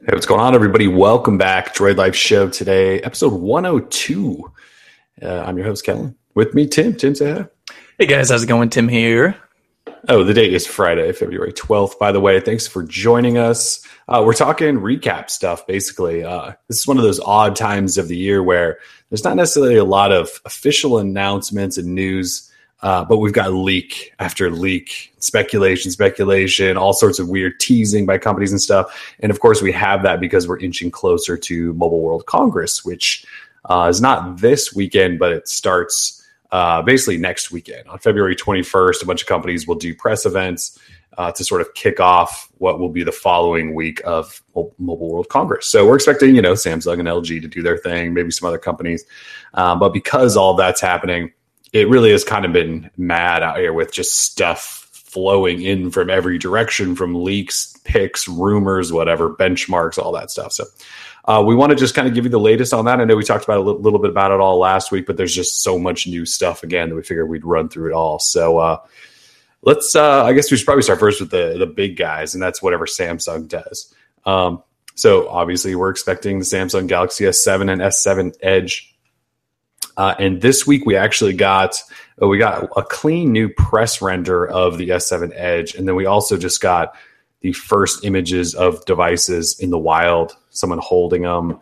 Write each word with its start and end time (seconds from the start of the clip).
Hey, 0.00 0.12
what's 0.12 0.26
going 0.26 0.40
on, 0.42 0.54
everybody? 0.54 0.88
Welcome 0.88 1.38
back, 1.38 1.74
Droid 1.74 1.96
Life 1.96 2.14
Show 2.14 2.50
today, 2.50 3.00
episode 3.00 3.32
102. 3.32 4.52
Uh, 5.22 5.26
I'm 5.26 5.56
your 5.56 5.66
host, 5.66 5.86
Kellen. 5.86 6.14
With 6.34 6.54
me, 6.54 6.66
Tim. 6.66 6.94
Tim, 6.94 7.14
say 7.14 7.32
hi. 7.32 7.46
Hey 7.98 8.04
guys, 8.04 8.28
how's 8.28 8.42
it 8.42 8.46
going? 8.46 8.68
Tim 8.68 8.88
here. 8.88 9.36
Oh, 10.10 10.22
the 10.22 10.34
date 10.34 10.52
is 10.52 10.66
Friday, 10.66 11.10
February 11.12 11.54
12th, 11.54 11.98
by 11.98 12.12
the 12.12 12.20
way. 12.20 12.40
Thanks 12.40 12.66
for 12.66 12.82
joining 12.82 13.38
us. 13.38 13.80
Uh, 14.06 14.22
we're 14.24 14.34
talking 14.34 14.76
recap 14.76 15.30
stuff, 15.30 15.66
basically. 15.66 16.22
Uh, 16.22 16.52
this 16.68 16.78
is 16.78 16.86
one 16.86 16.98
of 16.98 17.02
those 17.02 17.18
odd 17.20 17.56
times 17.56 17.96
of 17.96 18.08
the 18.08 18.18
year 18.18 18.42
where 18.42 18.78
there's 19.08 19.24
not 19.24 19.36
necessarily 19.36 19.76
a 19.76 19.84
lot 19.84 20.12
of 20.12 20.28
official 20.44 20.98
announcements 20.98 21.78
and 21.78 21.94
news 21.94 22.52
uh, 22.82 23.04
but 23.04 23.18
we've 23.18 23.32
got 23.32 23.52
leak 23.52 24.12
after 24.18 24.50
leak, 24.50 25.14
speculation, 25.18 25.90
speculation, 25.90 26.76
all 26.76 26.92
sorts 26.92 27.18
of 27.18 27.28
weird 27.28 27.58
teasing 27.58 28.04
by 28.06 28.18
companies 28.18 28.52
and 28.52 28.60
stuff. 28.60 29.14
And 29.20 29.30
of 29.30 29.40
course, 29.40 29.62
we 29.62 29.72
have 29.72 30.02
that 30.02 30.20
because 30.20 30.46
we're 30.46 30.58
inching 30.58 30.90
closer 30.90 31.36
to 31.36 31.72
Mobile 31.74 32.02
World 32.02 32.26
Congress, 32.26 32.84
which 32.84 33.24
uh, 33.64 33.86
is 33.88 34.00
not 34.00 34.38
this 34.38 34.74
weekend, 34.74 35.18
but 35.18 35.32
it 35.32 35.48
starts 35.48 36.22
uh, 36.52 36.82
basically 36.82 37.16
next 37.16 37.50
weekend. 37.50 37.88
On 37.88 37.98
February 37.98 38.36
21st, 38.36 39.02
a 39.02 39.06
bunch 39.06 39.22
of 39.22 39.28
companies 39.28 39.66
will 39.66 39.74
do 39.74 39.94
press 39.94 40.26
events 40.26 40.78
uh, 41.18 41.32
to 41.32 41.44
sort 41.44 41.60
of 41.60 41.72
kick 41.74 41.98
off 41.98 42.50
what 42.58 42.78
will 42.78 42.90
be 42.90 43.02
the 43.02 43.12
following 43.12 43.74
week 43.74 44.02
of 44.04 44.42
Mobile 44.54 45.10
World 45.10 45.28
Congress. 45.28 45.66
So 45.66 45.86
we're 45.86 45.94
expecting, 45.94 46.34
you 46.34 46.42
know, 46.42 46.52
Samsung 46.52 46.98
and 46.98 47.08
LG 47.08 47.40
to 47.40 47.48
do 47.48 47.62
their 47.62 47.78
thing, 47.78 48.12
maybe 48.12 48.30
some 48.30 48.46
other 48.46 48.58
companies. 48.58 49.04
Um, 49.54 49.78
but 49.78 49.92
because 49.92 50.36
all 50.36 50.54
that's 50.54 50.80
happening, 50.80 51.32
it 51.76 51.88
really 51.90 52.10
has 52.10 52.24
kind 52.24 52.46
of 52.46 52.52
been 52.52 52.90
mad 52.96 53.42
out 53.42 53.58
here 53.58 53.72
with 53.72 53.92
just 53.92 54.16
stuff 54.16 54.88
flowing 54.92 55.60
in 55.62 55.90
from 55.90 56.08
every 56.08 56.38
direction 56.38 56.96
from 56.96 57.22
leaks, 57.22 57.76
picks, 57.84 58.26
rumors, 58.26 58.92
whatever, 58.92 59.28
benchmarks, 59.34 59.98
all 59.98 60.12
that 60.12 60.30
stuff. 60.30 60.52
So 60.52 60.64
uh, 61.26 61.42
we 61.46 61.54
want 61.54 61.70
to 61.70 61.76
just 61.76 61.94
kind 61.94 62.08
of 62.08 62.14
give 62.14 62.24
you 62.24 62.30
the 62.30 62.40
latest 62.40 62.72
on 62.72 62.86
that. 62.86 62.98
I 62.98 63.04
know 63.04 63.14
we 63.14 63.24
talked 63.24 63.44
about 63.44 63.58
a 63.58 63.60
little, 63.60 63.80
little, 63.80 63.98
bit 63.98 64.10
about 64.10 64.32
it 64.32 64.40
all 64.40 64.58
last 64.58 64.90
week, 64.90 65.06
but 65.06 65.18
there's 65.18 65.34
just 65.34 65.62
so 65.62 65.78
much 65.78 66.06
new 66.06 66.24
stuff 66.24 66.62
again 66.62 66.88
that 66.88 66.94
we 66.94 67.02
figured 67.02 67.28
we'd 67.28 67.44
run 67.44 67.68
through 67.68 67.90
it 67.90 67.94
all. 67.94 68.18
So 68.18 68.58
uh, 68.58 68.78
let's, 69.62 69.94
uh, 69.94 70.24
I 70.24 70.32
guess 70.32 70.50
we 70.50 70.56
should 70.56 70.66
probably 70.66 70.82
start 70.82 71.00
first 71.00 71.20
with 71.20 71.30
the, 71.30 71.56
the 71.58 71.66
big 71.66 71.96
guys, 71.96 72.32
and 72.32 72.42
that's 72.42 72.62
whatever 72.62 72.86
Samsung 72.86 73.48
does. 73.48 73.94
Um, 74.24 74.62
so 74.94 75.28
obviously, 75.28 75.74
we're 75.74 75.90
expecting 75.90 76.38
the 76.38 76.46
Samsung 76.46 76.86
Galaxy 76.88 77.24
S7 77.24 77.70
and 77.70 77.82
S7 77.82 78.34
Edge 78.40 78.95
uh, 79.96 80.14
and 80.18 80.42
this 80.42 80.66
week 80.66 80.84
we 80.84 80.96
actually 80.96 81.32
got 81.32 81.82
uh, 82.22 82.26
we 82.26 82.38
got 82.38 82.68
a 82.76 82.82
clean 82.82 83.32
new 83.32 83.48
press 83.48 84.02
render 84.02 84.46
of 84.46 84.78
the 84.78 84.90
S7 84.90 85.32
Edge, 85.34 85.74
and 85.74 85.86
then 85.86 85.94
we 85.94 86.06
also 86.06 86.36
just 86.36 86.60
got 86.60 86.94
the 87.40 87.52
first 87.52 88.04
images 88.04 88.54
of 88.54 88.84
devices 88.84 89.58
in 89.60 89.70
the 89.70 89.78
wild, 89.78 90.36
someone 90.50 90.78
holding 90.78 91.22
them, 91.22 91.60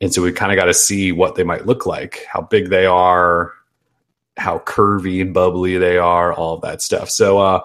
and 0.00 0.12
so 0.12 0.22
we 0.22 0.32
kind 0.32 0.52
of 0.52 0.56
got 0.56 0.66
to 0.66 0.74
see 0.74 1.12
what 1.12 1.34
they 1.34 1.44
might 1.44 1.66
look 1.66 1.86
like, 1.86 2.24
how 2.32 2.40
big 2.40 2.70
they 2.70 2.86
are, 2.86 3.52
how 4.36 4.58
curvy 4.60 5.20
and 5.20 5.32
bubbly 5.32 5.78
they 5.78 5.98
are, 5.98 6.32
all 6.32 6.54
of 6.54 6.62
that 6.62 6.82
stuff. 6.82 7.10
So. 7.10 7.38
Uh, 7.38 7.60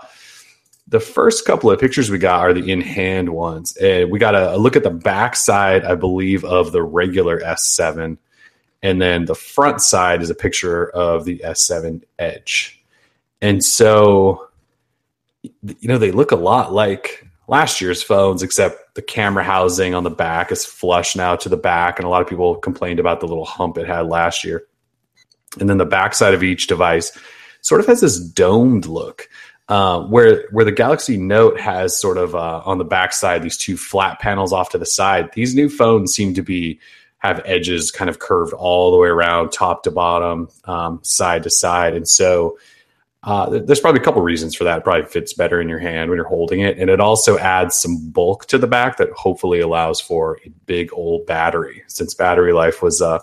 the 0.88 1.00
first 1.00 1.46
couple 1.46 1.72
of 1.72 1.80
pictures 1.80 2.10
we 2.12 2.18
got 2.18 2.42
are 2.42 2.54
the 2.54 2.70
in 2.70 2.82
hand 2.82 3.30
ones. 3.30 3.78
And 3.78 4.12
we 4.12 4.20
got 4.20 4.36
a, 4.36 4.56
a 4.56 4.58
look 4.58 4.76
at 4.76 4.84
the 4.84 4.90
back 4.90 5.38
side, 5.38 5.86
I 5.86 5.96
believe, 5.96 6.44
of 6.44 6.74
the 6.74 6.84
regular 6.84 7.40
S7 7.40 8.18
and 8.84 9.02
then 9.02 9.26
the 9.26 9.36
front 9.36 9.82
side 9.82 10.22
is 10.22 10.30
a 10.30 10.36
picture 10.36 10.90
of 10.90 11.26
the 11.26 11.40
S7 11.40 12.04
Edge. 12.18 12.84
And 13.42 13.64
so, 13.64 14.48
you 15.42 15.88
know, 15.88 15.98
they 15.98 16.12
look 16.12 16.32
a 16.32 16.36
lot 16.36 16.74
like 16.74 17.28
last 17.48 17.82
year's 17.82 18.02
phones, 18.02 18.42
except 18.42 18.96
the 18.96 19.02
camera 19.02 19.44
housing 19.44 19.94
on 19.94 20.04
the 20.04 20.10
back 20.10 20.52
is 20.52 20.66
flush 20.66 21.16
now 21.16 21.36
to 21.36 21.50
the 21.50 21.58
back. 21.58 22.00
And 22.00 22.06
a 22.06 22.10
lot 22.10 22.22
of 22.22 22.28
people 22.28 22.56
complained 22.56 23.00
about 23.00 23.20
the 23.20 23.28
little 23.28 23.46
hump 23.46 23.78
it 23.78 23.88
had 23.88 24.08
last 24.08 24.44
year. 24.44 24.64
And 25.60 25.70
then 25.70 25.78
the 25.78 25.86
backside 25.86 26.34
of 26.34 26.44
each 26.44 26.68
device 26.68 27.18
sort 27.62 27.82
of 27.82 27.88
has 27.88 28.02
this 28.02 28.20
domed 28.20 28.86
look. 28.88 29.30
Uh, 29.68 30.02
where 30.08 30.48
where 30.52 30.66
the 30.66 30.72
Galaxy 30.72 31.16
Note 31.16 31.58
has 31.58 31.98
sort 31.98 32.18
of 32.18 32.36
uh, 32.36 32.62
on 32.66 32.78
the 32.78 32.84
backside 32.84 33.42
these 33.42 33.58
two 33.58 33.78
flat 33.78 34.20
panels 34.20 34.52
off 34.52 34.70
to 34.70 34.78
the 34.78 34.86
side. 34.86 35.32
These 35.34 35.56
new 35.56 35.70
phones 35.70 36.14
seem 36.14 36.34
to 36.34 36.42
be 36.42 36.80
have 37.22 37.40
edges 37.46 37.92
kind 37.92 38.10
of 38.10 38.18
curved 38.18 38.52
all 38.52 38.92
the 38.92 38.98
way 38.98 39.08
around, 39.08 39.52
top 39.52 39.84
to 39.84 39.92
bottom, 39.92 40.50
um, 40.66 41.00
side 41.04 41.44
to 41.44 41.52
side. 41.52 41.94
And 41.94 42.10
so 42.10 42.58
uh, 43.22 43.60
there's 43.60 43.80
probably 43.80 44.02
a 44.02 44.04
couple 44.04 44.24
reasons 44.24 44.56
for 44.56 44.64
that. 44.64 44.80
It 44.80 44.84
probably 44.84 45.06
fits 45.06 45.34
better 45.34 45.62
in 45.62 45.70
your 45.70 45.78
hand 45.78 46.10
when 46.10 46.18
you're 46.18 46.28
holding 46.28 46.62
it. 46.62 46.80
And 46.80 46.90
it 46.90 47.00
also 47.00 47.38
adds 47.38 47.76
some 47.76 48.10
bulk 48.10 48.48
to 48.48 48.58
the 48.58 48.66
back 48.66 48.98
that 48.98 49.12
hopefully 49.12 49.60
allows 49.60 50.02
for 50.02 50.40
a 50.44 50.50
big 50.66 50.90
old 50.94 51.28
battery, 51.28 51.84
since 51.86 52.16
battery 52.16 52.54
life 52.54 52.82
was 52.82 53.04
uh, 53.04 53.20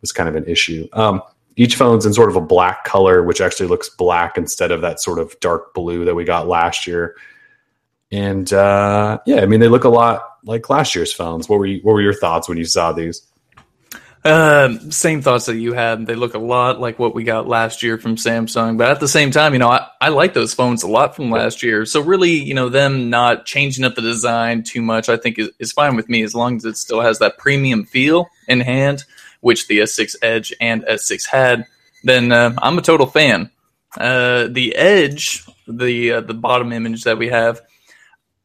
was 0.00 0.10
kind 0.10 0.28
of 0.28 0.36
an 0.36 0.46
issue. 0.46 0.88
Um, 0.94 1.20
each 1.56 1.76
phone's 1.76 2.06
in 2.06 2.14
sort 2.14 2.30
of 2.30 2.36
a 2.36 2.40
black 2.40 2.84
color, 2.84 3.22
which 3.22 3.42
actually 3.42 3.68
looks 3.68 3.90
black 3.90 4.38
instead 4.38 4.70
of 4.70 4.80
that 4.80 5.02
sort 5.02 5.18
of 5.18 5.38
dark 5.40 5.74
blue 5.74 6.06
that 6.06 6.14
we 6.14 6.24
got 6.24 6.48
last 6.48 6.86
year. 6.86 7.14
And 8.10 8.50
uh, 8.54 9.18
yeah, 9.26 9.42
I 9.42 9.46
mean 9.46 9.60
they 9.60 9.68
look 9.68 9.84
a 9.84 9.90
lot 9.90 10.38
like 10.44 10.70
last 10.70 10.94
year's 10.94 11.12
phones. 11.12 11.46
What 11.46 11.58
were 11.58 11.66
you, 11.66 11.80
what 11.82 11.92
were 11.92 12.02
your 12.02 12.14
thoughts 12.14 12.48
when 12.48 12.56
you 12.56 12.64
saw 12.64 12.92
these? 12.92 13.20
Um, 14.26 14.90
same 14.90 15.20
thoughts 15.20 15.46
that 15.46 15.56
you 15.56 15.74
had. 15.74 16.06
They 16.06 16.14
look 16.14 16.32
a 16.32 16.38
lot 16.38 16.80
like 16.80 16.98
what 16.98 17.14
we 17.14 17.24
got 17.24 17.46
last 17.46 17.82
year 17.82 17.98
from 17.98 18.16
Samsung, 18.16 18.78
but 18.78 18.90
at 18.90 18.98
the 18.98 19.08
same 19.08 19.30
time, 19.30 19.52
you 19.52 19.58
know, 19.58 19.68
I, 19.68 19.86
I 20.00 20.08
like 20.08 20.32
those 20.32 20.54
phones 20.54 20.82
a 20.82 20.88
lot 20.88 21.14
from 21.14 21.30
last 21.30 21.62
year. 21.62 21.84
So 21.84 22.00
really, 22.00 22.30
you 22.30 22.54
know, 22.54 22.70
them 22.70 23.10
not 23.10 23.44
changing 23.44 23.84
up 23.84 23.96
the 23.96 24.00
design 24.00 24.62
too 24.62 24.80
much, 24.80 25.10
I 25.10 25.18
think 25.18 25.38
is, 25.38 25.50
is 25.58 25.72
fine 25.72 25.94
with 25.94 26.08
me 26.08 26.22
as 26.22 26.34
long 26.34 26.56
as 26.56 26.64
it 26.64 26.78
still 26.78 27.02
has 27.02 27.18
that 27.18 27.36
premium 27.36 27.84
feel 27.84 28.30
in 28.48 28.60
hand, 28.60 29.04
which 29.40 29.68
the 29.68 29.80
S6 29.80 30.16
Edge 30.22 30.54
and 30.58 30.84
S6 30.84 31.26
had. 31.26 31.66
Then 32.02 32.32
uh, 32.32 32.54
I'm 32.62 32.78
a 32.78 32.82
total 32.82 33.06
fan. 33.06 33.50
Uh, 33.98 34.48
the 34.50 34.74
Edge, 34.74 35.44
the 35.68 36.12
uh, 36.12 36.20
the 36.22 36.34
bottom 36.34 36.72
image 36.72 37.04
that 37.04 37.18
we 37.18 37.28
have, 37.28 37.60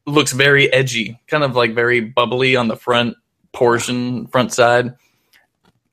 looks 0.06 0.32
very 0.32 0.70
edgy, 0.72 1.18
kind 1.26 1.42
of 1.42 1.56
like 1.56 1.74
very 1.74 2.00
bubbly 2.00 2.54
on 2.54 2.68
the 2.68 2.76
front 2.76 3.16
portion, 3.52 4.26
front 4.26 4.52
side 4.52 4.94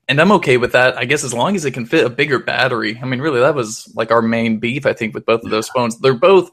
and 0.08 0.20
I'm 0.20 0.32
okay 0.32 0.56
with 0.56 0.72
that. 0.72 0.96
I 0.96 1.04
guess 1.04 1.22
as 1.22 1.34
long 1.34 1.54
as 1.54 1.64
it 1.64 1.72
can 1.72 1.84
fit 1.84 2.06
a 2.06 2.10
bigger 2.10 2.38
battery. 2.38 2.98
I 3.00 3.04
mean, 3.04 3.20
really, 3.20 3.40
that 3.40 3.54
was 3.54 3.92
like 3.94 4.10
our 4.10 4.22
main 4.22 4.58
beef. 4.58 4.86
I 4.86 4.94
think 4.94 5.14
with 5.14 5.26
both 5.26 5.44
of 5.44 5.50
those 5.50 5.68
phones, 5.68 5.98
they're 5.98 6.14
both 6.14 6.50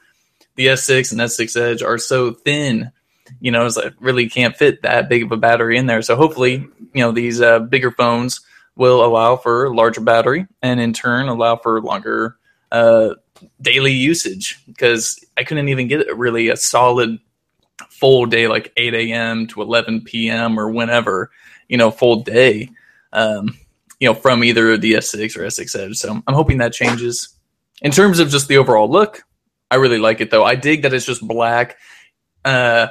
the 0.55 0.67
S6 0.67 1.11
and 1.11 1.21
S6 1.21 1.59
Edge 1.59 1.81
are 1.81 1.97
so 1.97 2.33
thin. 2.33 2.91
You 3.39 3.51
know, 3.51 3.65
it's 3.65 3.77
like 3.77 3.93
really 3.99 4.29
can't 4.29 4.55
fit 4.55 4.81
that 4.81 5.09
big 5.09 5.23
of 5.23 5.31
a 5.31 5.37
battery 5.37 5.77
in 5.77 5.85
there. 5.85 6.01
So 6.01 6.15
hopefully, 6.15 6.67
you 6.93 7.01
know, 7.01 7.11
these 7.11 7.41
uh, 7.41 7.59
bigger 7.59 7.91
phones 7.91 8.41
will 8.75 9.03
allow 9.05 9.37
for 9.37 9.65
a 9.65 9.73
larger 9.73 10.01
battery 10.01 10.47
and 10.61 10.79
in 10.79 10.91
turn 10.91 11.29
allow 11.29 11.55
for 11.55 11.81
longer 11.81 12.35
uh, 12.71 13.15
daily 13.61 13.93
usage. 13.93 14.59
Because 14.67 15.23
I 15.37 15.45
couldn't 15.45 15.69
even 15.69 15.87
get 15.87 16.15
really 16.15 16.49
a 16.49 16.57
solid 16.57 17.19
full 17.89 18.25
day, 18.25 18.47
like 18.47 18.73
8 18.75 18.93
a.m. 18.93 19.47
to 19.47 19.61
11 19.61 20.01
p.m. 20.01 20.59
or 20.59 20.69
whenever, 20.69 21.31
you 21.69 21.77
know, 21.77 21.89
full 21.89 22.21
day 22.21 22.69
um, 23.15 23.57
you 23.99 24.07
know, 24.07 24.13
from 24.13 24.43
either 24.43 24.77
the 24.77 24.93
S6 24.93 25.37
or 25.37 25.41
S6 25.41 25.75
Edge. 25.79 25.97
So 25.97 26.21
I'm 26.27 26.33
hoping 26.33 26.59
that 26.59 26.73
changes. 26.73 27.29
In 27.81 27.91
terms 27.91 28.19
of 28.19 28.29
just 28.29 28.47
the 28.47 28.57
overall 28.57 28.89
look, 28.89 29.23
I 29.71 29.75
really 29.75 29.97
like 29.97 30.21
it 30.21 30.29
though. 30.29 30.43
I 30.43 30.55
dig 30.55 30.83
that 30.83 30.93
it's 30.93 31.05
just 31.05 31.25
black. 31.25 31.77
Uh, 32.43 32.87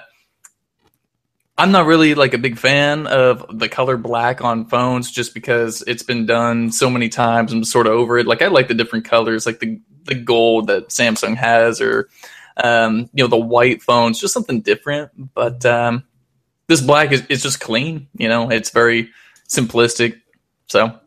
I'm 1.56 1.70
not 1.70 1.86
really 1.86 2.14
like 2.14 2.34
a 2.34 2.38
big 2.38 2.58
fan 2.58 3.06
of 3.06 3.46
the 3.58 3.68
color 3.68 3.96
black 3.96 4.42
on 4.42 4.66
phones 4.66 5.10
just 5.10 5.34
because 5.34 5.84
it's 5.86 6.02
been 6.02 6.26
done 6.26 6.72
so 6.72 6.90
many 6.90 7.08
times. 7.08 7.52
I'm 7.52 7.62
sort 7.62 7.86
of 7.86 7.92
over 7.92 8.18
it. 8.18 8.26
Like 8.26 8.42
I 8.42 8.48
like 8.48 8.66
the 8.68 8.74
different 8.74 9.04
colors, 9.04 9.46
like 9.46 9.60
the 9.60 9.80
the 10.04 10.16
gold 10.16 10.66
that 10.66 10.88
Samsung 10.88 11.36
has, 11.36 11.80
or 11.80 12.08
um, 12.56 13.08
you 13.14 13.22
know 13.22 13.28
the 13.28 13.36
white 13.36 13.82
phones, 13.82 14.20
just 14.20 14.34
something 14.34 14.62
different. 14.62 15.12
But 15.32 15.64
um, 15.64 16.04
this 16.66 16.80
black 16.80 17.12
is, 17.12 17.24
is 17.28 17.42
just 17.42 17.60
clean. 17.60 18.08
You 18.18 18.28
know, 18.28 18.50
it's 18.50 18.70
very 18.70 19.10
simplistic. 19.48 20.20
So 20.66 20.98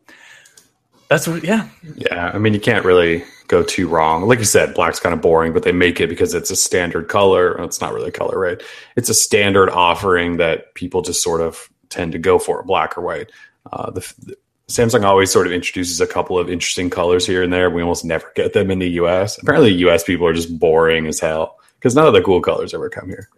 that's 1.09 1.27
what, 1.27 1.43
yeah. 1.43 1.69
Yeah. 1.95 2.31
I 2.33 2.37
mean, 2.37 2.53
you 2.53 2.59
can't 2.59 2.85
really 2.85 3.23
go 3.47 3.63
too 3.63 3.87
wrong. 3.87 4.27
Like 4.27 4.39
you 4.39 4.45
said, 4.45 4.73
black's 4.73 4.99
kind 4.99 5.13
of 5.13 5.21
boring, 5.21 5.53
but 5.53 5.63
they 5.63 5.71
make 5.71 5.99
it 5.99 6.09
because 6.09 6.33
it's 6.33 6.51
a 6.51 6.55
standard 6.55 7.07
color. 7.07 7.61
It's 7.63 7.81
not 7.81 7.93
really 7.93 8.09
a 8.09 8.11
color, 8.11 8.37
right? 8.37 8.61
It's 8.95 9.09
a 9.09 9.13
standard 9.13 9.69
offering 9.69 10.37
that 10.37 10.73
people 10.75 11.01
just 11.01 11.23
sort 11.23 11.41
of 11.41 11.69
tend 11.89 12.11
to 12.11 12.19
go 12.19 12.39
for, 12.39 12.61
black 12.63 12.97
or 12.97 13.01
white. 13.01 13.31
Uh, 13.71 13.91
the, 13.91 14.13
the, 14.19 14.35
Samsung 14.67 15.05
always 15.05 15.31
sort 15.31 15.47
of 15.47 15.53
introduces 15.53 16.01
a 16.01 16.07
couple 16.07 16.37
of 16.37 16.49
interesting 16.49 16.89
colors 16.89 17.25
here 17.25 17.41
and 17.41 17.53
there. 17.53 17.69
We 17.69 17.81
almost 17.81 18.03
never 18.03 18.29
get 18.35 18.51
them 18.51 18.69
in 18.69 18.79
the 18.79 18.89
US. 18.91 19.41
Apparently, 19.41 19.71
US 19.73 20.03
people 20.03 20.27
are 20.27 20.33
just 20.33 20.59
boring 20.59 21.07
as 21.07 21.21
hell 21.21 21.57
because 21.75 21.95
none 21.95 22.05
of 22.05 22.13
the 22.13 22.21
cool 22.21 22.41
colors 22.41 22.73
ever 22.73 22.89
come 22.89 23.07
here. 23.07 23.29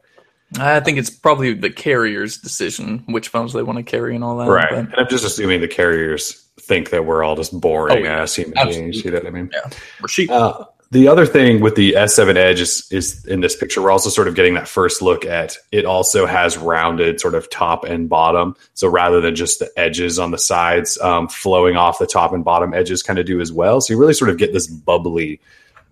I 0.58 0.80
think 0.80 0.98
it's 0.98 1.10
probably 1.10 1.54
the 1.54 1.70
carrier's 1.70 2.38
decision 2.38 3.04
which 3.08 3.28
phones 3.28 3.54
they 3.54 3.62
want 3.62 3.78
to 3.78 3.84
carry 3.84 4.16
and 4.16 4.24
all 4.24 4.38
that. 4.38 4.50
Right. 4.50 4.70
But. 4.70 4.80
And 4.80 4.96
I'm 4.96 5.10
just 5.10 5.26
assuming 5.26 5.62
the 5.62 5.68
carriers 5.68 6.48
think 6.60 6.90
that 6.90 7.06
we're 7.06 7.24
all 7.24 7.36
just 7.36 7.60
boring 7.60 7.98
oh, 7.98 8.02
yeah. 8.02 8.22
ass 8.22 8.36
human 8.36 8.68
beings. 8.68 9.04
You 9.04 9.12
know 9.12 9.18
what 9.18 9.28
I 9.28 9.30
mean? 9.30 9.50
Yeah. 9.54 9.70
We're 10.02 10.08
sheep. 10.08 10.32
Uh, 10.32 10.66
the 10.92 11.08
other 11.08 11.28
thing 11.28 11.62
with 11.62 11.76
the 11.76 11.94
S7 11.94 12.36
Edge 12.36 12.60
is, 12.62 12.88
is 12.92 13.24
in 13.26 13.42
this 13.42 13.56
picture, 13.56 13.80
we're 13.80 13.92
also 13.92 14.10
sort 14.10 14.28
of 14.28 14.34
getting 14.34 14.56
that 14.56 14.68
first 14.68 15.04
look 15.04 15.24
at 15.24 15.56
it 15.72 15.86
also 15.86 16.26
has 16.26 16.58
rounded 16.58 17.22
sort 17.22 17.36
of 17.36 17.48
top 17.52 17.84
and 17.84 18.10
bottom. 18.10 18.56
So 18.74 18.88
rather 18.88 19.22
than 19.22 19.36
just 19.36 19.60
the 19.60 19.70
edges 19.78 20.18
on 20.18 20.32
the 20.32 20.40
sides 20.40 20.98
um, 21.00 21.28
flowing 21.28 21.78
off 21.78 22.00
the 22.00 22.08
top 22.08 22.34
and 22.34 22.44
bottom 22.44 22.74
edges 22.74 23.04
kind 23.04 23.20
of 23.20 23.28
do 23.28 23.40
as 23.40 23.54
well. 23.54 23.82
So 23.82 23.94
you 23.94 24.00
really 24.00 24.16
sort 24.16 24.32
of 24.32 24.38
get 24.38 24.52
this 24.52 24.66
bubbly 24.66 25.40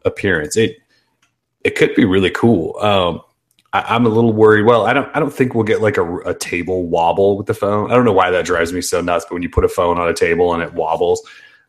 appearance. 0.04 0.58
It 0.58 0.78
it 1.64 1.76
could 1.76 1.94
be 1.96 2.06
really 2.06 2.32
cool. 2.32 2.78
Um, 2.80 3.22
I, 3.74 3.96
am 3.96 4.06
a 4.06 4.10
little 4.10 4.34
worried. 4.34 4.66
Well, 4.66 4.86
I 4.86 4.94
don't 4.94 5.10
I 5.16 5.20
don't 5.20 5.34
think 5.34 5.54
we'll 5.54 5.64
get 5.64 5.82
like 5.82 5.98
a, 5.98 6.18
a 6.20 6.34
table 6.34 6.88
wobble 6.88 7.38
with 7.38 7.48
the 7.48 7.54
phone. 7.54 7.92
I 7.92 7.96
don't 7.96 8.06
know 8.06 8.14
why 8.14 8.32
that 8.32 8.46
drives 8.46 8.74
me 8.74 8.82
so 8.82 9.02
nuts, 9.02 9.26
but 9.26 9.34
when 9.34 9.44
you 9.44 9.50
put 9.50 9.66
a 9.66 9.70
phone 9.70 10.00
on 10.00 10.08
a 10.08 10.14
table 10.14 10.54
and 10.54 10.64
it 10.64 10.74
wobbles, 10.74 11.22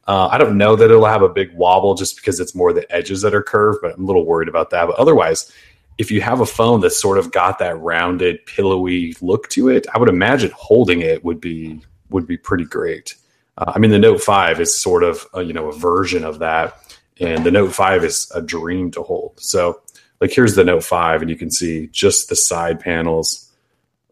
uh, 0.06 0.28
I 0.28 0.38
don't 0.38 0.56
know 0.56 0.74
that 0.76 0.90
it'll 0.90 1.04
have 1.04 1.22
a 1.22 1.28
big 1.28 1.52
wobble 1.54 1.94
just 1.94 2.16
because 2.16 2.40
it's 2.40 2.54
more 2.54 2.72
the 2.72 2.90
edges 2.94 3.22
that 3.22 3.34
are 3.34 3.42
curved, 3.42 3.80
but 3.82 3.94
I'm 3.94 4.04
a 4.04 4.06
little 4.06 4.24
worried 4.24 4.48
about 4.48 4.70
that. 4.70 4.86
But 4.86 4.96
otherwise, 4.96 5.52
if 5.98 6.10
you 6.10 6.20
have 6.20 6.40
a 6.40 6.46
phone 6.46 6.80
that's 6.80 6.98
sort 6.98 7.18
of 7.18 7.32
got 7.32 7.58
that 7.58 7.78
rounded, 7.78 8.46
pillowy 8.46 9.14
look 9.20 9.48
to 9.50 9.68
it, 9.68 9.86
I 9.92 9.98
would 9.98 10.08
imagine 10.08 10.52
holding 10.54 11.00
it 11.02 11.24
would 11.24 11.40
be 11.40 11.80
would 12.10 12.26
be 12.26 12.38
pretty 12.38 12.64
great. 12.64 13.16
Uh, 13.58 13.72
I 13.74 13.78
mean, 13.78 13.90
the 13.90 13.98
Note 13.98 14.22
Five 14.22 14.60
is 14.60 14.74
sort 14.74 15.02
of 15.02 15.26
a, 15.34 15.42
you 15.42 15.52
know 15.52 15.68
a 15.68 15.72
version 15.72 16.24
of 16.24 16.38
that, 16.38 16.96
and 17.20 17.44
the 17.44 17.50
Note 17.50 17.74
Five 17.74 18.04
is 18.04 18.30
a 18.34 18.40
dream 18.40 18.90
to 18.92 19.02
hold. 19.02 19.34
So, 19.40 19.82
like, 20.20 20.32
here's 20.32 20.54
the 20.54 20.64
Note 20.64 20.84
Five, 20.84 21.22
and 21.22 21.30
you 21.30 21.36
can 21.36 21.50
see 21.50 21.88
just 21.88 22.28
the 22.28 22.36
side 22.36 22.80
panels 22.80 23.48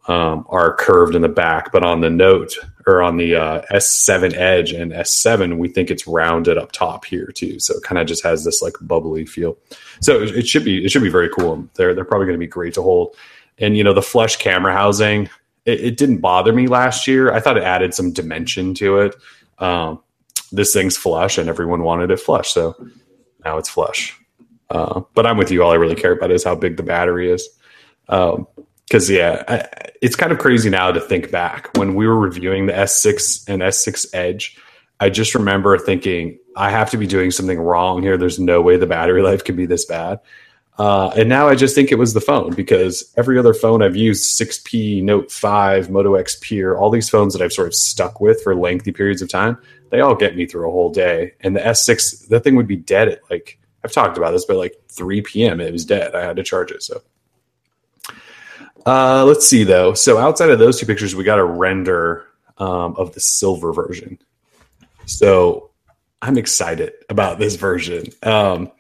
um, 0.09 0.47
are 0.49 0.75
curved 0.75 1.15
in 1.15 1.23
the 1.23 1.29
back, 1.29 1.73
but 1.73 1.85
on 1.85 2.01
the 2.01 2.11
Note 2.11 2.57
or 2.87 3.03
on 3.03 3.17
the 3.17 3.35
uh, 3.35 3.63
S7 3.73 4.35
Edge 4.35 4.73
and 4.73 4.93
S7, 4.93 5.59
we 5.59 5.69
think 5.69 5.91
it's 5.91 6.07
rounded 6.07 6.57
up 6.57 6.71
top 6.71 7.05
here 7.05 7.27
too. 7.27 7.59
So 7.59 7.75
it 7.77 7.83
kind 7.83 7.99
of 7.99 8.07
just 8.07 8.23
has 8.23 8.45
this 8.45 8.63
like 8.63 8.75
bubbly 8.81 9.27
feel. 9.27 9.59
So 10.01 10.23
it, 10.23 10.37
it 10.37 10.47
should 10.47 10.65
be 10.65 10.85
it 10.85 10.91
should 10.91 11.03
be 11.03 11.09
very 11.09 11.29
cool. 11.29 11.69
They're 11.75 11.95
they're 11.95 12.05
probably 12.05 12.27
going 12.27 12.39
to 12.39 12.45
be 12.45 12.47
great 12.47 12.75
to 12.75 12.83
hold. 12.83 13.17
And 13.59 13.77
you 13.77 13.83
know 13.83 13.93
the 13.93 14.03
flush 14.03 14.37
camera 14.37 14.73
housing, 14.73 15.29
it, 15.65 15.81
it, 15.81 15.97
didn't 15.97 16.19
bother 16.19 16.53
me 16.53 16.69
last 16.69 17.09
year. 17.09 17.33
I 17.33 17.41
thought 17.41 17.57
it 17.57 17.65
added 17.65 17.95
some 17.95 18.13
dimension 18.13 18.75
to 18.75 18.99
it. 18.99 19.17
Um, 19.59 20.01
this 20.53 20.73
thing's 20.73 20.97
flush, 20.97 21.39
and 21.39 21.49
everyone 21.49 21.83
wanted 21.83 22.11
it 22.11 22.21
flush, 22.21 22.51
so 22.51 22.77
now 23.45 23.59
it's 23.59 23.69
flush. 23.69 24.17
Uh, 24.71 25.03
but 25.15 25.27
I'm 25.27 25.37
with 25.37 25.51
you. 25.51 25.63
All 25.63 25.71
I 25.71 25.77
really 25.77 25.95
care 25.95 26.13
about 26.13 26.31
is 26.31 26.45
how 26.45 26.55
big 26.55 26.77
the 26.77 26.83
battery 26.83 27.31
is. 27.31 27.49
Um, 28.09 28.47
because 28.87 29.11
yeah, 29.11 29.43
I, 29.49 29.91
it's 30.01 30.15
kind 30.15 30.31
of 30.31 30.39
crazy 30.39 30.71
now 30.71 30.93
to 30.93 31.01
think 31.01 31.31
back 31.31 31.77
when 31.77 31.95
we 31.95 32.07
were 32.07 32.19
reviewing 32.19 32.67
the 32.67 32.73
S6 32.73 33.49
and 33.49 33.63
S6 33.63 34.07
Edge. 34.15 34.57
I 35.01 35.11
just 35.11 35.35
remember 35.35 35.77
thinking 35.77 36.39
I 36.55 36.71
have 36.71 36.91
to 36.91 36.97
be 36.97 37.07
doing 37.07 37.31
something 37.31 37.59
wrong 37.59 38.01
here. 38.03 38.17
There's 38.17 38.39
no 38.39 38.63
way 38.63 38.77
the 38.77 38.87
battery 38.87 39.23
life 39.25 39.45
can 39.45 39.57
be 39.57 39.67
this 39.67 39.85
bad. 39.85 40.21
Uh, 40.79 41.11
and 41.17 41.29
now 41.29 41.49
I 41.49 41.55
just 41.55 41.75
think 41.75 41.91
it 41.91 41.99
was 41.99 42.13
the 42.13 42.21
phone 42.21 42.55
because 42.55 43.13
every 43.17 43.39
other 43.39 43.55
phone 43.55 43.83
I've 43.83 43.97
used, 43.97 44.39
6P, 44.39 45.03
Note 45.03 45.33
5, 45.33 45.91
Moto 45.91 46.15
X 46.15 46.37
Pure, 46.41 46.77
all 46.77 46.91
these 46.91 47.09
phones 47.09 47.33
that 47.33 47.43
I've 47.43 47.53
sort 47.53 47.69
of 47.69 47.75
stuck 47.75 48.21
with 48.21 48.43
for 48.43 48.55
lengthy 48.55 48.93
periods 48.93 49.23
of 49.23 49.31
time, 49.31 49.57
they 49.91 50.01
all 50.01 50.15
get 50.15 50.37
me 50.37 50.45
through 50.45 50.69
a 50.69 50.73
whole 50.73 50.91
day. 50.91 51.33
And 51.41 51.57
the 51.57 51.61
S6, 51.61 52.29
that 52.29 52.45
thing 52.45 52.57
would 52.57 52.67
be 52.67 52.77
dead 52.77 53.09
at 53.09 53.23
like, 53.31 53.59
I've 53.87 53.93
talked 53.93 54.19
about 54.19 54.33
this, 54.33 54.45
but 54.45 54.57
like 54.57 54.75
3 54.89 55.23
p.m. 55.23 55.61
it 55.61 55.71
was 55.71 55.85
dead. 55.85 56.17
I 56.17 56.25
had 56.25 56.35
to 56.35 56.43
charge 56.43 56.73
it. 56.73 56.83
So 56.83 57.03
uh, 58.85 59.25
let's 59.25 59.47
see 59.47 59.63
though. 59.63 59.95
So 59.95 60.19
outside 60.19 60.51
of 60.51 60.59
those 60.59 60.81
two 60.81 60.87
pictures, 60.87 61.15
we 61.15 61.23
got 61.23 61.39
a 61.39 61.45
render 61.45 62.27
um, 62.59 62.97
of 62.97 63.15
the 63.15 63.21
silver 63.21 63.73
version. 63.73 64.19
So 65.05 65.71
I'm 66.21 66.37
excited 66.37 66.95
about 67.09 67.39
this 67.39 67.55
version. 67.55 68.07
Um, 68.25 68.73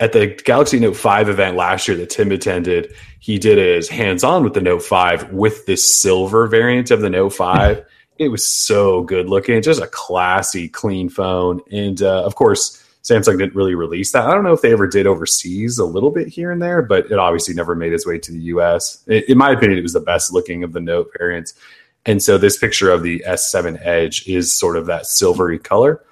at 0.00 0.12
the 0.12 0.26
Galaxy 0.44 0.80
Note 0.80 0.96
5 0.96 1.28
event 1.28 1.56
last 1.56 1.86
year 1.86 1.96
that 1.98 2.10
Tim 2.10 2.32
attended, 2.32 2.92
he 3.20 3.38
did 3.38 3.58
his 3.58 3.88
hands 3.88 4.24
on 4.24 4.42
with 4.42 4.54
the 4.54 4.60
Note 4.60 4.82
5 4.82 5.30
with 5.32 5.66
this 5.66 6.02
silver 6.02 6.48
variant 6.48 6.90
of 6.90 7.00
the 7.00 7.10
Note 7.10 7.34
5. 7.34 7.84
it 8.18 8.26
was 8.26 8.44
so 8.44 9.04
good 9.04 9.28
looking, 9.28 9.62
just 9.62 9.80
a 9.80 9.86
classy, 9.86 10.68
clean 10.68 11.08
phone. 11.08 11.60
And 11.70 12.02
uh, 12.02 12.24
of 12.24 12.34
course, 12.34 12.81
Samsung 13.02 13.38
didn't 13.38 13.54
really 13.54 13.74
release 13.74 14.12
that. 14.12 14.26
I 14.26 14.32
don't 14.32 14.44
know 14.44 14.52
if 14.52 14.62
they 14.62 14.72
ever 14.72 14.86
did 14.86 15.06
overseas 15.06 15.78
a 15.78 15.84
little 15.84 16.10
bit 16.10 16.28
here 16.28 16.52
and 16.52 16.62
there, 16.62 16.82
but 16.82 17.06
it 17.10 17.18
obviously 17.18 17.52
never 17.52 17.74
made 17.74 17.92
its 17.92 18.06
way 18.06 18.18
to 18.18 18.32
the 18.32 18.40
US. 18.40 19.04
in 19.08 19.36
my 19.36 19.50
opinion, 19.50 19.78
it 19.78 19.82
was 19.82 19.92
the 19.92 20.00
best 20.00 20.32
looking 20.32 20.62
of 20.62 20.72
the 20.72 20.80
Note 20.80 21.10
variants. 21.18 21.54
And 22.06 22.22
so 22.22 22.38
this 22.38 22.56
picture 22.56 22.90
of 22.90 23.02
the 23.02 23.24
S7 23.26 23.84
Edge 23.84 24.26
is 24.28 24.56
sort 24.56 24.76
of 24.76 24.86
that 24.86 25.06
silvery 25.06 25.58
color. 25.58 26.04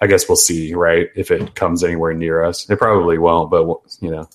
I 0.00 0.06
guess 0.06 0.28
we'll 0.28 0.36
see, 0.36 0.74
right? 0.74 1.08
If 1.16 1.30
it 1.30 1.54
comes 1.54 1.84
anywhere 1.84 2.14
near 2.14 2.42
us, 2.44 2.68
it 2.68 2.78
probably 2.78 3.18
won't, 3.18 3.50
but 3.50 3.66
you 4.00 4.10
know, 4.10 4.28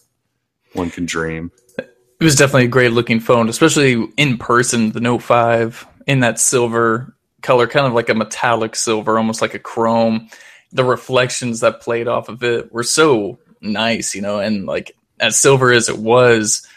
one 0.74 0.89
can 0.89 1.06
dream. 1.06 1.51
It 1.77 2.24
was 2.24 2.36
definitely 2.36 2.66
a 2.66 2.69
great 2.69 2.92
looking 2.92 3.19
phone, 3.19 3.50
especially 3.50 4.07
in 4.18 4.38
person. 4.38 4.92
The 4.92 5.01
Note 5.01 5.24
5 5.24 5.88
in 6.07 6.19
that 6.19 6.39
silver 6.39 7.16
color, 7.42 7.68
kind 7.68 7.88
of 7.88 7.94
like 7.94 8.09
a 8.09 8.13
metallic 8.13 8.75
silver, 8.75 9.18
almost 9.18 9.42
like 9.42 9.54
a 9.54 9.59
chrome 9.59 10.30
the 10.73 10.83
reflections 10.83 11.61
that 11.61 11.81
played 11.81 12.07
off 12.07 12.27
of 12.27 12.43
it 12.43 12.73
were 12.73 12.83
so 12.83 13.39
nice, 13.61 14.15
you 14.15 14.21
know, 14.21 14.39
and 14.39 14.65
like 14.65 14.95
as 15.19 15.37
silver 15.37 15.71
as 15.71 15.87
it 15.87 15.97
was, 15.97 16.67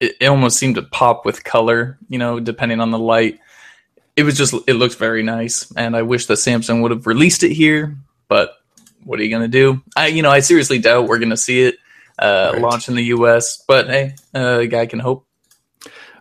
it, 0.00 0.16
it, 0.20 0.26
almost 0.26 0.58
seemed 0.58 0.76
to 0.76 0.82
pop 0.82 1.24
with 1.24 1.42
color, 1.42 1.98
you 2.08 2.18
know, 2.18 2.38
depending 2.38 2.80
on 2.80 2.90
the 2.90 2.98
light. 2.98 3.40
It 4.16 4.22
was 4.22 4.36
just 4.36 4.54
it 4.66 4.74
looked 4.74 4.96
very 4.96 5.22
nice, 5.22 5.70
and 5.76 5.96
I 5.96 6.02
wish 6.02 6.26
that 6.26 6.34
Samsung 6.34 6.82
would 6.82 6.90
have 6.90 7.06
released 7.06 7.42
it 7.42 7.52
here, 7.52 7.96
but 8.28 8.56
what 9.04 9.18
are 9.18 9.22
you 9.22 9.30
gonna 9.30 9.48
do? 9.48 9.82
I 9.96 10.08
you 10.08 10.22
know 10.22 10.30
I 10.30 10.40
seriously 10.40 10.78
doubt 10.78 11.08
we're 11.08 11.18
gonna 11.18 11.36
see 11.36 11.62
it 11.62 11.76
uh, 12.18 12.50
right. 12.52 12.62
launch 12.62 12.88
in 12.88 12.96
the 12.96 13.04
U.S., 13.04 13.62
but 13.66 13.88
hey, 13.88 14.14
uh, 14.34 14.58
a 14.60 14.66
guy 14.66 14.86
can 14.86 14.98
hope. 14.98 15.27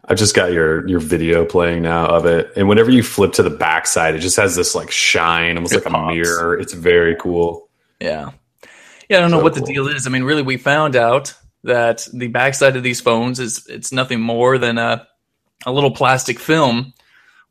I 0.08 0.16
just 0.16 0.36
got 0.36 0.54
your 0.54 0.88
your 0.88 1.00
video 1.00 1.44
playing 1.46 1.82
now 1.82 2.08
of 2.08 2.26
it, 2.26 2.52
and 2.56 2.70
whenever 2.70 2.90
you 2.90 3.04
flip 3.04 3.34
to 3.34 3.44
the 3.44 3.50
backside, 3.50 4.16
it 4.16 4.20
just 4.20 4.38
has 4.38 4.56
this 4.56 4.74
like 4.74 4.90
shine, 4.90 5.58
almost 5.58 5.74
it 5.74 5.84
like 5.84 5.94
pops. 5.94 6.12
a 6.12 6.16
mirror. 6.16 6.60
It's 6.60 6.74
very 6.74 7.16
cool. 7.16 7.68
Yeah, 8.00 8.32
yeah. 9.10 9.18
I 9.18 9.20
don't 9.20 9.30
so 9.30 9.38
know 9.38 9.44
what 9.44 9.54
cool. 9.56 9.66
the 9.66 9.74
deal 9.74 9.88
is. 9.88 10.08
I 10.08 10.10
mean, 10.10 10.24
really, 10.24 10.44
we 10.44 10.58
found 10.58 10.96
out 10.96 11.34
that 11.64 12.08
the 12.14 12.28
backside 12.28 12.78
of 12.78 12.84
these 12.84 13.02
phones 13.02 13.40
is 13.40 13.68
it's 13.68 13.92
nothing 13.92 14.22
more 14.22 14.58
than 14.58 14.78
a 14.78 15.08
a 15.66 15.72
little 15.72 15.92
plastic 15.92 16.40
film 16.40 16.94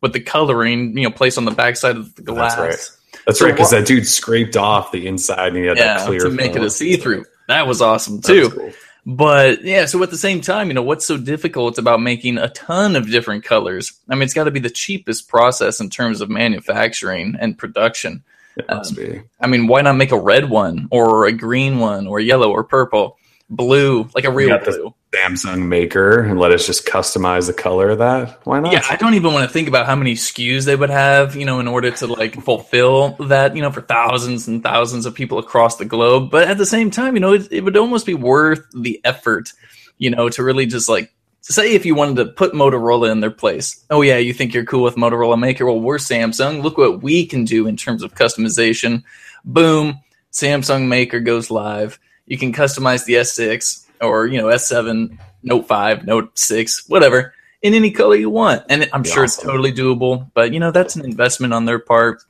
with 0.00 0.12
the 0.12 0.20
coloring, 0.20 0.96
you 0.96 1.04
know, 1.04 1.10
placed 1.10 1.38
on 1.38 1.44
the 1.44 1.50
backside 1.50 1.96
of 1.96 2.14
the 2.14 2.22
glass. 2.22 2.54
That's 2.54 2.60
right. 2.60 3.22
That's 3.26 3.38
so 3.38 3.46
right, 3.46 3.52
because 3.52 3.70
that 3.70 3.86
dude 3.86 4.06
scraped 4.06 4.56
off 4.56 4.92
the 4.92 5.06
inside 5.06 5.48
and 5.48 5.56
he 5.56 5.64
had 5.64 5.76
yeah, 5.76 5.98
that 5.98 6.06
clear 6.06 6.20
to 6.20 6.30
make 6.30 6.52
film. 6.52 6.64
it 6.64 6.66
a 6.66 6.70
see 6.70 6.96
through. 6.96 7.24
That 7.48 7.66
was 7.66 7.82
awesome 7.82 8.22
too. 8.22 8.50
Cool. 8.50 8.72
But 9.08 9.62
yeah, 9.62 9.86
so 9.86 10.02
at 10.02 10.10
the 10.10 10.18
same 10.18 10.40
time, 10.40 10.66
you 10.66 10.74
know, 10.74 10.82
what's 10.82 11.06
so 11.06 11.16
difficult 11.16 11.78
about 11.78 12.02
making 12.02 12.38
a 12.38 12.48
ton 12.48 12.96
of 12.96 13.08
different 13.08 13.44
colors? 13.44 13.92
I 14.08 14.16
mean, 14.16 14.22
it's 14.22 14.34
got 14.34 14.44
to 14.44 14.50
be 14.50 14.58
the 14.58 14.68
cheapest 14.68 15.28
process 15.28 15.78
in 15.78 15.90
terms 15.90 16.20
of 16.20 16.28
manufacturing 16.28 17.36
and 17.38 17.56
production. 17.56 18.24
It 18.56 18.66
must 18.68 18.98
um, 18.98 19.04
be. 19.04 19.22
I 19.40 19.46
mean, 19.46 19.68
why 19.68 19.82
not 19.82 19.92
make 19.92 20.10
a 20.10 20.18
red 20.18 20.50
one 20.50 20.88
or 20.90 21.26
a 21.26 21.32
green 21.32 21.78
one 21.78 22.08
or 22.08 22.18
yellow 22.18 22.50
or 22.50 22.64
purple, 22.64 23.16
blue, 23.48 24.08
like 24.12 24.24
a 24.24 24.30
real 24.32 24.58
blue? 24.58 24.92
Samsung 25.14 25.66
maker 25.68 26.20
and 26.20 26.38
let 26.38 26.52
us 26.52 26.66
just 26.66 26.86
customize 26.86 27.46
the 27.46 27.52
color 27.52 27.90
of 27.90 27.98
that. 27.98 28.40
Why 28.44 28.60
not? 28.60 28.72
Yeah, 28.72 28.82
I 28.90 28.96
don't 28.96 29.14
even 29.14 29.32
want 29.32 29.48
to 29.48 29.52
think 29.52 29.68
about 29.68 29.86
how 29.86 29.96
many 29.96 30.14
SKUs 30.14 30.64
they 30.64 30.76
would 30.76 30.90
have, 30.90 31.36
you 31.36 31.44
know, 31.44 31.60
in 31.60 31.68
order 31.68 31.90
to 31.90 32.06
like 32.06 32.34
fulfill 32.42 33.10
that, 33.20 33.56
you 33.56 33.62
know, 33.62 33.70
for 33.70 33.80
thousands 33.80 34.48
and 34.48 34.62
thousands 34.62 35.06
of 35.06 35.14
people 35.14 35.38
across 35.38 35.76
the 35.76 35.84
globe. 35.84 36.30
But 36.30 36.48
at 36.48 36.58
the 36.58 36.66
same 36.66 36.90
time, 36.90 37.14
you 37.14 37.20
know, 37.20 37.34
it, 37.34 37.50
it 37.50 37.62
would 37.62 37.76
almost 37.76 38.04
be 38.04 38.14
worth 38.14 38.66
the 38.74 39.00
effort, 39.04 39.52
you 39.98 40.10
know, 40.10 40.28
to 40.28 40.42
really 40.42 40.66
just 40.66 40.88
like 40.88 41.12
say 41.40 41.74
if 41.74 41.86
you 41.86 41.94
wanted 41.94 42.16
to 42.16 42.26
put 42.26 42.52
Motorola 42.52 43.10
in 43.10 43.20
their 43.20 43.30
place. 43.30 43.84
Oh 43.90 44.02
yeah, 44.02 44.18
you 44.18 44.32
think 44.32 44.52
you're 44.52 44.64
cool 44.64 44.82
with 44.82 44.96
Motorola 44.96 45.38
Maker? 45.38 45.66
Well, 45.66 45.80
we're 45.80 45.98
Samsung. 45.98 46.62
Look 46.62 46.76
what 46.76 47.02
we 47.02 47.26
can 47.26 47.44
do 47.44 47.66
in 47.66 47.76
terms 47.76 48.02
of 48.02 48.14
customization. 48.14 49.04
Boom, 49.44 50.00
Samsung 50.32 50.88
Maker 50.88 51.20
goes 51.20 51.50
live. 51.50 51.98
You 52.26 52.36
can 52.36 52.52
customize 52.52 53.04
the 53.04 53.14
S6 53.14 53.85
or 54.00 54.26
you 54.26 54.38
know 54.38 54.46
S7, 54.46 55.18
Note 55.42 55.66
5, 55.66 56.06
Note 56.06 56.38
6, 56.38 56.88
whatever, 56.88 57.34
in 57.62 57.74
any 57.74 57.90
color 57.90 58.16
you 58.16 58.30
want. 58.30 58.64
And 58.68 58.88
I'm 58.92 59.04
sure 59.04 59.24
awesome. 59.24 59.24
it's 59.24 59.36
totally 59.38 59.72
doable, 59.72 60.30
but 60.34 60.52
you 60.52 60.60
know 60.60 60.70
that's 60.70 60.96
an 60.96 61.04
investment 61.04 61.52
on 61.52 61.64
their 61.64 61.78
part. 61.78 62.22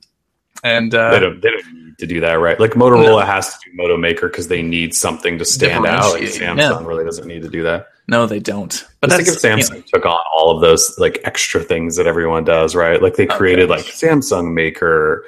And 0.63 0.93
uh, 0.93 1.11
they 1.11 1.19
don't 1.19 1.41
they 1.41 1.49
don't 1.49 1.73
need 1.73 1.97
to 1.99 2.07
do 2.07 2.19
that, 2.21 2.33
right? 2.33 2.59
Like 2.59 2.71
Motorola 2.71 3.03
no. 3.03 3.19
has 3.19 3.53
to 3.53 3.69
do 3.69 3.75
Moto 3.75 3.97
Maker 3.97 4.27
because 4.27 4.47
they 4.47 4.61
need 4.61 4.95
something 4.95 5.37
to 5.37 5.45
stand 5.45 5.85
out. 5.85 6.13
Like 6.13 6.23
Samsung 6.23 6.57
yeah. 6.57 6.85
really 6.85 7.05
doesn't 7.05 7.27
need 7.27 7.43
to 7.43 7.49
do 7.49 7.63
that. 7.63 7.89
No, 8.07 8.25
they 8.25 8.39
don't. 8.39 8.85
But 9.01 9.11
I 9.11 9.17
think 9.17 9.27
if 9.27 9.35
Samsung 9.35 9.69
you 9.69 9.75
know, 9.75 9.83
took 9.93 10.05
on 10.05 10.19
all 10.33 10.55
of 10.55 10.61
those 10.61 10.97
like 10.97 11.19
extra 11.25 11.61
things 11.61 11.97
that 11.97 12.07
everyone 12.07 12.45
does, 12.45 12.73
right? 12.73 13.01
Like 13.01 13.15
they 13.15 13.25
created 13.25 13.69
okay. 13.69 13.81
like 13.81 13.85
Samsung 13.85 14.53
Maker 14.53 15.25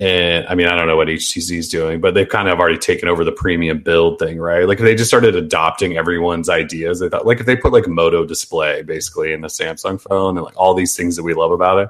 and 0.00 0.46
I 0.48 0.54
mean, 0.54 0.66
I 0.66 0.76
don't 0.76 0.86
know 0.86 0.96
what 0.96 1.08
HTC 1.08 1.58
is 1.58 1.68
doing, 1.68 2.00
but 2.00 2.14
they've 2.14 2.28
kind 2.28 2.48
of 2.48 2.58
already 2.58 2.78
taken 2.78 3.08
over 3.08 3.24
the 3.24 3.32
premium 3.32 3.78
build 3.78 4.18
thing, 4.18 4.38
right? 4.38 4.66
Like 4.66 4.78
they 4.78 4.94
just 4.94 5.10
started 5.10 5.36
adopting 5.36 5.96
everyone's 5.96 6.48
ideas. 6.48 7.00
They 7.00 7.08
thought, 7.08 7.26
like, 7.26 7.40
if 7.40 7.46
they 7.46 7.56
put 7.56 7.72
like 7.72 7.86
Moto 7.86 8.24
display 8.24 8.82
basically 8.82 9.32
in 9.32 9.42
the 9.42 9.48
Samsung 9.48 10.00
phone 10.00 10.36
and 10.36 10.44
like 10.44 10.56
all 10.56 10.74
these 10.74 10.96
things 10.96 11.16
that 11.16 11.22
we 11.22 11.34
love 11.34 11.52
about 11.52 11.78
it, 11.78 11.88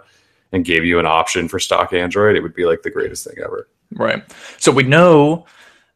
and 0.52 0.64
gave 0.64 0.84
you 0.84 0.98
an 0.98 1.06
option 1.06 1.48
for 1.48 1.58
stock 1.58 1.92
Android, 1.92 2.36
it 2.36 2.42
would 2.42 2.54
be 2.54 2.66
like 2.66 2.82
the 2.82 2.90
greatest 2.90 3.26
thing 3.26 3.36
ever. 3.42 3.68
Right. 3.94 4.22
So 4.58 4.70
we 4.70 4.82
know 4.82 5.46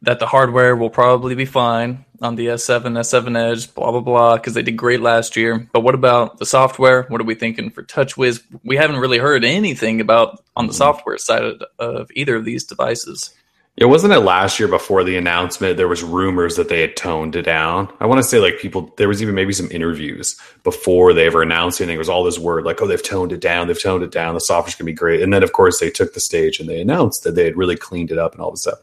that 0.02 0.18
the 0.18 0.26
hardware 0.26 0.76
will 0.76 0.90
probably 0.90 1.34
be 1.34 1.46
fine 1.46 2.04
on 2.22 2.36
the 2.36 2.46
S7, 2.46 2.82
S7 2.98 3.36
Edge, 3.36 3.74
blah 3.74 3.90
blah 3.90 4.00
blah, 4.00 4.36
because 4.36 4.54
they 4.54 4.62
did 4.62 4.76
great 4.76 5.00
last 5.00 5.36
year. 5.36 5.68
But 5.72 5.80
what 5.80 5.94
about 5.94 6.38
the 6.38 6.46
software? 6.46 7.04
What 7.04 7.20
are 7.20 7.24
we 7.24 7.34
thinking 7.34 7.70
for 7.70 7.82
TouchWiz? 7.82 8.42
We 8.64 8.76
haven't 8.76 8.98
really 8.98 9.18
heard 9.18 9.44
anything 9.44 10.00
about 10.00 10.42
on 10.54 10.66
the 10.66 10.72
hmm. 10.72 10.78
software 10.78 11.18
side 11.18 11.44
of, 11.78 12.10
either 12.14 12.36
of 12.36 12.44
these 12.44 12.64
devices. 12.64 13.34
It 13.76 13.84
wasn't 13.84 14.14
it 14.14 14.20
last 14.20 14.58
year 14.58 14.68
before 14.68 15.04
the 15.04 15.18
announcement. 15.18 15.76
There 15.76 15.86
was 15.86 16.02
rumors 16.02 16.56
that 16.56 16.70
they 16.70 16.80
had 16.80 16.96
toned 16.96 17.36
it 17.36 17.42
down. 17.42 17.92
I 18.00 18.06
want 18.06 18.18
to 18.20 18.22
say 18.22 18.38
like 18.38 18.58
people. 18.58 18.94
There 18.96 19.08
was 19.08 19.20
even 19.20 19.34
maybe 19.34 19.52
some 19.52 19.70
interviews 19.70 20.40
before 20.64 21.12
they 21.12 21.26
ever 21.26 21.42
announced 21.42 21.80
anything. 21.80 21.96
It 21.96 21.98
was 21.98 22.08
all 22.08 22.24
this 22.24 22.38
word 22.38 22.64
like, 22.64 22.80
"Oh, 22.80 22.86
they've 22.86 23.02
toned 23.02 23.32
it 23.32 23.40
down. 23.40 23.66
They've 23.66 23.82
toned 23.82 24.02
it 24.02 24.12
down. 24.12 24.32
The 24.32 24.40
software's 24.40 24.76
gonna 24.76 24.86
be 24.86 24.94
great." 24.94 25.20
And 25.20 25.32
then 25.32 25.42
of 25.42 25.52
course 25.52 25.78
they 25.78 25.90
took 25.90 26.14
the 26.14 26.20
stage 26.20 26.58
and 26.58 26.70
they 26.70 26.80
announced 26.80 27.24
that 27.24 27.34
they 27.34 27.44
had 27.44 27.58
really 27.58 27.76
cleaned 27.76 28.10
it 28.10 28.18
up 28.18 28.32
and 28.32 28.40
all 28.40 28.50
this 28.50 28.62
stuff. 28.62 28.78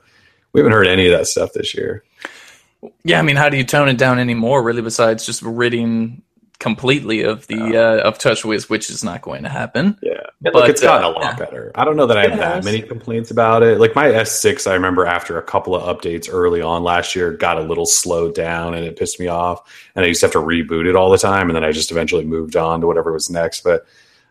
We 0.53 0.59
haven't 0.59 0.73
heard 0.73 0.87
any 0.87 1.07
of 1.07 1.17
that 1.17 1.27
stuff 1.27 1.53
this 1.53 1.75
year. 1.75 2.03
Yeah, 3.03 3.19
I 3.19 3.21
mean, 3.21 3.35
how 3.35 3.49
do 3.49 3.57
you 3.57 3.63
tone 3.63 3.89
it 3.89 3.97
down 3.97 4.19
anymore? 4.19 4.61
Really, 4.63 4.81
besides 4.81 5.25
just 5.25 5.41
ridding 5.41 6.21
completely 6.59 7.23
of 7.23 7.45
the 7.47 7.77
uh, 7.77 8.07
of 8.07 8.17
TouchWiz, 8.17 8.69
which 8.69 8.89
is 8.89 9.03
not 9.03 9.21
going 9.21 9.43
to 9.43 9.49
happen. 9.49 9.97
Yeah, 10.01 10.13
but, 10.41 10.53
look, 10.53 10.69
it's 10.69 10.81
gotten 10.81 11.05
uh, 11.05 11.09
a 11.09 11.11
lot 11.11 11.23
yeah. 11.23 11.35
better. 11.35 11.71
I 11.75 11.83
don't 11.83 11.97
know 11.97 12.05
that 12.05 12.17
I 12.17 12.27
have 12.27 12.39
that 12.39 12.63
many 12.63 12.81
complaints 12.81 13.31
about 13.31 13.63
it. 13.63 13.79
Like 13.79 13.95
my 13.95 14.05
S6, 14.05 14.69
I 14.69 14.73
remember 14.73 15.05
after 15.05 15.37
a 15.37 15.43
couple 15.43 15.75
of 15.75 15.83
updates 15.83 16.29
early 16.31 16.61
on 16.61 16.83
last 16.83 17.15
year, 17.15 17.33
got 17.33 17.57
a 17.57 17.61
little 17.61 17.85
slowed 17.85 18.33
down 18.33 18.73
and 18.73 18.85
it 18.85 18.95
pissed 18.97 19.19
me 19.19 19.27
off. 19.27 19.69
And 19.95 20.05
I 20.05 20.07
used 20.07 20.21
to 20.21 20.27
have 20.27 20.33
to 20.33 20.39
reboot 20.39 20.87
it 20.87 20.95
all 20.95 21.09
the 21.09 21.17
time, 21.17 21.49
and 21.49 21.55
then 21.55 21.65
I 21.65 21.71
just 21.71 21.91
eventually 21.91 22.25
moved 22.25 22.55
on 22.55 22.79
to 22.81 22.87
whatever 22.87 23.11
was 23.11 23.29
next. 23.29 23.61
But 23.61 23.85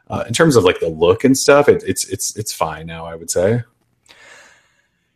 uh, 0.08 0.24
in 0.26 0.32
terms 0.32 0.56
of 0.56 0.64
like 0.64 0.80
the 0.80 0.88
look 0.88 1.24
and 1.24 1.36
stuff, 1.36 1.68
it, 1.68 1.82
it's 1.86 2.04
it's 2.06 2.36
it's 2.36 2.52
fine 2.52 2.86
now. 2.86 3.04
I 3.04 3.14
would 3.14 3.30
say. 3.30 3.64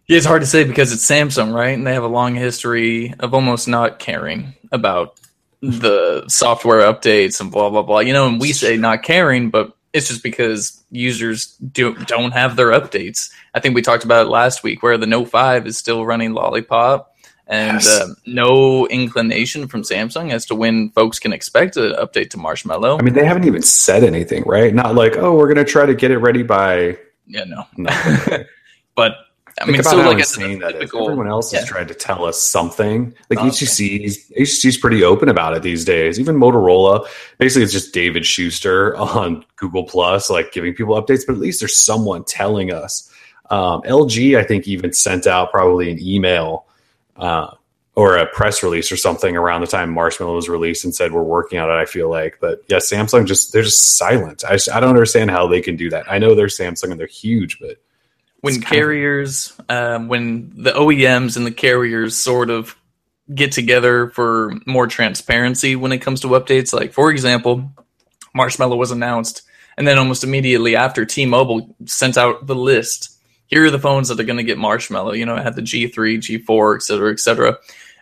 Yeah, 0.08 0.18
it's 0.18 0.26
hard 0.26 0.42
to 0.42 0.46
say 0.46 0.64
because 0.64 0.92
it's 0.92 1.08
Samsung, 1.08 1.52
right? 1.52 1.70
And 1.75 1.86
they 1.86 1.94
have 1.94 2.04
a 2.04 2.08
long 2.08 2.34
history 2.34 3.12
of 3.18 3.34
almost 3.34 3.66
not 3.66 3.98
caring 3.98 4.54
about 4.70 5.18
the 5.60 6.25
software 6.28 6.82
updates 6.82 7.40
and 7.40 7.50
blah 7.50 7.70
blah 7.70 7.82
blah. 7.82 8.00
You 8.00 8.12
know, 8.12 8.28
and 8.28 8.40
we 8.40 8.52
say 8.52 8.76
not 8.76 9.02
caring, 9.02 9.50
but 9.50 9.76
it's 9.92 10.08
just 10.08 10.22
because 10.22 10.82
users 10.90 11.56
do, 11.72 11.94
don't 12.04 12.32
have 12.32 12.54
their 12.56 12.68
updates. 12.68 13.30
I 13.54 13.60
think 13.60 13.75
we 13.75 13.82
talked 13.82 14.04
about 14.04 14.26
it 14.26 14.30
last 14.30 14.62
week, 14.62 14.82
where 14.82 14.98
the 14.98 15.06
Note 15.06 15.30
Five 15.30 15.66
is 15.66 15.76
still 15.76 16.06
running 16.06 16.34
Lollipop, 16.34 17.12
and 17.48 17.82
yes. 17.82 17.88
uh, 17.88 18.14
no 18.26 18.86
inclination 18.86 19.66
from 19.66 19.82
Samsung 19.82 20.32
as 20.32 20.46
to 20.46 20.54
when 20.54 20.90
folks 20.90 21.18
can 21.18 21.32
expect 21.32 21.76
an 21.76 21.92
update 21.94 22.30
to 22.30 22.38
Marshmallow. 22.38 22.98
I 22.98 23.02
mean, 23.02 23.14
they 23.14 23.25
haven't 23.25 23.44
even 23.44 23.62
said 23.62 24.04
anything, 24.04 24.44
right? 24.46 24.75
Not 24.75 24.94
like, 24.94 25.16
oh, 25.16 25.34
we're 25.34 25.52
going 25.52 25.64
to 25.64 25.70
try 25.70 25.86
to 25.86 25.94
get 25.94 26.10
it 26.10 26.18
ready 26.18 26.42
by. 26.42 26.98
Yeah, 27.26 27.44
no. 27.44 27.66
no. 27.76 27.90
but 28.94 29.14
I 29.60 29.64
mean, 29.64 29.82
so 29.82 29.96
like 29.96 30.18
insane 30.18 30.58
that 30.58 30.72
typical, 30.72 31.00
is. 31.00 31.06
Everyone 31.06 31.28
else 31.28 31.52
yeah. 31.52 31.60
is 31.60 31.68
trying 31.68 31.86
to 31.86 31.94
tell 31.94 32.25
us 32.26 32.42
something. 32.42 33.14
Like 33.30 33.38
oh, 33.38 33.44
HTC, 33.46 34.00
okay. 34.00 34.42
HTC's 34.42 34.76
pretty 34.76 35.02
open 35.02 35.30
about 35.30 35.56
it 35.56 35.62
these 35.62 35.84
days. 35.84 36.20
Even 36.20 36.36
Motorola, 36.36 37.06
basically, 37.38 37.62
it's 37.62 37.72
just 37.72 37.94
David 37.94 38.26
Schuster 38.26 38.94
on 38.98 39.44
Google 39.56 39.84
Plus, 39.84 40.28
like 40.28 40.52
giving 40.52 40.75
people 40.75 40.94
updates. 41.00 41.22
But 41.26 41.34
at 41.34 41.38
least 41.38 41.60
there's 41.60 41.76
someone 41.76 42.25
telling 42.25 42.72
us. 42.72 43.10
Um, 43.48 43.80
LG, 43.82 44.36
I 44.38 44.42
think, 44.42 44.66
even 44.66 44.92
sent 44.92 45.26
out 45.26 45.52
probably 45.52 45.90
an 45.90 46.00
email 46.02 46.66
uh, 47.16 47.52
or 47.94 48.18
a 48.18 48.26
press 48.26 48.62
release 48.62 48.92
or 48.92 48.96
something 48.96 49.36
around 49.36 49.62
the 49.62 49.66
time 49.66 49.90
Marshmallow 49.90 50.34
was 50.34 50.48
released 50.50 50.84
and 50.84 50.94
said 50.94 51.12
we're 51.12 51.22
working 51.22 51.58
on 51.58 51.70
it. 51.70 51.75
I 51.80 51.86
feel 51.86 52.10
like, 52.10 52.38
but 52.40 52.62
yeah, 52.68 52.76
Samsung 52.76 53.26
just 53.26 53.52
they're 53.52 53.62
just 53.62 53.96
silent. 53.96 54.44
I, 54.44 54.52
just, 54.52 54.70
I 54.70 54.80
don't 54.80 54.90
understand 54.90 55.30
how 55.30 55.46
they 55.46 55.62
can 55.62 55.76
do 55.76 55.88
that. 55.90 56.10
I 56.10 56.18
know 56.18 56.34
they're 56.34 56.46
Samsung 56.46 56.90
and 56.90 57.00
they're 57.00 57.06
huge, 57.06 57.58
but 57.58 57.78
when 58.46 58.60
carriers, 58.62 59.52
um, 59.68 60.08
when 60.08 60.52
the 60.54 60.72
OEMs 60.72 61.36
and 61.36 61.44
the 61.44 61.50
carriers 61.50 62.16
sort 62.16 62.48
of 62.50 62.76
get 63.34 63.52
together 63.52 64.08
for 64.10 64.54
more 64.66 64.86
transparency 64.86 65.76
when 65.76 65.92
it 65.92 65.98
comes 65.98 66.20
to 66.20 66.28
updates. 66.28 66.72
Like, 66.72 66.92
for 66.92 67.10
example, 67.10 67.70
Marshmallow 68.34 68.76
was 68.76 68.92
announced, 68.92 69.42
and 69.76 69.86
then 69.86 69.98
almost 69.98 70.24
immediately 70.24 70.76
after, 70.76 71.04
T 71.04 71.26
Mobile 71.26 71.74
sent 71.84 72.16
out 72.16 72.46
the 72.46 72.54
list. 72.54 73.18
Here 73.48 73.64
are 73.64 73.70
the 73.70 73.78
phones 73.78 74.08
that 74.08 74.20
are 74.20 74.24
going 74.24 74.38
to 74.38 74.42
get 74.42 74.58
Marshmallow. 74.58 75.12
You 75.12 75.26
know, 75.26 75.36
it 75.36 75.42
had 75.42 75.56
the 75.56 75.62
G3, 75.62 75.92
G4, 75.92 76.76
et 76.76 76.82
cetera, 76.82 77.12
et 77.12 77.20
cetera. 77.20 77.58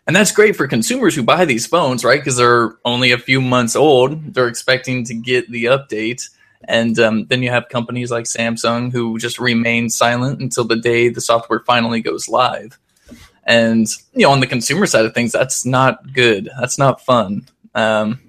And 0.06 0.14
that's 0.14 0.32
great 0.32 0.56
for 0.56 0.68
consumers 0.68 1.14
who 1.14 1.22
buy 1.22 1.44
these 1.44 1.66
phones, 1.66 2.04
right? 2.04 2.20
Because 2.20 2.36
they're 2.36 2.76
only 2.84 3.12
a 3.12 3.18
few 3.18 3.40
months 3.40 3.74
old. 3.74 4.34
They're 4.34 4.48
expecting 4.48 5.04
to 5.04 5.14
get 5.14 5.50
the 5.50 5.64
update. 5.66 6.28
And 6.66 6.98
um, 6.98 7.26
then 7.26 7.42
you 7.42 7.50
have 7.50 7.68
companies 7.68 8.10
like 8.10 8.24
Samsung 8.24 8.92
who 8.92 9.18
just 9.18 9.38
remain 9.38 9.90
silent 9.90 10.40
until 10.40 10.64
the 10.64 10.76
day 10.76 11.08
the 11.08 11.20
software 11.20 11.60
finally 11.60 12.00
goes 12.00 12.28
live. 12.28 12.78
And 13.44 13.86
you 14.14 14.22
know, 14.22 14.30
on 14.30 14.40
the 14.40 14.46
consumer 14.46 14.86
side 14.86 15.04
of 15.04 15.14
things, 15.14 15.32
that's 15.32 15.66
not 15.66 16.12
good. 16.12 16.48
That's 16.58 16.78
not 16.78 17.04
fun. 17.04 17.46
Um, 17.74 18.20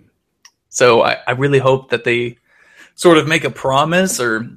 so 0.69 1.03
I, 1.03 1.17
I 1.25 1.31
really 1.31 1.59
hope 1.59 1.91
that 1.91 2.03
they 2.03 2.37
sort 2.95 3.17
of 3.17 3.27
make 3.27 3.43
a 3.43 3.49
promise 3.49 4.19
or 4.19 4.49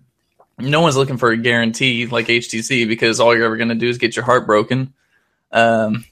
no 0.58 0.80
one's 0.80 0.96
looking 0.96 1.16
for 1.16 1.30
a 1.30 1.36
guarantee 1.36 2.06
like 2.06 2.26
HTC 2.26 2.88
because 2.88 3.20
all 3.20 3.34
you're 3.34 3.44
ever 3.44 3.56
going 3.56 3.68
to 3.68 3.74
do 3.74 3.88
is 3.88 3.98
get 3.98 4.16
your 4.16 4.24
heart 4.24 4.46
broken. 4.46 4.92
Um, 5.52 6.04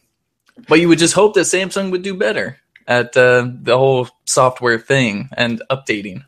but 0.68 0.80
you 0.80 0.88
would 0.88 0.98
just 0.98 1.14
hope 1.14 1.34
that 1.34 1.40
Samsung 1.40 1.90
would 1.90 2.02
do 2.02 2.14
better 2.14 2.58
at 2.86 3.16
uh, 3.16 3.48
the 3.62 3.76
whole 3.76 4.08
software 4.24 4.78
thing 4.78 5.28
and 5.36 5.62
updating. 5.70 6.24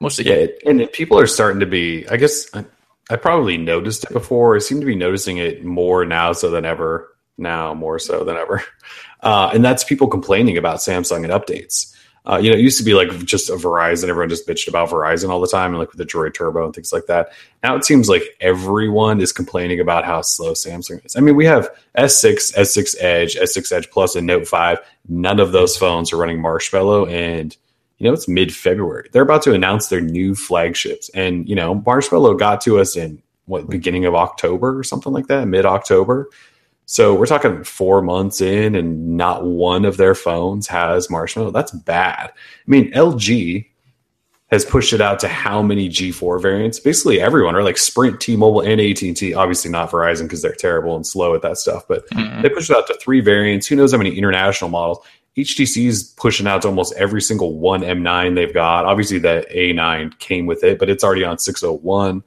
Mostly, 0.00 0.26
yeah, 0.26 0.34
it, 0.34 0.62
and 0.66 0.90
people 0.92 1.18
are 1.18 1.26
starting 1.26 1.60
to 1.60 1.66
be. 1.66 2.06
I 2.08 2.16
guess 2.16 2.46
I, 2.54 2.64
I 3.10 3.16
probably 3.16 3.56
noticed 3.56 4.04
it 4.04 4.12
before. 4.12 4.56
I 4.56 4.58
seem 4.58 4.80
to 4.80 4.86
be 4.86 4.96
noticing 4.96 5.38
it 5.38 5.64
more 5.64 6.04
now 6.04 6.32
so 6.32 6.50
than 6.50 6.64
ever. 6.64 7.16
Now 7.36 7.74
more 7.74 7.98
so 7.98 8.22
than 8.24 8.36
ever, 8.36 8.62
uh, 9.20 9.50
and 9.52 9.64
that's 9.64 9.84
people 9.84 10.08
complaining 10.08 10.58
about 10.58 10.78
Samsung 10.78 11.24
and 11.24 11.32
updates. 11.32 11.94
Uh, 12.26 12.38
you 12.38 12.50
know, 12.50 12.56
it 12.56 12.62
used 12.62 12.78
to 12.78 12.84
be 12.84 12.94
like 12.94 13.10
just 13.24 13.50
a 13.50 13.54
Verizon. 13.54 14.08
Everyone 14.08 14.30
just 14.30 14.48
bitched 14.48 14.66
about 14.66 14.88
Verizon 14.88 15.28
all 15.28 15.40
the 15.40 15.46
time, 15.46 15.70
and 15.70 15.78
like 15.78 15.90
with 15.90 15.98
the 15.98 16.06
Droid 16.06 16.32
Turbo 16.32 16.64
and 16.64 16.74
things 16.74 16.92
like 16.92 17.06
that. 17.06 17.32
Now 17.62 17.76
it 17.76 17.84
seems 17.84 18.08
like 18.08 18.22
everyone 18.40 19.20
is 19.20 19.30
complaining 19.30 19.80
about 19.80 20.06
how 20.06 20.22
slow 20.22 20.52
Samsung 20.52 21.04
is. 21.04 21.16
I 21.16 21.20
mean, 21.20 21.36
we 21.36 21.44
have 21.44 21.68
S6, 21.98 22.54
S6 22.54 22.96
Edge, 22.98 23.36
S6 23.36 23.72
Edge 23.72 23.90
Plus, 23.90 24.16
and 24.16 24.26
Note 24.26 24.48
5. 24.48 24.78
None 25.08 25.38
of 25.38 25.52
those 25.52 25.76
phones 25.76 26.12
are 26.12 26.16
running 26.16 26.40
Marshmallow, 26.40 27.06
and 27.06 27.54
you 27.98 28.06
know, 28.06 28.12
it's 28.12 28.28
mid 28.28 28.54
February. 28.54 29.08
They're 29.12 29.22
about 29.22 29.42
to 29.42 29.52
announce 29.52 29.88
their 29.88 30.00
new 30.00 30.34
flagships. 30.34 31.10
And, 31.10 31.48
you 31.48 31.54
know, 31.54 31.82
Marshmallow 31.86 32.34
got 32.34 32.60
to 32.62 32.80
us 32.80 32.96
in 32.96 33.22
what, 33.46 33.68
beginning 33.68 34.04
of 34.04 34.14
October 34.14 34.78
or 34.78 34.82
something 34.82 35.12
like 35.12 35.28
that, 35.28 35.46
mid 35.46 35.64
October. 35.64 36.28
So 36.86 37.14
we're 37.14 37.26
talking 37.26 37.64
four 37.64 38.02
months 38.02 38.40
in, 38.40 38.74
and 38.74 39.16
not 39.16 39.44
one 39.44 39.84
of 39.84 39.96
their 39.96 40.14
phones 40.14 40.66
has 40.66 41.08
Marshmallow. 41.08 41.50
That's 41.50 41.72
bad. 41.72 42.30
I 42.30 42.34
mean, 42.66 42.92
LG 42.92 43.66
has 44.50 44.64
pushed 44.64 44.92
it 44.92 45.00
out 45.00 45.18
to 45.20 45.28
how 45.28 45.62
many 45.62 45.88
G4 45.88 46.40
variants? 46.42 46.78
Basically, 46.78 47.20
everyone, 47.20 47.56
or 47.56 47.62
like 47.62 47.78
Sprint, 47.78 48.20
T-Mobile, 48.20 48.60
and 48.60 48.80
AT&T. 48.80 49.32
Obviously, 49.32 49.70
not 49.70 49.90
Verizon 49.90 50.24
because 50.24 50.42
they're 50.42 50.52
terrible 50.52 50.94
and 50.94 51.06
slow 51.06 51.34
at 51.34 51.42
that 51.42 51.56
stuff. 51.56 51.88
But 51.88 52.08
mm-hmm. 52.10 52.42
they 52.42 52.50
pushed 52.50 52.70
it 52.70 52.76
out 52.76 52.86
to 52.88 52.94
three 52.94 53.20
variants. 53.20 53.66
Who 53.66 53.76
knows 53.76 53.92
how 53.92 53.98
many 53.98 54.16
international 54.16 54.68
models? 54.68 54.98
HTC's 55.36 56.04
pushing 56.04 56.46
out 56.46 56.62
to 56.62 56.68
almost 56.68 56.94
every 56.94 57.20
single 57.20 57.58
one 57.58 57.80
M9 57.80 58.34
they've 58.36 58.54
got. 58.54 58.84
Obviously, 58.84 59.18
the 59.18 59.44
A9 59.52 60.18
came 60.18 60.46
with 60.46 60.62
it, 60.62 60.78
but 60.78 60.88
it's 60.88 61.02
already 61.02 61.24
on 61.24 61.38
601. 61.38 62.22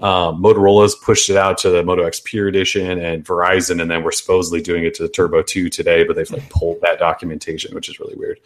Um, 0.00 0.42
Motorola's 0.42 0.94
pushed 0.94 1.28
it 1.30 1.36
out 1.36 1.58
to 1.58 1.70
the 1.70 1.82
Moto 1.82 2.04
X 2.04 2.20
Pure 2.24 2.48
Edition 2.48 2.98
and 2.98 3.24
Verizon, 3.24 3.80
and 3.80 3.90
then 3.90 4.02
we're 4.02 4.12
supposedly 4.12 4.60
doing 4.60 4.84
it 4.84 4.94
to 4.94 5.02
the 5.02 5.08
Turbo 5.08 5.42
2 5.42 5.68
today, 5.68 6.04
but 6.04 6.16
they've 6.16 6.30
like 6.30 6.48
pulled 6.50 6.80
that 6.82 6.98
documentation, 6.98 7.74
which 7.74 7.88
is 7.88 7.98
really 7.98 8.14
weird. 8.14 8.40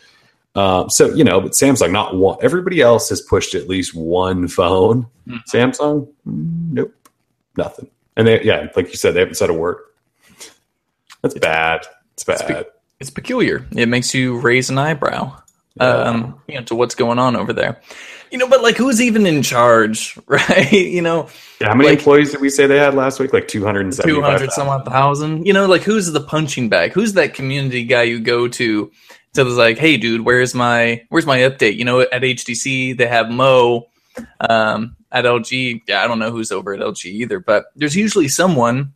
Um, 0.56 0.88
so 0.90 1.12
you 1.12 1.24
know, 1.24 1.40
but 1.40 1.52
Samsung, 1.52 1.90
not 1.90 2.16
one. 2.16 2.38
Everybody 2.40 2.80
else 2.80 3.08
has 3.08 3.20
pushed 3.20 3.56
at 3.56 3.68
least 3.68 3.94
one 3.94 4.46
phone. 4.46 5.06
Mm-hmm. 5.26 5.56
Samsung, 5.56 6.08
nope, 6.24 6.94
nothing. 7.56 7.88
And 8.16 8.28
they, 8.28 8.42
yeah, 8.44 8.68
like 8.76 8.88
you 8.88 8.94
said, 8.94 9.14
they 9.14 9.20
haven't 9.20 9.34
said 9.34 9.50
a 9.50 9.54
word. 9.54 9.78
That's 11.22 11.34
bad. 11.34 11.86
It's 12.12 12.22
bad 12.22 12.66
it's 13.04 13.10
peculiar. 13.10 13.66
It 13.76 13.86
makes 13.86 14.14
you 14.14 14.40
raise 14.40 14.70
an 14.70 14.78
eyebrow, 14.78 15.36
um, 15.78 16.40
you 16.48 16.54
know, 16.54 16.62
to 16.64 16.74
what's 16.74 16.94
going 16.94 17.18
on 17.18 17.36
over 17.36 17.52
there. 17.52 17.82
You 18.30 18.38
know, 18.38 18.48
but 18.48 18.62
like, 18.62 18.76
who's 18.76 18.98
even 18.98 19.26
in 19.26 19.42
charge, 19.42 20.18
right? 20.26 20.72
you 20.72 21.02
know, 21.02 21.28
yeah, 21.60 21.68
how 21.68 21.74
many 21.74 21.90
like, 21.90 21.98
employees 21.98 22.32
did 22.32 22.40
we 22.40 22.48
say 22.48 22.66
they 22.66 22.78
had 22.78 22.94
last 22.94 23.20
week? 23.20 23.34
Like 23.34 23.46
two 23.46 23.62
hundred 23.62 23.84
and 23.84 23.92
two 23.92 24.22
hundred 24.22 24.52
some 24.52 24.68
odd 24.68 24.86
thousand. 24.86 25.46
You 25.46 25.52
know, 25.52 25.66
like 25.66 25.82
who's 25.82 26.10
the 26.10 26.20
punching 26.20 26.70
bag? 26.70 26.92
Who's 26.92 27.12
that 27.12 27.34
community 27.34 27.84
guy 27.84 28.04
you 28.04 28.20
go 28.20 28.48
to? 28.48 28.90
To 29.34 29.42
like, 29.42 29.78
hey, 29.78 29.96
dude, 29.96 30.24
where's 30.24 30.54
my 30.54 31.04
where's 31.10 31.26
my 31.26 31.38
update? 31.40 31.76
You 31.76 31.84
know, 31.84 32.00
at 32.00 32.22
HTC 32.22 32.96
they 32.96 33.06
have 33.06 33.30
Mo. 33.30 33.88
Um, 34.38 34.96
at 35.10 35.24
LG, 35.24 35.82
yeah, 35.88 36.04
I 36.04 36.06
don't 36.06 36.20
know 36.20 36.30
who's 36.30 36.52
over 36.52 36.72
at 36.72 36.78
LG 36.78 37.06
either, 37.06 37.40
but 37.40 37.66
there's 37.74 37.96
usually 37.96 38.28
someone 38.28 38.92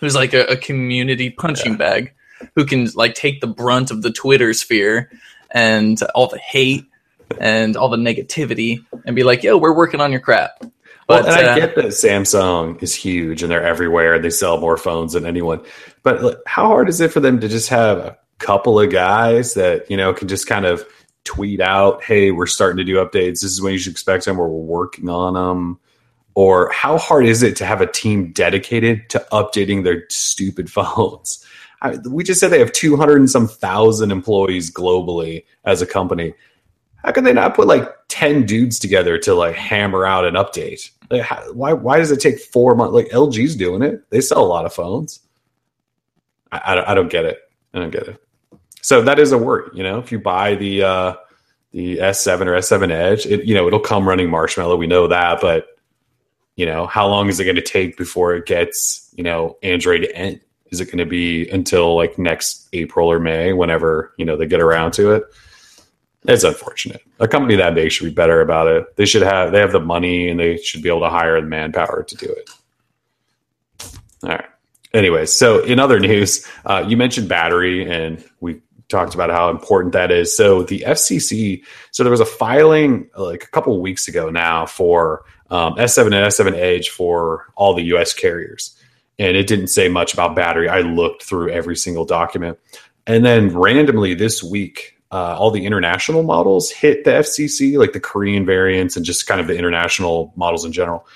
who's 0.00 0.16
like 0.16 0.34
a, 0.34 0.46
a 0.46 0.56
community 0.56 1.30
punching 1.30 1.72
yeah. 1.72 1.78
bag 1.78 2.14
who 2.54 2.64
can 2.64 2.88
like 2.94 3.14
take 3.14 3.40
the 3.40 3.46
brunt 3.46 3.90
of 3.90 4.02
the 4.02 4.10
Twitter 4.10 4.52
sphere 4.52 5.10
and 5.50 6.02
all 6.14 6.28
the 6.28 6.38
hate 6.38 6.84
and 7.40 7.76
all 7.76 7.88
the 7.88 7.96
negativity 7.96 8.84
and 9.04 9.14
be 9.14 9.22
like, 9.22 9.42
"Yo, 9.42 9.56
we're 9.56 9.74
working 9.74 10.00
on 10.00 10.12
your 10.12 10.20
crap." 10.20 10.62
But 11.06 11.24
well, 11.24 11.38
and 11.38 11.46
I 11.46 11.52
uh, 11.52 11.54
get 11.54 11.74
that 11.76 11.86
Samsung 11.86 12.82
is 12.82 12.94
huge 12.94 13.42
and 13.42 13.50
they're 13.50 13.64
everywhere. 13.64 14.14
And 14.14 14.24
they 14.24 14.30
sell 14.30 14.58
more 14.58 14.76
phones 14.76 15.14
than 15.14 15.24
anyone. 15.24 15.62
But 16.02 16.42
how 16.46 16.66
hard 16.66 16.88
is 16.88 17.00
it 17.00 17.12
for 17.12 17.20
them 17.20 17.40
to 17.40 17.48
just 17.48 17.70
have 17.70 17.98
a 17.98 18.18
couple 18.38 18.78
of 18.78 18.90
guys 18.90 19.54
that 19.54 19.90
you 19.90 19.96
know 19.96 20.12
can 20.12 20.28
just 20.28 20.46
kind 20.46 20.66
of 20.66 20.84
tweet 21.24 21.60
out, 21.60 22.02
"Hey, 22.04 22.30
we're 22.30 22.46
starting 22.46 22.78
to 22.78 22.84
do 22.84 22.96
updates. 22.96 23.40
This 23.40 23.44
is 23.44 23.62
when 23.62 23.72
you 23.72 23.78
should 23.78 23.92
expect 23.92 24.24
them, 24.24 24.38
or 24.38 24.48
we're 24.48 24.64
working 24.64 25.08
on 25.08 25.34
them." 25.34 25.78
Or 26.34 26.70
how 26.70 26.98
hard 26.98 27.26
is 27.26 27.42
it 27.42 27.56
to 27.56 27.66
have 27.66 27.80
a 27.80 27.86
team 27.86 28.30
dedicated 28.30 29.10
to 29.10 29.26
updating 29.32 29.82
their 29.82 30.04
stupid 30.08 30.70
phones? 30.72 31.44
I, 31.80 31.96
we 32.08 32.24
just 32.24 32.40
said 32.40 32.48
they 32.48 32.58
have 32.58 32.72
200 32.72 33.18
and 33.18 33.30
some 33.30 33.46
thousand 33.46 34.10
employees 34.10 34.70
globally 34.70 35.44
as 35.64 35.80
a 35.80 35.86
company. 35.86 36.34
How 36.96 37.12
can 37.12 37.24
they 37.24 37.32
not 37.32 37.54
put 37.54 37.68
like 37.68 37.88
10 38.08 38.46
dudes 38.46 38.78
together 38.78 39.18
to 39.18 39.34
like 39.34 39.54
hammer 39.54 40.04
out 40.04 40.24
an 40.24 40.34
update? 40.34 40.90
Like, 41.10 41.22
how, 41.22 41.52
why, 41.52 41.72
why 41.72 41.98
does 41.98 42.10
it 42.10 42.20
take 42.20 42.40
four 42.40 42.74
months? 42.74 42.94
Like 42.94 43.08
LG's 43.08 43.54
doing 43.54 43.82
it. 43.82 44.08
They 44.10 44.20
sell 44.20 44.42
a 44.42 44.46
lot 44.46 44.66
of 44.66 44.74
phones. 44.74 45.20
I, 46.50 46.58
I, 46.58 46.92
I 46.92 46.94
don't 46.94 47.10
get 47.10 47.24
it. 47.24 47.38
I 47.72 47.78
don't 47.78 47.90
get 47.90 48.08
it. 48.08 48.22
So 48.82 49.02
that 49.02 49.18
is 49.18 49.32
a 49.32 49.38
worry, 49.38 49.70
you 49.74 49.82
know, 49.82 49.98
if 49.98 50.10
you 50.10 50.18
buy 50.18 50.54
the, 50.54 50.82
uh, 50.82 51.14
the 51.72 51.98
S7 51.98 52.46
or 52.46 52.56
S7 52.56 52.90
Edge, 52.90 53.26
it, 53.26 53.44
you 53.44 53.54
know, 53.54 53.66
it'll 53.66 53.80
come 53.80 54.08
running 54.08 54.30
Marshmallow. 54.30 54.76
We 54.76 54.86
know 54.86 55.08
that, 55.08 55.40
but 55.40 55.66
you 56.58 56.66
know, 56.66 56.88
how 56.88 57.06
long 57.06 57.28
is 57.28 57.38
it 57.38 57.44
going 57.44 57.56
to 57.56 57.62
take 57.62 57.96
before 57.96 58.34
it 58.34 58.44
gets, 58.44 59.14
you 59.16 59.22
know, 59.22 59.56
Android 59.62 60.08
N? 60.12 60.40
Is 60.70 60.80
it 60.80 60.86
going 60.86 60.98
to 60.98 61.06
be 61.06 61.48
until 61.48 61.96
like 61.96 62.18
next 62.18 62.68
April 62.72 63.10
or 63.10 63.18
May, 63.18 63.52
whenever, 63.52 64.12
you 64.18 64.24
know, 64.24 64.36
they 64.36 64.46
get 64.46 64.60
around 64.60 64.92
to 64.92 65.12
it? 65.12 65.24
It's 66.24 66.44
unfortunate. 66.44 67.02
A 67.20 67.28
company 67.28 67.56
that 67.56 67.74
big 67.74 67.92
should 67.92 68.04
be 68.04 68.10
better 68.12 68.40
about 68.40 68.66
it. 68.66 68.96
They 68.96 69.06
should 69.06 69.22
have, 69.22 69.52
they 69.52 69.60
have 69.60 69.72
the 69.72 69.80
money 69.80 70.28
and 70.28 70.38
they 70.38 70.56
should 70.58 70.82
be 70.82 70.88
able 70.88 71.00
to 71.00 71.08
hire 71.08 71.40
the 71.40 71.46
manpower 71.46 72.02
to 72.02 72.16
do 72.16 72.26
it. 72.26 72.50
All 74.24 74.30
right. 74.30 74.44
Anyways, 74.92 75.32
so 75.32 75.62
in 75.62 75.78
other 75.78 76.00
news, 76.00 76.46
uh, 76.66 76.84
you 76.86 76.96
mentioned 76.96 77.28
battery 77.28 77.88
and 77.88 78.22
we 78.40 78.60
talked 78.88 79.14
about 79.14 79.30
how 79.30 79.50
important 79.50 79.92
that 79.92 80.10
is. 80.10 80.36
So 80.36 80.62
the 80.62 80.80
FCC, 80.80 81.62
so 81.92 82.02
there 82.02 82.10
was 82.10 82.20
a 82.20 82.26
filing 82.26 83.08
like 83.16 83.44
a 83.44 83.48
couple 83.48 83.80
weeks 83.80 84.08
ago 84.08 84.30
now 84.30 84.66
for 84.66 85.24
um, 85.50 85.74
S7 85.74 86.06
and 86.06 86.14
S7 86.14 86.54
Edge 86.54 86.88
for 86.88 87.46
all 87.54 87.74
the 87.74 87.84
US 87.84 88.12
carriers. 88.12 88.77
And 89.18 89.36
it 89.36 89.46
didn't 89.46 89.68
say 89.68 89.88
much 89.88 90.14
about 90.14 90.36
battery. 90.36 90.68
I 90.68 90.80
looked 90.80 91.24
through 91.24 91.50
every 91.50 91.76
single 91.76 92.04
document. 92.04 92.58
And 93.06 93.24
then 93.24 93.56
randomly 93.56 94.14
this 94.14 94.42
week, 94.42 94.94
uh, 95.10 95.36
all 95.38 95.50
the 95.50 95.64
international 95.64 96.22
models 96.22 96.70
hit 96.70 97.04
the 97.04 97.10
FCC, 97.10 97.78
like 97.78 97.92
the 97.92 98.00
Korean 98.00 98.44
variants 98.44 98.96
and 98.96 99.04
just 99.04 99.26
kind 99.26 99.40
of 99.40 99.46
the 99.46 99.56
international 99.56 100.32
models 100.36 100.64
in 100.64 100.72
general. 100.72 101.06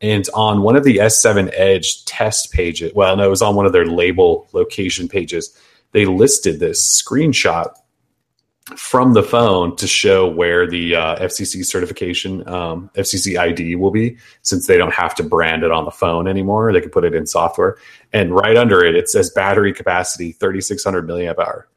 And 0.00 0.28
on 0.34 0.62
one 0.62 0.74
of 0.74 0.84
the 0.84 0.96
S7 0.96 1.52
Edge 1.54 2.04
test 2.06 2.52
pages, 2.52 2.92
well, 2.94 3.16
no, 3.16 3.24
it 3.24 3.30
was 3.30 3.42
on 3.42 3.54
one 3.54 3.66
of 3.66 3.72
their 3.72 3.86
label 3.86 4.48
location 4.52 5.08
pages, 5.08 5.56
they 5.92 6.06
listed 6.06 6.58
this 6.58 7.02
screenshot 7.02 7.72
from 8.76 9.12
the 9.12 9.22
phone 9.22 9.74
to 9.76 9.86
show 9.86 10.28
where 10.28 10.68
the 10.68 10.94
uh, 10.94 11.16
FCC 11.16 11.64
certification, 11.64 12.46
um, 12.48 12.90
FCC 12.94 13.38
ID 13.38 13.76
will 13.76 13.90
be, 13.90 14.16
since 14.42 14.66
they 14.66 14.76
don't 14.76 14.94
have 14.94 15.14
to 15.16 15.22
brand 15.22 15.64
it 15.64 15.72
on 15.72 15.84
the 15.84 15.90
phone 15.90 16.28
anymore. 16.28 16.72
They 16.72 16.80
can 16.80 16.90
put 16.90 17.04
it 17.04 17.14
in 17.14 17.26
software. 17.26 17.76
And 18.12 18.34
right 18.34 18.56
under 18.56 18.84
it, 18.84 18.94
it 18.94 19.08
says 19.08 19.30
battery 19.30 19.72
capacity 19.72 20.32
3600 20.32 21.06
milliamp 21.06 21.38
hour. 21.38 21.68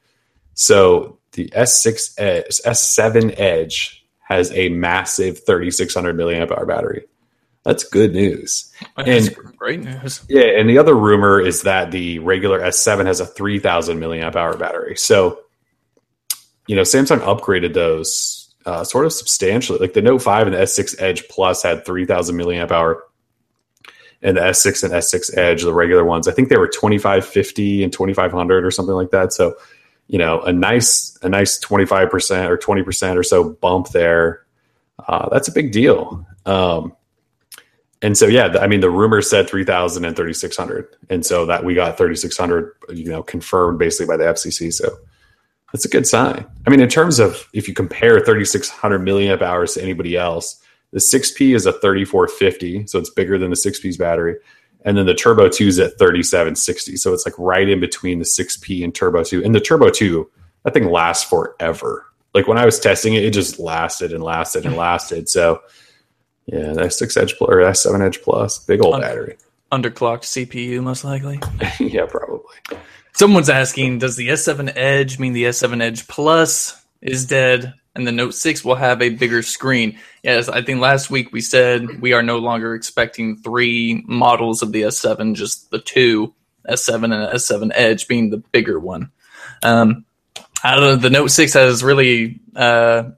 So 0.53 1.17
the 1.31 1.49
S6 1.49 2.13
Edge, 2.17 2.61
S7 2.65 3.39
Edge 3.39 4.05
has 4.19 4.51
a 4.51 4.69
massive 4.69 5.43
3600 5.43 6.15
milliamp 6.15 6.51
hour 6.51 6.65
battery. 6.65 7.05
That's 7.63 7.83
good 7.83 8.13
news. 8.13 8.71
That's 8.95 9.27
and 9.27 9.35
great 9.57 9.79
news. 9.79 10.23
Yeah, 10.29 10.59
and 10.59 10.69
the 10.69 10.77
other 10.77 10.93
rumor 10.95 11.41
is 11.41 11.63
that 11.63 11.89
the 11.89 12.19
regular 12.19 12.59
S7 12.59 13.07
has 13.07 13.19
a 13.19 13.25
3000 13.25 13.99
milliamp 13.99 14.35
hour 14.35 14.55
battery. 14.55 14.95
So 14.97 15.39
you 16.67 16.75
know, 16.75 16.81
Samsung 16.81 17.19
upgraded 17.19 17.73
those 17.73 18.53
uh, 18.65 18.83
sort 18.83 19.05
of 19.05 19.13
substantially. 19.13 19.79
Like 19.79 19.93
the 19.93 20.01
Note 20.01 20.21
5 20.21 20.47
and 20.47 20.55
the 20.55 20.59
S6 20.59 20.95
Edge 20.99 21.27
Plus 21.27 21.63
had 21.63 21.85
3000 21.85 22.35
milliamp 22.35 22.71
hour, 22.71 23.03
and 24.21 24.37
the 24.37 24.41
S6 24.41 24.83
and 24.83 24.93
S6 24.93 25.37
Edge, 25.37 25.63
the 25.63 25.73
regular 25.73 26.03
ones, 26.03 26.27
I 26.27 26.31
think 26.31 26.49
they 26.49 26.57
were 26.57 26.67
2550 26.67 27.83
and 27.83 27.93
2500 27.93 28.65
or 28.65 28.71
something 28.71 28.95
like 28.95 29.11
that. 29.11 29.33
So, 29.33 29.55
you 30.07 30.17
know, 30.17 30.41
a 30.41 30.51
nice 30.51 31.17
a 31.21 31.29
nice 31.29 31.59
25% 31.63 32.49
or 32.49 32.57
20% 32.57 33.17
or 33.17 33.23
so 33.23 33.51
bump 33.51 33.89
there. 33.89 34.45
Uh, 35.07 35.29
that's 35.29 35.47
a 35.47 35.51
big 35.51 35.71
deal. 35.71 36.25
Um, 36.45 36.95
and 38.01 38.17
so, 38.17 38.27
yeah, 38.27 38.55
I 38.59 38.67
mean, 38.67 38.81
the 38.81 38.89
rumor 38.89 39.21
said 39.21 39.49
3000 39.49 40.05
and 40.05 40.15
3600. 40.15 40.95
And 41.09 41.25
so 41.25 41.45
that 41.45 41.63
we 41.63 41.73
got 41.73 41.97
3600, 41.97 42.73
you 42.89 43.09
know, 43.09 43.23
confirmed 43.23 43.79
basically 43.79 44.05
by 44.05 44.17
the 44.17 44.25
FCC. 44.25 44.73
So, 44.73 44.97
that's 45.75 45.83
a 45.83 45.89
good 45.89 46.07
sign. 46.07 46.45
I 46.65 46.69
mean, 46.69 46.79
in 46.79 46.87
terms 46.87 47.19
of 47.19 47.49
if 47.51 47.67
you 47.67 47.73
compare 47.73 48.17
3600 48.21 49.01
milliamp 49.01 49.41
hours 49.41 49.73
to 49.73 49.83
anybody 49.83 50.15
else, 50.15 50.63
the 50.91 50.99
6P 50.99 51.53
is 51.53 51.65
a 51.65 51.73
3450, 51.73 52.87
so 52.87 52.97
it's 52.97 53.09
bigger 53.09 53.37
than 53.37 53.49
the 53.49 53.57
6P's 53.57 53.97
battery. 53.97 54.37
And 54.85 54.97
then 54.97 55.05
the 55.05 55.13
Turbo 55.13 55.49
2 55.49 55.67
is 55.67 55.79
at 55.79 55.99
3760. 55.99 56.95
So 56.95 57.11
it's 57.13 57.25
like 57.25 57.37
right 57.37 57.67
in 57.67 57.81
between 57.81 58.19
the 58.19 58.25
6P 58.25 58.85
and 58.85 58.95
Turbo 58.95 59.21
2. 59.21 59.43
And 59.43 59.53
the 59.53 59.59
Turbo 59.59 59.89
2, 59.89 60.31
that 60.63 60.73
thing 60.73 60.89
lasts 60.89 61.29
forever. 61.29 62.05
Like 62.33 62.47
when 62.47 62.57
I 62.57 62.63
was 62.63 62.79
testing 62.79 63.15
it, 63.15 63.25
it 63.25 63.33
just 63.33 63.59
lasted 63.59 64.13
and 64.13 64.23
lasted 64.23 64.65
and 64.65 64.77
lasted. 64.77 65.27
So 65.27 65.59
yeah, 66.45 66.71
that 66.71 66.93
6 66.93 67.17
Edge 67.17 67.35
Plus 67.35 67.49
or 67.49 67.65
that 67.65 67.75
7 67.75 68.01
Edge 68.01 68.21
Plus, 68.21 68.59
big 68.59 68.81
old 68.81 69.01
battery. 69.01 69.35
Underclocked 69.71 70.23
CPU, 70.23 70.81
most 70.81 71.03
likely. 71.03 71.39
yeah, 71.79 72.05
probably. 72.05 72.55
Someone's 73.13 73.49
asking, 73.49 73.99
does 73.99 74.15
the 74.15 74.29
S7 74.29 74.73
Edge 74.75 75.19
mean 75.19 75.33
the 75.33 75.45
S7 75.45 75.81
Edge 75.81 76.07
Plus 76.07 76.83
is 77.01 77.25
dead 77.25 77.73
and 77.95 78.05
the 78.05 78.11
Note 78.11 78.33
6 78.33 78.65
will 78.65 78.75
have 78.75 79.01
a 79.01 79.09
bigger 79.09 79.41
screen? 79.41 79.97
Yes, 80.21 80.49
I 80.49 80.61
think 80.61 80.81
last 80.81 81.09
week 81.09 81.31
we 81.31 81.41
said 81.41 82.01
we 82.01 82.13
are 82.13 82.21
no 82.21 82.39
longer 82.39 82.75
expecting 82.75 83.37
three 83.37 84.03
models 84.05 84.61
of 84.61 84.71
the 84.71 84.83
S7, 84.83 85.35
just 85.35 85.71
the 85.71 85.79
two 85.79 86.33
S7 86.69 87.05
and 87.05 87.33
S7 87.33 87.71
Edge 87.73 88.07
being 88.07 88.29
the 88.29 88.37
bigger 88.37 88.79
one. 88.79 89.11
Um, 89.63 90.05
I 90.63 90.71
don't 90.75 90.81
know. 90.81 90.95
The 90.95 91.09
Note 91.09 91.27
6 91.27 91.53
has 91.53 91.83
really 91.83 92.39
uh, 92.55 93.11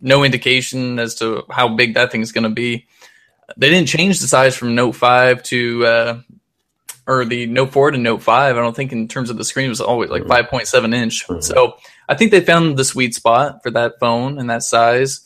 no 0.00 0.24
indication 0.24 0.98
as 0.98 1.14
to 1.16 1.44
how 1.50 1.68
big 1.68 1.94
that 1.94 2.12
thing's 2.12 2.32
going 2.32 2.44
to 2.44 2.50
be. 2.50 2.86
They 3.56 3.70
didn't 3.70 3.88
change 3.88 4.20
the 4.20 4.26
size 4.26 4.56
from 4.56 4.74
Note 4.74 4.92
5 4.92 5.42
to 5.44 5.86
uh, 5.86 6.20
or 7.10 7.24
the 7.24 7.46
Note 7.46 7.72
4 7.72 7.90
to 7.92 7.98
Note 7.98 8.22
5, 8.22 8.56
I 8.56 8.60
don't 8.60 8.76
think 8.76 8.92
in 8.92 9.08
terms 9.08 9.30
of 9.30 9.36
the 9.36 9.44
screen 9.44 9.68
was 9.68 9.80
always 9.80 10.10
like 10.10 10.22
5.7 10.22 10.48
mm-hmm. 10.48 10.92
inch. 10.92 11.26
Mm-hmm. 11.26 11.40
So 11.40 11.76
I 12.08 12.14
think 12.14 12.30
they 12.30 12.40
found 12.40 12.76
the 12.76 12.84
sweet 12.84 13.14
spot 13.14 13.62
for 13.62 13.70
that 13.72 13.98
phone 13.98 14.38
and 14.38 14.48
that 14.48 14.62
size. 14.62 15.20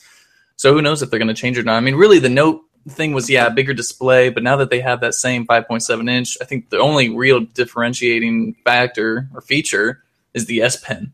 So 0.57 0.73
who 0.73 0.81
knows 0.81 1.03
if 1.03 1.11
they're 1.11 1.19
going 1.19 1.29
to 1.29 1.35
change 1.35 1.59
it 1.59 1.61
or 1.61 1.65
not? 1.65 1.77
I 1.77 1.81
mean, 1.81 1.97
really, 1.97 2.19
the 2.19 2.31
Note 2.31 2.63
thing 2.89 3.13
was 3.13 3.29
yeah, 3.29 3.51
bigger 3.51 3.75
display, 3.75 4.31
but 4.31 4.43
now 4.43 4.57
that 4.57 4.71
they 4.71 4.81
have 4.81 5.01
that 5.01 5.15
same 5.15 5.47
5.7 5.47 6.09
inch, 6.09 6.39
I 6.41 6.45
think 6.45 6.71
the 6.71 6.79
only 6.79 7.11
real 7.11 7.41
differentiating 7.41 8.55
factor 8.65 9.29
or 9.35 9.41
feature 9.43 10.05
is 10.33 10.47
the 10.47 10.63
S 10.63 10.83
Pen. 10.83 11.13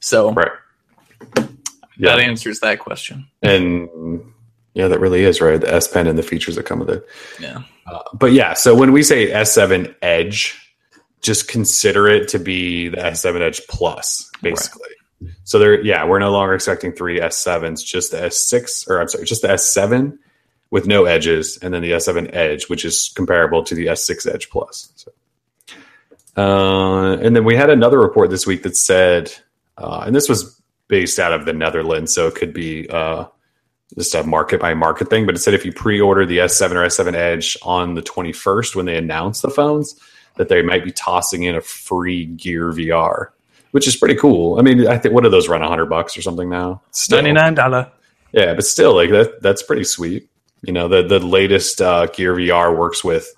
So 0.00 0.32
right. 0.32 0.48
Yeah. 1.96 2.16
that 2.16 2.20
answers 2.20 2.60
that 2.60 2.78
question. 2.78 3.26
And 3.42 4.32
yeah, 4.74 4.88
that 4.88 5.00
really 5.00 5.22
is 5.22 5.40
right. 5.40 5.60
The 5.60 5.72
S 5.72 5.88
Pen 5.88 6.06
and 6.06 6.18
the 6.18 6.22
features 6.22 6.56
that 6.56 6.66
come 6.66 6.80
with 6.80 6.90
it. 6.90 7.06
Yeah. 7.40 7.62
Uh, 7.86 8.02
but 8.12 8.32
yeah, 8.32 8.54
so 8.54 8.74
when 8.74 8.92
we 8.92 9.02
say 9.02 9.30
S7 9.30 9.94
Edge, 10.02 10.60
just 11.22 11.48
consider 11.48 12.08
it 12.08 12.28
to 12.28 12.38
be 12.38 12.88
the 12.88 12.96
S7 12.98 13.40
Edge 13.40 13.66
Plus, 13.68 14.30
basically. 14.42 14.88
Right. 15.22 15.32
So 15.44 15.58
there, 15.58 15.80
yeah, 15.82 16.04
we're 16.04 16.18
no 16.18 16.32
longer 16.32 16.54
expecting 16.54 16.92
three 16.92 17.20
S7s, 17.20 17.84
just 17.84 18.10
the 18.10 18.18
S6, 18.18 18.90
or 18.90 19.00
I'm 19.00 19.08
sorry, 19.08 19.24
just 19.24 19.42
the 19.42 19.48
S7 19.48 20.18
with 20.70 20.86
no 20.86 21.04
edges, 21.04 21.56
and 21.62 21.72
then 21.72 21.82
the 21.82 21.92
S7 21.92 22.34
Edge, 22.34 22.68
which 22.68 22.84
is 22.84 23.12
comparable 23.14 23.62
to 23.64 23.74
the 23.74 23.86
S6 23.86 24.32
Edge 24.32 24.50
Plus. 24.50 24.92
So. 24.96 25.12
Uh, 26.36 27.16
and 27.18 27.36
then 27.36 27.44
we 27.44 27.54
had 27.54 27.70
another 27.70 27.98
report 28.00 28.28
this 28.28 28.46
week 28.46 28.64
that 28.64 28.76
said, 28.76 29.32
uh, 29.78 30.02
and 30.04 30.16
this 30.16 30.28
was 30.28 30.60
based 30.88 31.18
out 31.18 31.32
of 31.32 31.44
the 31.46 31.52
Netherlands, 31.52 32.12
so 32.12 32.26
it 32.26 32.34
could 32.34 32.52
be 32.52 32.88
uh, 32.88 33.26
just 33.96 34.14
a 34.14 34.24
market 34.24 34.60
by 34.60 34.74
market 34.74 35.08
thing, 35.08 35.26
but 35.26 35.34
it 35.34 35.38
said 35.38 35.54
if 35.54 35.64
you 35.64 35.72
pre-order 35.72 36.26
the 36.26 36.38
S7 36.38 36.72
or 36.72 36.86
S7 36.86 37.14
Edge 37.14 37.56
on 37.62 37.94
the 37.94 38.02
21st 38.02 38.74
when 38.74 38.86
they 38.86 38.96
announce 38.96 39.40
the 39.40 39.50
phones, 39.50 39.94
that 40.36 40.48
they 40.48 40.62
might 40.62 40.84
be 40.84 40.90
tossing 40.90 41.44
in 41.44 41.54
a 41.54 41.60
free 41.60 42.26
Gear 42.26 42.72
VR, 42.72 43.28
which 43.70 43.86
is 43.86 43.96
pretty 43.96 44.16
cool. 44.16 44.58
I 44.58 44.62
mean, 44.62 44.86
I 44.86 44.98
think 44.98 45.14
what 45.14 45.24
do 45.24 45.30
those 45.30 45.48
run? 45.48 45.62
hundred 45.62 45.86
bucks 45.86 46.16
or 46.16 46.22
something 46.22 46.48
now? 46.48 46.82
Ninety 47.10 47.32
nine 47.32 47.54
dollar. 47.54 47.90
Yeah, 48.32 48.54
but 48.54 48.64
still, 48.64 48.94
like 48.94 49.10
that 49.10 49.42
that's 49.42 49.62
pretty 49.62 49.84
sweet. 49.84 50.28
You 50.62 50.72
know, 50.72 50.88
the 50.88 51.02
the 51.02 51.20
latest 51.20 51.80
uh, 51.80 52.06
Gear 52.06 52.34
VR 52.34 52.76
works 52.76 53.04
with 53.04 53.32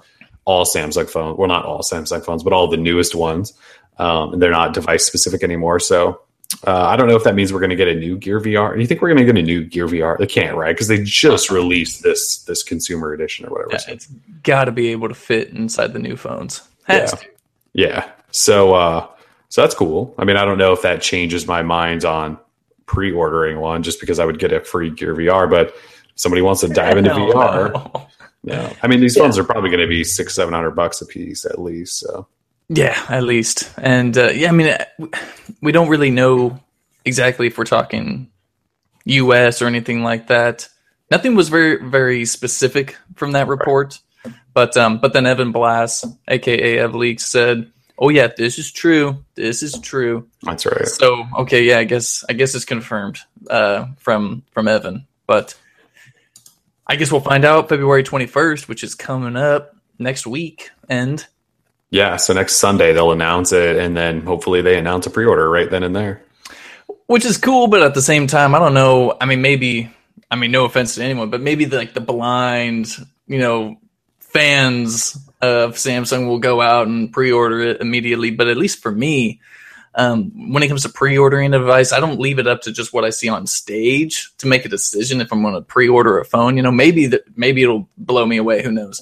all 0.46 0.64
Samsung 0.64 1.08
phones. 1.10 1.36
Well, 1.36 1.48
not 1.48 1.66
all 1.66 1.82
Samsung 1.82 2.24
phones, 2.24 2.42
but 2.42 2.52
all 2.52 2.68
the 2.68 2.76
newest 2.76 3.14
ones. 3.14 3.52
Um, 3.98 4.34
and 4.34 4.42
they're 4.42 4.50
not 4.50 4.74
device 4.74 5.06
specific 5.06 5.42
anymore. 5.42 5.80
So 5.80 6.20
uh, 6.66 6.86
I 6.86 6.96
don't 6.96 7.08
know 7.08 7.16
if 7.16 7.24
that 7.24 7.34
means 7.34 7.52
we're 7.52 7.60
going 7.60 7.70
to 7.70 7.76
get 7.76 7.88
a 7.88 7.94
new 7.94 8.16
Gear 8.18 8.40
VR. 8.40 8.74
Do 8.74 8.80
you 8.80 8.86
think 8.86 9.02
we're 9.02 9.08
going 9.08 9.18
to 9.18 9.24
get 9.24 9.36
a 9.38 9.42
new 9.42 9.64
Gear 9.64 9.86
VR? 9.86 10.16
They 10.18 10.26
can't, 10.26 10.56
right? 10.56 10.74
Because 10.74 10.88
they 10.88 11.02
just 11.02 11.50
released 11.50 12.02
this 12.02 12.38
this 12.44 12.62
consumer 12.62 13.12
edition 13.12 13.46
or 13.46 13.50
whatever. 13.50 13.70
Yeah, 13.72 13.94
it's 13.94 14.06
got 14.42 14.64
to 14.66 14.72
be 14.72 14.88
able 14.88 15.08
to 15.08 15.14
fit 15.14 15.48
inside 15.50 15.92
the 15.92 15.98
new 15.98 16.16
phones. 16.16 16.62
Has 16.84 17.12
yeah. 17.12 17.18
To. 17.18 17.26
yeah. 17.74 18.10
So 18.30 18.74
uh, 18.74 19.08
so 19.48 19.60
that's 19.62 19.74
cool. 19.74 20.14
I 20.18 20.24
mean, 20.24 20.36
I 20.36 20.44
don't 20.44 20.58
know 20.58 20.72
if 20.72 20.82
that 20.82 21.02
changes 21.02 21.46
my 21.46 21.62
mind 21.62 22.04
on 22.04 22.38
pre-ordering 22.86 23.58
one 23.58 23.82
just 23.82 23.98
because 24.00 24.18
I 24.20 24.24
would 24.24 24.38
get 24.38 24.52
a 24.52 24.60
free 24.60 24.90
Gear 24.90 25.14
VR, 25.16 25.50
but 25.50 25.74
somebody 26.14 26.42
wants 26.42 26.60
to 26.60 26.68
dive 26.68 26.96
into 26.96 27.10
No, 27.10 27.32
VR. 27.32 27.72
no. 27.72 28.06
Yeah. 28.44 28.72
I 28.82 28.86
mean, 28.86 29.00
these 29.00 29.16
Yeah. 29.16 29.24
phones 29.24 29.36
are 29.38 29.44
probably 29.44 29.70
going 29.70 29.80
to 29.82 29.88
be 29.88 30.04
six, 30.04 30.34
seven 30.36 30.54
hundred 30.54 30.70
bucks 30.72 31.00
a 31.00 31.06
piece 31.06 31.44
at 31.44 31.60
least. 31.60 31.98
So 31.98 32.28
Yeah, 32.68 33.00
at 33.08 33.22
least. 33.22 33.72
And 33.78 34.16
uh, 34.16 34.30
yeah, 34.30 34.48
I 34.48 34.52
mean, 34.52 34.68
uh, 34.68 35.06
we 35.60 35.72
don't 35.72 35.88
really 35.88 36.10
know 36.10 36.58
exactly 37.04 37.46
if 37.46 37.56
we're 37.56 37.64
talking 37.64 38.30
US 39.04 39.62
or 39.62 39.66
anything 39.66 40.02
like 40.02 40.26
that. 40.28 40.68
Nothing 41.10 41.36
was 41.36 41.48
very, 41.48 41.88
very 41.88 42.24
specific 42.24 42.96
from 43.14 43.32
that 43.32 43.46
report. 43.46 44.00
But 44.52 44.76
um, 44.76 44.98
but 44.98 45.12
then 45.12 45.26
Evan 45.26 45.52
Blass, 45.52 46.04
aka 46.26 46.78
EvLeaks, 46.78 47.20
said, 47.20 47.70
"Oh 47.98 48.08
yeah, 48.08 48.28
this 48.36 48.58
is 48.58 48.72
true. 48.72 49.22
This 49.34 49.62
is 49.62 49.78
true." 49.80 50.28
that's 50.42 50.66
right. 50.66 50.86
So 50.86 51.26
okay, 51.40 51.62
yeah, 51.62 51.78
I 51.78 51.84
guess 51.84 52.24
I 52.28 52.32
guess 52.32 52.54
it's 52.54 52.64
confirmed 52.64 53.18
uh, 53.48 53.86
from 53.98 54.42
from 54.52 54.66
Evan. 54.66 55.06
But 55.26 55.54
I 56.86 56.96
guess 56.96 57.12
we'll 57.12 57.20
find 57.20 57.44
out 57.44 57.68
February 57.68 58.02
twenty 58.02 58.26
first, 58.26 58.68
which 58.68 58.82
is 58.82 58.94
coming 58.94 59.36
up 59.36 59.76
next 59.98 60.26
week. 60.26 60.70
And 60.88 61.24
Yeah. 61.90 62.16
So 62.16 62.32
next 62.32 62.56
Sunday 62.56 62.92
they'll 62.92 63.12
announce 63.12 63.52
it, 63.52 63.76
and 63.76 63.96
then 63.96 64.22
hopefully 64.22 64.62
they 64.62 64.78
announce 64.78 65.06
a 65.06 65.10
pre-order 65.10 65.48
right 65.48 65.70
then 65.70 65.82
and 65.82 65.94
there. 65.94 66.22
which 67.06 67.24
is 67.24 67.38
cool, 67.38 67.68
but 67.68 67.82
at 67.82 67.94
the 67.94 68.02
same 68.02 68.26
time, 68.26 68.54
I 68.54 68.58
don't 68.58 68.74
know. 68.74 69.16
I 69.20 69.26
mean, 69.26 69.42
maybe. 69.42 69.90
I 70.30 70.36
mean, 70.36 70.50
no 70.50 70.64
offense 70.64 70.96
to 70.96 71.04
anyone, 71.04 71.30
but 71.30 71.40
maybe 71.40 71.66
the, 71.66 71.76
like 71.76 71.94
the 71.94 72.00
blind, 72.00 72.96
you 73.28 73.38
know, 73.38 73.76
fans 74.18 75.16
of 75.40 75.74
Samsung 75.74 76.26
will 76.26 76.40
go 76.40 76.60
out 76.60 76.88
and 76.88 77.12
pre-order 77.12 77.60
it 77.60 77.80
immediately. 77.80 78.32
But 78.32 78.48
at 78.48 78.56
least 78.56 78.82
for 78.82 78.90
me, 78.90 79.40
um, 79.94 80.52
when 80.52 80.64
it 80.64 80.68
comes 80.68 80.82
to 80.82 80.88
pre-ordering 80.88 81.54
a 81.54 81.58
device, 81.58 81.92
I 81.92 82.00
don't 82.00 82.18
leave 82.18 82.40
it 82.40 82.48
up 82.48 82.62
to 82.62 82.72
just 82.72 82.92
what 82.92 83.04
I 83.04 83.10
see 83.10 83.28
on 83.28 83.46
stage 83.46 84.32
to 84.38 84.48
make 84.48 84.64
a 84.64 84.68
decision 84.68 85.20
if 85.20 85.32
I'm 85.32 85.42
going 85.42 85.54
to 85.54 85.62
pre-order 85.62 86.18
a 86.18 86.24
phone. 86.24 86.56
You 86.56 86.64
know, 86.64 86.72
maybe 86.72 87.06
that 87.06 87.22
maybe 87.36 87.62
it'll 87.62 87.88
blow 87.96 88.26
me 88.26 88.36
away. 88.36 88.64
Who 88.64 88.72
knows? 88.72 89.00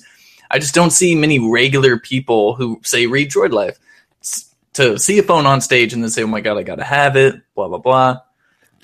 I 0.54 0.60
just 0.60 0.72
don't 0.72 0.92
see 0.92 1.16
many 1.16 1.40
regular 1.40 1.98
people 1.98 2.54
who 2.54 2.80
say 2.84 3.08
read 3.08 3.28
Droid 3.28 3.50
Life 3.50 3.76
to 4.74 4.96
see 5.00 5.18
a 5.18 5.22
phone 5.24 5.46
on 5.46 5.60
stage 5.60 5.92
and 5.92 6.00
then 6.00 6.10
say, 6.10 6.22
"Oh 6.22 6.28
my 6.28 6.40
god, 6.40 6.56
I 6.58 6.62
got 6.62 6.76
to 6.76 6.84
have 6.84 7.16
it," 7.16 7.34
blah 7.56 7.66
blah 7.66 7.78
blah, 7.78 8.20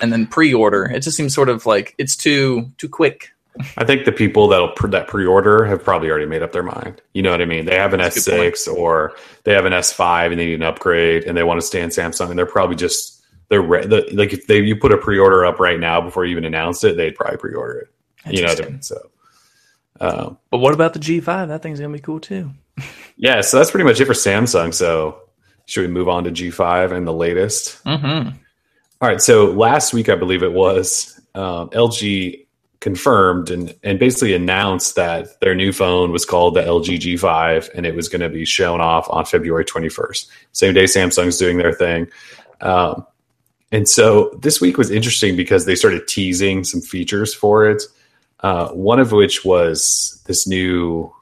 and 0.01 0.13
then 0.13 0.27
pre-order. 0.27 0.91
It 0.91 1.01
just 1.01 1.17
seems 1.17 1.33
sort 1.33 1.49
of 1.49 1.67
like 1.67 1.95
it's 1.97 2.17
too 2.17 2.73
too 2.77 2.89
quick. 2.89 3.31
I 3.77 3.85
think 3.85 4.05
the 4.05 4.11
people 4.11 4.49
that'll 4.49 4.73
pre- 4.73 4.91
that 4.91 5.07
pre-order 5.07 5.65
have 5.65 5.85
probably 5.85 6.11
already 6.11 6.27
made 6.27 6.43
up 6.43 6.51
their 6.51 6.65
mind. 6.65 7.01
You 7.13 7.23
know 7.23 7.31
what 7.31 7.41
I 7.41 7.45
mean? 7.45 7.67
They 7.67 7.77
have 7.77 7.93
an 7.93 8.01
That's 8.01 8.27
S6 8.27 8.73
or 8.73 9.13
they 9.45 9.53
have 9.53 9.65
an 9.65 9.73
S5 9.73 10.33
and 10.33 10.41
they 10.41 10.47
need 10.47 10.55
an 10.55 10.63
upgrade 10.63 11.23
and 11.25 11.37
they 11.37 11.45
want 11.45 11.61
to 11.61 11.67
stay 11.67 11.83
in 11.83 11.91
Samsung 11.91 12.31
and 12.31 12.39
they're 12.39 12.47
probably 12.47 12.77
just 12.77 13.23
they're 13.49 13.63
re- 13.63 13.87
the, 13.87 14.09
like 14.13 14.33
if 14.33 14.49
they 14.49 14.61
you 14.61 14.75
put 14.75 14.93
a 14.93 14.99
pre-order 14.99 15.45
up 15.45 15.61
right 15.61 15.79
now 15.79 16.01
before 16.01 16.25
you 16.25 16.33
even 16.33 16.45
announced 16.45 16.83
it, 16.83 16.97
they'd 16.97 17.15
probably 17.15 17.37
pre-order 17.37 17.79
it. 17.79 17.89
You 18.33 18.43
know 18.43 18.49
what 18.49 18.65
I 18.65 18.69
mean? 18.69 18.83
So. 18.83 19.11
Um, 20.01 20.39
But 20.51 20.59
what 20.59 20.75
about 20.75 20.95
the 20.95 20.99
G5? 20.99 21.49
That 21.49 21.63
thing's 21.63 21.81
gonna 21.81 21.93
be 21.93 22.01
cool 22.01 22.21
too. 22.21 22.51
yeah, 23.17 23.41
so 23.41 23.59
that's 23.59 23.71
pretty 23.71 23.85
much 23.85 24.01
it 24.01 24.07
for 24.07 24.13
Samsung. 24.13 24.73
So 24.73 25.21
should 25.67 25.83
we 25.87 25.93
move 25.93 26.09
on 26.09 26.25
to 26.25 26.31
G5 26.31 26.93
and 26.93 27.07
the 27.07 27.13
latest? 27.13 27.83
Mm-hmm. 27.85 28.31
All 29.03 29.09
right. 29.09 29.21
So 29.21 29.47
last 29.47 29.93
week, 29.95 30.09
I 30.09 30.15
believe 30.17 30.43
it 30.43 30.53
was, 30.53 31.21
um, 31.35 31.71
LG 31.71 32.47
confirmed 32.81 33.51
and, 33.51 33.75
and 33.83 33.99
basically 33.99 34.35
announced 34.35 34.97
that 34.97 35.39
their 35.41 35.55
new 35.55 35.73
phone 35.73 36.13
was 36.13 36.25
called 36.25 36.55
the 36.55 36.63
LG 36.63 36.99
G5 36.99 37.69
and 37.75 37.85
it 37.87 37.95
was 37.95 38.09
going 38.09 38.23
to 38.23 38.29
be 38.31 38.45
shown 38.45 38.81
off 38.81 39.07
on 39.11 39.25
February 39.27 39.65
21st. 39.65 40.27
Same 40.53 40.75
day 40.75 40.85
Samsung's 40.85 41.37
doing 41.37 41.59
their 41.59 41.73
thing. 41.75 42.09
Um, 42.63 43.07
and 43.71 43.89
so 43.89 44.37
this 44.41 44.61
week 44.61 44.77
was 44.79 44.91
interesting 44.91 45.37
because 45.37 45.67
they 45.67 45.77
started 45.77 46.09
teasing 46.09 46.65
some 46.65 46.81
features 46.81 47.33
for 47.35 47.69
it. 47.69 47.83
Uh, 48.43 48.69
one 48.69 48.99
of 48.99 49.13
which 49.13 49.45
was 49.45 50.23
this 50.27 50.47
new, 50.47 51.13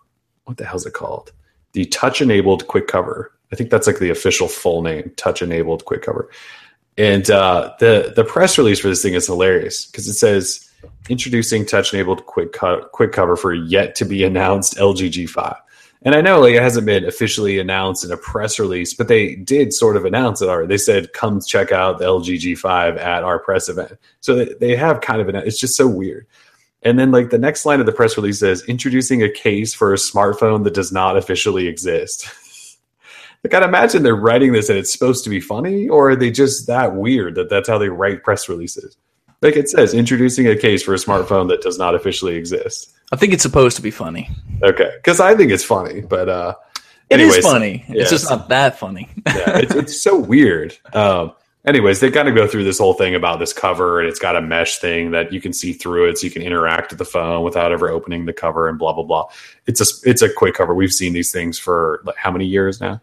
what 0.45 0.57
the 0.57 0.65
hell's 0.65 0.87
it 0.87 0.93
called? 0.93 1.33
The 1.73 1.85
touch 1.87 2.21
enabled 2.21 2.67
quick 2.69 2.87
cover. 2.87 3.33
I 3.53 3.57
think 3.57 3.71
that's 3.71 3.87
like 3.87 3.99
the 3.99 4.11
official 4.11 4.49
full 4.49 4.83
name, 4.83 5.13
touch 5.17 5.43
enabled 5.43 5.85
quick 5.85 6.03
cover. 6.03 6.31
And 6.97 7.31
uh, 7.31 7.75
the 7.79 8.13
the 8.17 8.25
press 8.25 8.59
release 8.59 8.81
for 8.81 8.89
this 8.89 9.03
thing 9.03 9.15
is 9.15 9.27
hilarious 9.27 9.87
because 9.87 10.09
it 10.09 10.15
says 10.15 10.69
introducing 11.09 11.65
touch 11.65 11.95
enabled 11.95 12.27
quick 12.27 12.53
co- 12.53 12.85
quick 12.93 13.13
cover 13.13 13.37
for 13.37 13.55
yet 13.55 13.95
to 13.97 14.05
be 14.05 14.25
announced 14.25 14.77
LG 14.77 15.13
G5. 15.13 15.57
And 16.03 16.15
I 16.15 16.21
know 16.21 16.41
like 16.41 16.55
it 16.55 16.63
hasn't 16.63 16.87
been 16.87 17.05
officially 17.05 17.59
announced 17.59 18.05
in 18.05 18.13
a 18.13 18.17
press 18.17 18.59
release, 18.59 18.95
but 18.95 19.09
they 19.09 19.35
did 19.37 19.73
sort 19.73 19.97
of 19.97 20.05
announce 20.05 20.43
it 20.43 20.49
already. 20.49 20.69
They 20.69 20.79
said, 20.79 21.13
"Come 21.13 21.41
check 21.41 21.73
out 21.73 21.99
the 21.99 22.05
LG 22.05 22.37
G5 22.37 22.99
at 22.99 23.23
our 23.23 23.39
press 23.39 23.69
event." 23.69 23.93
So 24.21 24.35
they, 24.35 24.55
they 24.61 24.77
have 24.77 25.01
kind 25.01 25.21
of 25.21 25.29
an. 25.29 25.37
It's 25.37 25.59
just 25.59 25.77
so 25.77 25.89
weird. 25.89 26.27
And 26.83 26.99
then 26.99 27.11
like 27.11 27.31
the 27.31 27.39
next 27.39 27.67
line 27.67 27.81
of 27.81 27.87
the 27.87 27.93
press 27.93 28.17
release 28.17 28.39
says, 28.39 28.63
"Introducing 28.65 29.23
a 29.23 29.29
case 29.31 29.75
for 29.75 29.93
a 29.93 29.97
smartphone 29.97 30.65
that 30.65 30.75
does 30.75 30.93
not 30.93 31.17
officially 31.17 31.67
exist." 31.67 32.29
like 33.45 33.53
I'd 33.55 33.63
imagine 33.63 34.03
they're 34.03 34.15
writing 34.15 34.53
this 34.53 34.69
and 34.69 34.79
it's 34.79 34.93
supposed 34.93 35.25
to 35.25 35.31
be 35.31 35.41
funny, 35.41 35.89
or 35.89 36.11
are 36.11 36.17
they 36.17 36.31
just 36.31 36.67
that 36.69 36.95
weird 36.95 37.35
that 37.35 37.51
that's 37.51 37.69
how 37.69 37.79
they 37.79 37.89
write 37.89 38.23
press 38.23 38.49
releases? 38.49 38.97
Like 39.43 39.57
it 39.57 39.69
says, 39.69 39.95
introducing 39.95 40.49
a 40.49 40.57
case 40.57 40.83
for 40.83 40.95
a 40.95 40.99
smartphone 40.99 41.49
that 41.49 41.63
does 41.63 41.79
not 41.79 41.95
officially 41.95 42.35
exist. 42.35 42.93
I 43.13 43.17
think 43.17 43.33
it's 43.33 43.43
supposed 43.43 43.77
to 43.77 43.83
be 43.83 43.91
funny. 43.91 44.31
Okay, 44.63 44.91
because 44.97 45.21
I 45.21 45.35
think 45.37 45.51
it's 45.53 45.65
funny, 45.65 46.01
but 46.01 46.29
uh, 46.29 46.55
It 47.09 47.21
is 47.21 47.35
anyways, 47.37 47.45
funny. 47.45 47.85
It's 47.89 48.11
just 48.11 48.29
not 48.29 48.49
that 48.49 48.79
funny. 48.79 49.09
yeah, 49.27 49.59
it's, 49.59 49.75
it's 49.75 50.01
so 50.03 50.19
weird. 50.19 50.77
Um, 50.93 51.33
anyways, 51.69 52.01
they 52.01 52.11
kind 52.11 52.29
of 52.29 52.35
go 52.35 52.49
through 52.49 52.65
this 52.65 52.79
whole 52.79 52.95
thing 52.95 53.15
about 53.15 53.39
this 53.39 53.53
cover, 53.53 54.01
and 54.01 54.09
it's 54.09 54.19
got 54.19 54.35
a 54.35 54.41
mesh 54.41 54.79
thing 54.79 55.13
that 55.13 55.33
you 55.33 55.41
can 55.41 55.53
see 55.53 55.73
through 55.73 56.09
it, 56.09 56.19
so 56.19 56.27
you 56.27 56.33
can 56.33 56.43
interact 56.43 56.91
with 56.91 56.99
the 56.99 57.05
phone 57.05 57.45
without 57.45 57.71
ever 57.71 57.89
opening 57.89 58.25
the 58.27 58.33
cover, 58.33 58.69
and 58.69 58.79
blah 58.79 58.93
blah 58.93 59.05
blah. 59.05 59.29
It's 59.67 59.81
a 59.81 60.09
it's 60.09 60.23
a 60.23 60.33
quick 60.33 60.55
cover. 60.55 60.75
We've 60.75 60.93
seen 60.93 61.13
these 61.13 61.31
things 61.31 61.59
for 61.59 62.01
like 62.05 62.17
how 62.17 62.31
many 62.31 62.47
years 62.47 62.81
now? 62.81 63.01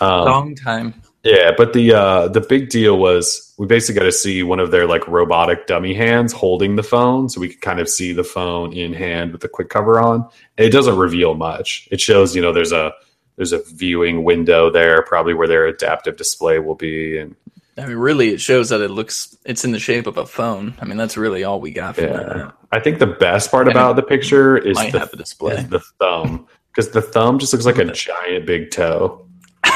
Um, 0.00 0.24
Long 0.24 0.54
time. 0.54 0.94
yeah, 1.22 1.52
but 1.56 1.72
the 1.72 1.92
uh, 1.92 2.28
the 2.28 2.40
big 2.40 2.70
deal 2.70 2.98
was 2.98 3.52
we 3.58 3.66
basically 3.66 3.98
got 4.00 4.06
to 4.06 4.12
see 4.12 4.42
one 4.42 4.60
of 4.60 4.70
their 4.70 4.86
like 4.86 5.06
robotic 5.06 5.66
dummy 5.66 5.94
hands 5.94 6.32
holding 6.32 6.76
the 6.76 6.82
phone, 6.82 7.28
so 7.28 7.40
we 7.40 7.48
could 7.48 7.60
kind 7.60 7.80
of 7.80 7.88
see 7.88 8.12
the 8.12 8.24
phone 8.24 8.72
in 8.72 8.92
hand 8.92 9.32
with 9.32 9.40
the 9.40 9.48
quick 9.48 9.68
cover 9.68 10.00
on. 10.00 10.28
And 10.56 10.66
it 10.66 10.70
doesn't 10.70 10.96
reveal 10.96 11.34
much. 11.34 11.88
It 11.90 12.00
shows 12.00 12.34
you 12.34 12.42
know 12.42 12.52
there's 12.52 12.72
a 12.72 12.92
there's 13.36 13.52
a 13.52 13.62
viewing 13.64 14.24
window 14.24 14.70
there, 14.70 15.02
probably 15.02 15.34
where 15.34 15.48
their 15.48 15.66
adaptive 15.66 16.16
display 16.16 16.58
will 16.58 16.76
be, 16.76 17.18
and 17.18 17.34
I 17.76 17.86
mean, 17.86 17.96
really, 17.96 18.30
it 18.30 18.40
shows 18.40 18.68
that 18.68 18.80
it 18.80 18.90
looks. 18.90 19.36
It's 19.44 19.64
in 19.64 19.72
the 19.72 19.80
shape 19.80 20.06
of 20.06 20.16
a 20.16 20.26
phone. 20.26 20.74
I 20.80 20.84
mean, 20.84 20.96
that's 20.96 21.16
really 21.16 21.42
all 21.44 21.60
we 21.60 21.72
got 21.72 21.98
yeah. 21.98 22.06
that. 22.06 22.54
I 22.70 22.80
think 22.80 22.98
the 22.98 23.06
best 23.06 23.50
part 23.50 23.66
And 23.66 23.76
about 23.76 23.96
the 23.96 24.02
picture 24.02 24.56
is 24.56 24.76
the, 24.76 24.98
have 24.98 25.12
a 25.12 25.16
display. 25.16 25.56
is 25.56 25.68
the 25.68 25.80
thumb 25.98 26.46
because 26.70 26.90
the 26.92 27.02
thumb 27.02 27.38
just 27.38 27.52
looks 27.52 27.66
like 27.66 27.78
a 27.78 27.84
giant 27.92 28.46
big 28.46 28.70
toe. 28.70 29.26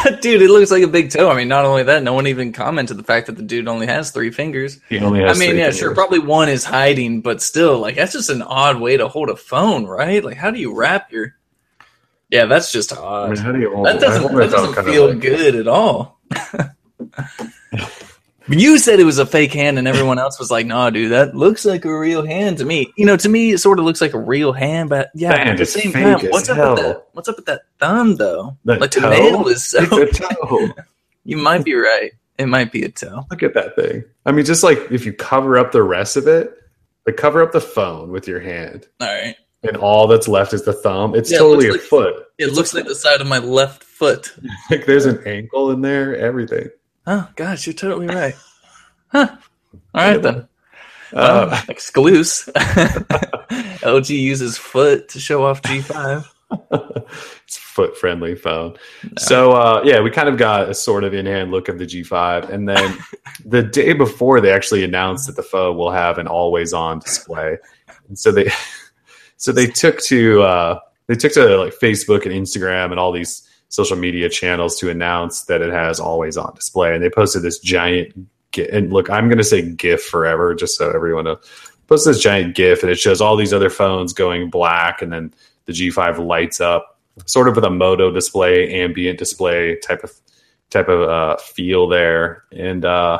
dude, 0.20 0.42
it 0.42 0.50
looks 0.50 0.70
like 0.70 0.82
a 0.82 0.88
big 0.88 1.10
toe. 1.10 1.30
I 1.30 1.36
mean, 1.36 1.48
not 1.48 1.64
only 1.64 1.82
that, 1.84 2.02
no 2.02 2.12
one 2.12 2.26
even 2.26 2.52
commented 2.52 2.98
the 2.98 3.02
fact 3.02 3.26
that 3.26 3.36
the 3.36 3.42
dude 3.42 3.66
only 3.68 3.86
has 3.86 4.10
three 4.10 4.30
fingers. 4.30 4.80
He 4.88 4.98
only 4.98 5.20
has. 5.20 5.36
I 5.36 5.40
mean, 5.40 5.56
yeah, 5.56 5.64
fingers. 5.64 5.78
sure, 5.78 5.94
probably 5.94 6.18
one 6.18 6.48
is 6.48 6.64
hiding, 6.64 7.20
but 7.20 7.42
still, 7.42 7.78
like 7.78 7.96
that's 7.96 8.12
just 8.12 8.30
an 8.30 8.42
odd 8.42 8.80
way 8.80 8.96
to 8.96 9.08
hold 9.08 9.30
a 9.30 9.36
phone, 9.36 9.86
right? 9.86 10.22
Like, 10.22 10.36
how 10.36 10.50
do 10.50 10.60
you 10.60 10.74
wrap 10.74 11.10
your? 11.10 11.34
Yeah, 12.30 12.44
that's 12.44 12.70
just 12.70 12.92
I 12.92 12.96
odd. 12.96 13.30
mean, 13.30 13.38
how 13.38 13.52
do 13.52 13.58
you 13.58 13.74
hold 13.74 13.86
that 13.86 14.00
doesn't 14.00 14.36
that 14.36 14.50
doesn't 14.50 14.84
feel 14.84 15.08
like- 15.08 15.20
good 15.20 15.56
at 15.56 15.66
all. 15.66 16.20
you 18.48 18.78
said 18.78 18.98
it 18.98 19.04
was 19.04 19.18
a 19.18 19.26
fake 19.26 19.52
hand, 19.52 19.78
and 19.78 19.86
everyone 19.86 20.18
else 20.18 20.38
was 20.38 20.50
like, 20.50 20.66
"No, 20.66 20.88
dude, 20.90 21.12
that 21.12 21.34
looks 21.34 21.64
like 21.64 21.84
a 21.84 21.98
real 21.98 22.24
hand 22.24 22.58
to 22.58 22.64
me." 22.64 22.92
You 22.96 23.04
know, 23.06 23.16
to 23.16 23.28
me, 23.28 23.50
it 23.52 23.58
sort 23.58 23.78
of 23.78 23.84
looks 23.84 24.00
like 24.00 24.14
a 24.14 24.18
real 24.18 24.52
hand, 24.52 24.88
but 24.90 25.10
yeah, 25.14 25.32
at 25.34 25.58
the 25.58 25.66
same 25.66 25.92
time, 25.92 26.20
what's 26.30 26.48
up 26.48 26.56
with 26.76 26.84
that? 26.84 27.06
What's 27.12 27.28
up 27.28 27.36
with 27.36 27.46
that 27.46 27.62
thumb, 27.78 28.16
though? 28.16 28.56
That 28.64 28.80
like 28.80 28.90
toe? 28.90 29.00
the 29.02 29.10
nail 29.10 29.46
is 29.48 29.64
so. 29.64 29.80
It's 30.02 30.18
a 30.20 30.22
toe. 30.34 30.68
you 31.24 31.36
might 31.36 31.64
be 31.64 31.74
right. 31.74 32.12
It 32.38 32.46
might 32.46 32.70
be 32.72 32.84
a 32.84 32.88
toe. 32.88 33.26
Look 33.30 33.42
at 33.42 33.54
that 33.54 33.74
thing. 33.76 34.04
I 34.24 34.32
mean, 34.32 34.44
just 34.44 34.62
like 34.62 34.78
if 34.90 35.04
you 35.04 35.12
cover 35.12 35.58
up 35.58 35.72
the 35.72 35.82
rest 35.82 36.16
of 36.16 36.26
it, 36.26 36.54
like 37.06 37.16
cover 37.16 37.42
up 37.42 37.52
the 37.52 37.60
phone 37.60 38.12
with 38.12 38.28
your 38.28 38.40
hand, 38.40 38.86
All 39.00 39.08
right. 39.08 39.34
and 39.64 39.76
all 39.76 40.06
that's 40.06 40.28
left 40.28 40.52
is 40.54 40.62
the 40.64 40.72
thumb. 40.72 41.14
It's 41.14 41.30
Yeah, 41.30 41.36
it 41.38 41.40
totally 41.40 41.68
a 41.68 41.72
like- 41.72 41.80
foot. 41.80 42.24
It 42.38 42.52
looks 42.52 42.72
like 42.72 42.86
the 42.86 42.94
side 42.94 43.20
of 43.20 43.26
my 43.26 43.38
left 43.38 43.82
foot. 43.82 44.32
Like 44.70 44.86
there's 44.86 45.06
an 45.06 45.20
ankle 45.26 45.70
in 45.72 45.80
there. 45.80 46.16
Everything. 46.16 46.68
Oh, 47.10 47.26
gosh, 47.36 47.66
you're 47.66 47.74
totally 47.74 48.06
right. 48.06 48.34
Huh. 49.10 49.36
All 49.94 50.10
right, 50.10 50.20
then. 50.20 50.46
Uh, 51.14 51.62
exclusive. 51.70 52.52
LG 52.54 54.10
uses 54.10 54.58
foot 54.58 55.08
to 55.08 55.18
show 55.18 55.46
off 55.46 55.62
G5. 55.62 56.26
it's 57.46 57.56
foot 57.56 57.96
friendly 57.96 58.34
phone. 58.34 58.76
So 59.16 59.52
uh, 59.52 59.80
yeah, 59.86 60.02
we 60.02 60.10
kind 60.10 60.28
of 60.28 60.36
got 60.36 60.68
a 60.68 60.74
sort 60.74 61.04
of 61.04 61.14
in 61.14 61.24
hand 61.24 61.52
look 61.52 61.70
of 61.70 61.78
the 61.78 61.86
G5, 61.86 62.50
and 62.50 62.68
then 62.68 62.98
the 63.46 63.62
day 63.62 63.94
before 63.94 64.42
they 64.42 64.52
actually 64.52 64.84
announced 64.84 65.26
that 65.26 65.36
the 65.36 65.42
phone 65.42 65.78
will 65.78 65.90
have 65.90 66.18
an 66.18 66.26
always 66.26 66.74
on 66.74 66.98
display, 66.98 67.56
and 68.08 68.18
so 68.18 68.30
they 68.30 68.50
so 69.38 69.52
they 69.52 69.68
took 69.68 70.00
to 70.02 70.42
uh, 70.42 70.78
they 71.06 71.14
took 71.14 71.32
to 71.32 71.56
like 71.56 71.72
Facebook 71.80 72.26
and 72.26 72.34
Instagram 72.34 72.90
and 72.90 73.00
all 73.00 73.12
these 73.12 73.47
social 73.68 73.96
media 73.96 74.28
channels 74.28 74.78
to 74.78 74.90
announce 74.90 75.44
that 75.44 75.60
it 75.60 75.72
has 75.72 76.00
always 76.00 76.36
on 76.36 76.54
display. 76.54 76.94
And 76.94 77.02
they 77.02 77.10
posted 77.10 77.42
this 77.42 77.58
giant 77.58 78.14
and 78.56 78.92
look, 78.92 79.10
I'm 79.10 79.28
going 79.28 79.38
to 79.38 79.44
say 79.44 79.62
GIF 79.62 80.02
forever, 80.02 80.54
just 80.54 80.76
so 80.76 80.90
everyone 80.90 81.24
knows. 81.24 81.38
Post 81.86 82.06
this 82.06 82.20
giant 82.20 82.54
GIF, 82.54 82.82
and 82.82 82.90
it 82.90 82.98
shows 82.98 83.20
all 83.20 83.36
these 83.36 83.52
other 83.52 83.70
phones 83.70 84.12
going 84.12 84.50
black, 84.50 85.00
and 85.00 85.12
then 85.12 85.32
the 85.64 85.72
G5 85.72 86.18
lights 86.26 86.60
up, 86.60 86.98
sort 87.24 87.48
of 87.48 87.56
with 87.56 87.64
a 87.64 87.70
Moto 87.70 88.10
display, 88.10 88.82
ambient 88.82 89.18
display 89.18 89.76
type 89.76 90.04
of 90.04 90.12
type 90.70 90.88
of 90.88 91.08
uh, 91.08 91.36
feel 91.38 91.88
there, 91.88 92.44
and 92.52 92.84
uh, 92.84 93.18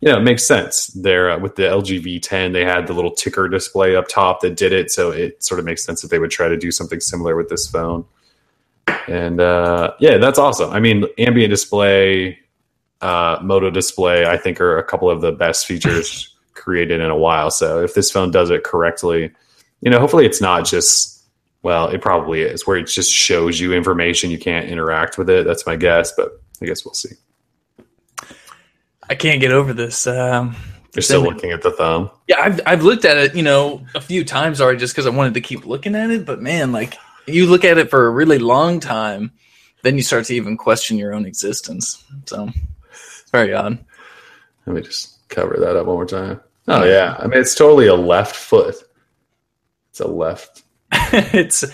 you 0.00 0.10
know, 0.10 0.18
it 0.18 0.22
makes 0.22 0.44
sense. 0.44 0.88
There 0.88 1.30
uh, 1.30 1.38
with 1.38 1.54
the 1.54 1.62
LG 1.62 2.02
V10, 2.02 2.52
they 2.52 2.64
had 2.64 2.88
the 2.88 2.92
little 2.92 3.12
ticker 3.12 3.48
display 3.48 3.94
up 3.94 4.08
top 4.08 4.40
that 4.40 4.56
did 4.56 4.72
it, 4.72 4.90
so 4.90 5.12
it 5.12 5.42
sort 5.44 5.60
of 5.60 5.64
makes 5.64 5.84
sense 5.84 6.02
that 6.02 6.10
they 6.10 6.18
would 6.18 6.32
try 6.32 6.48
to 6.48 6.56
do 6.56 6.72
something 6.72 6.98
similar 6.98 7.36
with 7.36 7.48
this 7.48 7.68
phone. 7.68 8.04
And 9.08 9.40
uh, 9.40 9.94
yeah, 10.00 10.18
that's 10.18 10.38
awesome. 10.38 10.70
I 10.70 10.80
mean, 10.80 11.04
ambient 11.18 11.50
display, 11.50 12.38
uh, 13.00 13.38
Moto 13.42 13.70
display, 13.70 14.26
I 14.26 14.36
think 14.36 14.60
are 14.60 14.78
a 14.78 14.84
couple 14.84 15.10
of 15.10 15.20
the 15.20 15.32
best 15.32 15.66
features 15.66 16.34
created 16.54 17.00
in 17.00 17.10
a 17.10 17.16
while. 17.16 17.50
So 17.50 17.82
if 17.82 17.94
this 17.94 18.10
phone 18.10 18.30
does 18.30 18.50
it 18.50 18.64
correctly, 18.64 19.30
you 19.80 19.90
know, 19.90 19.98
hopefully 19.98 20.26
it's 20.26 20.40
not 20.40 20.66
just 20.66 21.18
well, 21.62 21.88
it 21.88 22.00
probably 22.00 22.42
is 22.42 22.66
where 22.66 22.76
it 22.76 22.84
just 22.84 23.12
shows 23.12 23.58
you 23.58 23.72
information 23.72 24.30
you 24.30 24.38
can't 24.38 24.68
interact 24.68 25.18
with 25.18 25.28
it. 25.28 25.44
That's 25.44 25.66
my 25.66 25.76
guess, 25.76 26.12
but 26.12 26.40
I 26.62 26.66
guess 26.66 26.84
we'll 26.84 26.94
see. 26.94 27.16
I 29.10 29.14
can't 29.14 29.40
get 29.40 29.50
over 29.50 29.72
this. 29.72 30.06
Um, 30.06 30.54
You're 30.94 31.02
still 31.02 31.22
looking 31.22 31.50
at 31.50 31.62
the 31.62 31.72
thumb. 31.72 32.10
Yeah, 32.26 32.40
I've 32.40 32.60
I've 32.66 32.82
looked 32.84 33.04
at 33.04 33.16
it, 33.16 33.34
you 33.34 33.42
know, 33.42 33.84
a 33.94 34.00
few 34.00 34.24
times 34.24 34.60
already, 34.60 34.78
just 34.78 34.94
because 34.94 35.06
I 35.06 35.10
wanted 35.10 35.34
to 35.34 35.40
keep 35.40 35.66
looking 35.66 35.94
at 35.94 36.10
it. 36.10 36.24
But 36.24 36.40
man, 36.40 36.72
like 36.72 36.96
you 37.28 37.46
look 37.46 37.64
at 37.64 37.78
it 37.78 37.90
for 37.90 38.06
a 38.06 38.10
really 38.10 38.38
long 38.38 38.80
time, 38.80 39.32
then 39.82 39.96
you 39.96 40.02
start 40.02 40.24
to 40.26 40.34
even 40.34 40.56
question 40.56 40.96
your 40.96 41.14
own 41.14 41.26
existence. 41.26 42.04
So 42.26 42.50
it's 42.90 43.30
very 43.30 43.54
odd. 43.54 43.78
Let 44.66 44.76
me 44.76 44.82
just 44.82 45.28
cover 45.28 45.56
that 45.58 45.76
up 45.76 45.86
one 45.86 45.96
more 45.96 46.06
time. 46.06 46.40
Oh 46.66 46.84
yeah, 46.84 47.16
I 47.18 47.26
mean 47.26 47.38
it's 47.38 47.54
totally 47.54 47.86
a 47.86 47.94
left 47.94 48.36
foot. 48.36 48.74
It's 49.90 50.00
a 50.00 50.08
left. 50.08 50.62
it's 50.92 51.64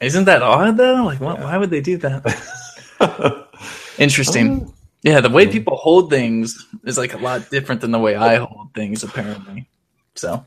isn't 0.00 0.24
that 0.24 0.42
odd 0.42 0.76
though? 0.76 1.04
Like, 1.04 1.20
why, 1.20 1.34
why 1.34 1.56
would 1.56 1.70
they 1.70 1.80
do 1.80 1.96
that? 1.98 3.48
Interesting. 3.98 4.62
Um, 4.62 4.74
yeah, 5.02 5.20
the 5.20 5.30
way 5.30 5.44
hmm. 5.46 5.52
people 5.52 5.76
hold 5.76 6.10
things 6.10 6.66
is 6.84 6.98
like 6.98 7.14
a 7.14 7.18
lot 7.18 7.50
different 7.50 7.80
than 7.80 7.90
the 7.90 7.98
way 7.98 8.16
I 8.16 8.36
hold 8.36 8.72
things, 8.74 9.02
apparently. 9.04 9.68
So, 10.14 10.44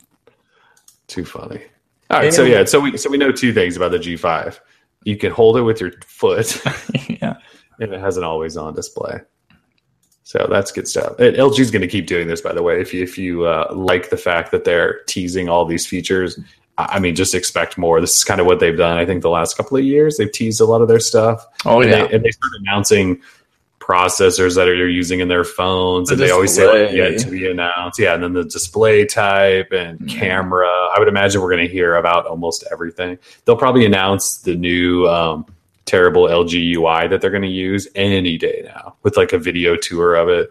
too 1.07 1.25
funny. 1.25 1.61
All 2.09 2.19
right, 2.19 2.33
so 2.33 2.43
yeah, 2.43 2.63
so 2.63 2.79
we 2.79 2.97
so 2.97 3.09
we 3.09 3.17
know 3.17 3.31
two 3.31 3.53
things 3.53 3.75
about 3.75 3.91
the 3.91 3.97
G5. 3.97 4.59
You 5.03 5.17
can 5.17 5.31
hold 5.31 5.57
it 5.57 5.61
with 5.61 5.81
your 5.81 5.91
foot, 6.05 6.61
yeah, 7.09 7.35
and 7.79 7.93
it 7.93 7.99
has 7.99 8.17
an 8.17 8.23
always-on 8.23 8.73
display. 8.73 9.19
So 10.23 10.45
that's 10.49 10.71
good 10.71 10.87
stuff. 10.87 11.15
LG 11.17 11.59
is 11.59 11.71
going 11.71 11.81
to 11.81 11.87
keep 11.87 12.05
doing 12.05 12.27
this, 12.27 12.41
by 12.41 12.51
the 12.53 12.61
way. 12.61 12.81
If 12.81 12.93
you 12.93 13.03
if 13.03 13.17
you 13.17 13.45
uh, 13.45 13.71
like 13.73 14.09
the 14.09 14.17
fact 14.17 14.51
that 14.51 14.63
they're 14.63 15.03
teasing 15.03 15.47
all 15.49 15.65
these 15.65 15.87
features, 15.87 16.39
I 16.77 16.99
mean, 16.99 17.15
just 17.15 17.33
expect 17.33 17.77
more. 17.77 17.99
This 17.99 18.15
is 18.15 18.23
kind 18.23 18.39
of 18.39 18.45
what 18.45 18.59
they've 18.59 18.77
done. 18.77 18.97
I 18.97 19.05
think 19.05 19.21
the 19.21 19.29
last 19.29 19.57
couple 19.57 19.77
of 19.77 19.83
years, 19.83 20.17
they've 20.17 20.31
teased 20.31 20.61
a 20.61 20.65
lot 20.65 20.81
of 20.81 20.87
their 20.87 20.99
stuff. 20.99 21.45
Oh 21.65 21.81
and 21.81 21.89
yeah, 21.89 22.05
they, 22.07 22.15
and 22.15 22.25
they 22.25 22.31
start 22.31 22.51
announcing 22.59 23.21
processors 23.88 24.56
that 24.56 24.67
are 24.67 24.88
using 24.89 25.21
in 25.21 25.28
their 25.30 25.43
phones, 25.45 26.10
The 26.10 26.15
and 26.15 26.21
they 26.23 26.32
always 26.32 26.54
say 26.54 26.86
like, 26.88 26.93
yet 26.95 27.17
to 27.19 27.30
be 27.32 27.50
announced. 27.50 27.97
Yeah, 28.00 28.13
and 28.15 28.23
then 28.23 28.34
the 28.34 28.43
display 28.43 29.06
type 29.06 29.71
and 29.71 30.00
Mhm. 30.00 30.10
camera. 30.10 30.67
I 30.67 30.95
would 31.00 31.08
imagine 31.08 31.41
we're 31.41 31.52
going 31.52 31.65
to 31.65 31.71
hear 31.71 31.95
about 31.95 32.26
almost 32.26 32.65
everything. 32.71 33.17
They'll 33.45 33.56
probably 33.56 33.86
announce 33.86 34.38
the 34.39 34.56
new 34.56 35.08
um, 35.08 35.45
terrible 35.86 36.23
LG 36.28 36.73
UI 36.76 37.08
that 37.08 37.21
they're 37.21 37.32
going 37.32 37.43
to 37.43 37.47
use 37.47 37.88
any 37.95 38.38
day 38.38 38.62
now 38.65 38.95
with 39.04 39.15
like 39.15 39.32
a 39.32 39.38
video 39.38 39.78
tour 39.78 40.15
of 40.15 40.28
it. 40.28 40.50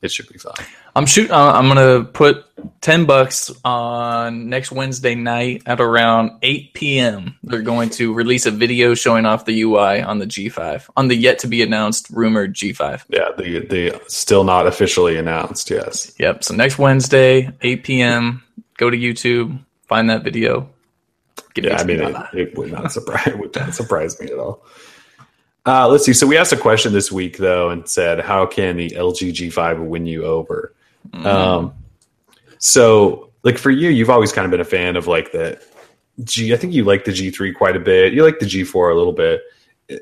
It 0.00 0.10
should 0.10 0.28
be 0.28 0.38
fun. 0.38 0.54
I'm 0.98 1.06
shooting. 1.06 1.30
Uh, 1.30 1.52
I'm 1.52 1.68
gonna 1.68 2.02
put 2.02 2.44
ten 2.80 3.04
bucks 3.04 3.52
on 3.64 4.48
next 4.48 4.72
Wednesday 4.72 5.14
night 5.14 5.62
at 5.64 5.80
around 5.80 6.32
8 6.42 6.74
p.m. 6.74 7.38
They're 7.44 7.62
going 7.62 7.90
to 7.90 8.12
release 8.12 8.46
a 8.46 8.50
video 8.50 8.94
showing 8.94 9.24
off 9.24 9.44
the 9.44 9.62
UI 9.62 10.02
on 10.02 10.18
the 10.18 10.26
G5 10.26 10.90
on 10.96 11.06
the 11.06 11.14
yet 11.14 11.38
to 11.38 11.46
be 11.46 11.62
announced 11.62 12.10
rumored 12.10 12.52
G5. 12.52 13.04
Yeah, 13.10 13.28
the 13.38 13.60
the 13.60 14.02
still 14.08 14.42
not 14.42 14.66
officially 14.66 15.16
announced. 15.16 15.70
Yes. 15.70 16.12
Yep. 16.18 16.42
So 16.42 16.56
next 16.56 16.80
Wednesday, 16.80 17.48
8 17.62 17.84
p.m. 17.84 18.42
Go 18.76 18.90
to 18.90 18.96
YouTube, 18.96 19.56
find 19.86 20.10
that 20.10 20.24
video. 20.24 20.68
Get 21.54 21.66
Yeah, 21.66 21.76
I 21.76 21.84
mean, 21.84 22.00
it, 22.00 22.16
it 22.32 22.58
would 22.58 22.72
not 22.72 22.90
surprise 22.90 23.24
it 23.28 23.38
would 23.38 23.54
not 23.54 23.72
surprise 23.72 24.20
me 24.20 24.32
at 24.32 24.38
all. 24.40 24.64
Uh, 25.64 25.86
let's 25.86 26.04
see. 26.04 26.12
So 26.12 26.26
we 26.26 26.36
asked 26.36 26.52
a 26.52 26.56
question 26.56 26.92
this 26.92 27.12
week 27.12 27.36
though, 27.36 27.70
and 27.70 27.88
said, 27.88 28.18
"How 28.18 28.46
can 28.46 28.76
the 28.76 28.90
LG 28.90 29.32
G5 29.32 29.86
win 29.86 30.04
you 30.04 30.24
over?" 30.24 30.74
Mhm. 31.10 31.26
Um, 31.26 31.74
so 32.58 33.30
like 33.42 33.58
for 33.58 33.70
you, 33.70 33.88
you've 33.88 34.10
always 34.10 34.32
kind 34.32 34.44
of 34.44 34.50
been 34.50 34.60
a 34.60 34.64
fan 34.64 34.96
of 34.96 35.06
like 35.06 35.32
the 35.32 35.60
G. 36.24 36.52
I 36.52 36.56
think 36.56 36.72
you 36.72 36.84
like 36.84 37.04
the 37.04 37.12
G3 37.12 37.54
quite 37.54 37.76
a 37.76 37.80
bit. 37.80 38.12
You 38.12 38.24
like 38.24 38.38
the 38.38 38.46
G4 38.46 38.92
a 38.92 38.94
little 38.94 39.12
bit. 39.12 39.40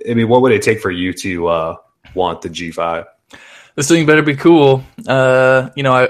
I 0.08 0.14
mean, 0.14 0.28
what 0.28 0.42
would 0.42 0.52
it 0.52 0.62
take 0.62 0.80
for 0.80 0.90
you 0.90 1.12
to 1.14 1.46
uh, 1.48 1.76
want 2.14 2.42
the 2.42 2.48
G5? 2.48 3.04
this 3.76 3.88
thing 3.88 4.06
better 4.06 4.22
be 4.22 4.34
cool. 4.34 4.82
Uh, 5.06 5.68
you 5.76 5.82
know, 5.82 5.92
I, 5.92 6.08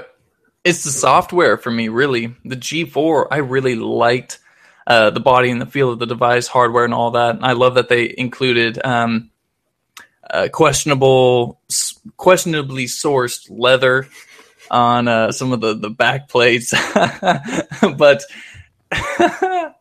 it's 0.63 0.83
the 0.85 0.89
software 0.89 1.57
for 1.57 1.69
me, 1.69 1.89
really. 1.89 2.33
The 2.45 2.55
G4, 2.55 3.27
I 3.29 3.37
really 3.37 3.75
liked 3.75 4.39
uh, 4.87 5.09
the 5.09 5.19
body 5.19 5.51
and 5.51 5.61
the 5.61 5.65
feel 5.65 5.91
of 5.91 5.99
the 5.99 6.05
device, 6.05 6.47
hardware, 6.47 6.85
and 6.85 6.93
all 6.93 7.11
that. 7.11 7.35
And 7.35 7.45
I 7.45 7.51
love 7.51 7.75
that 7.75 7.89
they 7.89 8.13
included 8.17 8.79
um, 8.85 9.31
uh, 10.29 10.47
questionable, 10.51 11.59
s- 11.69 11.99
questionably 12.15 12.85
sourced 12.85 13.47
leather 13.49 14.07
on 14.69 15.07
uh, 15.07 15.31
some 15.31 15.53
of 15.53 15.61
the 15.61 15.73
the 15.73 15.89
back 15.89 16.29
plates, 16.29 16.73
but. 17.97 18.23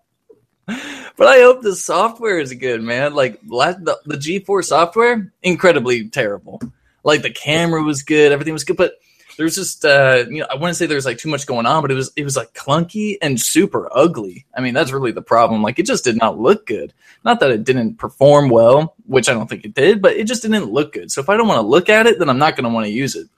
But 1.18 1.28
I 1.28 1.38
hope 1.38 1.62
the 1.62 1.74
software 1.74 2.40
is 2.40 2.52
good, 2.52 2.82
man. 2.82 3.14
Like 3.14 3.40
the, 3.40 3.98
the 4.04 4.16
G4 4.16 4.62
software, 4.62 5.32
incredibly 5.42 6.10
terrible 6.10 6.60
like 7.06 7.22
the 7.22 7.30
camera 7.30 7.82
was 7.82 8.02
good, 8.02 8.32
everything 8.32 8.52
was 8.52 8.64
good, 8.64 8.76
but 8.76 8.94
there's 9.38 9.54
just 9.54 9.84
uh 9.84 10.24
you 10.28 10.40
know 10.40 10.46
I 10.50 10.54
wouldn't 10.54 10.76
say 10.76 10.86
there's 10.86 11.04
like 11.04 11.18
too 11.18 11.28
much 11.28 11.46
going 11.46 11.66
on, 11.66 11.82
but 11.82 11.90
it 11.90 11.94
was 11.94 12.12
it 12.16 12.24
was 12.24 12.36
like 12.36 12.52
clunky 12.52 13.16
and 13.22 13.40
super 13.40 13.88
ugly. 13.92 14.44
I 14.54 14.60
mean 14.60 14.74
that's 14.74 14.90
really 14.90 15.12
the 15.12 15.22
problem. 15.22 15.62
Like 15.62 15.78
it 15.78 15.86
just 15.86 16.04
did 16.04 16.16
not 16.16 16.38
look 16.38 16.66
good. 16.66 16.92
Not 17.24 17.40
that 17.40 17.52
it 17.52 17.64
didn't 17.64 17.96
perform 17.96 18.48
well, 18.48 18.96
which 19.06 19.28
I 19.28 19.34
don't 19.34 19.48
think 19.48 19.64
it 19.64 19.74
did, 19.74 20.02
but 20.02 20.16
it 20.16 20.26
just 20.26 20.42
didn't 20.42 20.72
look 20.72 20.92
good. 20.92 21.12
So 21.12 21.20
if 21.20 21.28
I 21.28 21.36
don't 21.36 21.46
want 21.46 21.58
to 21.58 21.66
look 21.66 21.88
at 21.88 22.06
it, 22.06 22.18
then 22.18 22.28
I'm 22.28 22.38
not 22.38 22.56
going 22.56 22.64
to 22.64 22.70
want 22.70 22.86
to 22.86 22.92
use 22.92 23.14
it. 23.14 23.28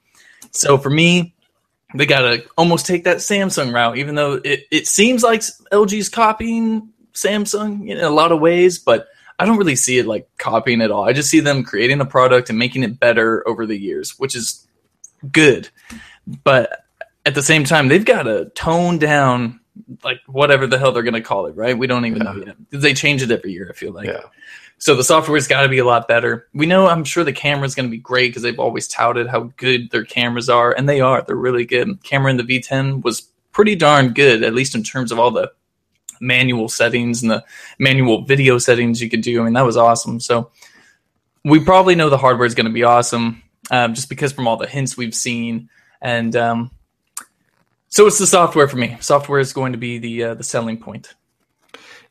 So 0.51 0.77
for 0.77 0.89
me, 0.89 1.35
they 1.95 2.05
got 2.05 2.21
to 2.21 2.45
almost 2.57 2.85
take 2.85 3.05
that 3.05 3.17
Samsung 3.17 3.73
route, 3.73 3.97
even 3.97 4.15
though 4.15 4.33
it, 4.43 4.67
it 4.71 4.87
seems 4.87 5.23
like 5.23 5.41
LG's 5.71 6.09
copying 6.09 6.89
Samsung 7.13 7.89
in 7.89 7.99
a 7.99 8.09
lot 8.09 8.31
of 8.31 8.39
ways, 8.39 8.79
but 8.79 9.07
I 9.39 9.45
don't 9.45 9.57
really 9.57 9.75
see 9.75 9.97
it 9.97 10.05
like 10.05 10.29
copying 10.37 10.81
at 10.81 10.91
all. 10.91 11.07
I 11.07 11.13
just 11.13 11.29
see 11.29 11.39
them 11.39 11.63
creating 11.63 12.01
a 12.01 12.05
product 12.05 12.49
and 12.49 12.59
making 12.59 12.83
it 12.83 12.99
better 12.99 13.47
over 13.47 13.65
the 13.65 13.77
years, 13.77 14.19
which 14.19 14.35
is 14.35 14.67
good. 15.31 15.69
But 16.43 16.83
at 17.25 17.35
the 17.35 17.41
same 17.41 17.63
time, 17.63 17.87
they've 17.87 18.05
got 18.05 18.23
to 18.23 18.51
tone 18.53 18.99
down 18.99 19.59
like 20.03 20.19
whatever 20.27 20.67
the 20.67 20.77
hell 20.77 20.91
they're 20.91 21.03
going 21.03 21.13
to 21.13 21.21
call 21.21 21.45
it, 21.45 21.55
right? 21.55 21.77
We 21.77 21.87
don't 21.87 22.05
even 22.05 22.19
know 22.19 22.35
yet. 22.35 22.55
They 22.69 22.93
change 22.93 23.23
it 23.23 23.31
every 23.31 23.51
year, 23.51 23.69
I 23.69 23.73
feel 23.73 23.93
like. 23.93 24.07
yeah, 24.07 24.21
So 24.79 24.95
the 24.95 25.03
software's 25.03 25.47
got 25.47 25.63
to 25.63 25.69
be 25.69 25.79
a 25.79 25.85
lot 25.85 26.07
better. 26.07 26.47
We 26.53 26.65
know, 26.65 26.87
I'm 26.87 27.03
sure 27.03 27.25
the 27.25 27.33
camera's 27.33 27.75
going 27.75 27.87
to 27.87 27.91
be 27.91 27.97
great 27.97 28.29
because 28.29 28.43
they've 28.43 28.59
always 28.59 28.87
touted 28.87 29.27
how 29.27 29.51
good 29.57 29.91
their 29.91 30.05
cameras 30.05 30.49
are, 30.49 30.71
and 30.71 30.87
they 30.87 31.01
are. 31.01 31.21
They're 31.21 31.35
really 31.35 31.65
good. 31.65 32.01
Camera 32.03 32.31
in 32.31 32.37
the 32.37 32.43
V10 32.43 33.03
was 33.03 33.21
pretty 33.51 33.75
darn 33.75 34.13
good, 34.13 34.41
at 34.41 34.53
least 34.53 34.75
in 34.75 34.83
terms 34.83 35.11
of 35.11 35.19
all 35.19 35.31
the 35.31 35.51
manual 36.21 36.69
settings 36.69 37.21
and 37.21 37.29
the 37.29 37.43
manual 37.77 38.23
video 38.23 38.57
settings 38.57 39.01
you 39.01 39.09
could 39.09 39.21
do. 39.21 39.41
I 39.41 39.43
mean, 39.43 39.53
that 39.53 39.65
was 39.65 39.77
awesome. 39.77 40.21
So 40.21 40.49
we 41.43 41.59
probably 41.59 41.95
know 41.95 42.09
the 42.09 42.17
hardware 42.17 42.45
is 42.45 42.55
going 42.55 42.67
to 42.67 42.73
be 42.73 42.83
awesome, 42.83 43.43
um, 43.71 43.93
just 43.93 44.07
because 44.07 44.31
from 44.31 44.47
all 44.47 44.57
the 44.57 44.67
hints 44.67 44.95
we've 44.95 45.15
seen, 45.15 45.69
and 46.01 46.35
um, 46.37 46.71
so 47.89 48.07
it's 48.07 48.17
the 48.17 48.27
software 48.27 48.67
for 48.67 48.77
me. 48.77 48.97
Software 49.01 49.39
is 49.39 49.51
going 49.51 49.73
to 49.73 49.77
be 49.77 49.97
the 49.97 50.23
uh, 50.23 50.33
the 50.35 50.43
selling 50.43 50.77
point. 50.77 51.15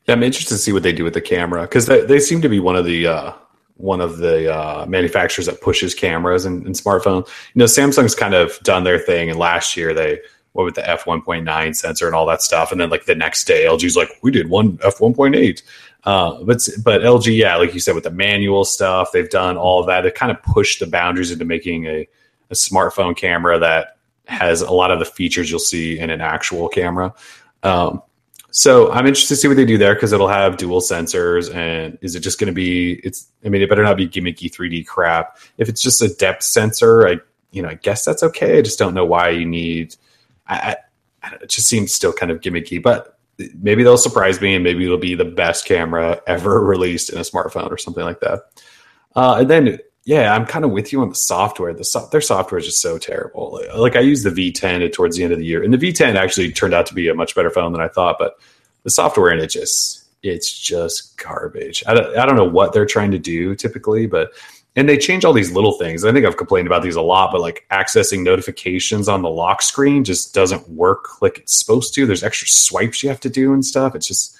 Yeah, 0.09 0.15
I'm 0.15 0.23
interested 0.23 0.55
to 0.55 0.57
see 0.57 0.73
what 0.73 0.81
they 0.81 0.91
do 0.91 1.03
with 1.03 1.13
the 1.13 1.21
camera 1.21 1.61
because 1.61 1.85
they, 1.85 2.03
they 2.03 2.19
seem 2.19 2.41
to 2.41 2.49
be 2.49 2.59
one 2.59 2.75
of 2.75 2.83
the 2.83 3.05
uh, 3.05 3.33
one 3.75 4.01
of 4.01 4.17
the 4.17 4.51
uh, 4.51 4.87
manufacturers 4.87 5.45
that 5.45 5.61
pushes 5.61 5.93
cameras 5.93 6.45
and, 6.45 6.65
in 6.65 6.73
smartphones. 6.73 7.27
You 7.53 7.59
know, 7.59 7.65
Samsung's 7.65 8.15
kind 8.15 8.33
of 8.33 8.57
done 8.63 8.85
their 8.85 8.97
thing, 8.97 9.29
and 9.29 9.37
last 9.37 9.77
year 9.77 9.93
they 9.93 10.19
what 10.53 10.63
with 10.63 10.73
the 10.73 10.89
f 10.89 11.05
1.9 11.05 11.75
sensor 11.75 12.07
and 12.07 12.15
all 12.15 12.25
that 12.25 12.41
stuff, 12.41 12.71
and 12.71 12.81
then 12.81 12.89
like 12.89 13.05
the 13.05 13.13
next 13.13 13.43
day, 13.43 13.65
LG's 13.65 13.95
like, 13.95 14.09
we 14.23 14.31
did 14.31 14.49
one 14.49 14.79
f 14.83 14.97
1.8. 14.97 15.61
Uh, 16.05 16.43
but 16.43 16.67
but 16.83 17.01
LG, 17.01 17.37
yeah, 17.37 17.55
like 17.57 17.75
you 17.75 17.79
said, 17.79 17.93
with 17.93 18.05
the 18.05 18.09
manual 18.09 18.65
stuff, 18.65 19.11
they've 19.11 19.29
done 19.29 19.57
all 19.57 19.79
of 19.79 19.85
that. 19.85 20.01
They 20.01 20.09
kind 20.09 20.31
of 20.31 20.41
pushed 20.41 20.79
the 20.79 20.87
boundaries 20.87 21.29
into 21.29 21.45
making 21.45 21.85
a, 21.85 22.07
a 22.49 22.55
smartphone 22.55 23.15
camera 23.15 23.59
that 23.59 23.99
has 24.25 24.61
a 24.61 24.71
lot 24.71 24.89
of 24.89 24.97
the 24.97 25.05
features 25.05 25.51
you'll 25.51 25.59
see 25.59 25.99
in 25.99 26.09
an 26.09 26.19
actual 26.19 26.67
camera. 26.67 27.13
Um, 27.61 28.01
So 28.51 28.91
I'm 28.91 29.05
interested 29.05 29.35
to 29.35 29.35
see 29.35 29.47
what 29.47 29.57
they 29.57 29.65
do 29.65 29.77
there 29.77 29.93
because 29.93 30.11
it'll 30.11 30.27
have 30.27 30.57
dual 30.57 30.81
sensors. 30.81 31.53
And 31.53 31.97
is 32.01 32.15
it 32.15 32.21
just 32.21 32.39
going 32.39 32.47
to 32.47 32.53
be? 32.53 32.93
It's. 33.03 33.27
I 33.45 33.49
mean, 33.49 33.61
it 33.61 33.69
better 33.69 33.83
not 33.83 33.97
be 33.97 34.07
gimmicky 34.07 34.51
3D 34.51 34.87
crap. 34.87 35.37
If 35.57 35.69
it's 35.69 35.81
just 35.81 36.01
a 36.01 36.13
depth 36.15 36.43
sensor, 36.43 37.07
I 37.07 37.17
you 37.51 37.61
know 37.61 37.69
I 37.69 37.75
guess 37.75 38.03
that's 38.03 38.23
okay. 38.23 38.57
I 38.57 38.61
just 38.61 38.79
don't 38.79 38.93
know 38.93 39.05
why 39.05 39.29
you 39.29 39.45
need. 39.45 39.95
I, 40.47 40.77
I 41.23 41.35
it 41.41 41.49
just 41.49 41.67
seems 41.67 41.93
still 41.93 42.13
kind 42.13 42.31
of 42.31 42.41
gimmicky, 42.41 42.81
but 42.81 43.17
maybe 43.61 43.83
they'll 43.83 43.97
surprise 43.97 44.41
me 44.41 44.55
and 44.55 44.63
maybe 44.63 44.85
it'll 44.85 44.97
be 44.97 45.15
the 45.15 45.25
best 45.25 45.65
camera 45.65 46.21
ever 46.27 46.63
released 46.63 47.09
in 47.09 47.17
a 47.17 47.21
smartphone 47.21 47.71
or 47.71 47.77
something 47.77 48.03
like 48.03 48.19
that. 48.21 48.41
Uh, 49.15 49.37
and 49.39 49.49
then 49.49 49.79
yeah, 50.09 50.33
I'm 50.33 50.47
kind 50.47 50.65
of 50.65 50.71
with 50.71 50.91
you 50.91 51.03
on 51.03 51.09
the 51.09 51.15
software. 51.15 51.71
The 51.71 51.83
so- 51.83 52.09
their 52.11 52.19
software 52.19 52.57
is 52.57 52.65
just 52.65 52.81
so 52.81 52.97
terrible. 52.97 53.61
Like 53.75 53.95
I 53.95 53.99
used 53.99 54.25
the 54.25 54.31
V10 54.31 54.91
towards 54.91 55.15
the 55.15 55.23
end 55.23 55.33
of 55.33 55.37
the 55.37 55.45
year, 55.45 55.61
and 55.61 55.71
the 55.71 55.77
V10 55.77 56.15
actually 56.15 56.51
turned 56.51 56.73
out 56.73 56.87
to 56.87 56.95
be 56.95 57.09
a 57.09 57.13
much 57.13 57.35
better 57.35 57.51
phone 57.51 57.73
than 57.73 57.81
I 57.81 57.89
thought. 57.89 58.15
But 58.17 58.39
the 58.81 58.89
software 58.89 59.31
in 59.31 59.37
it 59.37 59.51
just 59.51 60.05
it's 60.23 60.51
just 60.51 61.15
garbage. 61.19 61.83
I 61.85 61.93
don't, 61.93 62.17
I 62.17 62.25
don't 62.25 62.37
know 62.37 62.43
what 62.49 62.73
they're 62.73 62.87
trying 62.87 63.11
to 63.11 63.19
do 63.19 63.53
typically, 63.53 64.07
but 64.07 64.31
and 64.75 64.89
they 64.89 64.97
change 64.97 65.25
all 65.25 65.33
these 65.33 65.51
little 65.51 65.73
things. 65.73 66.03
I 66.03 66.11
think 66.11 66.25
I've 66.25 66.37
complained 66.37 66.65
about 66.65 66.81
these 66.81 66.95
a 66.95 67.03
lot, 67.03 67.31
but 67.31 67.41
like 67.41 67.67
accessing 67.69 68.23
notifications 68.23 69.07
on 69.07 69.21
the 69.21 69.29
lock 69.29 69.61
screen 69.61 70.03
just 70.03 70.33
doesn't 70.33 70.67
work 70.69 71.21
like 71.21 71.37
it's 71.37 71.53
supposed 71.55 71.93
to. 71.93 72.07
There's 72.07 72.23
extra 72.23 72.47
swipes 72.47 73.03
you 73.03 73.09
have 73.09 73.19
to 73.19 73.29
do 73.29 73.53
and 73.53 73.63
stuff. 73.63 73.93
It's 73.93 74.07
just 74.07 74.35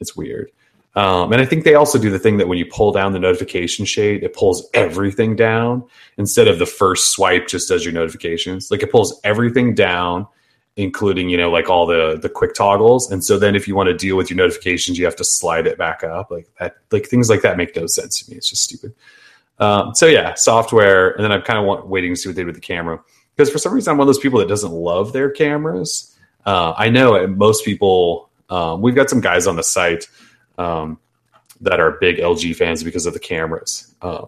it's 0.00 0.14
weird. 0.14 0.50
Um, 0.96 1.32
and 1.32 1.42
I 1.42 1.44
think 1.44 1.64
they 1.64 1.74
also 1.74 1.98
do 1.98 2.10
the 2.10 2.18
thing 2.18 2.36
that 2.36 2.46
when 2.46 2.58
you 2.58 2.66
pull 2.66 2.92
down 2.92 3.12
the 3.12 3.18
notification 3.18 3.84
shade, 3.84 4.22
it 4.22 4.32
pulls 4.32 4.68
everything 4.74 5.34
down 5.34 5.84
instead 6.18 6.46
of 6.46 6.60
the 6.60 6.66
first 6.66 7.10
swipe 7.10 7.48
just 7.48 7.68
does 7.68 7.84
your 7.84 7.92
notifications. 7.92 8.70
Like 8.70 8.82
it 8.82 8.92
pulls 8.92 9.20
everything 9.24 9.74
down, 9.74 10.28
including 10.76 11.28
you 11.28 11.36
know 11.36 11.50
like 11.50 11.68
all 11.68 11.86
the 11.86 12.18
the 12.22 12.28
quick 12.28 12.54
toggles. 12.54 13.10
And 13.10 13.24
so 13.24 13.38
then 13.38 13.56
if 13.56 13.66
you 13.66 13.74
want 13.74 13.88
to 13.88 13.96
deal 13.96 14.16
with 14.16 14.30
your 14.30 14.36
notifications, 14.36 14.96
you 14.96 15.04
have 15.04 15.16
to 15.16 15.24
slide 15.24 15.66
it 15.66 15.78
back 15.78 16.04
up. 16.04 16.30
Like 16.30 16.46
that, 16.60 16.76
like 16.92 17.06
things 17.06 17.28
like 17.28 17.42
that 17.42 17.56
make 17.56 17.74
no 17.74 17.86
sense 17.86 18.22
to 18.22 18.30
me. 18.30 18.36
It's 18.36 18.50
just 18.50 18.62
stupid. 18.62 18.94
Um, 19.58 19.94
so 19.94 20.06
yeah, 20.06 20.34
software, 20.34 21.10
and 21.10 21.24
then 21.24 21.32
I'm 21.32 21.42
kind 21.42 21.58
of 21.58 21.88
waiting 21.88 22.12
to 22.12 22.16
see 22.16 22.28
what 22.28 22.36
they 22.36 22.42
do 22.42 22.46
with 22.46 22.56
the 22.56 22.60
camera 22.60 23.00
because 23.34 23.50
for 23.50 23.58
some 23.58 23.72
reason 23.72 23.90
I'm 23.90 23.98
one 23.98 24.04
of 24.04 24.14
those 24.14 24.22
people 24.22 24.38
that 24.38 24.48
doesn't 24.48 24.72
love 24.72 25.12
their 25.12 25.30
cameras. 25.30 26.16
Uh, 26.46 26.72
I 26.76 26.88
know 26.88 27.26
most 27.26 27.64
people. 27.64 28.30
Um, 28.50 28.82
we've 28.82 28.94
got 28.94 29.08
some 29.08 29.22
guys 29.22 29.46
on 29.46 29.56
the 29.56 29.62
site 29.62 30.06
um, 30.58 30.98
that 31.60 31.80
are 31.80 31.92
big 31.92 32.18
LG 32.18 32.56
fans 32.56 32.82
because 32.82 33.06
of 33.06 33.12
the 33.12 33.20
cameras. 33.20 33.94
Uh, 34.02 34.26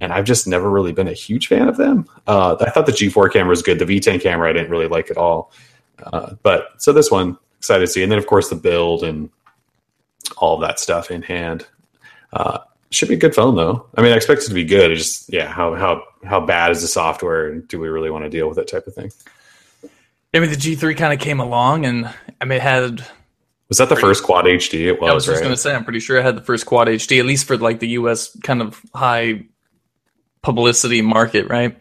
and 0.00 0.12
I've 0.12 0.24
just 0.24 0.46
never 0.46 0.70
really 0.70 0.92
been 0.92 1.08
a 1.08 1.12
huge 1.12 1.48
fan 1.48 1.68
of 1.68 1.76
them. 1.76 2.06
Uh, 2.26 2.56
I 2.60 2.70
thought 2.70 2.86
the 2.86 2.92
G4 2.92 3.32
camera 3.32 3.50
was 3.50 3.62
good. 3.62 3.78
The 3.78 3.86
V10 3.86 4.20
camera 4.20 4.50
I 4.50 4.52
didn't 4.52 4.70
really 4.70 4.88
like 4.88 5.10
at 5.10 5.16
all. 5.16 5.52
Uh, 6.02 6.34
but 6.42 6.68
so 6.78 6.92
this 6.92 7.10
one, 7.10 7.38
excited 7.58 7.86
to 7.86 7.86
see. 7.86 8.02
And 8.02 8.12
then, 8.12 8.18
of 8.18 8.26
course, 8.26 8.50
the 8.50 8.56
build 8.56 9.02
and 9.02 9.30
all 10.36 10.58
that 10.58 10.78
stuff 10.78 11.10
in 11.10 11.22
hand. 11.22 11.66
Uh, 12.32 12.58
should 12.90 13.08
be 13.08 13.14
a 13.14 13.18
good 13.18 13.34
phone, 13.34 13.56
though. 13.56 13.86
I 13.96 14.02
mean, 14.02 14.12
I 14.12 14.16
expect 14.16 14.42
it 14.42 14.48
to 14.48 14.54
be 14.54 14.64
good. 14.64 14.92
It's 14.92 15.02
just, 15.02 15.32
yeah, 15.32 15.46
how, 15.46 15.74
how, 15.74 16.02
how 16.24 16.40
bad 16.40 16.70
is 16.70 16.82
the 16.82 16.88
software 16.88 17.48
and 17.48 17.66
do 17.66 17.80
we 17.80 17.88
really 17.88 18.10
want 18.10 18.24
to 18.24 18.30
deal 18.30 18.46
with 18.48 18.56
that 18.56 18.68
type 18.68 18.86
of 18.86 18.94
thing? 18.94 19.10
I 20.34 20.40
mean, 20.40 20.50
the 20.50 20.56
G3 20.56 20.96
kind 20.96 21.12
of 21.12 21.18
came 21.18 21.40
along 21.40 21.86
and 21.86 22.12
I 22.40 22.44
mean, 22.44 22.58
it 22.58 22.62
had 22.62 23.04
was 23.68 23.78
that 23.78 23.88
the 23.88 23.96
first 23.96 24.22
quad 24.22 24.44
HD? 24.44 24.86
It 24.86 25.00
was. 25.00 25.10
I 25.10 25.14
was 25.14 25.24
just 25.24 25.36
right? 25.36 25.42
going 25.42 25.54
to 25.54 25.60
say, 25.60 25.74
I'm 25.74 25.84
pretty 25.84 26.00
sure 26.00 26.18
I 26.18 26.22
had 26.22 26.36
the 26.36 26.42
first 26.42 26.66
quad 26.66 26.88
HD, 26.88 27.18
at 27.18 27.26
least 27.26 27.46
for 27.46 27.56
like 27.56 27.80
the 27.80 27.88
US 27.88 28.36
kind 28.42 28.62
of 28.62 28.80
high 28.94 29.46
publicity 30.42 31.02
market, 31.02 31.48
right? 31.48 31.76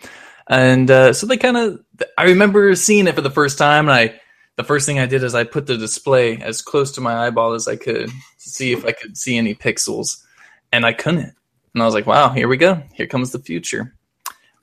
And 0.47 0.89
uh, 0.89 1.13
so 1.13 1.27
they 1.27 1.37
kind 1.37 1.57
of, 1.57 1.79
I 2.17 2.25
remember 2.25 2.75
seeing 2.75 3.07
it 3.07 3.15
for 3.15 3.21
the 3.21 3.29
first 3.29 3.57
time, 3.57 3.87
and 3.87 3.93
I, 3.93 4.19
the 4.55 4.63
first 4.63 4.85
thing 4.85 4.99
I 4.99 5.05
did 5.05 5.23
is 5.23 5.35
I 5.35 5.43
put 5.43 5.67
the 5.67 5.77
display 5.77 6.37
as 6.37 6.61
close 6.61 6.91
to 6.93 7.01
my 7.01 7.27
eyeball 7.27 7.53
as 7.53 7.67
I 7.67 7.75
could 7.75 8.07
to 8.07 8.49
see 8.49 8.71
if 8.71 8.85
I 8.85 8.91
could 8.91 9.17
see 9.17 9.37
any 9.37 9.53
pixels, 9.53 10.23
and 10.71 10.85
I 10.85 10.93
couldn't. 10.93 11.33
And 11.73 11.83
I 11.83 11.85
was 11.85 11.93
like, 11.93 12.07
wow, 12.07 12.29
here 12.29 12.47
we 12.47 12.57
go. 12.57 12.81
Here 12.93 13.07
comes 13.07 13.31
the 13.31 13.39
future. 13.39 13.95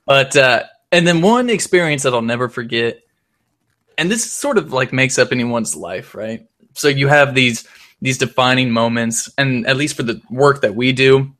But, 0.05 0.35
uh, 0.35 0.63
and 0.91 1.07
then 1.07 1.21
one 1.21 1.49
experience 1.49 2.03
that 2.03 2.13
I'll 2.13 2.21
never 2.21 2.49
forget, 2.49 2.99
and 3.97 4.11
this 4.11 4.29
sort 4.31 4.57
of 4.57 4.73
like 4.73 4.91
makes 4.91 5.17
up 5.17 5.31
anyone's 5.31 5.75
life, 5.75 6.15
right? 6.15 6.47
So 6.73 6.87
you 6.87 7.07
have 7.07 7.35
these 7.35 7.67
these 8.01 8.17
defining 8.17 8.71
moments 8.71 9.29
and 9.37 9.65
at 9.65 9.77
least 9.77 9.95
for 9.95 10.03
the 10.03 10.21
work 10.29 10.61
that 10.61 10.75
we 10.75 10.91
do 10.91 11.31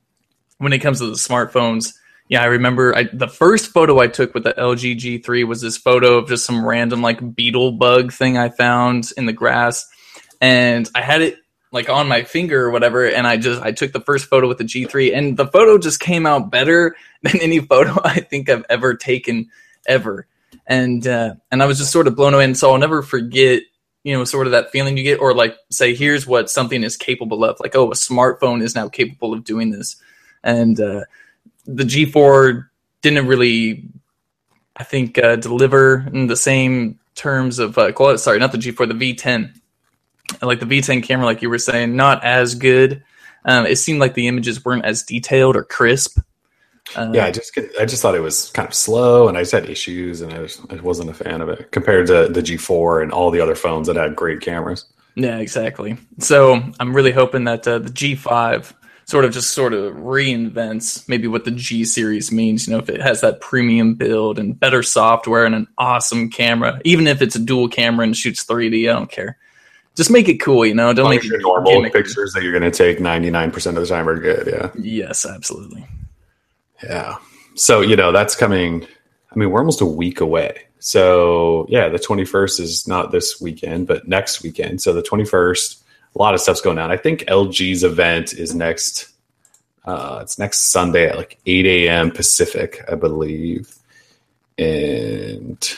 when 0.58 0.72
it 0.72 0.78
comes 0.78 0.98
to 0.98 1.06
the 1.06 1.12
smartphones 1.12 1.94
yeah 2.28 2.42
i 2.42 2.46
remember 2.46 2.96
I, 2.96 3.04
the 3.12 3.28
first 3.28 3.70
photo 3.70 4.00
i 4.00 4.06
took 4.06 4.34
with 4.34 4.44
the 4.44 4.54
lg 4.54 4.96
g3 4.96 5.46
was 5.46 5.60
this 5.60 5.76
photo 5.76 6.18
of 6.18 6.28
just 6.28 6.44
some 6.44 6.64
random 6.64 7.02
like 7.02 7.34
beetle 7.34 7.72
bug 7.72 8.12
thing 8.12 8.38
i 8.38 8.48
found 8.48 9.10
in 9.16 9.26
the 9.26 9.32
grass 9.32 9.86
and 10.40 10.88
i 10.94 11.00
had 11.00 11.22
it 11.22 11.36
like 11.70 11.90
on 11.90 12.08
my 12.08 12.22
finger 12.22 12.64
or 12.64 12.70
whatever 12.70 13.04
and 13.04 13.26
i 13.26 13.36
just 13.36 13.60
i 13.62 13.72
took 13.72 13.92
the 13.92 14.00
first 14.00 14.26
photo 14.26 14.48
with 14.48 14.58
the 14.58 14.64
g3 14.64 15.14
and 15.14 15.36
the 15.36 15.46
photo 15.48 15.76
just 15.76 16.00
came 16.00 16.24
out 16.24 16.50
better 16.50 16.96
than 17.22 17.40
any 17.40 17.60
photo 17.60 17.94
i 18.04 18.20
think 18.20 18.48
i've 18.48 18.64
ever 18.68 18.94
taken 18.94 19.48
ever. 19.86 20.26
And 20.66 21.06
uh, 21.06 21.34
and 21.50 21.62
i 21.62 21.66
was 21.66 21.76
just 21.76 21.92
sort 21.92 22.06
of 22.06 22.16
blown 22.16 22.32
away 22.32 22.44
and 22.44 22.56
so 22.56 22.70
i'll 22.70 22.78
never 22.78 23.02
forget 23.02 23.64
you 24.04 24.16
know, 24.16 24.24
sort 24.24 24.46
of 24.46 24.52
that 24.52 24.70
feeling 24.70 24.96
you 24.96 25.02
get, 25.02 25.18
or 25.18 25.34
like 25.34 25.56
say, 25.70 25.94
here's 25.94 26.26
what 26.26 26.50
something 26.50 26.84
is 26.84 26.96
capable 26.96 27.44
of. 27.44 27.58
Like, 27.58 27.74
oh, 27.74 27.90
a 27.90 27.94
smartphone 27.94 28.62
is 28.62 28.74
now 28.74 28.88
capable 28.88 29.32
of 29.32 29.44
doing 29.44 29.70
this, 29.70 29.96
and 30.44 30.78
uh, 30.78 31.00
the 31.66 31.84
G4 31.84 32.68
didn't 33.02 33.26
really, 33.26 33.88
I 34.76 34.84
think, 34.84 35.18
uh, 35.18 35.36
deliver 35.36 36.06
in 36.12 36.26
the 36.26 36.36
same 36.36 36.98
terms 37.14 37.58
of 37.58 37.76
uh, 37.78 37.92
quality. 37.92 38.18
Sorry, 38.18 38.38
not 38.38 38.52
the 38.52 38.58
G4, 38.58 38.88
the 38.88 39.14
V10. 39.14 39.58
Like 40.42 40.60
the 40.60 40.66
V10 40.66 41.02
camera, 41.02 41.26
like 41.26 41.42
you 41.42 41.50
were 41.50 41.58
saying, 41.58 41.96
not 41.96 42.24
as 42.24 42.54
good. 42.54 43.02
Um, 43.44 43.66
it 43.66 43.76
seemed 43.76 44.00
like 44.00 44.14
the 44.14 44.26
images 44.26 44.64
weren't 44.64 44.84
as 44.84 45.02
detailed 45.02 45.54
or 45.54 45.64
crisp 45.64 46.18
uh, 46.96 47.10
yeah, 47.12 47.26
I 47.26 47.30
just 47.30 47.58
I 47.80 47.84
just 47.84 48.02
thought 48.02 48.14
it 48.14 48.20
was 48.20 48.50
kind 48.50 48.68
of 48.68 48.74
slow, 48.74 49.28
and 49.28 49.36
I 49.36 49.42
just 49.42 49.52
had 49.52 49.68
issues, 49.68 50.20
and 50.20 50.32
I, 50.32 50.40
was, 50.40 50.60
I 50.70 50.76
wasn't 50.76 51.10
a 51.10 51.14
fan 51.14 51.40
of 51.40 51.48
it 51.48 51.70
compared 51.72 52.06
to 52.08 52.28
the 52.28 52.42
G4 52.42 53.02
and 53.02 53.12
all 53.12 53.30
the 53.30 53.40
other 53.40 53.54
phones 53.54 53.86
that 53.86 53.96
had 53.96 54.14
great 54.14 54.40
cameras. 54.40 54.84
Yeah, 55.14 55.38
exactly. 55.38 55.96
So 56.18 56.60
I'm 56.80 56.94
really 56.94 57.12
hoping 57.12 57.44
that 57.44 57.66
uh, 57.66 57.78
the 57.78 57.90
G5 57.90 58.74
sort 59.06 59.24
of 59.24 59.32
just 59.32 59.50
sort 59.50 59.74
of 59.74 59.94
reinvents 59.94 61.08
maybe 61.08 61.28
what 61.28 61.44
the 61.44 61.50
G 61.50 61.84
series 61.84 62.32
means. 62.32 62.66
You 62.66 62.72
know, 62.72 62.78
if 62.78 62.88
it 62.88 63.00
has 63.00 63.20
that 63.20 63.40
premium 63.40 63.94
build 63.94 64.38
and 64.38 64.58
better 64.58 64.82
software 64.82 65.44
and 65.44 65.54
an 65.54 65.68
awesome 65.78 66.30
camera, 66.30 66.80
even 66.84 67.06
if 67.06 67.22
it's 67.22 67.36
a 67.36 67.40
dual 67.40 67.68
camera 67.68 68.04
and 68.04 68.16
shoots 68.16 68.44
3D, 68.44 68.90
I 68.90 68.92
don't 68.92 69.10
care. 69.10 69.38
Just 69.94 70.10
make 70.10 70.28
it 70.28 70.38
cool, 70.38 70.66
you 70.66 70.74
know. 70.74 70.92
Don't 70.92 71.10
make 71.10 71.22
your 71.22 71.40
normal 71.40 71.88
pictures 71.90 72.32
that 72.32 72.42
you're 72.42 72.58
going 72.58 72.68
to 72.68 72.76
take 72.76 72.98
99% 72.98 73.66
of 73.68 73.74
the 73.76 73.86
time 73.86 74.08
are 74.08 74.18
good. 74.18 74.48
Yeah. 74.48 74.70
Yes, 74.76 75.24
absolutely. 75.24 75.86
Yeah. 76.88 77.16
So, 77.54 77.80
you 77.80 77.96
know, 77.96 78.12
that's 78.12 78.36
coming. 78.36 78.86
I 79.30 79.38
mean, 79.38 79.50
we're 79.50 79.60
almost 79.60 79.80
a 79.80 79.86
week 79.86 80.20
away. 80.20 80.62
So, 80.78 81.66
yeah, 81.68 81.88
the 81.88 81.98
21st 81.98 82.60
is 82.60 82.86
not 82.86 83.10
this 83.10 83.40
weekend, 83.40 83.86
but 83.86 84.06
next 84.06 84.42
weekend. 84.42 84.82
So, 84.82 84.92
the 84.92 85.02
21st, 85.02 85.82
a 86.14 86.18
lot 86.18 86.34
of 86.34 86.40
stuff's 86.40 86.60
going 86.60 86.78
on. 86.78 86.90
I 86.90 86.96
think 86.96 87.20
LG's 87.22 87.84
event 87.84 88.32
is 88.32 88.54
next. 88.54 89.08
Uh, 89.84 90.20
it's 90.22 90.38
next 90.38 90.72
Sunday 90.72 91.08
at 91.08 91.16
like 91.16 91.38
8 91.46 91.66
a.m. 91.66 92.10
Pacific, 92.10 92.82
I 92.90 92.94
believe. 92.94 93.74
And 94.56 95.76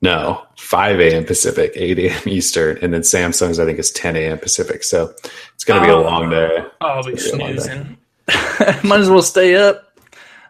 no, 0.00 0.46
5 0.58 1.00
a.m. 1.00 1.24
Pacific, 1.24 1.72
8 1.74 1.98
a.m. 1.98 2.22
Eastern, 2.26 2.78
and 2.80 2.94
then 2.94 3.00
Samsung's 3.00 3.58
I 3.58 3.64
think 3.64 3.78
is 3.78 3.90
10 3.90 4.16
a.m. 4.16 4.38
Pacific. 4.38 4.84
So 4.84 5.14
it's 5.54 5.64
going 5.64 5.80
to 5.80 5.86
be 5.86 5.92
a 5.92 5.98
long 5.98 6.30
day. 6.30 6.64
I'll 6.80 7.04
be 7.04 7.16
snoozing. 7.16 7.96
Might 8.84 9.00
as 9.00 9.10
well 9.10 9.22
stay 9.22 9.54
up. 9.54 9.98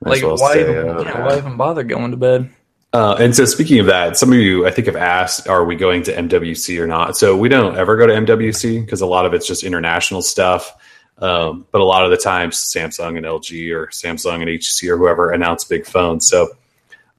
Might 0.02 0.10
like, 0.10 0.22
well 0.22 0.36
why, 0.36 0.58
even, 0.58 0.88
up. 0.88 1.04
Yeah, 1.04 1.26
why 1.26 1.38
even 1.38 1.56
bother 1.56 1.82
going 1.82 2.10
to 2.10 2.16
bed? 2.16 2.50
Uh, 2.92 3.16
and 3.18 3.34
so, 3.34 3.44
speaking 3.44 3.78
of 3.80 3.86
that, 3.86 4.16
some 4.16 4.32
of 4.32 4.38
you 4.38 4.66
I 4.66 4.70
think 4.70 4.86
have 4.86 4.96
asked, 4.96 5.48
"Are 5.48 5.64
we 5.64 5.76
going 5.76 6.02
to 6.04 6.12
MWC 6.12 6.78
or 6.78 6.86
not?" 6.86 7.16
So 7.16 7.36
we 7.36 7.48
don't 7.48 7.76
ever 7.76 7.96
go 7.96 8.06
to 8.06 8.12
MWC 8.12 8.84
because 8.84 9.00
a 9.00 9.06
lot 9.06 9.26
of 9.26 9.34
it's 9.34 9.46
just 9.46 9.64
international 9.64 10.22
stuff. 10.22 10.74
Um, 11.18 11.66
but 11.70 11.80
a 11.80 11.84
lot 11.84 12.04
of 12.04 12.10
the 12.10 12.16
times, 12.16 12.56
Samsung 12.56 13.16
and 13.16 13.26
LG 13.26 13.74
or 13.74 13.88
Samsung 13.88 14.36
and 14.36 14.48
HTC 14.48 14.88
or 14.88 14.96
whoever 14.96 15.30
announce 15.30 15.64
big 15.64 15.86
phones. 15.86 16.26
So 16.28 16.48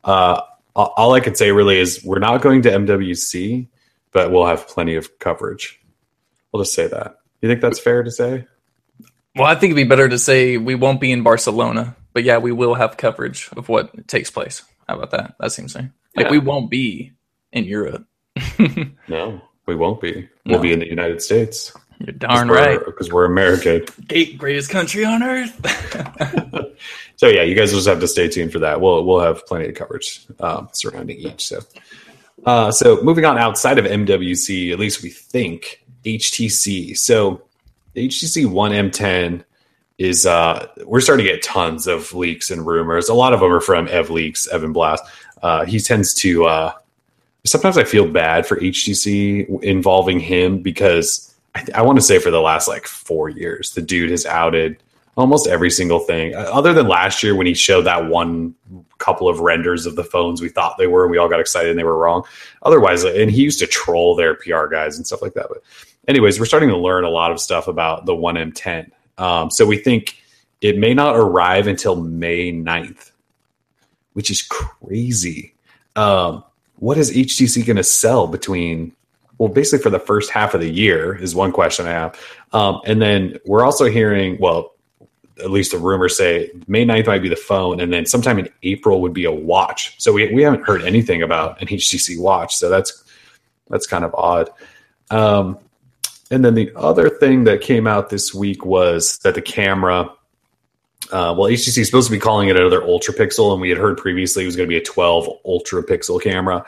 uh, 0.03 0.41
all 0.75 1.13
I 1.13 1.19
could 1.19 1.37
say 1.37 1.51
really 1.51 1.79
is 1.79 2.03
we're 2.03 2.19
not 2.19 2.41
going 2.41 2.61
to 2.63 2.69
MWC, 2.69 3.67
but 4.11 4.31
we'll 4.31 4.45
have 4.45 4.67
plenty 4.67 4.95
of 4.95 5.17
coverage. 5.19 5.79
We'll 6.51 6.63
just 6.63 6.75
say 6.75 6.87
that. 6.87 7.19
You 7.41 7.49
think 7.49 7.61
that's 7.61 7.79
fair 7.79 8.03
to 8.03 8.11
say? 8.11 8.45
Well, 9.37 9.45
I 9.45 9.53
think 9.53 9.71
it'd 9.71 9.75
be 9.75 9.87
better 9.87 10.09
to 10.09 10.17
say 10.17 10.57
we 10.57 10.75
won't 10.75 10.99
be 10.99 11.11
in 11.11 11.23
Barcelona, 11.23 11.95
but 12.13 12.23
yeah, 12.23 12.37
we 12.37 12.51
will 12.51 12.73
have 12.73 12.97
coverage 12.97 13.49
of 13.55 13.69
what 13.69 14.07
takes 14.07 14.31
place. 14.31 14.63
How 14.87 14.95
about 14.95 15.11
that? 15.11 15.35
That 15.39 15.51
seems 15.51 15.75
like 15.75 15.85
like 16.15 16.31
we 16.31 16.39
won't 16.39 16.69
be 16.69 17.13
in 17.51 17.65
Europe. 17.65 18.05
no, 19.07 19.41
we 19.65 19.75
won't 19.75 20.01
be. 20.01 20.27
We'll 20.45 20.57
no. 20.57 20.61
be 20.61 20.73
in 20.73 20.79
the 20.79 20.87
United 20.89 21.21
States. 21.21 21.71
You're 21.99 22.13
darn 22.13 22.47
right. 22.47 22.79
Because 22.83 23.11
we're 23.11 23.25
American. 23.25 23.85
greatest 24.37 24.69
country 24.69 25.03
on 25.03 25.23
earth. 25.23 25.55
so 27.15 27.27
yeah, 27.27 27.43
you 27.43 27.55
guys 27.55 27.71
will 27.71 27.79
just 27.79 27.87
have 27.87 27.99
to 27.99 28.07
stay 28.07 28.27
tuned 28.27 28.51
for 28.51 28.59
that. 28.59 28.81
We'll 28.81 29.05
we'll 29.05 29.19
have 29.19 29.45
plenty 29.45 29.67
of 29.69 29.75
coverage 29.75 30.25
um, 30.39 30.69
surrounding 30.73 31.17
each. 31.17 31.47
So 31.47 31.59
Uh, 32.45 32.71
so 32.71 33.01
moving 33.03 33.25
on 33.25 33.37
outside 33.37 33.77
of 33.77 33.85
MWC, 33.85 34.71
at 34.71 34.79
least 34.79 35.03
we 35.03 35.09
think 35.09 35.83
HTC. 36.05 36.95
So 36.97 37.46
the 37.97 38.07
HTC 38.07 38.45
One 38.45 38.71
M10 38.71 39.43
is 39.97 40.27
uh, 40.27 40.67
we're 40.85 41.01
starting 41.01 41.25
to 41.25 41.31
get 41.31 41.41
tons 41.41 41.87
of 41.87 42.13
leaks 42.13 42.51
and 42.51 42.65
rumors. 42.65 43.09
A 43.09 43.13
lot 43.15 43.33
of 43.33 43.39
them 43.39 43.51
are 43.51 43.59
from 43.59 43.87
Ev 43.87 44.11
Leaks, 44.11 44.47
Evan 44.47 44.71
Blass. 44.71 45.01
Uh, 45.41 45.65
he 45.65 45.79
tends 45.79 46.13
to. 46.13 46.45
Uh, 46.45 46.73
sometimes 47.43 47.75
I 47.75 47.83
feel 47.83 48.07
bad 48.07 48.45
for 48.45 48.57
HTC 48.57 49.63
involving 49.63 50.19
him 50.19 50.61
because 50.61 51.35
I, 51.55 51.65
I 51.73 51.81
want 51.81 51.97
to 51.97 52.03
say 52.03 52.19
for 52.19 52.29
the 52.29 52.39
last 52.39 52.67
like 52.67 52.85
four 52.85 53.29
years, 53.29 53.71
the 53.71 53.81
dude 53.81 54.11
has 54.11 54.27
outed 54.27 54.77
almost 55.15 55.47
every 55.47 55.71
single 55.71 55.99
thing, 55.99 56.35
uh, 56.35 56.41
other 56.51 56.73
than 56.73 56.87
last 56.87 57.23
year 57.23 57.33
when 57.33 57.47
he 57.47 57.55
showed 57.55 57.81
that 57.81 58.05
one 58.05 58.53
couple 58.99 59.27
of 59.27 59.39
renders 59.39 59.87
of 59.87 59.95
the 59.95 60.03
phones 60.03 60.39
we 60.39 60.49
thought 60.49 60.77
they 60.77 60.85
were, 60.85 61.03
and 61.03 61.11
we 61.11 61.17
all 61.17 61.29
got 61.29 61.39
excited 61.39 61.71
and 61.71 61.79
they 61.79 61.83
were 61.83 61.97
wrong. 61.97 62.21
Otherwise, 62.61 63.03
and 63.03 63.31
he 63.31 63.41
used 63.41 63.57
to 63.57 63.65
troll 63.65 64.15
their 64.15 64.35
PR 64.35 64.67
guys 64.67 64.97
and 64.97 65.07
stuff 65.07 65.23
like 65.23 65.33
that. 65.33 65.47
But, 65.49 65.63
anyways, 66.07 66.39
we're 66.39 66.45
starting 66.45 66.69
to 66.69 66.77
learn 66.77 67.03
a 67.03 67.09
lot 67.09 67.31
of 67.31 67.39
stuff 67.39 67.67
about 67.67 68.05
the 68.05 68.13
1M10. 68.13 68.91
Um, 69.17 69.49
so 69.51 69.65
we 69.65 69.77
think 69.77 70.21
it 70.61 70.77
may 70.77 70.93
not 70.93 71.15
arrive 71.15 71.67
until 71.67 71.95
May 71.95 72.51
9th, 72.51 73.11
which 74.13 74.31
is 74.31 74.41
crazy. 74.41 75.53
Um, 75.95 76.43
what 76.77 76.97
is 76.97 77.11
HTC 77.11 77.65
going 77.65 77.77
to 77.77 77.83
sell 77.83 78.27
between 78.27 78.93
well, 79.37 79.49
basically 79.49 79.83
for 79.83 79.89
the 79.89 79.99
first 79.99 80.31
half 80.31 80.53
of 80.53 80.61
the 80.61 80.69
year 80.69 81.15
is 81.15 81.35
one 81.35 81.51
question 81.51 81.85
I 81.85 81.91
have. 81.91 82.19
Um, 82.53 82.81
and 82.85 83.01
then 83.01 83.37
we're 83.45 83.63
also 83.63 83.85
hearing, 83.85 84.37
well, 84.39 84.73
at 85.39 85.51
least 85.51 85.71
the 85.71 85.77
rumors 85.77 86.17
say 86.17 86.49
May 86.67 86.85
9th 86.85 87.05
might 87.05 87.21
be 87.21 87.29
the 87.29 87.35
phone, 87.35 87.79
and 87.79 87.93
then 87.93 88.07
sometime 88.07 88.39
in 88.39 88.49
April 88.63 89.01
would 89.01 89.13
be 89.13 89.25
a 89.25 89.31
watch. 89.31 89.95
So 90.01 90.11
we, 90.11 90.33
we 90.33 90.41
haven't 90.41 90.65
heard 90.65 90.81
anything 90.81 91.21
about 91.21 91.61
an 91.61 91.67
HTC 91.67 92.19
watch. 92.19 92.55
So 92.55 92.69
that's 92.69 93.03
that's 93.69 93.85
kind 93.85 94.03
of 94.03 94.15
odd. 94.15 94.49
Um, 95.11 95.59
and 96.29 96.43
then 96.43 96.55
the 96.55 96.71
other 96.75 97.09
thing 97.09 97.45
that 97.45 97.61
came 97.61 97.87
out 97.87 98.09
this 98.09 98.33
week 98.33 98.65
was 98.65 99.17
that 99.19 99.35
the 99.35 99.41
camera, 99.41 100.11
uh, 101.11 101.33
well, 101.37 101.49
HTC 101.49 101.77
is 101.77 101.85
supposed 101.85 102.07
to 102.07 102.11
be 102.11 102.19
calling 102.19 102.49
it 102.49 102.57
another 102.57 102.83
ultra 102.83 103.13
pixel, 103.13 103.53
and 103.53 103.61
we 103.61 103.69
had 103.69 103.77
heard 103.77 103.97
previously 103.97 104.43
it 104.43 104.47
was 104.47 104.55
going 104.55 104.67
to 104.67 104.73
be 104.73 104.77
a 104.77 104.83
12 104.83 105.29
ultra 105.45 105.83
pixel 105.83 106.21
camera. 106.21 106.65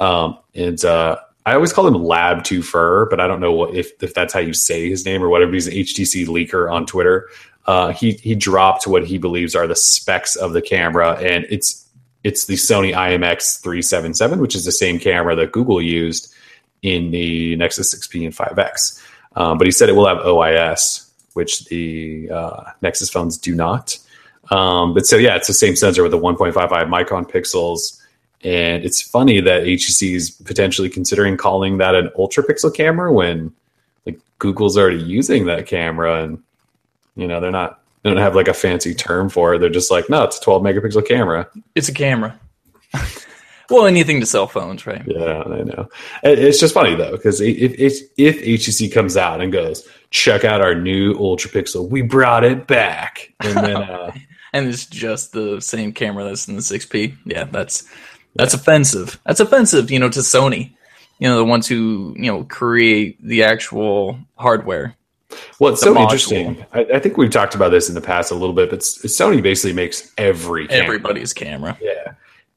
Um, 0.00 0.38
and 0.54 0.84
uh, 0.84 1.18
I 1.44 1.54
always 1.54 1.72
call 1.72 1.86
him 1.86 1.94
LlabTooFeR, 1.94 3.08
but 3.08 3.20
I 3.20 3.28
don't 3.28 3.40
know 3.40 3.52
what, 3.52 3.74
if 3.74 3.92
if 4.02 4.12
that's 4.12 4.34
how 4.34 4.40
you 4.40 4.52
say 4.52 4.90
his 4.90 5.04
name 5.04 5.22
or 5.22 5.28
whatever. 5.28 5.52
He's 5.52 5.68
an 5.68 5.74
HTC 5.74 6.26
leaker 6.26 6.70
on 6.70 6.86
Twitter. 6.86 7.28
Uh, 7.66 7.92
he 7.92 8.12
he 8.12 8.34
dropped 8.34 8.86
what 8.86 9.06
he 9.06 9.18
believes 9.18 9.54
are 9.54 9.66
the 9.66 9.76
specs 9.76 10.34
of 10.36 10.52
the 10.52 10.62
camera, 10.62 11.12
and 11.12 11.46
it's 11.48 11.88
it's 12.24 12.46
the 12.46 12.54
Sony 12.54 12.92
IMX 12.92 13.62
three 13.62 13.82
seven 13.82 14.12
seven, 14.14 14.40
which 14.40 14.56
is 14.56 14.64
the 14.64 14.72
same 14.72 14.98
camera 14.98 15.36
that 15.36 15.52
Google 15.52 15.80
used 15.80 16.34
in 16.86 17.10
the 17.10 17.56
Nexus 17.56 17.94
6P 17.94 18.24
and 18.24 18.34
5X. 18.34 19.02
Um, 19.34 19.58
but 19.58 19.66
he 19.66 19.70
said 19.70 19.88
it 19.88 19.92
will 19.92 20.06
have 20.06 20.18
OIS, 20.18 21.10
which 21.34 21.66
the 21.66 22.30
uh, 22.30 22.70
Nexus 22.82 23.10
phones 23.10 23.36
do 23.36 23.54
not. 23.54 23.98
Um, 24.50 24.94
but 24.94 25.06
so 25.06 25.16
yeah, 25.16 25.36
it's 25.36 25.48
the 25.48 25.54
same 25.54 25.76
sensor 25.76 26.02
with 26.02 26.12
the 26.12 26.18
1.55 26.18 26.68
micron 26.88 27.28
pixels 27.28 28.00
and 28.46 28.84
it's 28.84 29.00
funny 29.02 29.40
that 29.40 29.64
HTC 29.64 30.14
is 30.14 30.30
potentially 30.30 30.88
considering 30.88 31.36
calling 31.36 31.78
that 31.78 31.94
an 31.94 32.10
ultra 32.16 32.44
pixel 32.44 32.72
camera 32.74 33.12
when 33.12 33.52
like 34.04 34.20
Google's 34.38 34.76
already 34.76 35.02
using 35.02 35.46
that 35.46 35.66
camera 35.66 36.22
and 36.22 36.42
you 37.16 37.26
know, 37.26 37.40
they're 37.40 37.50
not 37.50 37.82
they 38.02 38.10
don't 38.10 38.18
have 38.18 38.36
like 38.36 38.46
a 38.48 38.54
fancy 38.54 38.94
term 38.94 39.28
for 39.30 39.54
it. 39.54 39.58
They're 39.58 39.68
just 39.68 39.90
like, 39.90 40.08
no, 40.08 40.22
it's 40.22 40.38
a 40.38 40.42
12 40.42 40.62
megapixel 40.62 41.08
camera. 41.08 41.48
It's 41.74 41.88
a 41.88 41.94
camera. 41.94 42.38
well, 43.70 43.86
anything 43.86 44.20
to 44.20 44.26
cell 44.26 44.46
phones, 44.46 44.86
right? 44.86 45.02
Yeah, 45.06 45.42
I 45.42 45.62
know. 45.62 45.88
It's 46.22 46.60
just 46.60 46.74
funny 46.74 46.94
though 46.94 47.12
because 47.12 47.40
if, 47.40 47.72
if 47.78 47.94
if 48.16 48.42
HTC 48.42 48.92
comes 48.92 49.16
out 49.16 49.40
and 49.40 49.52
goes, 49.52 49.86
check 50.10 50.44
out 50.44 50.60
our 50.60 50.74
new 50.74 51.14
ultra 51.18 51.50
pixel, 51.50 51.88
we 51.88 52.02
brought 52.02 52.44
it 52.44 52.66
back, 52.66 53.32
and 53.40 53.56
then 53.56 53.76
uh, 53.76 54.12
and 54.52 54.68
it's 54.68 54.86
just 54.86 55.32
the 55.32 55.60
same 55.60 55.92
camera 55.92 56.24
that's 56.24 56.48
in 56.48 56.56
the 56.56 56.62
6P. 56.62 57.16
Yeah, 57.24 57.44
that's 57.44 57.84
that's 58.34 58.54
offensive. 58.54 59.20
That's 59.26 59.40
offensive, 59.40 59.90
you 59.90 59.98
know, 59.98 60.08
to 60.08 60.20
Sony. 60.20 60.72
You 61.18 61.28
know, 61.28 61.36
the 61.36 61.44
ones 61.44 61.66
who 61.66 62.14
you 62.16 62.30
know 62.30 62.44
create 62.44 63.22
the 63.22 63.42
actual 63.44 64.18
hardware. 64.36 64.96
Well, 65.58 65.72
it's 65.72 65.82
so 65.82 65.94
module. 65.94 66.02
interesting. 66.02 66.66
I, 66.72 66.80
I, 66.94 66.98
think 66.98 67.16
we've 67.16 67.30
talked 67.30 67.54
about 67.54 67.70
this 67.70 67.88
in 67.88 67.94
the 67.94 68.00
past 68.00 68.30
a 68.30 68.34
little 68.34 68.54
bit, 68.54 68.70
but 68.70 68.80
Sony 68.80 69.42
basically 69.42 69.72
makes 69.72 70.12
every 70.16 70.68
camera. 70.68 70.84
everybody's 70.84 71.32
camera. 71.32 71.76
Yeah, 71.80 72.14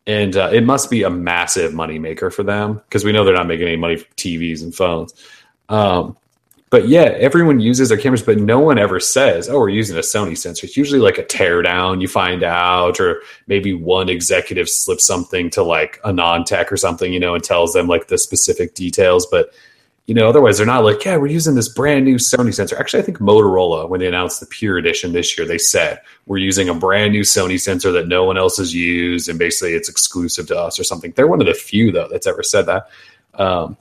and 0.09 0.35
uh, 0.35 0.49
it 0.51 0.65
must 0.65 0.89
be 0.89 1.03
a 1.03 1.09
massive 1.11 1.71
money 1.71 1.99
maker 1.99 2.31
for 2.31 2.41
them 2.41 2.81
because 2.85 3.05
we 3.05 3.11
know 3.11 3.23
they're 3.23 3.35
not 3.35 3.45
making 3.45 3.67
any 3.67 3.77
money 3.77 3.97
from 3.97 4.07
TVs 4.17 4.63
and 4.63 4.73
phones. 4.73 5.13
Um, 5.69 6.17
but 6.71 6.87
yeah, 6.87 7.13
everyone 7.19 7.59
uses 7.59 7.89
their 7.89 7.97
cameras, 7.97 8.23
but 8.23 8.39
no 8.39 8.57
one 8.57 8.79
ever 8.79 8.99
says, 8.99 9.47
"Oh, 9.47 9.59
we're 9.59 9.69
using 9.69 9.97
a 9.97 10.01
Sony 10.01 10.35
sensor." 10.35 10.65
It's 10.65 10.75
usually 10.75 10.99
like 10.99 11.19
a 11.19 11.23
teardown. 11.23 12.01
You 12.01 12.07
find 12.07 12.41
out, 12.41 12.99
or 12.99 13.21
maybe 13.45 13.75
one 13.75 14.09
executive 14.09 14.67
slips 14.67 15.05
something 15.05 15.51
to 15.51 15.61
like 15.61 15.99
a 16.03 16.11
non-tech 16.11 16.71
or 16.71 16.77
something, 16.77 17.13
you 17.13 17.19
know, 17.19 17.35
and 17.35 17.43
tells 17.43 17.73
them 17.73 17.87
like 17.87 18.07
the 18.07 18.17
specific 18.17 18.73
details. 18.73 19.27
But 19.27 19.53
you 20.09 20.15
know, 20.15 20.27
otherwise 20.27 20.57
they're 20.57 20.65
not 20.65 20.83
like, 20.83 21.05
"Yeah, 21.05 21.17
we're 21.17 21.27
using 21.27 21.53
this 21.53 21.69
brand 21.69 22.03
new 22.03 22.15
Sony 22.15 22.51
sensor." 22.51 22.75
Actually, 22.79 23.03
I 23.03 23.05
think 23.05 23.19
Motorola, 23.19 23.87
when 23.87 23.99
they 23.99 24.07
announced 24.07 24.39
the 24.39 24.47
Pure 24.47 24.79
Edition 24.79 25.13
this 25.13 25.37
year, 25.37 25.45
they 25.45 25.59
said 25.59 26.01
we're 26.25 26.39
using 26.39 26.67
a 26.67 26.73
brand 26.73 27.13
new 27.13 27.21
Sony 27.21 27.61
sensor 27.61 27.91
that 27.91 28.07
no 28.07 28.23
one 28.23 28.35
else 28.35 28.57
has 28.57 28.73
used, 28.73 29.29
and 29.29 29.37
basically 29.37 29.73
it's 29.75 29.87
exclusive 29.87 30.47
to 30.47 30.57
us 30.57 30.79
or 30.79 30.83
something. 30.83 31.13
They're 31.15 31.27
one 31.27 31.41
of 31.41 31.45
the 31.45 31.53
few 31.53 31.91
though 31.91 32.07
that's 32.09 32.25
ever 32.25 32.41
said 32.41 32.65
that. 32.65 32.89
Um, 33.35 33.77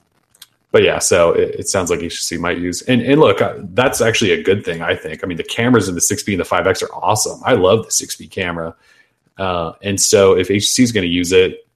but 0.71 0.83
yeah, 0.83 0.99
so 0.99 1.33
it, 1.33 1.61
it, 1.61 1.69
sounds 1.71 1.89
like 1.89 2.01
HTC 2.01 2.39
might 2.39 2.59
use 2.59 2.83
and 2.83 3.01
and 3.01 3.19
look, 3.19 3.41
uh, 3.41 3.55
that's 3.73 4.03
actually 4.03 4.33
a 4.33 4.43
good 4.43 4.67
thing. 4.67 4.83
I 4.83 4.97
think. 4.97 5.25
I 5.25 5.27
mean, 5.27 5.39
the 5.39 5.45
cameras 5.45 5.89
in 5.89 5.95
the 5.95 6.03
6P 6.03 6.33
and 6.33 6.41
the 6.41 6.45
5X 6.45 6.83
are 6.83 6.95
awesome. 6.95 7.41
I 7.43 7.55
love 7.55 7.87
the 7.87 7.91
6P 7.91 8.31
camera, 8.31 8.77
uh, 9.39 9.73
and 9.81 9.99
so 9.99 10.37
if 10.37 10.49
HTC 10.49 10.81
is 10.81 10.93
going 10.93 11.07
to 11.07 11.11
use 11.11 11.33
it, 11.33 11.67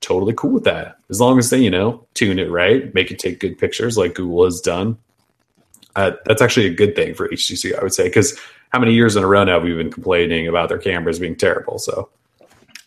totally 0.00 0.34
cool 0.34 0.52
with 0.52 0.64
that. 0.64 0.98
As 1.10 1.20
long 1.20 1.38
as 1.38 1.50
they 1.50 1.58
you 1.58 1.70
know 1.70 2.06
tune 2.14 2.38
it 2.38 2.50
right, 2.50 2.92
make 2.94 3.10
it 3.10 3.18
take 3.18 3.40
good 3.40 3.58
pictures 3.58 3.96
like 3.96 4.14
Google 4.14 4.44
has 4.44 4.60
done. 4.60 4.98
Uh, 5.94 6.12
that's 6.26 6.42
actually 6.42 6.66
a 6.66 6.74
good 6.74 6.94
thing 6.94 7.14
for 7.14 7.28
HTC, 7.28 7.78
I 7.78 7.82
would 7.82 7.94
say, 7.94 8.04
because 8.04 8.38
how 8.68 8.78
many 8.78 8.92
years 8.92 9.16
in 9.16 9.24
a 9.24 9.26
row 9.26 9.44
now 9.44 9.54
have 9.54 9.62
we 9.62 9.74
been 9.74 9.90
complaining 9.90 10.46
about 10.46 10.68
their 10.68 10.78
cameras 10.78 11.18
being 11.18 11.36
terrible? 11.36 11.78
So, 11.78 12.10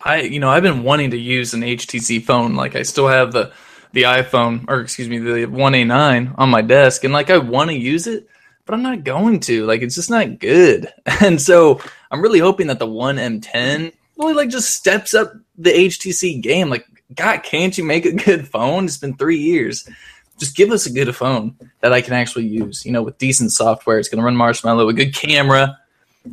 I 0.01 0.21
you 0.21 0.39
know 0.39 0.49
I've 0.49 0.63
been 0.63 0.83
wanting 0.83 1.11
to 1.11 1.17
use 1.17 1.53
an 1.53 1.61
HTC 1.61 2.23
phone. 2.23 2.55
Like 2.55 2.75
I 2.75 2.83
still 2.83 3.07
have 3.07 3.31
the 3.31 3.51
the 3.93 4.03
iPhone 4.03 4.65
or 4.67 4.81
excuse 4.81 5.09
me 5.09 5.17
the 5.17 5.47
1A9 5.47 6.35
on 6.37 6.49
my 6.49 6.61
desk 6.61 7.03
and 7.03 7.13
like 7.13 7.29
I 7.29 7.37
want 7.37 7.69
to 7.69 7.75
use 7.75 8.07
it 8.07 8.27
but 8.65 8.73
I'm 8.73 8.83
not 8.83 9.03
going 9.03 9.39
to 9.41 9.65
like 9.65 9.81
it's 9.81 9.95
just 9.95 10.11
not 10.11 10.39
good 10.39 10.91
and 11.21 11.41
so 11.41 11.81
I'm 12.11 12.21
really 12.21 12.39
hoping 12.39 12.67
that 12.67 12.79
the 12.79 12.87
1M10 12.87 13.91
really 14.17 14.33
like 14.33 14.49
just 14.49 14.75
steps 14.75 15.13
up 15.13 15.33
the 15.57 15.71
HTC 15.71 16.41
game 16.41 16.69
like 16.69 16.85
god 17.15 17.43
can't 17.43 17.77
you 17.77 17.83
make 17.83 18.05
a 18.05 18.11
good 18.13 18.47
phone? 18.47 18.85
It's 18.85 18.97
been 18.97 19.15
3 19.15 19.37
years. 19.37 19.87
Just 20.37 20.55
give 20.55 20.71
us 20.71 20.85
a 20.85 20.93
good 20.93 21.13
phone 21.15 21.55
that 21.81 21.91
I 21.91 22.01
can 22.01 22.13
actually 22.13 22.47
use 22.47 22.85
you 22.85 22.91
know 22.91 23.03
with 23.03 23.17
decent 23.17 23.51
software. 23.51 23.99
It's 23.99 24.09
going 24.09 24.19
to 24.19 24.25
run 24.25 24.35
marshmallow 24.35 24.87
a 24.89 24.93
good 24.93 25.13
camera 25.13 25.77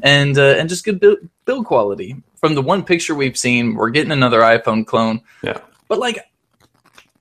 and 0.03 0.37
uh, 0.39 0.57
and 0.59 0.69
just 0.69 0.85
good 0.85 1.01
build, 1.01 1.19
build 1.45 1.67
quality. 1.67 2.17
From 2.37 2.55
the 2.55 2.63
one 2.63 2.85
picture 2.85 3.15
we've 3.15 3.37
seen 3.37 3.75
we're 3.75 3.91
getting 3.91 4.13
another 4.13 4.41
iPhone 4.41 4.87
clone. 4.87 5.21
Yeah. 5.43 5.61
But 5.89 5.99
like 5.99 6.19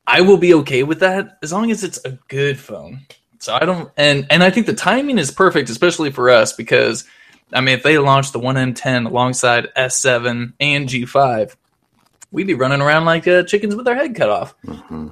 I 0.08 0.22
will 0.22 0.38
be 0.38 0.54
okay 0.56 0.84
with 0.84 1.00
that 1.00 1.38
as 1.42 1.52
long 1.52 1.72
as 1.72 1.84
it's 1.84 2.04
a 2.06 2.12
good 2.28 2.60
phone. 2.60 3.02
So 3.40 3.54
I 3.54 3.66
don't 3.66 3.92
and 3.98 4.28
and 4.30 4.44
I 4.44 4.50
think 4.50 4.66
the 4.66 4.74
timing 4.74 5.18
is 5.18 5.32
perfect, 5.32 5.70
especially 5.70 6.12
for 6.12 6.30
us 6.30 6.54
because 6.54 7.06
I 7.54 7.62
mean 7.62 7.78
if 7.78 7.84
they 7.84 7.98
launch 7.98 8.32
the 8.32 8.40
one 8.40 8.56
M10 8.56 9.08
alongside 9.08 9.70
S7 9.76 10.54
and 10.60 10.90
G5, 10.90 11.56
we'd 12.36 12.46
be 12.46 12.54
running 12.54 12.82
around 12.82 13.06
like 13.06 13.28
uh, 13.28 13.44
chickens 13.44 13.76
with 13.76 13.88
our 13.88 13.96
head 13.96 14.14
cut 14.16 14.30
off. 14.30 14.54
Mm-hmm. 14.66 15.08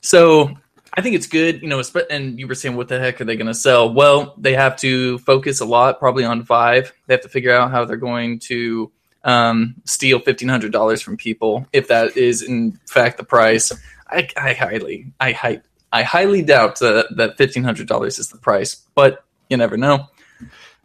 So 0.00 0.54
I 0.94 1.00
think 1.00 1.16
it's 1.16 1.26
good, 1.26 1.62
you 1.62 1.68
know. 1.68 1.82
And 2.10 2.38
you 2.38 2.46
were 2.46 2.54
saying, 2.54 2.76
what 2.76 2.88
the 2.88 3.00
heck 3.00 3.20
are 3.20 3.24
they 3.24 3.36
going 3.36 3.48
to 3.48 3.54
sell? 3.54 3.92
Well, 3.92 4.34
they 4.38 4.54
have 4.54 4.76
to 4.76 5.18
focus 5.18 5.60
a 5.60 5.64
lot, 5.64 5.98
probably 5.98 6.24
on 6.24 6.44
Vive. 6.44 6.92
They 7.06 7.14
have 7.14 7.22
to 7.22 7.28
figure 7.28 7.52
out 7.52 7.70
how 7.70 7.84
they're 7.84 7.96
going 7.96 8.38
to 8.40 8.92
um, 9.24 9.74
steal 9.84 10.20
fifteen 10.20 10.48
hundred 10.48 10.72
dollars 10.72 11.02
from 11.02 11.16
people, 11.16 11.66
if 11.72 11.88
that 11.88 12.16
is 12.16 12.42
in 12.42 12.78
fact 12.86 13.16
the 13.16 13.24
price. 13.24 13.72
I, 14.08 14.28
I 14.36 14.52
highly, 14.54 15.12
I, 15.20 15.28
I, 15.42 15.60
I 15.92 16.02
highly 16.02 16.42
doubt 16.42 16.78
that 16.78 17.16
that 17.16 17.36
fifteen 17.36 17.64
hundred 17.64 17.88
dollars 17.88 18.18
is 18.18 18.28
the 18.28 18.38
price, 18.38 18.76
but 18.94 19.24
you 19.50 19.56
never 19.56 19.76
know. 19.76 20.06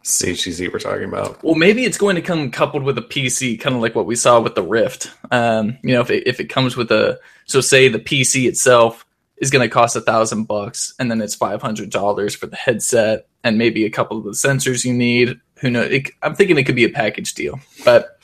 CHZ 0.04 0.72
we're 0.72 0.78
talking 0.78 1.04
about. 1.04 1.42
Well, 1.42 1.54
maybe 1.54 1.84
it's 1.84 1.98
going 1.98 2.16
to 2.16 2.22
come 2.22 2.50
coupled 2.50 2.82
with 2.82 2.98
a 2.98 3.02
PC, 3.02 3.58
kind 3.60 3.74
of 3.74 3.82
like 3.82 3.94
what 3.94 4.06
we 4.06 4.16
saw 4.16 4.40
with 4.40 4.54
the 4.54 4.62
Rift. 4.62 5.10
Um, 5.30 5.78
you 5.82 5.94
know, 5.94 6.00
if 6.00 6.10
it, 6.10 6.26
if 6.26 6.40
it 6.40 6.48
comes 6.50 6.76
with 6.76 6.90
a, 6.92 7.18
so 7.46 7.60
say 7.60 7.88
the 7.88 7.98
PC 7.98 8.46
itself 8.46 9.06
is 9.38 9.50
going 9.50 9.66
to 9.66 9.72
cost 9.72 9.96
a 9.96 10.00
thousand 10.00 10.44
bucks, 10.44 10.94
and 10.98 11.10
then 11.10 11.20
it's 11.20 11.34
five 11.34 11.62
hundred 11.62 11.90
dollars 11.90 12.34
for 12.34 12.46
the 12.46 12.56
headset 12.56 13.26
and 13.42 13.58
maybe 13.58 13.84
a 13.84 13.90
couple 13.90 14.18
of 14.18 14.24
the 14.24 14.30
sensors 14.30 14.84
you 14.84 14.92
need. 14.94 15.40
Who 15.60 15.70
knows? 15.70 15.90
It, 15.90 16.10
I'm 16.22 16.34
thinking 16.34 16.58
it 16.58 16.64
could 16.64 16.76
be 16.76 16.84
a 16.84 16.90
package 16.90 17.34
deal, 17.34 17.58
but. 17.84 18.18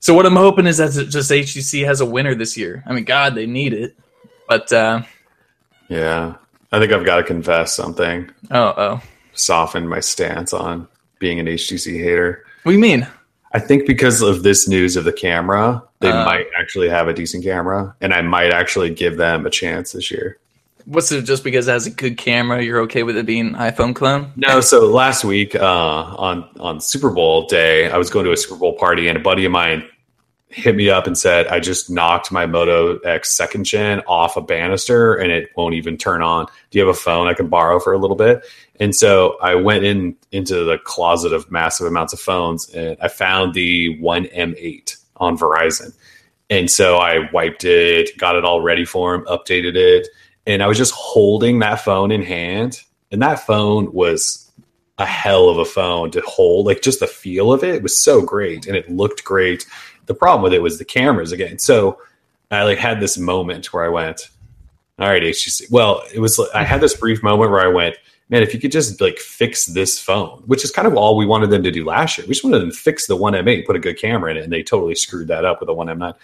So 0.00 0.14
what 0.14 0.26
I'm 0.26 0.36
hoping 0.36 0.68
is 0.68 0.76
that 0.76 0.92
just 1.10 1.28
HTC 1.30 1.84
has 1.84 2.00
a 2.00 2.06
winner 2.06 2.32
this 2.32 2.56
year. 2.56 2.84
I 2.86 2.92
mean, 2.94 3.02
God, 3.02 3.34
they 3.34 3.46
need 3.46 3.72
it 3.72 3.98
But 4.48 4.72
uh, 4.72 5.02
yeah, 5.88 6.36
I 6.72 6.80
think 6.80 6.92
I've 6.92 7.04
got 7.04 7.16
to 7.16 7.22
confess 7.22 7.74
something. 7.76 8.30
Oh, 8.50 8.74
oh, 8.76 9.02
soften 9.38 9.88
my 9.88 10.00
stance 10.00 10.52
on 10.52 10.88
being 11.18 11.40
an 11.40 11.46
HTC 11.46 12.02
hater. 12.02 12.44
What 12.62 12.72
do 12.72 12.76
you 12.76 12.82
mean? 12.82 13.06
I 13.52 13.58
think 13.60 13.86
because 13.86 14.20
of 14.20 14.42
this 14.42 14.68
news 14.68 14.96
of 14.96 15.04
the 15.04 15.12
camera, 15.12 15.82
they 16.00 16.10
uh, 16.10 16.24
might 16.24 16.46
actually 16.58 16.88
have 16.88 17.08
a 17.08 17.14
decent 17.14 17.44
camera, 17.44 17.94
and 18.00 18.12
I 18.12 18.22
might 18.22 18.52
actually 18.52 18.90
give 18.90 19.16
them 19.16 19.46
a 19.46 19.50
chance 19.50 19.92
this 19.92 20.10
year. 20.10 20.38
What's 20.84 21.12
it 21.12 21.22
just 21.22 21.44
because 21.44 21.68
it 21.68 21.72
has 21.72 21.86
a 21.86 21.90
good 21.90 22.16
camera, 22.16 22.62
you're 22.62 22.80
okay 22.80 23.02
with 23.02 23.16
it 23.16 23.26
being 23.26 23.52
iPhone 23.52 23.94
clone? 23.94 24.32
No, 24.36 24.60
so 24.60 24.86
last 24.90 25.24
week 25.24 25.54
uh, 25.54 25.62
on 25.64 26.48
on 26.60 26.80
Super 26.80 27.10
Bowl 27.10 27.46
day, 27.46 27.90
I 27.90 27.98
was 27.98 28.10
going 28.10 28.24
to 28.26 28.32
a 28.32 28.36
Super 28.36 28.56
Bowl 28.56 28.74
party, 28.74 29.08
and 29.08 29.16
a 29.16 29.20
buddy 29.20 29.44
of 29.44 29.52
mine 29.52 29.84
hit 30.50 30.74
me 30.74 30.88
up 30.88 31.06
and 31.06 31.16
said, 31.16 31.46
I 31.48 31.60
just 31.60 31.90
knocked 31.90 32.32
my 32.32 32.46
Moto 32.46 32.98
X 33.00 33.36
second 33.36 33.64
gen 33.64 34.00
off 34.06 34.36
a 34.36 34.40
banister 34.40 35.14
and 35.14 35.30
it 35.30 35.50
won't 35.56 35.74
even 35.74 35.98
turn 35.98 36.22
on. 36.22 36.46
Do 36.70 36.78
you 36.78 36.86
have 36.86 36.94
a 36.94 36.98
phone 36.98 37.28
I 37.28 37.34
can 37.34 37.48
borrow 37.48 37.78
for 37.78 37.92
a 37.92 37.98
little 37.98 38.16
bit? 38.16 38.44
And 38.80 38.94
so 38.94 39.36
I 39.42 39.56
went 39.56 39.84
in 39.84 40.16
into 40.32 40.64
the 40.64 40.78
closet 40.78 41.32
of 41.32 41.50
massive 41.50 41.86
amounts 41.86 42.12
of 42.12 42.20
phones 42.20 42.68
and 42.70 42.96
I 43.00 43.08
found 43.08 43.54
the 43.54 43.98
One 44.00 44.24
M8 44.26 44.96
on 45.16 45.36
Verizon. 45.36 45.94
And 46.50 46.70
so 46.70 46.96
I 46.96 47.30
wiped 47.30 47.64
it, 47.64 48.16
got 48.16 48.36
it 48.36 48.44
all 48.44 48.62
ready 48.62 48.86
for 48.86 49.14
him, 49.14 49.24
updated 49.26 49.76
it. 49.76 50.08
And 50.46 50.62
I 50.62 50.66
was 50.66 50.78
just 50.78 50.94
holding 50.94 51.58
that 51.58 51.80
phone 51.80 52.10
in 52.10 52.22
hand. 52.22 52.80
And 53.12 53.20
that 53.20 53.40
phone 53.46 53.92
was 53.92 54.50
a 54.96 55.04
hell 55.04 55.48
of 55.48 55.58
a 55.58 55.64
phone 55.64 56.10
to 56.12 56.22
hold. 56.22 56.66
Like 56.66 56.80
just 56.80 57.00
the 57.00 57.06
feel 57.06 57.52
of 57.52 57.62
it 57.62 57.82
was 57.82 57.98
so 57.98 58.22
great 58.22 58.66
and 58.66 58.76
it 58.76 58.90
looked 58.90 59.24
great 59.24 59.66
the 60.08 60.14
problem 60.14 60.42
with 60.42 60.52
it 60.52 60.62
was 60.62 60.78
the 60.78 60.84
cameras 60.84 61.30
again. 61.30 61.58
So 61.58 62.00
I 62.50 62.64
like 62.64 62.78
had 62.78 62.98
this 62.98 63.16
moment 63.16 63.72
where 63.72 63.84
I 63.84 63.88
went, 63.88 64.30
all 64.98 65.08
right, 65.08 65.22
HTC. 65.22 65.70
Well, 65.70 66.02
it 66.12 66.18
was 66.18 66.40
I 66.54 66.64
had 66.64 66.80
this 66.80 66.96
brief 66.96 67.22
moment 67.22 67.52
where 67.52 67.60
I 67.60 67.68
went, 67.68 67.96
man, 68.30 68.42
if 68.42 68.52
you 68.52 68.58
could 68.60 68.72
just 68.72 69.00
like 69.00 69.18
fix 69.18 69.66
this 69.66 70.00
phone, 70.00 70.42
which 70.46 70.64
is 70.64 70.70
kind 70.70 70.88
of 70.88 70.96
all 70.96 71.16
we 71.16 71.26
wanted 71.26 71.50
them 71.50 71.62
to 71.62 71.70
do 71.70 71.84
last 71.84 72.18
year. 72.18 72.26
We 72.26 72.34
just 72.34 72.44
wanted 72.44 72.60
them 72.60 72.70
to 72.70 72.76
fix 72.76 73.06
the 73.06 73.16
one 73.16 73.34
M8, 73.34 73.66
put 73.66 73.76
a 73.76 73.80
good 73.80 73.98
camera 73.98 74.30
in 74.30 74.38
it, 74.38 74.44
and 74.44 74.52
they 74.52 74.62
totally 74.62 74.94
screwed 74.94 75.28
that 75.28 75.44
up 75.44 75.60
with 75.60 75.68
the 75.68 75.74
one 75.74 75.86
M9. 75.86 76.14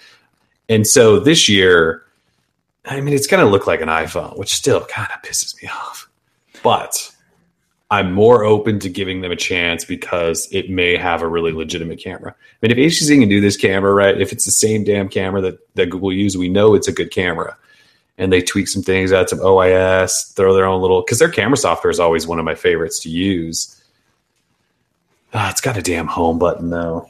And 0.68 0.87
so 0.87 1.20
this 1.20 1.49
year, 1.49 2.03
I 2.87 3.01
mean, 3.01 3.14
it's 3.14 3.26
going 3.26 3.45
to 3.45 3.51
look 3.51 3.66
like 3.66 3.80
an 3.80 3.89
iPhone, 3.89 4.39
which 4.39 4.53
still 4.53 4.85
kind 4.87 5.09
of 5.14 5.22
pisses 5.22 5.61
me 5.62 5.68
off. 5.68 6.09
But 6.62 7.14
I'm 7.95 8.12
more 8.12 8.42
open 8.42 8.80
to 8.80 8.88
giving 8.88 9.20
them 9.20 9.30
a 9.30 9.36
chance 9.36 9.84
because 9.84 10.49
it 10.51 10.68
may 10.68 10.97
have 10.97 11.22
a 11.22 11.28
really 11.28 11.53
legitimate 11.53 12.01
camera. 12.01 12.34
I 12.34 12.66
mean, 12.66 12.76
if 12.76 12.92
HTC 12.92 13.20
can 13.20 13.28
do 13.28 13.40
this 13.40 13.57
camera 13.57 13.95
right, 13.95 14.20
if 14.20 14.32
it's 14.32 14.45
the 14.45 14.51
same 14.51 14.82
damn 14.82 15.09
camera 15.09 15.40
that, 15.42 15.74
that 15.76 15.90
Google 15.90 16.12
used, 16.12 16.36
we 16.36 16.49
know 16.49 16.74
it's 16.74 16.88
a 16.88 16.92
good 16.92 17.12
camera. 17.12 17.57
And 18.18 18.32
they 18.32 18.42
tweak 18.42 18.66
some 18.66 18.82
things, 18.82 19.12
add 19.12 19.28
some 19.28 19.38
OIS, 19.38 20.34
throw 20.34 20.55
their 20.55 20.64
own 20.64 20.82
little 20.82 21.03
because 21.03 21.20
their 21.20 21.28
camera 21.28 21.57
software 21.57 21.90
is 21.92 22.01
always 22.01 22.26
one 22.26 22.40
of 22.40 22.45
my 22.45 22.57
favorites 22.57 22.99
to 23.01 23.11
use. 23.11 23.80
Ah, 25.32 25.51
it's 25.51 25.61
got 25.61 25.76
a 25.76 25.82
damn 25.82 26.09
home 26.09 26.40
button 26.40 26.70
though. 26.70 27.09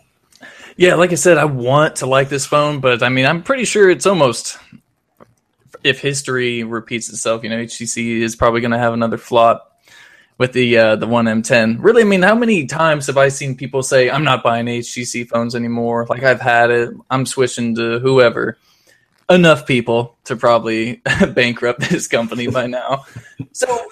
Yeah, 0.77 0.97
like 0.97 1.13
I 1.13 1.15
said, 1.15 1.39
I 1.39 1.47
want 1.47 1.97
to 1.97 2.07
like 2.07 2.29
this 2.29 2.45
phone, 2.45 2.81
but 2.81 3.03
I 3.03 3.09
mean, 3.09 3.25
I'm 3.25 3.43
pretty 3.43 3.65
sure 3.65 3.89
it's 3.89 4.07
almost 4.07 4.59
if 5.83 5.99
history 6.01 6.63
repeats 6.63 7.09
itself, 7.09 7.43
you 7.43 7.49
know, 7.49 7.57
HTC 7.57 8.21
is 8.21 8.37
probably 8.37 8.61
going 8.61 8.73
to 8.73 8.79
have 8.79 8.93
another 8.93 9.17
flop 9.17 9.74
with 10.39 10.53
the 10.53 10.77
uh, 10.77 10.97
the 10.97 11.07
one 11.07 11.27
M10. 11.27 11.77
Really, 11.81 12.03
I 12.03 12.05
mean, 12.05 12.23
how 12.23 12.35
many 12.35 12.67
times 12.67 13.07
have 13.07 13.17
I 13.17 13.29
seen 13.29 13.57
people 13.57 13.83
say, 13.83 14.11
"I'm 14.11 14.25
not 14.25 14.43
buying 14.43 14.67
HTC 14.67 15.29
phones 15.29 15.55
anymore"? 15.55 16.07
Like 16.09 16.23
I've 16.23 16.41
had 16.41 16.71
it. 16.71 16.91
I'm 17.11 17.27
switching 17.27 17.75
to 17.77 17.99
whoever. 17.99 18.59
Enough 19.31 19.67
people 19.67 20.17
to 20.25 20.37
probably 20.37 21.01
bankrupt 21.35 21.81
this 21.89 22.07
company 22.07 22.47
by 22.47 22.67
now. 22.67 23.07
So 23.53 23.87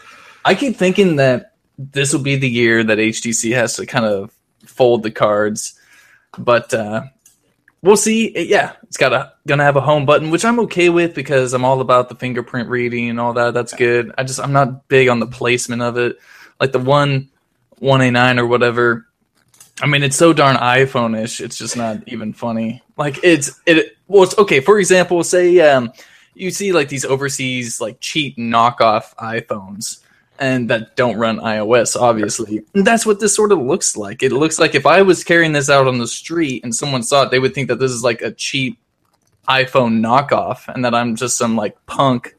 I 0.45 0.55
keep 0.55 0.77
thinking 0.77 1.17
that 1.17 1.55
this 1.79 2.13
will 2.13 2.21
be 2.21 2.37
the 2.37 2.51
year 2.51 2.85
that 2.85 2.99
HTC 2.99 3.55
has 3.55 3.77
to 3.77 3.87
kind 3.87 4.05
of 4.05 4.31
fold 4.67 5.03
the 5.03 5.11
cards, 5.11 5.79
but 6.39 6.75
uh, 6.75 7.05
we'll 7.83 7.97
see. 7.97 8.49
Yeah, 8.49 8.73
it's 8.85 8.97
got 8.97 9.13
a 9.13 9.33
gonna 9.47 9.65
have 9.65 9.77
a 9.77 9.81
home 9.81 10.07
button, 10.07 10.31
which 10.31 10.45
I'm 10.45 10.61
okay 10.61 10.89
with 10.89 11.15
because 11.15 11.53
I'm 11.53 11.65
all 11.65 11.81
about 11.81 12.09
the 12.09 12.15
fingerprint 12.15 12.69
reading 12.69 13.11
and 13.11 13.21
all 13.21 13.33
that. 13.35 13.55
That's 13.55 13.75
good. 13.75 14.13
I 14.17 14.25
just 14.25 14.41
I'm 14.41 14.53
not 14.53 14.89
big 14.89 15.09
on 15.09 15.21
the 15.21 15.27
placement 15.27 15.83
of 15.83 15.97
it 15.99 16.19
like 16.63 16.73
the 16.73 16.79
one 16.79 17.29
one 17.81 18.01
a 18.01 18.11
nine 18.11 18.39
or 18.39 18.47
whatever. 18.47 19.09
I 19.81 19.87
mean, 19.87 20.05
it's 20.05 20.17
so 20.17 20.33
darn 20.33 20.57
iPhone-ish. 20.57 21.41
It's 21.41 21.59
just 21.59 21.77
not 21.77 22.07
even 22.07 22.33
funny. 22.33 22.83
Like 22.97 23.19
it's 23.25 23.61
it. 23.67 23.97
Well, 24.07 24.23
it's 24.23 24.39
okay. 24.39 24.61
For 24.61 24.79
example, 24.79 25.23
say 25.25 25.59
um, 25.61 25.93
you 26.35 26.53
see 26.53 26.73
like 26.73 26.89
these 26.89 27.05
overseas 27.05 27.81
like 27.81 27.99
cheap 28.01 28.39
knockoff 28.39 29.15
iPhones 29.17 30.02
and 30.43 30.69
that 30.71 30.97
don't 30.97 31.17
run 31.19 31.39
iOS, 31.39 31.95
obviously. 31.95 32.65
And 32.75 32.85
that's 32.85 33.07
what 33.07 33.21
this 33.21 33.33
sort 33.33 33.53
of 33.53 33.61
looks 33.61 33.97
like. 33.97 34.25
It 34.25 34.33
looks 34.33 34.59
like 34.59 34.75
if 34.75 34.87
I 34.87 35.03
was 35.03 35.23
carrying 35.23 35.53
this 35.53 35.71
out 35.71 35.87
on 35.87 35.99
the 35.99 36.07
street 36.09 36.65
and 36.65 36.75
someone 36.75 37.05
saw 37.05 37.23
it, 37.23 37.31
they 37.31 37.39
would 37.39 37.55
think 37.55 37.69
that 37.69 37.79
this 37.79 37.93
is 37.93 38.03
like 38.03 38.23
a 38.23 38.33
cheap 38.33 38.77
iPhone 39.49 40.01
knockoff 40.01 40.67
and 40.67 40.85
that 40.85 40.97
I'm 40.97 41.15
just 41.15 41.39
some 41.39 41.55
like 41.55 41.77
punk 41.87 42.35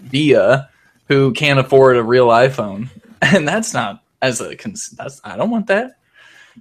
via 0.00 0.68
who 1.06 1.32
can't 1.32 1.60
afford 1.60 1.96
a 1.96 2.02
real 2.02 2.26
iPhone. 2.26 2.88
and 3.22 3.46
that's 3.46 3.72
not 3.72 4.02
as 4.20 4.40
a 4.40 4.56
that's 4.96 5.20
I 5.22 5.36
don't 5.36 5.50
want 5.50 5.68
that. 5.68 5.92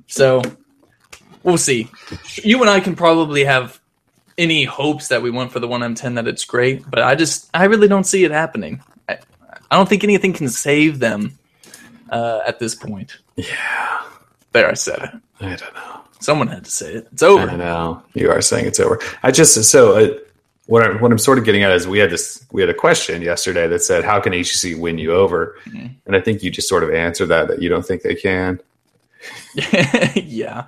So 0.05 0.43
we'll 1.41 1.57
see. 1.57 1.89
You 2.43 2.61
and 2.61 2.69
I 2.69 2.79
can 2.79 2.95
probably 2.95 3.45
have 3.45 3.81
any 4.37 4.63
hopes 4.63 5.07
that 5.07 5.23
we 5.23 5.31
want 5.31 5.51
for 5.51 5.59
the 5.59 5.67
one 5.67 5.81
M10 5.81 6.15
that 6.15 6.27
it's 6.27 6.45
great, 6.45 6.87
but 6.87 7.01
I 7.01 7.15
just 7.15 7.49
I 7.51 7.65
really 7.65 7.87
don't 7.87 8.03
see 8.03 8.25
it 8.25 8.31
happening. 8.31 8.83
I, 9.74 9.78
don't 9.78 9.89
think 9.89 10.03
anything 10.03 10.34
can 10.34 10.49
save 10.49 10.99
them 10.99 11.38
uh, 12.09 12.41
at 12.45 12.59
this 12.59 12.76
point. 12.76 13.17
Yeah, 13.36 14.03
there 14.51 14.69
I 14.69 14.76
said 14.76 14.99
it. 15.01 15.11
I 15.41 15.55
don't 15.55 15.74
know. 15.74 16.01
Someone 16.19 16.47
had 16.47 16.65
to 16.65 16.71
say 16.71 16.93
it. 16.93 17.07
It's 17.11 17.24
over. 17.24 17.49
I 17.49 17.55
know 17.55 18.03
you 18.13 18.30
are 18.30 18.41
saying 18.41 18.65
it's 18.65 18.80
over. 18.80 18.99
I 19.24 19.32
just 19.32 19.61
so. 19.63 19.97
Uh, 19.97 20.17
what 20.67 20.82
I'm, 20.82 21.01
what 21.01 21.11
I'm 21.11 21.17
sort 21.17 21.38
of 21.38 21.43
getting 21.43 21.63
at 21.63 21.71
is 21.71 21.88
we 21.88 21.99
had 21.99 22.09
this 22.09 22.45
we 22.51 22.61
had 22.61 22.69
a 22.69 22.74
question 22.74 23.21
yesterday 23.21 23.67
that 23.67 23.82
said 23.82 24.05
how 24.05 24.21
can 24.21 24.32
HTC 24.32 24.80
win 24.80 24.97
you 24.97 25.11
over, 25.11 25.57
mm-hmm. 25.65 25.88
and 26.05 26.15
I 26.15 26.21
think 26.21 26.43
you 26.43 26.51
just 26.51 26.69
sort 26.69 26.84
of 26.84 26.93
answered 26.93 27.28
that 27.28 27.47
that 27.49 27.61
you 27.61 27.67
don't 27.67 27.86
think 27.86 28.03
they 28.03 28.15
can. 28.15 28.61
yeah, 29.55 30.11
yeah 30.26 30.65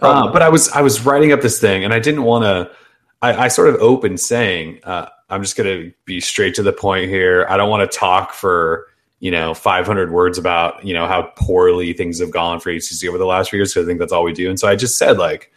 uh, 0.00 0.32
but 0.32 0.42
I 0.42 0.48
was 0.48 0.68
I 0.70 0.80
was 0.80 1.04
writing 1.04 1.32
up 1.32 1.40
this 1.40 1.60
thing 1.60 1.84
and 1.84 1.92
I 1.92 1.98
didn't 1.98 2.22
want 2.22 2.44
to. 2.44 2.74
I, 3.20 3.46
I, 3.46 3.48
sort 3.48 3.68
of 3.68 3.76
opened 3.76 4.20
saying 4.20 4.78
uh, 4.84 5.08
I'm 5.30 5.42
just 5.42 5.56
going 5.56 5.68
to 5.68 5.92
be 6.04 6.20
straight 6.20 6.54
to 6.54 6.62
the 6.62 6.72
point 6.72 7.10
here. 7.10 7.46
I 7.48 7.56
don't 7.56 7.70
want 7.70 7.90
to 7.90 7.98
talk 7.98 8.32
for 8.32 8.86
you 9.20 9.30
know 9.30 9.52
500 9.52 10.12
words 10.12 10.38
about 10.38 10.84
you 10.84 10.94
know 10.94 11.06
how 11.06 11.32
poorly 11.36 11.92
things 11.92 12.20
have 12.20 12.30
gone 12.30 12.60
for 12.60 12.70
HTC 12.70 13.08
over 13.08 13.18
the 13.18 13.26
last 13.26 13.50
few 13.50 13.58
years 13.58 13.74
because 13.74 13.86
I 13.86 13.88
think 13.88 13.98
that's 13.98 14.12
all 14.12 14.24
we 14.24 14.32
do. 14.32 14.48
And 14.48 14.58
so 14.58 14.68
I 14.68 14.76
just 14.76 14.96
said 14.96 15.18
like 15.18 15.52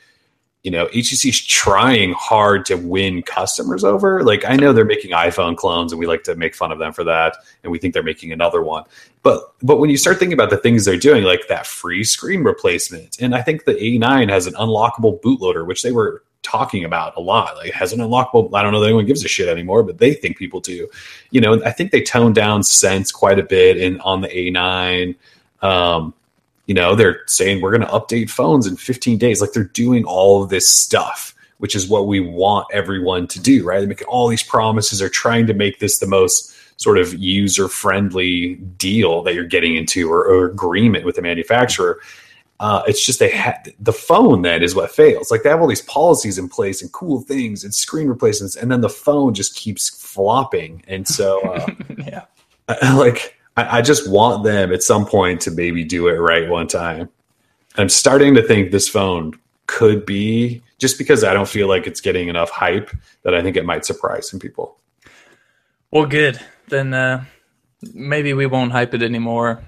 you 0.63 0.69
know, 0.69 0.86
HTC's 0.88 1.43
trying 1.43 2.13
hard 2.13 2.65
to 2.65 2.76
win 2.76 3.24
customers 3.24 3.84
over. 3.84 4.24
Like 4.24 4.45
I 4.45 4.55
know 4.55 4.74
they're 4.74 4.86
making 4.86 5.11
iPhone 5.11 5.57
clones 5.57 5.91
and 5.91 5.99
we 5.99 6.05
like 6.05 6.24
to 6.24 6.36
make 6.36 6.53
fun 6.53 6.72
of 6.72 6.78
them 6.78 6.93
for 6.93 7.03
that 7.03 7.36
and 7.63 7.72
we 7.72 7.80
think 7.80 7.93
they're 7.93 8.03
making 8.03 8.32
another 8.32 8.61
one. 8.61 8.84
But 9.24 9.53
but 9.63 9.78
when 9.78 9.89
you 9.89 9.97
start 9.97 10.19
thinking 10.19 10.34
about 10.34 10.51
the 10.51 10.57
things 10.57 10.86
they're 10.86 10.97
doing 10.97 11.24
like 11.24 11.47
that 11.47 11.65
free 11.65 12.03
screen 12.03 12.43
replacement 12.43 13.19
and 13.19 13.34
I 13.34 13.41
think 13.41 13.65
the 13.65 13.74
A9 13.74 14.30
has 14.30 14.45
an 14.45 14.53
unlockable 14.53 15.19
bootloader 15.22 15.65
which 15.65 15.82
they 15.82 15.91
were 15.91 16.24
talking 16.51 16.83
about 16.83 17.15
a 17.15 17.21
lot. 17.21 17.55
Like 17.55 17.71
has 17.73 17.93
an 17.93 17.99
unlockable 17.99 18.53
I 18.53 18.61
don't 18.61 18.73
know 18.73 18.81
that 18.81 18.87
anyone 18.87 19.05
gives 19.05 19.23
a 19.23 19.27
shit 19.27 19.47
anymore, 19.47 19.83
but 19.83 19.97
they 19.99 20.13
think 20.13 20.37
people 20.37 20.59
do. 20.59 20.89
You 21.31 21.41
know, 21.41 21.63
I 21.63 21.71
think 21.71 21.91
they 21.91 22.01
toned 22.01 22.35
down 22.35 22.63
Sense 22.63 23.11
quite 23.11 23.39
a 23.39 23.43
bit 23.43 23.77
in 23.77 23.99
on 24.01 24.21
the 24.21 24.27
A9. 24.27 25.15
Um, 25.61 26.13
you 26.65 26.73
know, 26.73 26.95
they're 26.95 27.21
saying 27.27 27.61
we're 27.61 27.75
going 27.75 27.87
to 27.87 27.87
update 27.87 28.29
phones 28.29 28.67
in 28.67 28.75
15 28.75 29.17
days. 29.17 29.41
Like 29.41 29.53
they're 29.53 29.63
doing 29.63 30.03
all 30.05 30.43
of 30.43 30.49
this 30.49 30.67
stuff, 30.69 31.33
which 31.57 31.75
is 31.75 31.87
what 31.87 32.07
we 32.07 32.19
want 32.19 32.67
everyone 32.73 33.27
to 33.27 33.39
do, 33.39 33.63
right? 33.63 33.79
They're 33.79 33.87
making 33.87 34.07
all 34.07 34.27
these 34.27 34.43
promises. 34.43 34.99
They're 34.99 35.09
trying 35.09 35.47
to 35.47 35.53
make 35.53 35.79
this 35.79 35.99
the 35.99 36.07
most 36.07 36.55
sort 36.77 36.97
of 36.97 37.13
user 37.13 37.67
friendly 37.67 38.55
deal 38.77 39.21
that 39.23 39.35
you're 39.35 39.45
getting 39.45 39.75
into 39.75 40.11
or, 40.11 40.25
or 40.25 40.45
agreement 40.45 41.05
with 41.05 41.15
the 41.15 41.21
manufacturer. 41.21 41.99
Uh, 42.62 42.84
it's 42.86 43.03
just 43.03 43.18
they 43.18 43.32
had 43.32 43.74
the 43.80 43.91
phone 43.91 44.43
that 44.43 44.62
is 44.62 44.76
what 44.76 44.91
fails. 44.91 45.32
Like 45.32 45.41
they 45.41 45.49
have 45.49 45.62
all 45.62 45.68
these 45.68 45.82
policies 45.82 46.38
in 46.38 46.47
place 46.47 46.80
and 46.80 46.91
cool 46.91 47.22
things 47.22 47.64
and 47.64 47.74
screen 47.74 48.07
replacements, 48.07 48.55
and 48.55 48.72
then 48.72 48.82
the 48.82 48.88
phone 48.88 49.34
just 49.34 49.55
keeps 49.55 49.89
flopping. 49.89 50.84
And 50.88 51.07
so, 51.07 51.41
uh, 51.41 51.66
yeah, 52.05 52.26
like 52.93 53.36
I, 53.57 53.80
I 53.80 53.82
just 53.82 54.07
want 54.07 54.43
them 54.43 54.72
at 54.72 54.84
some 54.84 55.07
point 55.07 55.41
to 55.41 55.51
maybe 55.51 55.84
do 55.84 56.07
it 56.07 56.18
right 56.18 56.47
one 56.47 56.68
time. 56.68 57.09
I'm 57.78 57.89
starting 57.89 58.36
to 58.36 58.43
think 58.43 58.70
this 58.70 58.88
phone 58.88 59.34
could 59.66 60.05
be 60.05 60.62
just 60.78 60.99
because 60.99 61.24
I 61.24 61.34
don't 61.34 61.49
feel 61.49 61.68
like 61.68 61.88
it's 61.88 61.99
getting 61.99 62.28
enough 62.28 62.51
hype 62.51 62.91
that 63.24 63.34
I 63.34 63.41
think 63.41 63.57
it 63.57 63.66
might 63.66 63.86
surprise 63.86 64.30
some 64.30 64.39
people. 64.39 64.78
Well, 65.89 66.05
good. 66.05 66.39
Then 66.68 66.93
uh, 66.93 67.26
maybe 67.91 68.36
we 68.36 68.45
won't 68.45 68.72
hype 68.72 68.93
it 68.93 69.01
anymore, 69.01 69.64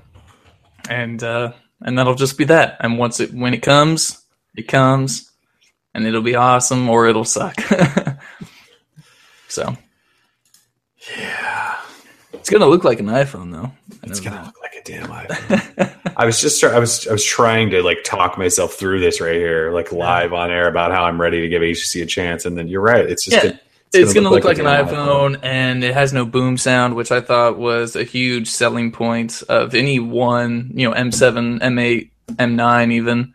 and 0.89 1.23
uh, 1.23 1.53
and 1.83 1.97
that'll 1.97 2.15
just 2.15 2.37
be 2.37 2.45
that. 2.45 2.77
And 2.79 2.97
once 2.97 3.19
it 3.19 3.33
when 3.33 3.53
it 3.53 3.61
comes, 3.61 4.21
it 4.55 4.67
comes, 4.67 5.31
and 5.93 6.05
it'll 6.05 6.21
be 6.21 6.35
awesome 6.35 6.89
or 6.89 7.07
it'll 7.07 7.25
suck. 7.25 7.59
so 9.47 9.75
Yeah. 11.17 11.75
It's 12.33 12.49
gonna 12.49 12.67
look 12.67 12.83
like 12.83 12.99
an 12.99 13.07
iPhone 13.07 13.51
though. 13.51 13.71
It's 14.03 14.19
gonna 14.19 14.43
look 14.43 14.61
like 14.61 14.75
a 14.75 14.83
damn 14.83 15.07
iPhone. 15.09 16.13
I 16.17 16.25
was 16.25 16.41
just 16.41 16.63
I 16.63 16.77
was 16.79 17.07
I 17.07 17.11
was 17.11 17.23
trying 17.23 17.69
to 17.71 17.81
like 17.81 18.03
talk 18.03 18.37
myself 18.37 18.73
through 18.73 18.99
this 18.99 19.21
right 19.21 19.35
here, 19.35 19.71
like 19.71 19.91
live 19.91 20.33
on 20.33 20.51
air 20.51 20.67
about 20.67 20.91
how 20.91 21.05
I'm 21.05 21.19
ready 21.21 21.41
to 21.41 21.47
give 21.47 21.61
HTC 21.61 22.03
a 22.03 22.05
chance, 22.05 22.45
and 22.45 22.57
then 22.57 22.67
you're 22.67 22.81
right. 22.81 23.09
It's 23.09 23.23
just 23.25 23.45
Yeah. 23.45 23.57
Gonna, 23.93 24.05
It's, 24.05 24.13
gonna, 24.13 24.29
look, 24.29 24.43
a 24.43 24.47
like, 24.47 24.59
an 24.59 24.65
damn 24.65 24.87
iPhone, 24.87 25.39
and 25.43 25.83
it 25.83 25.93
has 25.93 26.13
no 26.13 26.25
boom 26.25 26.57
sound, 26.57 26.95
which 26.95 27.11
I 27.11 27.21
thought 27.21 27.57
was 27.57 27.95
a 27.95 28.03
huge 28.03 28.49
selling 28.49 28.91
point 28.91 29.43
of 29.49 29.75
any 29.75 29.99
one, 29.99 30.71
you 30.73 30.89
know, 30.89 30.95
M7, 30.95 31.61
M8, 31.61 32.09
M9, 32.29 32.91
even. 32.91 33.33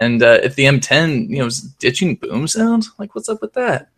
And 0.00 0.22
uh, 0.22 0.40
if 0.42 0.54
the 0.56 0.64
M10, 0.64 1.28
you 1.28 1.38
know, 1.38 1.46
is 1.46 1.60
ditching 1.60 2.16
boom 2.16 2.48
sound, 2.48 2.86
like 2.98 3.14
what's 3.14 3.28
up 3.28 3.40
with 3.40 3.52
that? 3.54 3.88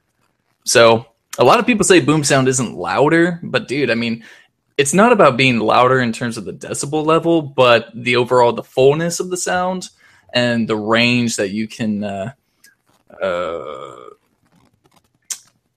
So 0.64 1.06
a 1.38 1.44
lot 1.44 1.58
of 1.58 1.66
people 1.66 1.84
say 1.84 2.00
boom 2.00 2.24
sound 2.24 2.48
isn't 2.48 2.76
louder, 2.76 3.40
but 3.42 3.68
dude, 3.68 3.90
I 3.90 3.94
mean, 3.94 4.24
it's 4.76 4.94
not 4.94 5.12
about 5.12 5.36
being 5.36 5.60
louder 5.60 6.00
in 6.00 6.12
terms 6.12 6.36
of 6.36 6.44
the 6.44 6.52
decibel 6.52 7.04
level, 7.06 7.42
but 7.42 7.88
the 7.94 8.16
overall 8.16 8.52
the 8.52 8.62
fullness 8.62 9.20
of 9.20 9.30
the 9.30 9.36
sound 9.36 9.88
and 10.32 10.68
the 10.68 10.76
range 10.76 11.36
that 11.36 11.50
you 11.50 11.68
can. 11.68 12.04
Uh, 12.04 12.32
uh, 13.22 14.01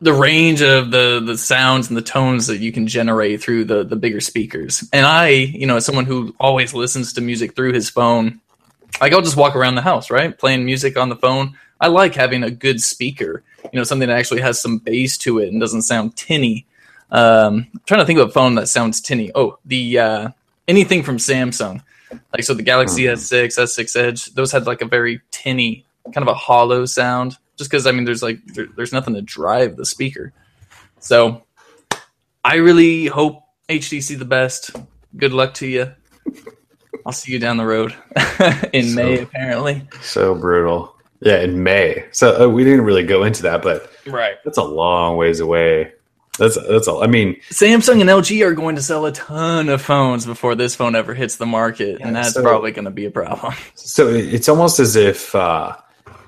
the 0.02 0.14
range 0.14 0.62
of 0.62 0.92
the 0.92 1.22
the 1.26 1.38
sounds 1.38 1.88
and 1.88 1.96
the 1.96 2.02
tones 2.02 2.48
that 2.48 2.60
you 2.60 2.72
can 2.72 2.88
generate 2.88 3.42
through 3.42 3.66
the 3.66 3.84
the 3.84 3.96
bigger 3.96 4.20
speakers. 4.20 4.88
And 4.92 5.06
I, 5.06 5.30
you 5.30 5.66
know, 5.66 5.78
as 5.78 5.86
someone 5.86 6.06
who 6.06 6.36
always 6.40 6.74
listens 6.74 7.14
to 7.14 7.22
music 7.22 7.56
through 7.56 7.74
his 7.74 7.90
phone, 7.90 8.42
like 9.00 9.14
I'll 9.14 9.22
just 9.22 9.38
walk 9.38 9.56
around 9.56 9.76
the 9.76 9.82
house, 9.82 10.10
right, 10.10 10.38
playing 10.38 10.66
music 10.66 10.98
on 10.98 11.10
the 11.10 11.16
phone. 11.16 11.58
I 11.80 11.88
like 11.88 12.16
having 12.16 12.44
a 12.44 12.52
good 12.52 12.82
speaker, 12.82 13.44
you 13.64 13.78
know, 13.78 13.84
something 13.84 14.08
that 14.08 14.18
actually 14.18 14.42
has 14.42 14.62
some 14.62 14.78
bass 14.78 15.18
to 15.20 15.40
it 15.40 15.50
and 15.50 15.60
doesn't 15.60 15.84
sound 15.84 16.16
tinny. 16.16 16.66
Um, 17.12 17.68
I'm 17.74 17.82
trying 17.86 18.00
to 18.00 18.06
think 18.06 18.20
of 18.20 18.30
a 18.30 18.32
phone 18.32 18.56
that 18.56 18.68
sounds 18.68 19.02
tinny. 19.02 19.32
Oh, 19.36 19.60
the 19.66 20.00
uh, 20.00 20.30
anything 20.68 21.04
from 21.04 21.18
Samsung, 21.18 21.82
like 22.34 22.44
so 22.44 22.54
the 22.54 22.64
Galaxy 22.64 23.04
S6, 23.04 23.58
S6 23.58 23.96
Edge, 23.96 24.26
those 24.34 24.52
had 24.52 24.68
like 24.68 24.82
a 24.82 24.86
very 24.86 25.22
tinny, 25.32 25.86
kind 26.14 26.28
of 26.28 26.28
a 26.28 26.34
hollow 26.34 26.86
sound. 26.86 27.38
Just 27.58 27.70
because 27.70 27.88
I 27.88 27.92
mean, 27.92 28.06
there's 28.06 28.24
like 28.24 28.44
there, 28.48 28.68
there's 28.76 28.92
nothing 28.94 29.14
to 29.16 29.22
drive 29.22 29.76
the 29.78 29.86
speaker. 29.86 30.34
So 31.00 31.44
I 32.44 32.56
really 32.56 33.06
hope 33.08 33.44
HTC 33.70 34.18
the 34.20 34.26
best. 34.26 34.72
Good 35.16 35.34
luck 35.34 35.54
to 35.56 35.68
you. 35.68 35.92
I'll 37.06 37.12
see 37.14 37.32
you 37.32 37.40
down 37.40 37.58
the 37.58 37.66
road 37.66 37.94
in 38.74 38.90
So- 38.90 38.96
May, 38.96 39.20
apparently. 39.22 39.88
So 40.02 40.36
brutal. 40.36 40.96
Yeah, 41.22 41.40
in 41.40 41.64
May. 41.64 42.06
So 42.12 42.46
uh, 42.46 42.50
we 42.50 42.64
didn't 42.64 42.82
really 42.82 43.04
go 43.06 43.24
into 43.24 43.44
that, 43.44 43.62
but 43.62 43.90
Right. 44.06 44.36
that's 44.44 44.58
a 44.58 44.64
long 44.64 45.16
ways 45.18 45.40
away. 45.40 45.94
That's 46.38 46.58
that's 46.68 46.88
all. 46.90 47.02
I 47.02 47.08
mean, 47.08 47.40
Samsung 47.50 48.02
and 48.02 48.10
LG 48.10 48.46
are 48.46 48.54
going 48.54 48.76
to 48.76 48.82
sell 48.82 49.06
a 49.06 49.12
ton 49.14 49.70
of 49.70 49.82
phones 49.82 50.26
before 50.26 50.54
this 50.56 50.76
phone 50.76 50.94
ever 50.94 51.14
hits 51.14 51.38
the 51.38 51.46
market, 51.46 52.00
Yeah, 52.02 52.08
and 52.08 52.16
that's 52.16 52.34
so- 52.34 52.42
probably 52.44 52.72
going 52.72 52.86
to 52.86 52.92
be 52.92 53.06
a 53.06 53.12
problem. 53.12 53.54
so 53.76 54.10
it's 54.10 54.50
almost 54.50 54.80
as 54.82 54.98
if 54.98 55.34
uh, 55.34 55.76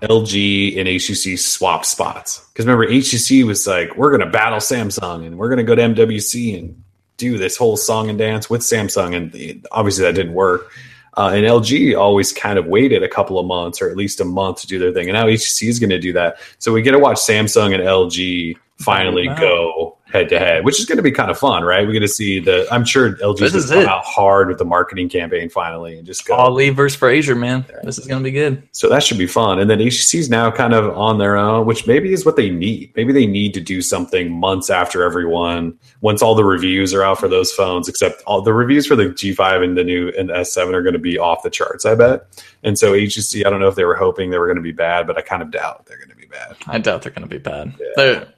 LG 0.02 0.78
and 0.78 0.88
HTC 0.88 1.38
swapped 1.40 1.86
spots. 1.86 2.46
Because 2.54 2.66
remember, 2.66 2.88
HTC 2.88 3.44
was 3.46 3.66
like, 3.68 3.96
"We're 3.98 4.10
going 4.10 4.22
to 4.22 4.30
battle 4.32 4.60
Samsung, 4.60 5.26
and 5.26 5.38
we're 5.38 5.50
going 5.50 5.58
to 5.58 5.64
go 5.64 5.76
to 5.76 5.82
MWC 5.82 6.58
and 6.58 6.84
do 7.18 7.38
this 7.38 7.58
whole 7.58 7.78
song 7.78 8.10
and 8.10 8.18
dance 8.18 8.50
with 8.50 8.62
Samsung." 8.62 9.16
And 9.16 9.32
the- 9.32 9.60
obviously, 9.72 10.04
that 10.06 10.14
didn't 10.16 10.34
work. 10.34 10.72
Uh, 11.16 11.32
and 11.34 11.46
LG 11.46 11.98
always 11.98 12.32
kind 12.32 12.60
of 12.60 12.68
waited 12.68 13.02
a 13.02 13.10
couple 13.10 13.40
of 13.40 13.46
months 13.48 13.82
or 13.82 13.90
at 13.90 13.98
least 13.98 14.22
a 14.22 14.26
month 14.26 14.62
to 14.62 14.68
do 14.68 14.78
their 14.78 14.92
thing. 14.92 15.10
And 15.10 15.16
now 15.16 15.26
HTC 15.26 15.68
is 15.68 15.80
going 15.80 15.90
to 15.90 15.98
do 16.00 16.14
that. 16.14 16.38
So 16.60 16.72
we 16.72 16.84
get 16.84 16.92
to 16.92 17.00
watch 17.00 17.18
Samsung 17.18 17.74
and 17.74 17.82
LG 17.82 18.56
finally 18.78 19.28
Wow. 19.28 19.40
go 19.40 19.97
head 20.12 20.30
to 20.30 20.40
head, 20.40 20.64
which 20.64 20.80
is 20.80 20.86
going 20.86 20.98
to 20.98 21.04
be 21.04 21.12
kind 21.12 21.30
of 21.30 21.38
fun, 21.38 21.64
right? 21.64 21.86
We're 21.86 21.94
going 21.94 22.02
to 22.02 22.08
see 22.08 22.40
the. 22.40 22.68
I'm 22.72 22.86
sure 22.86 23.16
LG 23.18 23.40
This 23.40 23.54
is 23.54 23.66
is 23.66 23.70
going 23.72 23.82
it. 23.82 23.84
to 23.86 23.90
come 23.90 24.00
out 24.00 24.06
hard 24.06 24.48
with 24.48 24.58
the 24.58 24.66
marketing 24.66 25.10
campaign 25.10 25.50
finally 25.50 25.98
and 25.98 26.06
just 26.06 26.26
go. 26.26 26.36
Ali 26.36 26.70
versus 26.70 26.98
Frazier, 26.98 27.36
man. 27.36 27.66
This 27.84 27.98
is 27.98 28.08
going 28.08 28.24
to 28.24 28.24
be 28.24 28.32
good. 28.32 28.68
So 28.72 28.90
that 28.90 29.04
should 29.04 29.18
be 29.18 29.28
fun. 29.28 29.60
And 29.60 29.70
then 29.70 29.80
HTC's 29.80 30.30
now 30.30 30.50
kind 30.52 30.74
of 30.74 30.96
on 30.98 31.18
their 31.18 31.36
own, 31.36 31.66
which 31.66 31.88
maybe 31.88 32.14
is 32.14 32.26
what 32.26 32.36
they 32.36 32.50
need. 32.50 32.94
Maybe 32.96 33.12
they 33.14 33.28
need 33.28 33.54
to 33.56 33.62
do 33.62 33.82
something 33.82 34.32
months 34.32 34.70
after 34.70 35.04
everyone, 35.04 35.78
once 36.02 36.22
all 36.22 36.36
the 36.36 36.46
reviews 36.46 36.94
are 36.94 37.04
out 37.04 37.20
for 37.20 37.28
those 37.28 37.52
phones, 37.52 37.88
except 37.90 38.22
all 38.24 38.42
the 38.42 38.54
reviews 38.54 38.88
for 38.88 38.96
the 38.96 39.06
G5 39.06 39.64
and 39.64 39.78
the 39.78 39.84
new 39.84 40.12
and 40.18 40.30
the 40.30 40.34
S7 40.34 40.74
are 40.74 40.84
going 40.84 40.94
to 40.94 41.00
be 41.00 41.18
off 41.18 41.44
the 41.44 41.50
charts, 41.50 41.86
I 41.86 41.96
bet. 41.96 42.44
And 42.64 42.78
so 42.78 42.94
HTC, 42.94 43.46
I 43.46 43.50
don't 43.50 43.60
know 43.60 43.68
if 43.68 43.76
they 43.76 43.86
were 43.86 43.96
hoping 43.96 44.30
they 44.30 44.40
were 44.40 44.48
going 44.48 44.58
to 44.58 44.62
be 44.62 44.72
bad, 44.72 45.06
but 45.08 45.18
I 45.18 45.22
kind 45.22 45.42
of 45.42 45.52
doubt 45.52 45.86
they're 45.86 45.98
going 45.98 46.10
to 46.10 46.16
bad. 46.38 46.56
I 46.68 46.78
doubt 46.80 47.02
they're 47.02 47.12
going 47.12 47.28
to 47.28 47.34
be 47.34 47.38
bad. 47.40 47.74
Yeah. 47.80 47.86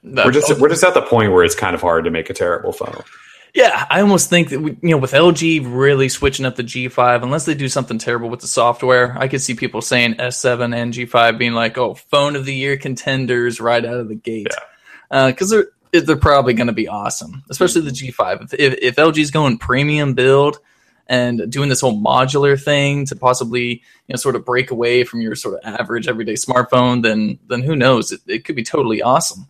They're- 0.02 0.24
We're 0.26 0.32
just 0.32 0.60
we're 0.60 0.68
just 0.68 0.84
at 0.84 0.94
the 0.94 1.02
point 1.02 1.32
where 1.32 1.44
it's 1.44 1.54
kind 1.54 1.74
of 1.74 1.80
hard 1.80 2.04
to 2.04 2.10
make 2.10 2.30
a 2.30 2.34
terrible 2.34 2.72
phone. 2.72 3.02
Yeah, 3.52 3.84
I 3.90 4.00
almost 4.00 4.30
think 4.30 4.50
that 4.50 4.60
we, 4.60 4.76
you 4.80 4.90
know 4.90 4.96
with 4.98 5.10
LG 5.12 5.62
really 5.74 6.08
switching 6.08 6.46
up 6.46 6.54
the 6.54 6.62
G5, 6.62 7.22
unless 7.24 7.46
they 7.46 7.54
do 7.54 7.68
something 7.68 7.98
terrible 7.98 8.28
with 8.30 8.38
the 8.40 8.46
software, 8.46 9.16
I 9.18 9.26
could 9.26 9.40
see 9.42 9.54
people 9.54 9.82
saying 9.82 10.14
S7 10.14 10.72
and 10.72 10.94
G5 10.94 11.36
being 11.36 11.54
like, 11.54 11.76
"Oh, 11.76 11.94
phone 11.94 12.36
of 12.36 12.44
the 12.44 12.54
year 12.54 12.76
contenders 12.76 13.60
right 13.60 13.84
out 13.84 13.96
of 13.98 14.06
the 14.08 14.14
gate," 14.14 14.46
because 15.10 15.52
uh, 15.52 15.62
they're 15.90 16.02
they're 16.02 16.14
probably 16.16 16.54
going 16.54 16.68
to 16.68 16.72
be 16.72 16.86
awesome, 16.86 17.42
especially 17.50 17.80
the 17.82 17.90
G5. 17.90 18.44
If, 18.44 18.54
if 18.54 18.74
if 18.82 18.96
LG's 18.96 19.32
going 19.32 19.58
premium 19.58 20.14
build 20.14 20.60
and 21.10 21.50
doing 21.50 21.68
this 21.68 21.80
whole 21.80 22.00
modular 22.00 22.58
thing 22.62 23.04
to 23.04 23.16
possibly 23.16 23.68
you 23.72 23.80
know 24.08 24.16
sort 24.16 24.36
of 24.36 24.44
break 24.46 24.70
away 24.70 25.02
from 25.04 25.20
your 25.20 25.34
sort 25.34 25.56
of 25.56 25.74
average 25.74 26.08
everyday 26.08 26.34
smartphone, 26.34 27.02
then 27.02 27.38
then 27.48 27.60
who 27.62 27.76
knows? 27.76 28.12
It, 28.12 28.20
it 28.26 28.44
could 28.46 28.56
be 28.56 28.62
totally 28.62 29.02
awesome. 29.02 29.46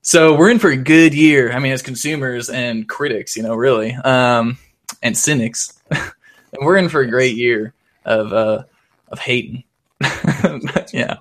So 0.00 0.36
we're 0.36 0.50
in 0.50 0.58
for 0.58 0.70
a 0.70 0.76
good 0.76 1.14
year. 1.14 1.52
I 1.52 1.58
mean, 1.58 1.72
as 1.72 1.82
consumers 1.82 2.48
and 2.48 2.88
critics, 2.88 3.36
you 3.36 3.42
know, 3.42 3.54
really, 3.54 3.92
um, 3.92 4.56
and 5.02 5.18
cynics, 5.18 5.80
and 5.90 6.00
we're 6.60 6.76
in 6.76 6.88
for 6.88 7.00
a 7.00 7.10
great 7.10 7.36
year 7.36 7.74
of 8.04 8.32
uh, 8.32 8.62
of 9.08 9.18
hating. 9.18 9.64
yeah, 10.92 11.16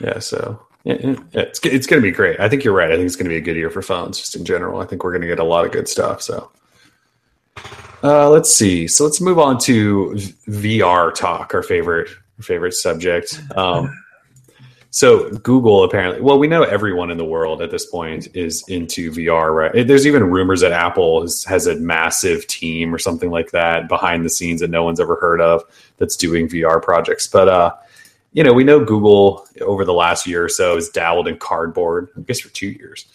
Yeah, 0.00 0.18
so 0.18 0.62
it's 0.84 1.60
it's 1.64 1.86
going 1.86 2.02
to 2.02 2.06
be 2.06 2.12
great. 2.12 2.38
I 2.38 2.48
think 2.48 2.62
you're 2.62 2.74
right. 2.74 2.90
I 2.90 2.96
think 2.96 3.06
it's 3.06 3.16
going 3.16 3.24
to 3.24 3.30
be 3.30 3.36
a 3.36 3.42
good 3.42 3.56
year 3.56 3.70
for 3.70 3.80
phones, 3.80 4.18
just 4.18 4.36
in 4.36 4.44
general. 4.44 4.80
I 4.80 4.86
think 4.86 5.02
we're 5.02 5.12
going 5.12 5.22
to 5.22 5.28
get 5.28 5.38
a 5.38 5.44
lot 5.44 5.64
of 5.64 5.72
good 5.72 5.88
stuff. 5.88 6.20
So, 6.22 6.50
uh, 8.02 8.30
let's 8.30 8.52
see. 8.52 8.88
So 8.88 9.04
let's 9.04 9.20
move 9.20 9.38
on 9.38 9.58
to 9.60 10.14
VR 10.48 11.14
talk, 11.14 11.54
our 11.54 11.62
favorite 11.62 12.08
favorite 12.40 12.72
subject. 12.72 13.40
Um, 13.56 13.94
so 14.90 15.30
Google 15.30 15.84
apparently, 15.84 16.22
well, 16.22 16.38
we 16.38 16.48
know 16.48 16.62
everyone 16.62 17.10
in 17.10 17.18
the 17.18 17.24
world 17.24 17.60
at 17.60 17.70
this 17.70 17.86
point 17.86 18.28
is 18.34 18.64
into 18.68 19.12
VR, 19.12 19.54
right? 19.54 19.86
There's 19.86 20.06
even 20.06 20.24
rumors 20.24 20.62
that 20.62 20.72
Apple 20.72 21.20
has, 21.20 21.44
has 21.44 21.66
a 21.66 21.76
massive 21.76 22.46
team 22.46 22.94
or 22.94 22.98
something 22.98 23.30
like 23.30 23.50
that 23.50 23.88
behind 23.88 24.24
the 24.24 24.30
scenes 24.30 24.60
that 24.60 24.70
no 24.70 24.82
one's 24.82 25.00
ever 25.00 25.16
heard 25.16 25.40
of 25.40 25.62
that's 25.98 26.16
doing 26.16 26.48
VR 26.48 26.82
projects. 26.82 27.26
But 27.26 27.48
uh, 27.48 27.74
you 28.32 28.44
know, 28.44 28.52
we 28.52 28.64
know 28.64 28.84
Google 28.84 29.46
over 29.60 29.84
the 29.84 29.92
last 29.92 30.26
year 30.26 30.44
or 30.44 30.48
so 30.48 30.76
has 30.76 30.88
dabbled 30.88 31.28
in 31.28 31.36
cardboard. 31.36 32.08
I 32.16 32.20
guess 32.20 32.40
for 32.40 32.48
two 32.50 32.68
years, 32.68 33.06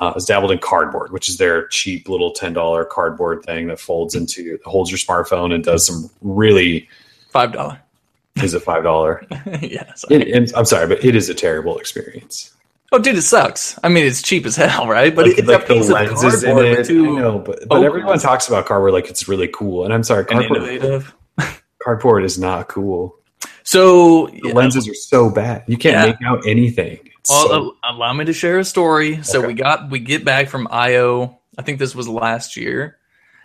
uh, 0.00 0.12
has 0.14 0.24
dabbled 0.24 0.50
in 0.52 0.58
cardboard, 0.58 1.12
which 1.12 1.28
is 1.28 1.36
their 1.36 1.66
cheap 1.68 2.08
little 2.08 2.32
ten 2.32 2.52
dollar 2.52 2.84
cardboard 2.84 3.42
thing 3.44 3.66
that 3.68 3.78
folds 3.80 4.14
into 4.14 4.58
holds 4.64 4.90
your 4.90 4.98
smartphone 4.98 5.52
and 5.54 5.64
does 5.64 5.86
some 5.86 6.10
really 6.22 6.88
five 7.30 7.52
dollar. 7.52 7.80
is 8.36 8.54
a 8.54 8.60
five 8.60 8.82
dollar. 8.82 9.26
yeah. 9.60 9.92
sorry. 9.94 10.14
And, 10.22 10.24
and 10.24 10.52
I'm 10.56 10.64
sorry, 10.64 10.86
but 10.86 11.04
it 11.04 11.14
is 11.16 11.28
a 11.28 11.34
terrible 11.34 11.78
experience. 11.78 12.54
Oh, 12.90 12.98
dude, 12.98 13.16
it 13.16 13.22
sucks. 13.22 13.78
I 13.84 13.88
mean, 13.90 14.06
it's 14.06 14.22
cheap 14.22 14.46
as 14.46 14.56
hell, 14.56 14.86
right? 14.88 15.14
But 15.14 15.26
like, 15.26 15.38
it's 15.38 15.46
like 15.46 15.64
a 15.64 15.66
piece 15.66 15.88
the 15.88 15.94
of 15.94 16.08
lenses 16.08 16.42
in 16.42 16.54
cardboard 16.56 16.78
it. 16.78 16.90
I 16.90 16.92
know, 16.94 17.38
but, 17.38 17.68
but 17.68 17.84
everyone 17.84 18.18
talks 18.18 18.48
about 18.48 18.64
cardboard 18.64 18.94
like 18.94 19.10
it's 19.10 19.28
really 19.28 19.48
cool. 19.48 19.84
And 19.84 19.92
I'm 19.92 20.02
sorry, 20.02 20.24
cardboard, 20.24 20.62
innovative. 20.62 21.14
cardboard 21.82 22.24
is 22.24 22.38
not 22.38 22.68
cool. 22.68 23.14
So 23.62 24.28
The 24.28 24.52
lenses 24.54 24.88
are 24.88 24.94
so 24.94 25.28
bad. 25.28 25.64
You 25.66 25.76
can't 25.76 25.94
Yeah. 25.96 26.06
make 26.06 26.22
out 26.24 26.46
anything. 26.46 27.00
So- 27.28 27.52
al- 27.84 27.94
allow 27.96 28.12
me 28.12 28.24
to 28.26 28.32
share 28.32 28.58
a 28.58 28.64
story. 28.64 29.22
So 29.22 29.38
Okay. 29.38 29.48
we 29.48 29.54
got 29.54 29.90
we 29.90 29.98
get 29.98 30.24
back 30.24 30.48
from 30.48 30.68
I/O. 30.70 31.38
I 31.58 31.62
think 31.62 31.78
this 31.78 31.94
was 31.94 32.08
last 32.08 32.56
year, 32.56 32.96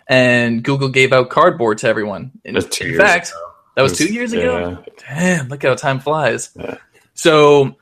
and 0.08 0.64
Google 0.64 0.90
gave 0.90 1.14
out 1.14 1.30
cardboard 1.30 1.80
to 1.80 1.88
everyone. 1.88 2.32
In, 2.46 2.54
That's 2.54 2.68
two 2.68 2.86
in 2.86 2.90
years 2.92 3.02
fact, 3.02 3.30
ago. 3.30 3.38
that 3.76 3.82
was 3.82 4.00
It 4.00 4.08
two 4.08 4.14
years 4.14 4.34
ago. 4.34 4.78
yeah. 5.10 5.16
Damn, 5.16 5.48
look 5.50 5.64
how 5.64 5.74
time 5.76 6.00
flies. 6.00 6.50
Yeah. 6.56 6.76
So 7.16 7.76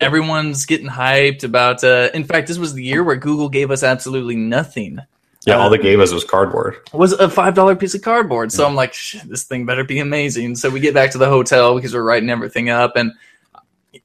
everyone's 0.00 0.66
getting 0.66 0.88
hyped 0.88 1.44
about. 1.44 1.82
Uh, 1.84 2.10
in 2.14 2.24
fact, 2.24 2.48
this 2.48 2.58
was 2.58 2.74
the 2.74 2.82
year 2.84 3.02
where 3.04 3.16
Google 3.16 3.48
gave 3.48 3.70
us 3.70 3.82
absolutely 3.82 4.36
nothing. 4.36 4.98
Yeah, 5.46 5.58
all 5.58 5.66
Uh, 5.66 5.70
they 5.70 5.78
gave 5.78 6.00
us 6.00 6.12
was 6.12 6.24
cardboard. 6.24 6.76
Was 6.92 7.12
a 7.12 7.30
five 7.30 7.54
dollar 7.54 7.76
piece 7.76 7.94
of 7.94 8.02
cardboard. 8.02 8.50
So 8.50 8.66
I'm 8.66 8.74
like, 8.74 8.94
this 9.26 9.44
thing 9.44 9.64
better 9.64 9.84
be 9.84 10.00
amazing. 10.00 10.56
So 10.56 10.68
we 10.70 10.80
get 10.80 10.92
back 10.94 11.12
to 11.12 11.18
the 11.18 11.28
hotel 11.28 11.76
because 11.76 11.94
we're 11.94 12.02
writing 12.02 12.30
everything 12.30 12.68
up, 12.68 12.96
and 12.96 13.12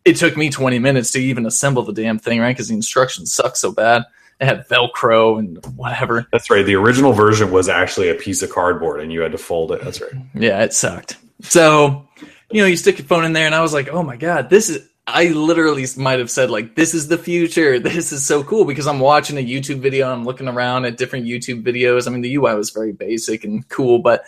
it 0.05 0.15
took 0.15 0.37
me 0.37 0.49
20 0.49 0.79
minutes 0.79 1.11
to 1.11 1.19
even 1.19 1.45
assemble 1.45 1.83
the 1.83 1.93
damn 1.93 2.19
thing, 2.19 2.39
right? 2.39 2.55
Because 2.55 2.69
the 2.69 2.75
instructions 2.75 3.33
suck 3.33 3.55
so 3.55 3.71
bad. 3.71 4.03
It 4.39 4.45
had 4.45 4.67
Velcro 4.67 5.37
and 5.37 5.63
whatever. 5.75 6.27
That's 6.31 6.49
right. 6.49 6.65
The 6.65 6.75
original 6.75 7.13
version 7.13 7.51
was 7.51 7.69
actually 7.69 8.09
a 8.09 8.15
piece 8.15 8.41
of 8.41 8.49
cardboard, 8.49 8.99
and 8.99 9.13
you 9.13 9.21
had 9.21 9.31
to 9.33 9.37
fold 9.37 9.71
it. 9.71 9.83
That's 9.83 10.01
right. 10.01 10.13
Yeah, 10.33 10.63
it 10.63 10.73
sucked. 10.73 11.17
So, 11.41 12.07
you 12.49 12.61
know, 12.61 12.67
you 12.67 12.75
stick 12.75 12.97
your 12.97 13.07
phone 13.07 13.23
in 13.23 13.33
there, 13.33 13.45
and 13.45 13.53
I 13.53 13.61
was 13.61 13.73
like, 13.73 13.89
oh 13.89 14.03
my 14.03 14.17
god, 14.17 14.49
this 14.49 14.69
is. 14.69 14.87
I 15.07 15.29
literally 15.29 15.85
might 15.97 16.19
have 16.19 16.29
said 16.29 16.51
like, 16.51 16.75
"This 16.75 16.93
is 16.93 17.07
the 17.07 17.17
future. 17.17 17.79
This 17.79 18.11
is 18.11 18.25
so 18.25 18.43
cool." 18.43 18.65
Because 18.65 18.87
I'm 18.87 18.99
watching 18.99 19.37
a 19.37 19.45
YouTube 19.45 19.79
video, 19.79 20.11
I'm 20.11 20.23
looking 20.23 20.47
around 20.47 20.85
at 20.85 20.97
different 20.97 21.25
YouTube 21.25 21.63
videos. 21.63 22.07
I 22.07 22.11
mean, 22.11 22.21
the 22.21 22.35
UI 22.35 22.53
was 22.55 22.69
very 22.69 22.93
basic 22.93 23.43
and 23.43 23.67
cool, 23.67 23.99
but 23.99 24.23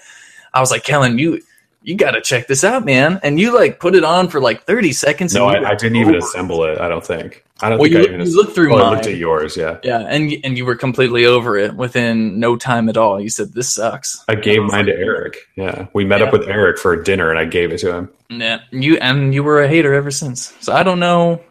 I 0.53 0.59
was 0.59 0.71
like, 0.71 0.83
"Kellen, 0.83 1.19
you 1.19 1.41
you 1.83 1.95
got 1.95 2.11
to 2.11 2.21
check 2.21 2.47
this 2.47 2.63
out, 2.63 2.85
man!" 2.85 3.19
And 3.23 3.39
you 3.39 3.53
like 3.53 3.79
put 3.79 3.95
it 3.95 4.03
on 4.03 4.27
for 4.29 4.39
like 4.39 4.63
30 4.63 4.91
seconds. 4.93 5.33
No, 5.33 5.47
I, 5.47 5.71
I, 5.71 5.75
didn't 5.75 5.97
even 5.97 6.15
assemble 6.15 6.63
it. 6.63 6.79
I 6.79 6.87
don't 6.87 7.05
think. 7.05 7.43
I 7.61 7.69
don't 7.69 7.79
well, 7.79 7.89
think 7.89 8.07
you, 8.07 8.11
I 8.11 8.15
even. 8.15 8.27
You 8.27 8.35
looked 8.35 8.55
through 8.55 8.73
oh, 8.73 8.77
mine. 8.77 8.85
I 8.85 8.89
looked 8.91 9.07
at 9.07 9.17
yours. 9.17 9.55
Yeah. 9.55 9.77
Yeah, 9.83 9.99
and 9.99 10.33
and 10.43 10.57
you 10.57 10.65
were 10.65 10.75
completely 10.75 11.25
over 11.25 11.57
it 11.57 11.75
within 11.75 12.39
no 12.39 12.55
time 12.55 12.89
at 12.89 12.97
all. 12.97 13.19
You 13.19 13.29
said 13.29 13.53
this 13.53 13.73
sucks. 13.73 14.23
I 14.27 14.35
gave 14.35 14.63
mine 14.63 14.85
to 14.85 14.93
Eric. 14.93 15.37
Yeah, 15.55 15.87
we 15.93 16.05
met 16.05 16.21
Yeah. 16.21 16.27
up 16.27 16.33
with 16.33 16.47
Eric 16.47 16.79
for 16.79 16.95
dinner, 16.95 17.29
and 17.29 17.39
I 17.39 17.45
gave 17.45 17.71
it 17.71 17.79
to 17.79 17.93
him. 17.95 18.09
Yeah, 18.29 18.59
you 18.71 18.97
and 18.97 19.33
you 19.33 19.43
were 19.43 19.61
a 19.61 19.67
hater 19.67 19.93
ever 19.93 20.11
since. 20.11 20.53
So 20.61 20.73
I 20.73 20.83
don't 20.83 20.99
know, 20.99 21.41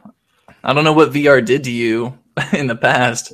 I 0.65 0.73
don't 0.73 0.85
know 0.85 0.93
what 0.93 1.13
VR 1.13 1.45
did 1.45 1.65
to 1.65 1.71
you 1.71 2.19
in 2.53 2.67
the 2.67 2.77
past, 2.77 3.33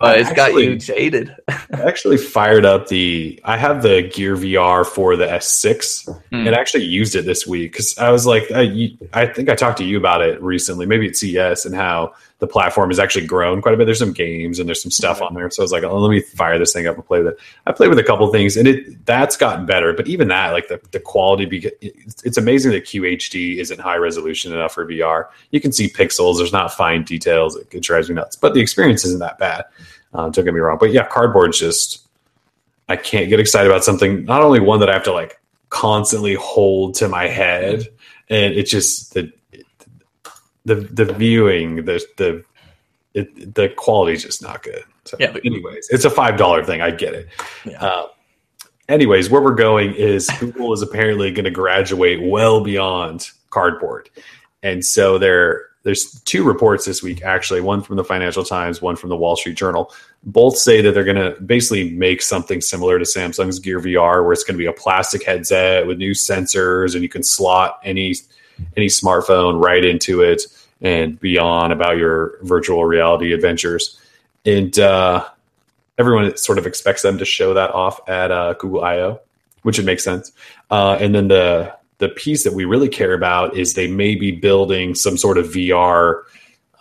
but 0.00 0.16
I 0.16 0.20
it's 0.20 0.32
got 0.32 0.54
you 0.54 0.76
jaded. 0.76 1.34
I 1.48 1.82
actually 1.86 2.16
fired 2.16 2.64
up 2.64 2.88
the. 2.88 3.40
I 3.44 3.56
have 3.56 3.82
the 3.82 4.02
Gear 4.02 4.36
VR 4.36 4.86
for 4.86 5.16
the 5.16 5.26
S6, 5.26 6.08
Hmm. 6.30 6.46
and 6.46 6.48
actually 6.54 6.84
used 6.84 7.14
it 7.14 7.24
this 7.24 7.46
week 7.46 7.72
because 7.72 7.96
I 7.98 8.10
was 8.10 8.26
like, 8.26 8.50
I, 8.54 8.90
I 9.12 9.26
think 9.26 9.48
I 9.48 9.54
talked 9.54 9.78
to 9.78 9.84
you 9.84 9.96
about 9.96 10.22
it 10.22 10.40
recently, 10.42 10.86
maybe 10.86 11.08
at 11.08 11.16
CES, 11.16 11.66
and 11.66 11.74
how 11.74 12.14
the 12.38 12.46
platform 12.46 12.90
has 12.90 12.98
actually 12.98 13.26
grown 13.26 13.62
quite 13.62 13.74
a 13.74 13.76
bit. 13.78 13.86
There's 13.86 13.98
some 13.98 14.12
games 14.12 14.58
and 14.58 14.68
there's 14.68 14.82
some 14.82 14.90
stuff 14.90 15.22
on 15.22 15.32
there, 15.32 15.50
so 15.50 15.62
I 15.62 15.64
was 15.64 15.72
like, 15.72 15.84
oh, 15.84 15.98
let 15.98 16.10
me 16.10 16.20
fire 16.20 16.58
this 16.58 16.72
thing 16.72 16.86
up 16.86 16.96
and 16.96 17.04
play 17.04 17.22
with 17.22 17.34
it. 17.34 17.38
I 17.66 17.72
played 17.72 17.88
with 17.88 17.98
a 17.98 18.04
couple 18.04 18.30
things, 18.30 18.56
and 18.56 18.68
it 18.68 19.04
that's 19.06 19.36
gotten 19.36 19.64
better. 19.64 19.92
But 19.94 20.06
even 20.06 20.28
that, 20.28 20.52
like 20.52 20.68
the 20.68 20.80
the 20.90 21.00
quality, 21.00 21.70
it's 21.80 22.36
amazing 22.36 22.72
that 22.72 22.84
QHD 22.84 23.56
isn't 23.56 23.80
high 23.80 23.96
resolution 23.96 24.52
enough 24.52 24.74
for 24.74 24.86
VR. 24.86 25.28
You 25.50 25.60
can 25.60 25.72
see 25.72 25.88
pixels. 25.88 26.36
There's 26.36 26.52
not 26.52 26.74
fine 26.74 27.04
details. 27.04 27.56
It, 27.56 27.68
it 27.72 27.82
drives 27.82 28.08
me 28.08 28.16
nuts, 28.16 28.36
but 28.36 28.52
the 28.52 28.60
experience 28.60 29.04
isn't 29.04 29.20
that 29.20 29.38
bad. 29.38 29.64
Uh, 30.12 30.28
don't 30.28 30.44
get 30.44 30.54
me 30.54 30.60
wrong, 30.60 30.78
but 30.78 30.92
yeah, 30.92 31.06
cardboard's 31.06 31.58
just 31.58 32.06
I 32.88 32.96
can't 32.96 33.28
get 33.28 33.40
excited 33.40 33.70
about 33.70 33.84
something. 33.84 34.24
Not 34.24 34.42
only 34.42 34.60
one 34.60 34.80
that 34.80 34.90
I 34.90 34.92
have 34.92 35.04
to 35.04 35.12
like 35.12 35.40
constantly 35.70 36.34
hold 36.34 36.94
to 36.96 37.08
my 37.08 37.28
head, 37.28 37.88
and 38.28 38.54
it 38.54 38.64
just 38.64 39.14
the 39.14 39.32
the 40.66 40.74
the 40.74 41.06
viewing 41.14 41.76
the 41.84 42.04
the 42.18 42.44
it, 43.14 43.54
the 43.54 43.70
quality 43.70 44.12
is 44.12 44.22
just 44.24 44.42
not 44.42 44.62
good. 44.62 44.82
So, 45.06 45.16
Yeah, 45.18 45.32
but- 45.32 45.46
anyways, 45.46 45.88
it's 45.88 46.04
a 46.04 46.10
five 46.10 46.36
dollar 46.36 46.62
thing. 46.62 46.82
I 46.82 46.90
get 46.90 47.14
it. 47.14 47.28
Yeah. 47.64 47.82
Uh, 47.82 48.08
anyways, 48.90 49.30
where 49.30 49.40
we're 49.40 49.54
going 49.54 49.94
is 49.94 50.28
Google 50.38 50.72
is 50.74 50.82
apparently 50.82 51.30
going 51.30 51.44
to 51.46 51.50
graduate 51.50 52.20
well 52.22 52.62
beyond 52.62 53.30
cardboard, 53.50 54.10
and 54.62 54.84
so 54.84 55.16
there 55.16 55.66
there's 55.84 56.20
two 56.22 56.42
reports 56.42 56.84
this 56.84 57.00
week 57.02 57.22
actually. 57.22 57.60
One 57.60 57.80
from 57.80 57.96
the 57.96 58.04
Financial 58.04 58.44
Times, 58.44 58.82
one 58.82 58.96
from 58.96 59.08
the 59.08 59.16
Wall 59.16 59.36
Street 59.36 59.56
Journal. 59.56 59.92
Both 60.24 60.58
say 60.58 60.80
that 60.82 60.92
they're 60.92 61.04
going 61.04 61.14
to 61.34 61.40
basically 61.42 61.92
make 61.92 62.20
something 62.20 62.60
similar 62.60 62.98
to 62.98 63.04
Samsung's 63.04 63.60
Gear 63.60 63.78
VR, 63.80 64.24
where 64.24 64.32
it's 64.32 64.42
going 64.42 64.56
to 64.56 64.62
be 64.62 64.66
a 64.66 64.72
plastic 64.72 65.22
headset 65.24 65.86
with 65.86 65.98
new 65.98 66.10
sensors, 66.10 66.94
and 66.94 67.02
you 67.04 67.08
can 67.08 67.22
slot 67.22 67.78
any 67.84 68.16
any 68.76 68.86
smartphone 68.86 69.62
right 69.62 69.84
into 69.84 70.22
it 70.22 70.42
and 70.80 71.18
be 71.18 71.38
on 71.38 71.72
about 71.72 71.96
your 71.96 72.38
virtual 72.42 72.84
reality 72.84 73.32
adventures. 73.32 73.98
And 74.44 74.78
uh, 74.78 75.26
everyone 75.98 76.36
sort 76.36 76.58
of 76.58 76.66
expects 76.66 77.02
them 77.02 77.18
to 77.18 77.24
show 77.24 77.54
that 77.54 77.70
off 77.70 78.06
at 78.08 78.30
uh, 78.30 78.54
Google 78.54 78.84
I/O, 78.84 79.20
which 79.62 79.78
would 79.78 79.86
make 79.86 80.00
sense. 80.00 80.32
Uh, 80.70 80.96
and 81.00 81.14
then 81.14 81.28
the 81.28 81.74
the 81.98 82.08
piece 82.10 82.44
that 82.44 82.52
we 82.52 82.64
really 82.64 82.88
care 82.88 83.14
about 83.14 83.56
is 83.56 83.72
they 83.74 83.86
may 83.86 84.14
be 84.14 84.30
building 84.30 84.94
some 84.94 85.16
sort 85.16 85.38
of 85.38 85.46
VR 85.46 86.22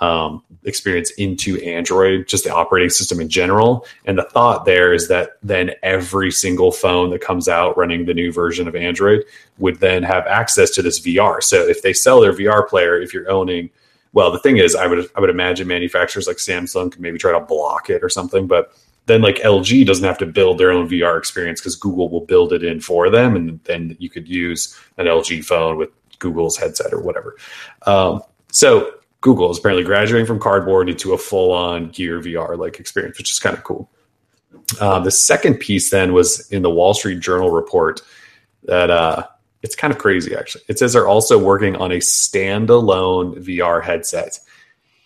um, 0.01 0.43
experience 0.63 1.11
into 1.11 1.61
Android, 1.61 2.27
just 2.27 2.43
the 2.43 2.53
operating 2.53 2.89
system 2.89 3.19
in 3.19 3.29
general. 3.29 3.85
And 4.05 4.17
the 4.17 4.23
thought 4.23 4.65
there 4.65 4.93
is 4.93 5.07
that 5.07 5.37
then 5.41 5.71
every 5.83 6.31
single 6.31 6.71
phone 6.71 7.09
that 7.11 7.21
comes 7.21 7.47
out 7.47 7.77
running 7.77 8.05
the 8.05 8.13
new 8.13 8.31
version 8.31 8.67
of 8.67 8.75
Android 8.75 9.23
would 9.57 9.79
then 9.79 10.03
have 10.03 10.27
access 10.27 10.69
to 10.71 10.81
this 10.81 10.99
VR. 10.99 11.41
So 11.41 11.65
if 11.67 11.81
they 11.81 11.93
sell 11.93 12.19
their 12.19 12.33
VR 12.33 12.67
player, 12.67 12.99
if 12.99 13.13
you're 13.13 13.29
owning, 13.29 13.69
well, 14.13 14.31
the 14.31 14.39
thing 14.39 14.57
is, 14.57 14.75
I 14.75 14.87
would 14.87 15.09
I 15.15 15.19
would 15.19 15.29
imagine 15.29 15.67
manufacturers 15.67 16.27
like 16.27 16.37
Samsung 16.37 16.91
could 16.91 17.01
maybe 17.01 17.17
try 17.17 17.31
to 17.31 17.45
block 17.45 17.89
it 17.89 18.03
or 18.03 18.09
something, 18.09 18.47
but 18.47 18.73
then 19.07 19.21
like 19.21 19.37
LG 19.37 19.85
doesn't 19.85 20.05
have 20.05 20.17
to 20.19 20.25
build 20.25 20.57
their 20.57 20.71
own 20.71 20.89
VR 20.89 21.17
experience 21.17 21.61
because 21.61 21.75
Google 21.75 22.09
will 22.09 22.25
build 22.25 22.53
it 22.53 22.63
in 22.63 22.79
for 22.79 23.09
them, 23.09 23.35
and 23.35 23.61
then 23.65 23.95
you 23.99 24.09
could 24.09 24.27
use 24.27 24.77
an 24.97 25.05
LG 25.05 25.45
phone 25.45 25.77
with 25.77 25.89
Google's 26.19 26.57
headset 26.57 26.93
or 26.93 27.01
whatever. 27.01 27.35
Um, 27.85 28.21
so 28.51 28.91
Google 29.25 29.49
is 29.49 29.57
apparently 29.57 29.83
graduating 29.83 30.27
from 30.27 30.39
cardboard 30.39 30.87
into 30.87 31.13
a 31.13 31.17
full-on 31.17 31.89
Gear 31.89 32.19
VR 32.19 32.59
like 32.59 32.79
experience, 32.79 33.17
which 33.17 33.31
is 33.31 33.39
kind 33.39 33.57
of 33.57 33.63
cool. 33.63 33.89
Uh, 34.79 34.99
the 34.99 35.09
second 35.09 35.55
piece 35.55 35.89
then 35.89 36.13
was 36.13 36.47
in 36.51 36.61
the 36.61 36.69
Wall 36.69 36.93
Street 36.93 37.21
Journal 37.21 37.49
report 37.49 38.01
that 38.65 38.91
uh, 38.91 39.25
it's 39.63 39.75
kind 39.75 39.91
of 39.91 39.97
crazy 39.97 40.35
actually. 40.35 40.63
It 40.67 40.77
says 40.77 40.93
they're 40.93 41.07
also 41.07 41.39
working 41.39 41.75
on 41.75 41.91
a 41.91 41.97
standalone 41.97 43.43
VR 43.43 43.83
headset. 43.83 44.39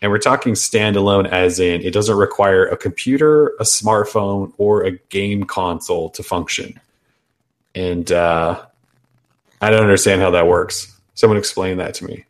And 0.02 0.12
we're 0.12 0.18
talking 0.18 0.54
standalone 0.54 1.30
as 1.30 1.62
in 1.62 1.80
it 1.82 1.94
doesn't 1.94 2.18
require 2.18 2.66
a 2.66 2.76
computer, 2.76 3.54
a 3.62 3.64
smartphone, 3.64 4.52
or 4.58 4.84
a 4.84 4.98
game 5.08 5.46
console 5.46 6.10
to 6.10 6.24
function. 6.24 6.78
And 7.74 8.12
uh, 8.12 8.66
I 9.62 9.70
don't 9.70 9.84
understand 9.84 10.22
how 10.22 10.32
that 10.32 10.46
works. 10.46 10.94
Someone 11.14 11.38
explain 11.38 11.78
that 11.78 11.94
to 11.96 12.06
me. 12.06 12.26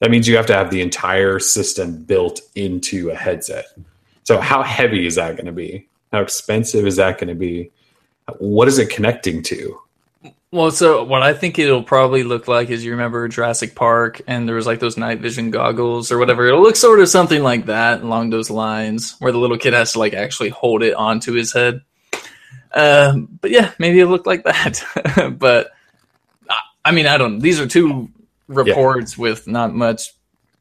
That 0.00 0.10
means 0.10 0.28
you 0.28 0.36
have 0.36 0.46
to 0.46 0.54
have 0.54 0.70
the 0.70 0.80
entire 0.80 1.38
system 1.38 2.02
built 2.04 2.40
into 2.54 3.10
a 3.10 3.14
headset. 3.14 3.66
So, 4.24 4.40
how 4.40 4.62
heavy 4.62 5.06
is 5.06 5.16
that 5.16 5.36
going 5.36 5.46
to 5.46 5.52
be? 5.52 5.88
How 6.12 6.20
expensive 6.20 6.86
is 6.86 6.96
that 6.96 7.18
going 7.18 7.28
to 7.28 7.34
be? 7.34 7.70
What 8.38 8.68
is 8.68 8.78
it 8.78 8.90
connecting 8.90 9.42
to? 9.44 9.80
Well, 10.50 10.70
so 10.70 11.04
what 11.04 11.22
I 11.22 11.34
think 11.34 11.58
it'll 11.58 11.82
probably 11.82 12.22
look 12.22 12.48
like 12.48 12.70
is 12.70 12.82
you 12.84 12.92
remember 12.92 13.28
Jurassic 13.28 13.74
Park 13.74 14.22
and 14.26 14.48
there 14.48 14.56
was 14.56 14.66
like 14.66 14.80
those 14.80 14.96
night 14.96 15.20
vision 15.20 15.50
goggles 15.50 16.10
or 16.10 16.16
whatever. 16.18 16.46
It'll 16.46 16.62
look 16.62 16.76
sort 16.76 17.00
of 17.00 17.08
something 17.08 17.42
like 17.42 17.66
that 17.66 18.00
along 18.02 18.30
those 18.30 18.48
lines 18.48 19.16
where 19.18 19.30
the 19.32 19.36
little 19.38 19.58
kid 19.58 19.74
has 19.74 19.92
to 19.92 19.98
like 19.98 20.14
actually 20.14 20.48
hold 20.48 20.82
it 20.82 20.94
onto 20.94 21.32
his 21.34 21.52
head. 21.52 21.82
Uh, 22.72 23.18
but 23.42 23.50
yeah, 23.50 23.72
maybe 23.78 24.00
it'll 24.00 24.10
look 24.12 24.26
like 24.26 24.44
that. 24.44 24.82
but 25.38 25.70
I- 26.48 26.60
I 26.86 26.92
mean, 26.92 27.06
I 27.06 27.18
don't. 27.18 27.40
These 27.40 27.60
are 27.60 27.66
two 27.66 28.08
reports 28.48 29.16
with 29.16 29.46
not 29.46 29.74
much 29.74 30.12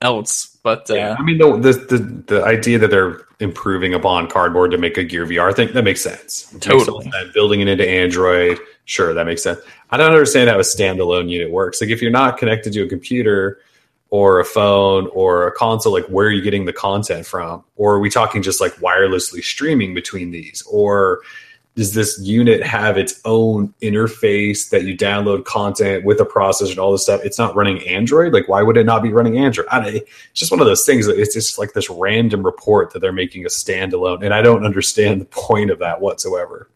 else. 0.01 0.57
But 0.63 0.89
uh, 0.89 0.95
Yeah, 0.95 1.15
I 1.17 1.23
mean, 1.23 1.37
the, 1.37 1.57
the 1.57 1.73
the 1.73 2.23
the 2.27 2.45
idea 2.45 2.77
that 2.79 2.89
they're 2.89 3.21
improving 3.39 3.93
upon 3.93 4.27
cardboard 4.27 4.71
to 4.71 4.77
make 4.77 4.97
a 4.97 5.03
Gear 5.03 5.25
VR 5.25 5.55
thing 5.55 5.71
that 5.73 5.83
makes 5.83 6.01
sense. 6.01 6.47
It 6.51 6.53
makes 6.53 6.65
Totally. 6.65 7.09
sense. 7.11 7.33
building 7.33 7.61
it 7.61 7.67
into 7.67 7.87
Android, 7.87 8.59
sure, 8.85 9.13
that 9.13 9.25
makes 9.25 9.43
sense. 9.43 9.59
I 9.91 9.97
don't 9.97 10.11
understand 10.11 10.49
how 10.49 10.57
a 10.57 10.63
standalone 10.63 11.29
unit 11.29 11.51
works. 11.51 11.79
Like, 11.79 11.89
if 11.89 12.01
you're 12.01 12.11
not 12.11 12.37
connected 12.37 12.73
to 12.73 12.81
a 12.83 12.89
computer 12.89 13.59
or 14.09 14.39
a 14.39 14.45
phone 14.45 15.07
or 15.13 15.47
a 15.47 15.51
console, 15.51 15.93
like, 15.93 16.05
where 16.07 16.27
are 16.27 16.31
you 16.31 16.41
getting 16.41 16.65
the 16.65 16.73
content 16.73 17.25
from? 17.25 17.63
Or 17.75 17.93
are 17.95 17.99
we 17.99 18.09
talking 18.09 18.41
just 18.41 18.59
like 18.59 18.73
wirelessly 18.75 19.43
streaming 19.43 19.93
between 19.93 20.31
these? 20.31 20.63
Or 20.69 21.21
does 21.77 21.93
this 21.93 22.19
unit 22.19 22.63
have 22.63 22.97
its 22.97 23.21
own 23.23 23.71
interface 23.83 24.67
that 24.71 24.83
you 24.83 24.97
download 24.97 25.45
content 25.45 26.03
with 26.03 26.19
a 26.19 26.25
processor 26.25 26.71
and 26.71 26.79
all 26.79 26.91
this 26.91 27.03
stuff? 27.03 27.21
It's 27.23 27.37
not 27.37 27.55
running 27.55 27.87
Android. 27.87 28.33
Like, 28.33 28.49
why 28.49 28.63
would 28.63 28.77
it 28.77 28.85
not 28.85 29.03
be 29.03 29.13
running 29.13 29.37
Android? 29.37 29.67
I 29.71 29.79
don't, 29.79 29.95
it's 29.95 30.09
just 30.33 30.51
one 30.51 30.59
of 30.59 30.65
those 30.65 30.85
things 30.85 31.05
that 31.05 31.19
it's 31.19 31.35
just 31.35 31.59
like 31.59 31.73
this 31.73 31.87
random 31.89 32.43
report 32.43 32.91
that 32.93 32.99
they're 32.99 33.13
making 33.13 33.45
a 33.45 33.47
standalone, 33.49 34.25
and 34.25 34.33
I 34.33 34.41
don't 34.41 34.65
understand 34.65 35.21
the 35.21 35.25
point 35.25 35.69
of 35.69 35.77
that 35.77 36.01
whatsoever. 36.01 36.69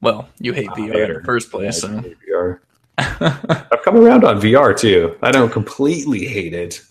well, 0.00 0.28
you 0.40 0.52
hate 0.52 0.68
Ah, 0.70 0.74
VR 0.74 1.08
in 1.08 1.14
the 1.14 1.22
first 1.24 1.50
place. 1.52 1.80
So. 1.80 1.96
hate 2.00 2.16
VR. 2.28 2.58
I've 2.98 3.82
come 3.84 3.96
around 3.96 4.24
on 4.24 4.40
VR 4.40 4.76
too. 4.76 5.16
I 5.22 5.30
don't 5.30 5.50
completely 5.52 6.26
hate 6.26 6.54
it, 6.54 6.82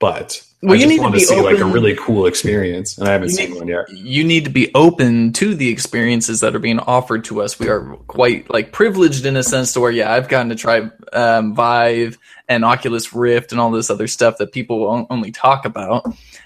but 0.00 0.42
Well, 0.62 0.72
I 0.72 0.74
you 0.76 0.80
just 0.82 0.88
need 0.90 0.96
to 0.96 1.02
want 1.02 1.14
to 1.14 1.20
see 1.20 1.40
like 1.40 1.58
a 1.58 1.64
really 1.64 1.94
cool 1.96 2.26
experience, 2.26 2.98
and 2.98 3.08
I 3.08 3.12
haven't 3.12 3.28
You 3.30 3.34
seen 3.34 3.50
need- 3.50 3.58
one 3.58 3.68
yet. 3.68 3.88
you 3.90 4.24
need 4.24 4.44
to 4.44 4.50
be 4.50 4.70
open 4.74 5.32
to 5.34 5.54
the 5.54 5.68
experiences 5.68 6.40
that 6.40 6.54
are 6.54 6.58
being 6.60 6.78
offered 6.80 7.24
to 7.24 7.42
us. 7.42 7.58
We 7.58 7.68
are 7.68 7.96
quite 8.06 8.50
like 8.50 8.72
privileged 8.72 9.26
in 9.26 9.36
a 9.36 9.42
sense 9.42 9.72
to 9.74 9.80
where, 9.80 9.90
yeah, 9.90 10.12
I've 10.12 10.28
gotten 10.28 10.48
to 10.50 10.54
try 10.56 10.88
um, 11.12 11.54
Vive 11.54 12.18
and 12.48 12.64
Oculus 12.64 13.12
Rift 13.12 13.52
and 13.52 13.60
all 13.60 13.70
this 13.70 13.90
other 13.90 14.06
stuff 14.06 14.38
that 14.38 14.52
people 14.52 15.06
only 15.10 15.30
talk 15.30 15.64
about. 15.64 16.04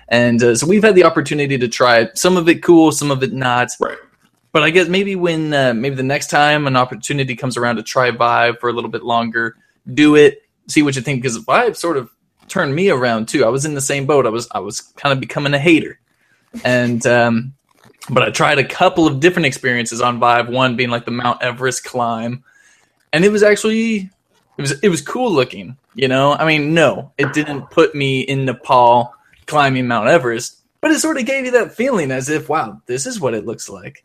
And 0.08 0.42
uh, 0.42 0.56
so 0.56 0.66
we've 0.66 0.82
had 0.82 0.94
the 0.94 1.04
opportunity 1.04 1.56
to 1.58 1.68
try 1.68 1.98
it. 2.00 2.18
Some 2.18 2.36
of 2.36 2.48
it 2.48 2.62
cool, 2.62 2.92
some 2.92 3.10
of 3.10 3.22
it 3.22 3.32
not. 3.32 3.68
Right. 3.80 3.96
But 4.52 4.62
I 4.62 4.70
guess 4.70 4.88
maybe 4.88 5.16
when 5.16 5.54
uh, 5.54 5.72
maybe 5.74 5.94
the 5.94 6.02
next 6.02 6.28
time 6.28 6.66
an 6.66 6.76
opportunity 6.76 7.34
comes 7.36 7.56
around 7.56 7.76
to 7.76 7.82
try 7.82 8.10
Vive 8.10 8.58
for 8.60 8.68
a 8.68 8.72
little 8.74 8.90
bit 8.90 9.02
longer, 9.02 9.56
do 9.94 10.14
it, 10.16 10.42
see 10.68 10.82
what 10.82 10.94
you 10.96 11.00
think 11.02 11.22
because 11.22 11.36
Vive 11.38 11.76
sort 11.78 11.96
of 11.96 12.10
turned 12.52 12.74
me 12.74 12.90
around 12.90 13.28
too. 13.28 13.44
I 13.44 13.48
was 13.48 13.64
in 13.64 13.74
the 13.74 13.80
same 13.80 14.04
boat. 14.06 14.26
I 14.26 14.30
was 14.30 14.46
I 14.52 14.60
was 14.60 14.80
kind 14.80 15.12
of 15.12 15.20
becoming 15.20 15.54
a 15.54 15.58
hater, 15.58 15.98
and 16.64 17.06
um, 17.06 17.54
but 18.10 18.22
I 18.22 18.30
tried 18.30 18.58
a 18.58 18.64
couple 18.64 19.06
of 19.06 19.20
different 19.20 19.46
experiences 19.46 20.00
on 20.00 20.20
Vive. 20.20 20.48
One 20.48 20.76
being 20.76 20.90
like 20.90 21.06
the 21.06 21.10
Mount 21.10 21.42
Everest 21.42 21.84
climb, 21.84 22.44
and 23.12 23.24
it 23.24 23.30
was 23.30 23.42
actually 23.42 24.10
It 24.58 24.62
was 24.62 24.72
it 24.82 24.90
was 24.90 25.00
cool 25.00 25.32
looking, 25.32 25.76
you 25.94 26.08
know. 26.08 26.34
I 26.34 26.44
mean, 26.44 26.74
no, 26.74 27.10
it 27.16 27.32
didn't 27.32 27.70
put 27.70 27.94
me 27.94 28.20
in 28.20 28.44
Nepal 28.44 29.14
climbing 29.46 29.88
Mount 29.88 30.08
Everest, 30.08 30.60
but 30.82 30.90
it 30.90 31.00
sort 31.00 31.18
of 31.18 31.24
gave 31.24 31.46
you 31.46 31.50
that 31.52 31.74
feeling 31.74 32.10
as 32.10 32.28
if, 32.28 32.48
wow, 32.48 32.80
this 32.86 33.06
is 33.06 33.18
what 33.18 33.34
it 33.34 33.46
looks 33.46 33.70
like, 33.70 34.04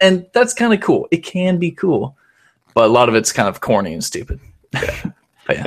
and 0.00 0.26
that's 0.34 0.52
kind 0.52 0.74
of 0.74 0.80
cool. 0.80 1.08
It 1.10 1.24
can 1.24 1.58
be 1.58 1.70
cool, 1.70 2.16
but 2.74 2.84
a 2.84 2.92
lot 2.92 3.08
of 3.08 3.14
it's 3.14 3.32
kind 3.32 3.48
of 3.48 3.60
corny 3.60 3.94
and 3.94 4.04
stupid. 4.04 4.38
I 4.74 5.12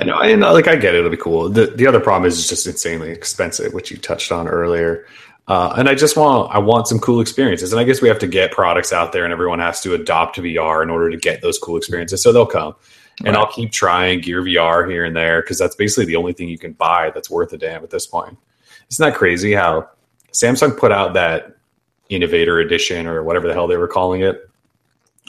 know, 0.04 0.16
I 0.16 0.36
know, 0.36 0.54
like 0.54 0.68
I 0.68 0.76
get 0.76 0.94
it. 0.94 1.00
It'll 1.00 1.10
be 1.10 1.18
cool. 1.18 1.50
The 1.50 1.68
the 1.68 1.88
other 1.88 2.00
problem 2.00 2.28
is 2.28 2.38
it's 2.38 2.50
just 2.50 2.68
insanely 2.68 3.10
expensive, 3.10 3.74
which 3.74 3.92
you 3.92 3.98
touched 3.98 4.32
on 4.32 4.48
earlier. 4.48 5.06
Uh, 5.48 5.74
and 5.76 5.90
I 5.90 5.96
just 5.96 6.16
want 6.16 6.54
I 6.54 6.60
want 6.60 6.88
some 6.88 7.00
cool 7.00 7.20
experiences, 7.20 7.74
and 7.74 7.80
I 7.80 7.84
guess 7.84 8.02
we 8.02 8.08
have 8.08 8.20
to 8.20 8.28
get 8.28 8.52
products 8.52 8.94
out 8.94 9.12
there, 9.12 9.24
and 9.24 9.34
everyone 9.34 9.60
has 9.60 9.82
to 9.82 9.94
adopt 9.94 10.38
VR 10.38 10.84
in 10.84 10.90
order 10.90 11.10
to 11.10 11.18
get 11.18 11.42
those 11.42 11.58
cool 11.58 11.78
experiences. 11.78 12.22
So 12.22 12.32
they'll 12.32 12.46
come, 12.46 12.76
and 13.26 13.36
I'll 13.36 13.52
keep 13.52 13.72
trying 13.72 14.22
Gear 14.22 14.44
VR 14.44 14.90
here 14.90 15.04
and 15.04 15.16
there 15.16 15.42
because 15.42 15.58
that's 15.58 15.76
basically 15.76 16.06
the 16.06 16.16
only 16.16 16.34
thing 16.34 16.48
you 16.48 16.60
can 16.60 16.74
buy 16.74 17.12
that's 17.14 17.30
worth 17.30 17.52
a 17.54 17.58
damn 17.58 17.84
at 17.84 17.90
this 17.90 18.06
point. 18.06 18.38
Isn't 18.92 19.04
that 19.04 19.18
crazy 19.18 19.54
how 19.54 19.90
Samsung 20.32 20.78
put 20.78 20.92
out 20.92 21.16
that 21.16 21.58
Innovator 22.10 22.60
Edition 22.60 23.08
or 23.08 23.24
whatever 23.24 23.48
the 23.48 23.54
hell 23.54 23.68
they 23.68 23.78
were 23.78 23.88
calling 23.88 24.22
it? 24.22 24.48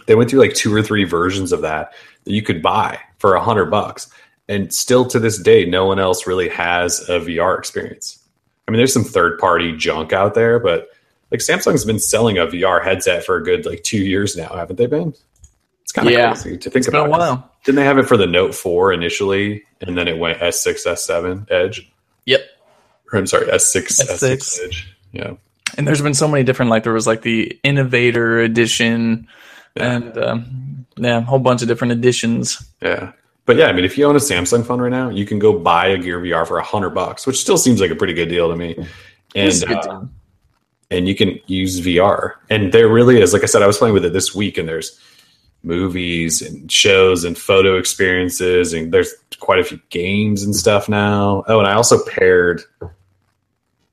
They 0.07 0.15
went 0.15 0.29
through 0.29 0.41
like 0.41 0.55
two 0.55 0.75
or 0.75 0.83
three 0.83 1.05
versions 1.05 1.53
of 1.53 1.63
that 1.63 1.95
that 2.25 2.33
you 2.33 2.43
could 2.43 2.61
buy 2.61 2.99
for 3.19 3.35
a 3.35 3.43
hundred 3.43 3.67
bucks, 3.67 4.11
and 4.49 4.73
still 4.73 5.05
to 5.07 5.19
this 5.19 5.39
day, 5.39 5.65
no 5.65 5.85
one 5.87 5.99
else 5.99 6.27
really 6.27 6.49
has 6.49 7.01
a 7.09 7.21
VR 7.21 7.59
experience. 7.59 8.19
I 8.67 8.71
mean, 8.71 8.79
there's 8.79 8.93
some 8.93 9.05
third 9.05 9.39
party 9.39 9.77
junk 9.77 10.13
out 10.13 10.35
there, 10.35 10.59
but 10.59 10.89
like 11.31 11.41
Samsung's 11.41 11.85
been 11.85 11.99
selling 11.99 12.39
a 12.39 12.47
VR 12.47 12.83
headset 12.83 13.25
for 13.25 13.37
a 13.37 13.43
good 13.45 13.65
like 13.67 13.83
two 13.83 13.99
years 13.99 14.37
now, 14.37 14.49
haven't 14.49 14.77
they 14.77 14.87
been? 14.87 15.15
It's 15.83 15.93
kind 15.93 16.07
of 16.09 16.15
Yeah. 16.15 16.33
crazy 16.35 16.59
to 16.59 16.71
think 16.71 16.77
It's 16.77 16.87
been 16.87 16.97
about. 16.97 17.07
a 17.07 17.11
while. 17.11 17.51
Didn't 17.65 17.77
they 17.77 17.85
have 17.85 17.99
it 17.99 18.09
for 18.09 18.17
the 18.17 18.27
Note 18.27 18.55
4 18.55 18.93
initially, 18.93 19.63
and 19.81 19.97
then 19.97 20.09
it 20.09 20.19
went 20.19 20.41
S6, 20.41 20.85
S7 20.87 21.47
Edge? 21.51 21.91
Yep. 22.27 22.41
Or, 23.13 23.19
I'm 23.19 23.27
sorry, 23.27 23.47
S6, 23.47 24.01
S6, 24.01 24.11
S6. 24.23 24.65
Edge. 24.65 24.95
Yeah. 25.13 25.35
And 25.79 25.87
there's 25.87 26.03
been 26.03 26.15
so 26.15 26.27
many 26.29 26.45
different, 26.45 26.71
like 26.71 26.83
there 26.83 26.93
was 26.93 27.07
like 27.07 27.23
the 27.23 27.59
Innovator 27.63 28.41
Edition, 28.41 29.29
and 29.77 30.19
um, 30.19 30.87
yeah, 30.97 31.19
a 31.19 31.21
whole 31.23 31.39
bunch 31.39 31.63
of 31.63 31.69
different 31.69 31.93
editions. 31.93 32.63
Yeah. 32.83 33.13
But 33.45 33.57
yeah, 33.57 33.67
I 33.67 33.73
mean, 33.73 33.85
if 33.85 33.99
you 33.99 34.05
own 34.05 34.15
a 34.15 34.21
Samsung 34.21 34.65
phone 34.65 34.81
right 34.81 34.91
now, 34.91 35.11
you 35.11 35.27
can 35.27 35.39
go 35.39 35.59
buy 35.59 35.89
a 35.89 35.99
Gear 35.99 36.21
VR 36.21 36.47
for 36.47 36.59
a 36.59 36.63
hundred 36.63 36.91
bucks, 36.91 37.27
which 37.27 37.41
still 37.41 37.59
seems 37.59 37.81
like 37.81 37.91
a 37.91 37.97
pretty 37.97 38.15
good 38.15 38.29
deal 38.29 38.49
to 38.49 38.57
me. 38.57 38.77
And 39.35 39.65
uh, 39.65 40.03
and 40.91 41.09
you 41.09 41.15
can 41.15 41.41
use 41.47 41.81
VR. 41.81 42.35
And 42.51 42.73
there 42.73 42.89
really 42.89 43.21
is, 43.21 43.33
like 43.33 43.43
I 43.43 43.47
said, 43.47 43.63
I 43.63 43.67
was 43.67 43.79
playing 43.79 43.95
with 43.95 44.05
it 44.05 44.13
this 44.13 44.35
week, 44.35 44.59
and 44.59 44.69
there's 44.69 44.99
movies 45.65 46.43
and 46.43 46.71
shows 46.71 47.25
and 47.25 47.37
photo 47.37 47.79
experiences, 47.79 48.73
and 48.73 48.93
there's 48.93 49.13
quite 49.41 49.59
a 49.59 49.65
few 49.65 49.81
games 49.91 50.43
and 50.43 50.55
stuff 50.55 50.89
now. 50.89 51.45
Oh, 51.49 51.59
and 51.59 51.69
I 51.69 51.75
also 51.75 52.05
paired 52.05 52.63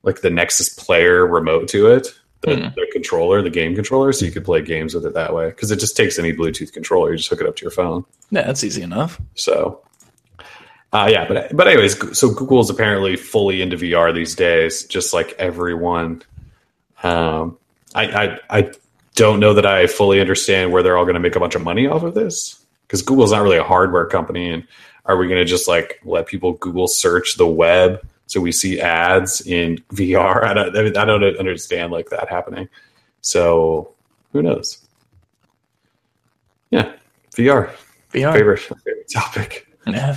like 0.03 0.21
the 0.21 0.29
Nexus 0.29 0.69
Player 0.69 1.25
remote 1.25 1.67
to 1.69 1.87
it, 1.87 2.07
the, 2.41 2.55
Hmm. 2.55 2.61
the 2.75 2.87
controller, 2.93 3.41
the 3.41 3.49
game 3.49 3.75
controller, 3.75 4.11
so 4.13 4.25
you 4.25 4.31
could 4.31 4.45
play 4.45 4.61
games 4.61 4.93
with 4.95 5.05
it 5.05 5.13
that 5.13 5.33
way. 5.33 5.49
Because 5.49 5.71
it 5.71 5.79
just 5.79 5.97
takes 5.97 6.17
any 6.19 6.33
Bluetooth 6.33 6.71
controller, 6.71 7.11
you 7.11 7.17
just 7.17 7.29
hook 7.29 7.41
it 7.41 7.47
up 7.47 7.55
to 7.57 7.61
your 7.63 7.71
phone. 7.71 8.05
yeah, 8.31 8.43
that's 8.43 8.63
easy 8.63 8.81
enough. 8.81 9.19
So, 9.35 9.81
uh, 10.93 11.07
yeah, 11.11 11.27
but 11.27 11.55
but 11.55 11.67
anyways, 11.67 12.17
so 12.17 12.33
Google 12.33 12.61
is 12.61 12.69
apparently 12.69 13.15
fully 13.15 13.61
into 13.61 13.77
VR 13.77 14.13
these 14.13 14.35
days, 14.35 14.85
just 14.85 15.13
like 15.13 15.33
everyone. 15.37 16.23
Um, 17.03 17.57
I, 17.93 18.05
I 18.07 18.39
I 18.59 18.71
don't 19.15 19.39
know 19.39 19.53
that 19.53 19.65
I 19.65 19.87
fully 19.87 20.19
understand 20.21 20.71
where 20.71 20.81
they're 20.81 20.97
all 20.97 21.03
going 21.05 21.15
to 21.15 21.19
make 21.19 21.35
a 21.35 21.39
bunch 21.39 21.55
of 21.55 21.63
money 21.63 21.87
off 21.87 22.03
of 22.03 22.13
this 22.13 22.63
because 22.87 23.01
Google's 23.01 23.31
not 23.31 23.41
really 23.43 23.57
a 23.57 23.63
hardware 23.63 24.05
company, 24.05 24.49
and 24.49 24.65
are 25.05 25.17
we 25.17 25.27
going 25.27 25.39
to 25.39 25.45
just 25.45 25.67
like 25.67 25.99
let 26.05 26.25
people 26.27 26.53
Google 26.53 26.87
search 26.87 27.35
the 27.35 27.47
web 27.47 28.01
so 28.29 28.39
we 28.39 28.51
see 28.51 28.79
ads 28.79 29.41
in 29.41 29.77
VR? 29.93 30.43
I 30.43 30.53
don't 30.53 30.77
I, 30.77 30.83
mean, 30.83 30.95
I 30.97 31.03
don't 31.03 31.37
understand 31.37 31.91
like 31.91 32.09
that 32.11 32.29
happening. 32.29 32.69
So 33.21 33.95
who 34.31 34.43
knows? 34.43 34.85
Yeah, 36.69 36.93
VR 37.35 37.71
VR. 38.13 38.33
favorite 38.33 38.59
favorite 38.59 39.11
topic. 39.11 39.67
Yeah. 39.87 40.15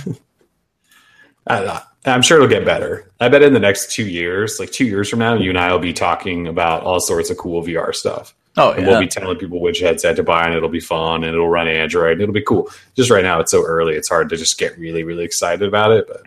I'm 2.05 2.21
sure 2.21 2.37
it'll 2.37 2.49
get 2.49 2.65
better. 2.65 3.09
I 3.19 3.29
bet 3.29 3.41
in 3.43 3.53
the 3.53 3.59
next 3.59 3.91
two 3.91 4.07
years, 4.07 4.59
like 4.59 4.71
two 4.71 4.85
years 4.85 5.09
from 5.09 5.19
now, 5.19 5.33
you 5.35 5.49
and 5.49 5.57
I 5.57 5.71
will 5.71 5.79
be 5.79 5.93
talking 5.93 6.47
about 6.47 6.83
all 6.83 6.99
sorts 6.99 7.29
of 7.29 7.37
cool 7.37 7.63
VR 7.63 7.95
stuff. 7.95 8.35
Oh 8.55 8.71
yeah. 8.71 8.77
And 8.77 8.87
we'll 8.87 8.99
be 8.99 9.07
telling 9.07 9.37
people 9.37 9.59
which 9.59 9.79
headset 9.79 10.15
to 10.17 10.23
buy, 10.23 10.45
and 10.45 10.53
it'll 10.53 10.69
be 10.69 10.79
fun, 10.79 11.23
and 11.23 11.33
it'll 11.33 11.49
run 11.49 11.67
Android, 11.67 12.13
and 12.13 12.21
it'll 12.21 12.33
be 12.33 12.43
cool. 12.43 12.69
Just 12.95 13.09
right 13.09 13.23
now, 13.23 13.39
it's 13.39 13.51
so 13.51 13.65
early; 13.65 13.95
it's 13.95 14.09
hard 14.09 14.29
to 14.29 14.37
just 14.37 14.59
get 14.59 14.77
really, 14.77 15.03
really 15.03 15.23
excited 15.23 15.67
about 15.67 15.91
it. 15.91 16.07
But 16.07 16.23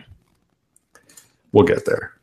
we'll 1.57 1.65
get 1.65 1.85
there. 1.85 2.13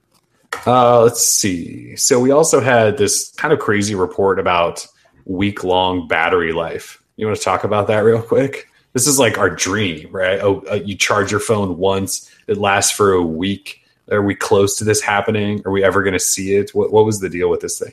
Uh, 0.65 1.03
let's 1.03 1.27
see. 1.27 1.97
So 1.97 2.21
we 2.21 2.31
also 2.31 2.61
had 2.61 2.97
this 2.97 3.33
kind 3.33 3.53
of 3.53 3.59
crazy 3.59 3.97
report 3.97 4.39
about 4.39 4.87
week-long 5.25 6.07
battery 6.07 6.53
life. 6.53 7.03
You 7.17 7.27
want 7.27 7.37
to 7.37 7.45
talk 7.45 7.65
about 7.65 7.89
that 7.89 7.99
real 7.99 8.23
quick? 8.23 8.69
This 8.93 9.09
is 9.09 9.19
like 9.19 9.37
our 9.37 9.51
dream, 9.51 10.09
right? 10.13 10.39
Oh, 10.41 10.63
uh, 10.71 10.75
you 10.75 10.95
charge 10.95 11.33
your 11.33 11.41
phone 11.41 11.79
once, 11.79 12.31
it 12.47 12.59
lasts 12.59 12.93
for 12.93 13.13
a 13.13 13.23
week. 13.23 13.81
Are 14.13 14.23
we 14.23 14.37
close 14.37 14.79
to 14.79 14.85
this 14.85 15.01
happening? 15.01 15.63
Are 15.67 15.73
we 15.73 15.83
ever 15.83 16.05
going 16.05 16.13
to 16.13 16.21
see 16.21 16.55
it? 16.55 16.71
What, 16.75 16.93
what 16.93 17.05
was 17.05 17.19
the 17.19 17.29
deal 17.29 17.51
with 17.51 17.61
this 17.61 17.81
thing? 17.81 17.93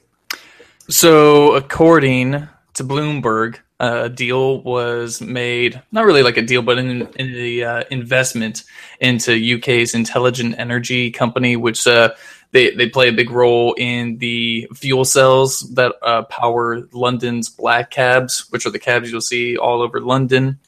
So, 0.90 1.56
according 1.56 2.48
to 2.76 2.84
Bloomberg, 2.84 3.60
a 3.80 4.10
deal 4.10 4.62
was 4.62 5.22
made, 5.22 5.82
not 5.92 6.06
really 6.06 6.24
like 6.24 6.38
a 6.38 6.42
deal, 6.42 6.62
but 6.62 6.78
in, 6.78 7.08
in 7.16 7.34
the 7.34 7.64
uh, 7.64 7.84
investment 7.90 8.64
into 9.00 9.58
UK's 9.58 9.96
intelligent 9.96 10.56
energy 10.60 11.10
company, 11.10 11.56
which 11.56 11.88
uh, 11.88 12.14
they, 12.52 12.76
they 12.76 12.88
play 12.88 13.10
a 13.10 13.14
big 13.14 13.32
role 13.32 13.74
in 13.74 14.18
the 14.20 14.68
fuel 14.74 15.04
cells 15.04 15.62
that 15.74 15.96
uh, 16.04 16.24
power 16.24 16.88
London's 16.92 17.50
black 17.50 17.90
cabs, 17.90 18.46
which 18.52 18.66
are 18.66 18.72
the 18.72 18.80
cabs 18.80 19.12
you'll 19.12 19.22
see 19.22 19.58
all 19.58 19.82
over 19.82 20.00
London. 20.00 20.60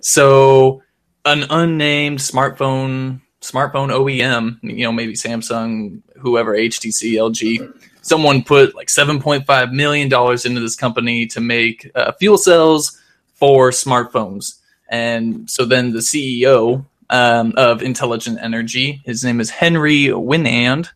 So, 0.00 0.82
an 1.24 1.44
unnamed 1.50 2.20
smartphone 2.20 3.22
smartphone 3.40 3.90
OEM, 3.90 4.58
you 4.62 4.84
know, 4.84 4.92
maybe 4.92 5.14
Samsung, 5.14 6.02
whoever, 6.16 6.56
HTC, 6.56 7.12
LG, 7.14 7.85
someone 8.06 8.42
put 8.42 8.74
like 8.76 8.86
7.5 8.86 9.72
million 9.72 10.08
dollars 10.08 10.46
into 10.46 10.60
this 10.60 10.76
company 10.76 11.26
to 11.26 11.40
make 11.40 11.90
uh, 11.94 12.12
fuel 12.12 12.38
cells 12.38 13.00
for 13.34 13.70
smartphones. 13.70 14.60
And 14.88 15.50
so 15.50 15.64
then 15.64 15.92
the 15.92 15.98
CEO 15.98 16.84
um, 17.10 17.52
of 17.56 17.82
Intelligent 17.82 18.38
Energy, 18.40 19.00
his 19.04 19.24
name 19.24 19.40
is 19.40 19.50
Henry 19.50 20.06
Winand, 20.06 20.88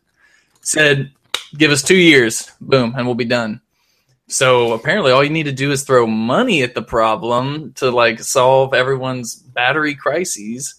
said, 0.61 1.11
"Give 1.57 1.71
us 1.71 1.83
two 1.83 1.97
years, 1.97 2.49
boom, 2.61 2.93
and 2.95 3.05
we'll 3.05 3.15
be 3.15 3.25
done." 3.25 3.59
So 4.27 4.71
apparently, 4.71 5.11
all 5.11 5.23
you 5.23 5.29
need 5.29 5.43
to 5.43 5.51
do 5.51 5.71
is 5.71 5.83
throw 5.83 6.07
money 6.07 6.63
at 6.63 6.73
the 6.73 6.81
problem 6.81 7.73
to 7.73 7.91
like 7.91 8.21
solve 8.21 8.73
everyone's 8.73 9.35
battery 9.35 9.95
crises, 9.95 10.75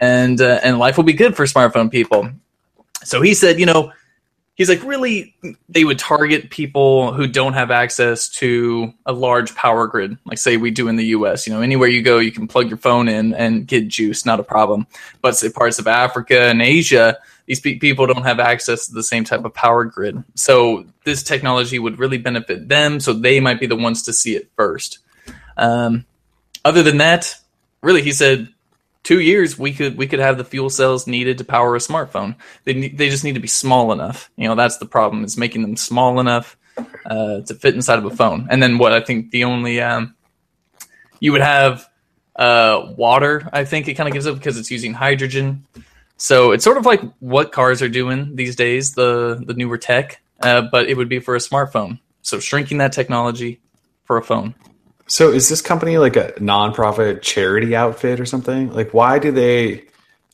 and 0.00 0.40
uh, 0.40 0.58
and 0.64 0.80
life 0.80 0.96
will 0.96 1.04
be 1.04 1.12
good 1.12 1.36
for 1.36 1.44
smartphone 1.44 1.90
people. 1.90 2.28
So 3.04 3.22
he 3.22 3.34
said, 3.34 3.60
you 3.60 3.66
know, 3.66 3.92
he's 4.60 4.68
like, 4.68 4.84
really, 4.84 5.34
they 5.70 5.84
would 5.84 5.98
target 5.98 6.50
people 6.50 7.14
who 7.14 7.26
don't 7.26 7.54
have 7.54 7.70
access 7.70 8.28
to 8.28 8.92
a 9.06 9.12
large 9.12 9.54
power 9.54 9.86
grid, 9.86 10.18
like 10.26 10.36
say 10.36 10.58
we 10.58 10.70
do 10.70 10.88
in 10.88 10.96
the 10.96 11.06
U.S. 11.06 11.46
You 11.46 11.54
know, 11.54 11.62
anywhere 11.62 11.88
you 11.88 12.02
go, 12.02 12.18
you 12.18 12.30
can 12.30 12.46
plug 12.46 12.68
your 12.68 12.76
phone 12.76 13.08
in 13.08 13.32
and 13.32 13.66
get 13.66 13.88
juice, 13.88 14.26
not 14.26 14.38
a 14.38 14.42
problem. 14.42 14.86
But 15.22 15.34
say 15.34 15.48
parts 15.48 15.78
of 15.78 15.86
Africa 15.86 16.38
and 16.42 16.60
Asia, 16.60 17.16
these 17.46 17.58
pe- 17.58 17.78
people 17.78 18.06
don't 18.06 18.24
have 18.24 18.38
access 18.38 18.86
to 18.88 18.92
the 18.92 19.02
same 19.02 19.24
type 19.24 19.46
of 19.46 19.54
power 19.54 19.86
grid. 19.86 20.22
So 20.34 20.84
this 21.04 21.22
technology 21.22 21.78
would 21.78 21.98
really 21.98 22.18
benefit 22.18 22.68
them. 22.68 23.00
So 23.00 23.14
they 23.14 23.40
might 23.40 23.60
be 23.60 23.66
the 23.66 23.76
ones 23.76 24.02
to 24.02 24.12
see 24.12 24.36
it 24.36 24.50
first. 24.56 24.98
Um, 25.56 26.04
other 26.66 26.82
than 26.82 26.98
that, 26.98 27.34
really, 27.82 28.02
he 28.02 28.12
said 28.12 28.50
two 29.02 29.20
years 29.20 29.58
we 29.58 29.72
could 29.72 29.96
we 29.96 30.06
could 30.06 30.20
have 30.20 30.38
the 30.38 30.44
fuel 30.44 30.70
cells 30.70 31.06
needed 31.06 31.38
to 31.38 31.44
power 31.44 31.74
a 31.76 31.78
smartphone. 31.78 32.36
They 32.64 32.88
they 32.88 33.08
just 33.08 33.24
need 33.24 33.34
to 33.34 33.40
be 33.40 33.48
small 33.48 33.92
enough. 33.92 34.30
You 34.36 34.48
know, 34.48 34.54
that's 34.54 34.78
the 34.78 34.86
problem 34.86 35.24
is 35.24 35.36
making 35.36 35.62
them 35.62 35.76
small 35.76 36.20
enough 36.20 36.56
uh, 37.06 37.40
to 37.40 37.54
fit 37.54 37.74
inside 37.74 37.98
of 37.98 38.04
a 38.04 38.16
phone. 38.16 38.48
And 38.50 38.62
then 38.62 38.78
what 38.78 38.92
I 38.92 39.00
think 39.00 39.30
the 39.30 39.44
only 39.44 39.80
um, 39.80 40.14
you 41.20 41.32
would 41.32 41.42
have 41.42 41.88
uh, 42.36 42.92
water. 42.96 43.48
I 43.52 43.64
think 43.64 43.88
it 43.88 43.94
kind 43.94 44.08
of 44.08 44.12
gives 44.12 44.26
up 44.26 44.36
because 44.36 44.58
it's 44.58 44.70
using 44.70 44.94
hydrogen. 44.94 45.66
So 46.16 46.52
it's 46.52 46.64
sort 46.64 46.76
of 46.76 46.86
like 46.86 47.00
what 47.18 47.52
cars 47.52 47.82
are 47.82 47.88
doing 47.88 48.36
these 48.36 48.56
days, 48.56 48.94
the 48.94 49.42
the 49.44 49.54
newer 49.54 49.78
tech, 49.78 50.20
uh, 50.42 50.62
but 50.70 50.88
it 50.88 50.96
would 50.96 51.08
be 51.08 51.20
for 51.20 51.34
a 51.34 51.38
smartphone. 51.38 51.98
So 52.22 52.38
shrinking 52.38 52.78
that 52.78 52.92
technology 52.92 53.60
for 54.04 54.16
a 54.16 54.22
phone. 54.22 54.54
So 55.10 55.32
is 55.32 55.48
this 55.48 55.60
company 55.60 55.98
like 55.98 56.14
a 56.14 56.30
nonprofit 56.34 57.20
charity 57.20 57.74
outfit 57.74 58.20
or 58.20 58.26
something? 58.26 58.72
Like 58.72 58.94
why 58.94 59.18
do 59.18 59.32
they 59.32 59.82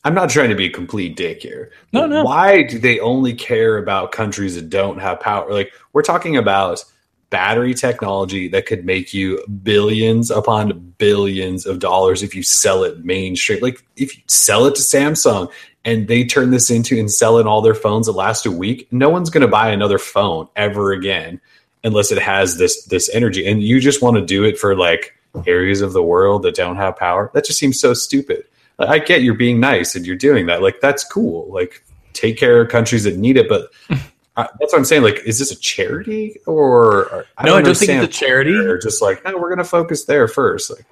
I'm 0.03 0.13
not 0.13 0.29
trying 0.29 0.49
to 0.49 0.55
be 0.55 0.67
a 0.67 0.71
complete 0.71 1.15
dick 1.15 1.41
here. 1.41 1.71
No, 1.91 2.05
no. 2.05 2.23
Why 2.23 2.61
do 2.61 2.77
they 2.77 2.99
only 2.99 3.33
care 3.33 3.77
about 3.79 4.11
countries 4.11 4.53
that 4.53 4.69
don't 4.69 4.99
have 4.99 5.19
power? 5.19 5.51
Like 5.51 5.73
we're 5.93 6.03
talking 6.03 6.37
about 6.37 6.83
battery 7.31 7.73
technology 7.73 8.47
that 8.49 8.67
could 8.67 8.85
make 8.85 9.15
you 9.15 9.43
billions 9.63 10.29
upon 10.29 10.93
billions 10.99 11.65
of 11.65 11.79
dollars 11.79 12.21
if 12.21 12.35
you 12.35 12.43
sell 12.43 12.83
it 12.83 13.03
mainstream. 13.03 13.59
Like 13.61 13.83
if 13.95 14.15
you 14.15 14.21
sell 14.27 14.67
it 14.67 14.75
to 14.75 14.81
Samsung 14.81 15.51
and 15.85 16.07
they 16.07 16.23
turn 16.23 16.51
this 16.51 16.69
into 16.69 16.99
and 16.99 17.11
sell 17.11 17.39
in 17.39 17.47
all 17.47 17.63
their 17.63 17.73
phones 17.73 18.05
that 18.05 18.11
last 18.11 18.45
a 18.45 18.51
week, 18.51 18.87
no 18.91 19.09
one's 19.09 19.31
going 19.31 19.41
to 19.41 19.47
buy 19.47 19.71
another 19.71 19.97
phone 19.97 20.47
ever 20.55 20.91
again 20.91 21.41
unless 21.87 22.11
it 22.11 22.19
has 22.19 22.57
this 22.57 22.83
this 22.85 23.09
energy. 23.09 23.47
And 23.47 23.63
you 23.63 23.79
just 23.79 24.01
want 24.03 24.17
to 24.17 24.25
do 24.25 24.43
it 24.43 24.59
for 24.59 24.75
like 24.75 25.15
areas 25.47 25.81
of 25.81 25.93
the 25.93 26.03
world 26.03 26.43
that 26.43 26.55
don't 26.55 26.75
have 26.75 26.95
power. 26.95 27.31
That 27.33 27.45
just 27.45 27.57
seems 27.57 27.79
so 27.79 27.93
stupid. 27.93 28.45
I 28.79 28.99
get 28.99 29.23
you're 29.23 29.33
being 29.33 29.59
nice 29.59 29.95
and 29.95 30.05
you're 30.05 30.15
doing 30.15 30.45
that. 30.47 30.61
Like 30.61 30.81
that's 30.81 31.03
cool. 31.03 31.51
Like 31.51 31.83
take 32.13 32.37
care 32.37 32.61
of 32.61 32.69
countries 32.69 33.05
that 33.05 33.17
need 33.17 33.37
it, 33.37 33.49
but 33.49 33.71
uh, 34.37 34.45
that's 34.59 34.71
what 34.71 34.77
I'm 34.77 34.85
saying. 34.85 35.01
Like, 35.01 35.21
is 35.25 35.39
this 35.39 35.51
a 35.51 35.55
charity 35.55 36.39
or? 36.45 37.05
or 37.05 37.25
I 37.37 37.45
no, 37.45 37.51
don't 37.51 37.59
I 37.59 37.61
don't 37.63 37.77
think 37.77 37.91
it's 37.91 38.15
a 38.15 38.19
charity. 38.19 38.55
Or 38.55 38.77
just 38.77 39.01
like, 39.01 39.23
no, 39.25 39.35
we're 39.35 39.49
going 39.49 39.57
to 39.57 39.63
focus 39.63 40.05
there 40.05 40.27
first. 40.27 40.69
Like, 40.69 40.85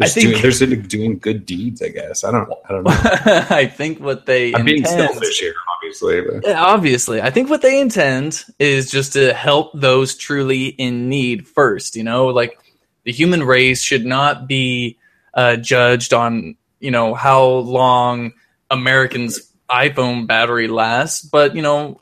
I 0.00 0.08
think 0.08 0.30
doing, 0.30 0.42
there's 0.42 0.58
doing 0.88 1.18
good 1.18 1.46
deeds. 1.46 1.82
I 1.82 1.88
guess 1.88 2.24
I 2.24 2.30
don't. 2.30 2.50
I 2.68 2.72
don't 2.72 2.84
know. 2.84 2.92
I 3.56 3.66
think 3.66 4.00
what 4.00 4.26
they 4.26 4.54
I'm 4.54 4.66
intend, 4.66 4.66
being 4.66 4.84
selfish 4.84 5.40
here, 5.40 5.54
obviously. 5.76 6.20
But. 6.20 6.46
Yeah, 6.46 6.62
obviously, 6.62 7.20
I 7.20 7.30
think 7.30 7.50
what 7.50 7.62
they 7.62 7.80
intend 7.80 8.44
is 8.58 8.90
just 8.90 9.14
to 9.14 9.32
help 9.32 9.72
those 9.74 10.14
truly 10.14 10.66
in 10.66 11.08
need 11.08 11.48
first. 11.48 11.96
You 11.96 12.04
know, 12.04 12.26
like 12.26 12.58
the 13.04 13.12
human 13.12 13.42
race 13.42 13.82
should 13.82 14.04
not 14.04 14.46
be 14.46 14.98
uh, 15.34 15.56
judged 15.56 16.12
on 16.12 16.56
you 16.80 16.90
know 16.90 17.14
how 17.14 17.44
long 17.44 18.32
Americans 18.70 19.52
iPhone 19.70 20.26
battery 20.26 20.68
lasts, 20.68 21.22
but 21.22 21.56
you 21.56 21.62
know 21.62 22.00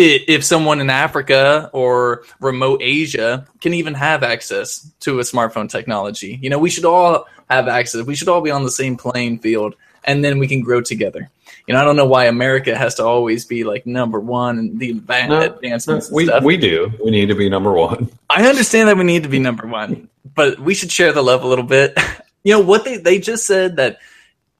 if 0.00 0.44
someone 0.44 0.80
in 0.80 0.88
Africa 0.88 1.68
or 1.72 2.22
remote 2.40 2.80
Asia 2.82 3.46
can 3.60 3.74
even 3.74 3.94
have 3.94 4.22
access 4.22 4.90
to 5.00 5.18
a 5.18 5.22
smartphone 5.22 5.68
technology. 5.68 6.38
You 6.40 6.50
know, 6.50 6.58
we 6.58 6.70
should 6.70 6.86
all 6.86 7.26
have 7.50 7.68
access. 7.68 8.04
We 8.04 8.14
should 8.14 8.28
all 8.28 8.40
be 8.40 8.50
on 8.50 8.64
the 8.64 8.70
same 8.70 8.96
playing 8.96 9.40
field 9.40 9.74
and 10.04 10.24
then 10.24 10.38
we 10.38 10.48
can 10.48 10.62
grow 10.62 10.80
together. 10.80 11.30
You 11.66 11.74
know, 11.74 11.80
I 11.80 11.84
don't 11.84 11.96
know 11.96 12.06
why 12.06 12.24
America 12.24 12.76
has 12.76 12.94
to 12.96 13.04
always 13.04 13.44
be 13.44 13.64
like 13.64 13.86
number 13.86 14.18
one 14.18 14.58
and 14.58 14.80
the 14.80 14.94
no, 15.28 15.40
advancements. 15.40 16.10
No, 16.10 16.16
we, 16.16 16.30
we 16.40 16.56
do. 16.56 16.92
We 17.04 17.10
need 17.10 17.26
to 17.26 17.34
be 17.34 17.48
number 17.48 17.72
one. 17.72 18.10
I 18.28 18.48
understand 18.48 18.88
that 18.88 18.96
we 18.96 19.04
need 19.04 19.24
to 19.24 19.28
be 19.28 19.38
number 19.38 19.66
one, 19.66 20.08
but 20.34 20.58
we 20.58 20.74
should 20.74 20.90
share 20.90 21.12
the 21.12 21.22
love 21.22 21.44
a 21.44 21.46
little 21.46 21.64
bit. 21.64 21.98
You 22.42 22.54
know, 22.54 22.60
what 22.60 22.86
they, 22.86 22.96
they 22.96 23.18
just 23.18 23.46
said 23.46 23.76
that 23.76 23.98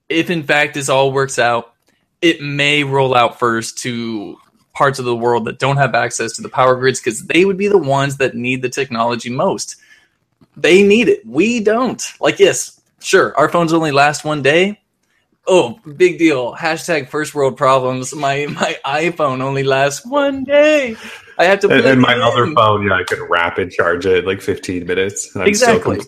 if 0.06 0.28
in 0.28 0.42
fact 0.42 0.74
this 0.74 0.90
all 0.90 1.12
works 1.12 1.38
out, 1.38 1.72
it 2.20 2.42
may 2.42 2.84
roll 2.84 3.14
out 3.14 3.38
first 3.38 3.78
to 3.78 4.36
parts 4.72 4.98
of 4.98 5.04
the 5.04 5.16
world 5.16 5.44
that 5.46 5.58
don't 5.58 5.76
have 5.76 5.94
access 5.94 6.32
to 6.32 6.42
the 6.42 6.48
power 6.48 6.76
grids 6.76 7.00
because 7.00 7.26
they 7.26 7.44
would 7.44 7.56
be 7.56 7.68
the 7.68 7.78
ones 7.78 8.16
that 8.18 8.34
need 8.34 8.62
the 8.62 8.68
technology 8.68 9.30
most. 9.30 9.76
They 10.56 10.82
need 10.82 11.08
it. 11.08 11.26
We 11.26 11.60
don't. 11.60 12.02
Like, 12.20 12.38
yes, 12.38 12.80
sure, 13.00 13.36
our 13.36 13.48
phones 13.48 13.72
only 13.72 13.92
last 13.92 14.24
one 14.24 14.42
day. 14.42 14.80
Oh, 15.46 15.80
big 15.96 16.18
deal. 16.18 16.54
Hashtag 16.54 17.08
first 17.08 17.34
world 17.34 17.56
problems. 17.56 18.14
My 18.14 18.46
my 18.46 18.76
iPhone 18.84 19.40
only 19.40 19.64
lasts 19.64 20.06
one 20.06 20.44
day. 20.44 20.96
I 21.38 21.44
have 21.44 21.60
to. 21.60 21.70
And, 21.70 21.84
and 21.84 22.00
my 22.00 22.14
other 22.14 22.52
phone, 22.52 22.86
yeah, 22.86 22.94
I 22.94 23.04
could 23.04 23.18
rapid 23.28 23.70
charge 23.72 24.06
it 24.06 24.26
like 24.26 24.40
15 24.40 24.86
minutes. 24.86 25.34
And 25.34 25.42
I'm 25.42 25.48
exactly. 25.48 26.00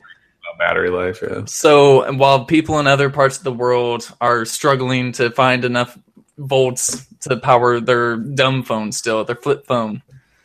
battery 0.58 0.90
life. 0.90 1.20
Yeah. 1.22 1.44
So 1.46 2.12
while 2.12 2.44
people 2.44 2.78
in 2.78 2.86
other 2.86 3.10
parts 3.10 3.38
of 3.38 3.44
the 3.44 3.52
world 3.52 4.10
are 4.20 4.44
struggling 4.44 5.12
to 5.12 5.30
find 5.30 5.64
enough 5.64 5.98
volts 6.38 7.06
to 7.20 7.36
power 7.36 7.80
their 7.80 8.16
dumb 8.16 8.62
phone 8.62 8.92
still, 8.92 9.24
their 9.24 9.36
flip 9.36 9.66
phone. 9.66 10.02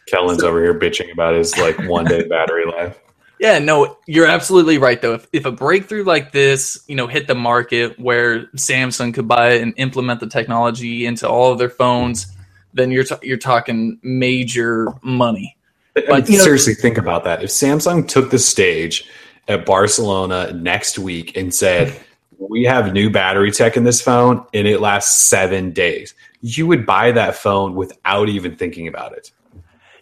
Kellen's 0.08 0.40
so, 0.40 0.48
over 0.48 0.62
here 0.62 0.78
bitching 0.78 1.12
about 1.12 1.36
his 1.36 1.58
like 1.58 1.78
one 1.88 2.06
day 2.06 2.28
battery 2.28 2.66
life. 2.66 3.00
Yeah, 3.40 3.60
no, 3.60 3.98
you're 4.08 4.26
absolutely 4.26 4.78
right 4.78 5.02
though. 5.02 5.14
If 5.14 5.28
if 5.32 5.46
a 5.46 5.52
breakthrough 5.52 6.04
like 6.04 6.32
this, 6.32 6.84
you 6.88 6.96
know, 6.96 7.08
hit 7.08 7.28
the 7.28 7.36
market 7.36 8.00
where 8.00 8.48
Samsung 8.56 9.14
could 9.14 9.28
buy 9.28 9.52
it 9.52 9.62
and 9.62 9.74
implement 9.78 10.20
the 10.20 10.28
technology 10.28 11.06
into 11.06 11.30
all 11.30 11.52
of 11.52 11.60
their 11.60 11.70
phones, 11.70 12.26
then 12.74 12.90
you're 12.90 13.04
t- 13.04 13.16
you're 13.22 13.38
talking 13.38 14.00
major 14.02 14.88
money. 15.04 15.56
But, 15.94 16.12
I 16.12 16.30
mean, 16.30 16.40
seriously, 16.40 16.74
know, 16.74 16.82
think 16.82 16.98
about 16.98 17.24
that. 17.26 17.44
If 17.44 17.50
Samsung 17.50 18.08
took 18.08 18.32
the 18.32 18.40
stage 18.40 19.08
at 19.48 19.66
Barcelona 19.66 20.52
next 20.54 21.00
week 21.00 21.36
and 21.36 21.54
said, 21.54 22.00
"We 22.40 22.64
have 22.64 22.94
new 22.94 23.10
battery 23.10 23.52
tech 23.52 23.78
in 23.78 23.84
this 23.84 24.02
phone, 24.02 24.46
and 24.54 24.68
it 24.68 24.80
lasts 24.80 25.28
seven 25.28 25.72
days," 25.72 26.14
you 26.42 26.68
would 26.68 26.86
buy 26.86 27.12
that 27.12 27.36
phone 27.36 27.76
without 27.76 28.30
even 28.30 28.56
thinking 28.56 28.88
about 28.88 29.14
it. 29.14 29.32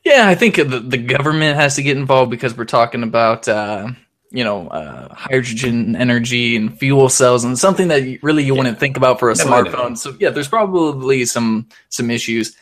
Yeah, 0.03 0.27
I 0.27 0.35
think 0.35 0.55
the, 0.55 0.79
the 0.79 0.97
government 0.97 1.55
has 1.55 1.75
to 1.75 1.83
get 1.83 1.97
involved 1.97 2.29
because 2.29 2.55
we're 2.55 2.65
talking 2.65 3.01
about 3.01 3.47
uh, 3.47 3.87
you 4.31 4.43
know 4.43 4.67
uh, 4.67 5.13
hydrogen 5.13 5.95
energy 5.95 6.55
and 6.55 6.77
fuel 6.77 7.09
cells 7.09 7.43
and 7.43 7.57
something 7.57 7.87
that 7.87 8.19
really 8.21 8.43
you 8.43 8.53
yeah. 8.53 8.57
wouldn't 8.59 8.79
think 8.79 8.97
about 8.97 9.19
for 9.19 9.31
a 9.31 9.35
no, 9.35 9.43
smartphone. 9.43 9.97
So 9.97 10.15
yeah, 10.19 10.29
there's 10.29 10.47
probably 10.47 11.25
some 11.25 11.67
some 11.89 12.11
issues. 12.11 12.55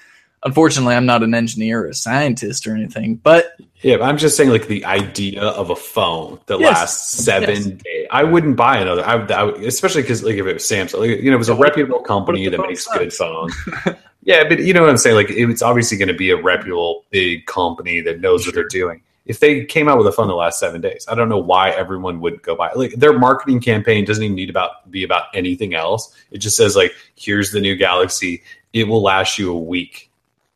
Unfortunately, 0.45 0.95
I'm 0.95 1.05
not 1.05 1.23
an 1.23 1.33
engineer 1.33 1.83
or 1.83 1.87
a 1.87 1.93
scientist 1.93 2.67
or 2.67 2.75
anything, 2.75 3.15
but 3.15 3.55
yeah, 3.83 3.97
I'm 4.01 4.17
just 4.17 4.37
saying 4.37 4.49
like 4.49 4.67
the 4.67 4.83
idea 4.85 5.41
of 5.41 5.69
a 5.69 5.75
phone 5.75 6.39
that 6.45 6.59
yes. 6.59 6.73
lasts 6.73 7.23
seven 7.23 7.49
yes. 7.49 7.65
days. 7.65 8.07
I 8.11 8.23
wouldn't 8.23 8.55
buy 8.55 8.77
another. 8.77 9.05
I, 9.05 9.15
I 9.15 9.43
would, 9.43 9.63
especially 9.63 10.01
because 10.01 10.23
like 10.23 10.35
if 10.35 10.45
it 10.45 10.53
was 10.53 10.63
Samsung, 10.63 10.99
like, 10.99 11.21
you 11.21 11.29
know, 11.29 11.35
it 11.35 11.39
was 11.39 11.49
a 11.49 11.55
reputable 11.55 11.99
company 11.99 12.47
that 12.47 12.59
makes 12.59 12.85
sucks? 12.85 12.97
good 12.97 13.13
phones. 13.13 13.55
yeah, 14.23 14.47
but 14.47 14.59
you 14.59 14.73
know 14.73 14.81
what 14.81 14.89
I'm 14.89 14.97
saying? 14.97 15.15
Like 15.17 15.29
it's 15.29 15.61
obviously 15.61 15.97
going 15.97 16.07
to 16.07 16.13
be 16.13 16.31
a 16.31 16.41
reputable 16.41 17.05
big 17.09 17.45
company 17.45 17.99
that 18.01 18.21
knows 18.21 18.43
sure. 18.43 18.49
what 18.51 18.55
they're 18.55 18.67
doing. 18.67 19.01
If 19.25 19.39
they 19.39 19.63
came 19.65 19.87
out 19.87 19.97
with 19.97 20.07
a 20.07 20.11
phone 20.11 20.27
that 20.27 20.33
lasts 20.33 20.59
seven 20.59 20.79
days, 20.79 21.05
I 21.09 21.15
don't 21.15 21.29
know 21.29 21.37
why 21.37 21.69
everyone 21.71 22.19
would 22.21 22.41
go 22.41 22.55
buy. 22.55 22.69
It. 22.69 22.77
Like 22.77 22.91
their 22.93 23.17
marketing 23.17 23.61
campaign 23.61 24.05
doesn't 24.05 24.23
even 24.23 24.35
need 24.35 24.49
about 24.49 24.89
be 24.91 25.03
about 25.03 25.25
anything 25.33 25.73
else. 25.73 26.13
It 26.31 26.39
just 26.39 26.55
says 26.55 26.75
like, 26.75 26.93
here's 27.15 27.51
the 27.51 27.59
new 27.59 27.75
Galaxy. 27.75 28.43
It 28.71 28.87
will 28.87 29.01
last 29.01 29.37
you 29.37 29.51
a 29.51 29.57
week 29.57 30.09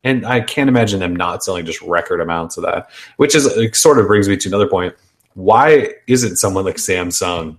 and 0.07 0.25
I 0.25 0.41
can't 0.41 0.69
imagine 0.69 0.99
them 0.99 1.15
not 1.15 1.43
selling 1.43 1.65
just 1.65 1.81
record 1.81 2.21
amounts 2.21 2.57
of 2.57 2.63
that. 2.63 2.89
Which 3.17 3.35
is 3.35 3.47
sort 3.77 3.99
of 3.99 4.07
brings 4.07 4.29
me 4.29 4.37
to 4.37 4.49
another 4.49 4.67
point. 4.67 4.95
Why 5.33 5.93
isn't 6.07 6.37
someone 6.37 6.65
like 6.65 6.77
Samsung 6.77 7.57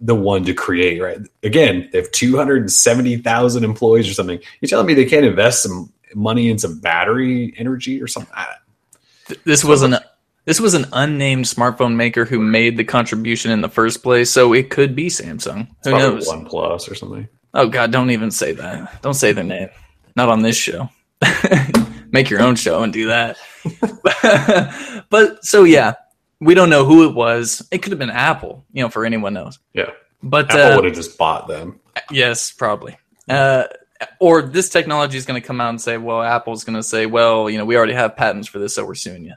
the 0.00 0.14
one 0.14 0.44
to 0.44 0.54
create? 0.54 1.00
Right? 1.00 1.18
Again, 1.42 1.88
they 1.92 1.98
have 1.98 2.10
two 2.10 2.36
hundred 2.36 2.70
seventy 2.70 3.16
thousand 3.16 3.64
employees 3.64 4.08
or 4.08 4.14
something. 4.14 4.38
You're 4.60 4.68
telling 4.68 4.86
me 4.86 4.94
they 4.94 5.06
can't 5.06 5.24
invest 5.24 5.62
some 5.62 5.92
money 6.14 6.50
in 6.50 6.58
some 6.58 6.78
battery 6.78 7.54
energy 7.56 8.02
or 8.02 8.06
something? 8.06 8.34
This 9.44 9.64
was 9.64 9.82
an 9.82 9.96
this 10.44 10.60
was 10.60 10.74
an 10.74 10.86
unnamed 10.92 11.44
smartphone 11.44 11.96
maker 11.96 12.24
who 12.24 12.38
made 12.38 12.76
the 12.76 12.84
contribution 12.84 13.50
in 13.50 13.60
the 13.60 13.68
first 13.68 14.02
place, 14.02 14.30
so 14.30 14.52
it 14.52 14.70
could 14.70 14.94
be 14.94 15.08
Samsung. 15.08 15.68
Who 15.84 15.90
knows? 15.90 16.28
OnePlus 16.28 16.90
or 16.90 16.94
something. 16.94 17.28
Oh 17.54 17.68
God! 17.68 17.92
Don't 17.92 18.10
even 18.10 18.30
say 18.30 18.52
that. 18.52 19.02
Don't 19.02 19.14
say 19.14 19.32
their 19.32 19.44
name. 19.44 19.68
Not 20.16 20.28
on 20.28 20.42
this 20.42 20.56
show. 20.56 20.88
Make 22.10 22.30
your 22.30 22.40
own 22.40 22.56
show 22.56 22.82
and 22.82 22.92
do 22.92 23.08
that. 23.08 23.36
but 25.10 25.44
so 25.44 25.64
yeah, 25.64 25.94
we 26.40 26.54
don't 26.54 26.70
know 26.70 26.84
who 26.84 27.08
it 27.08 27.14
was. 27.14 27.66
It 27.70 27.78
could 27.78 27.92
have 27.92 27.98
been 27.98 28.10
Apple, 28.10 28.64
you 28.72 28.82
know, 28.82 28.88
for 28.88 29.04
anyone 29.04 29.34
knows. 29.34 29.58
Yeah. 29.74 29.90
But 30.22 30.50
Apple 30.50 30.72
uh, 30.72 30.76
would 30.76 30.84
have 30.84 30.94
just 30.94 31.18
bought 31.18 31.48
them. 31.48 31.80
Yes, 32.10 32.50
probably. 32.50 32.96
Uh, 33.28 33.64
or 34.20 34.42
this 34.42 34.68
technology 34.68 35.18
is 35.18 35.26
going 35.26 35.40
to 35.40 35.46
come 35.46 35.60
out 35.60 35.70
and 35.70 35.80
say, 35.80 35.96
well, 35.96 36.22
Apple's 36.22 36.64
going 36.64 36.76
to 36.76 36.82
say, 36.82 37.06
well, 37.06 37.50
you 37.50 37.58
know, 37.58 37.64
we 37.64 37.76
already 37.76 37.92
have 37.92 38.16
patents 38.16 38.48
for 38.48 38.58
this, 38.58 38.74
so 38.74 38.84
we're 38.84 38.94
suing 38.94 39.24
you. 39.24 39.34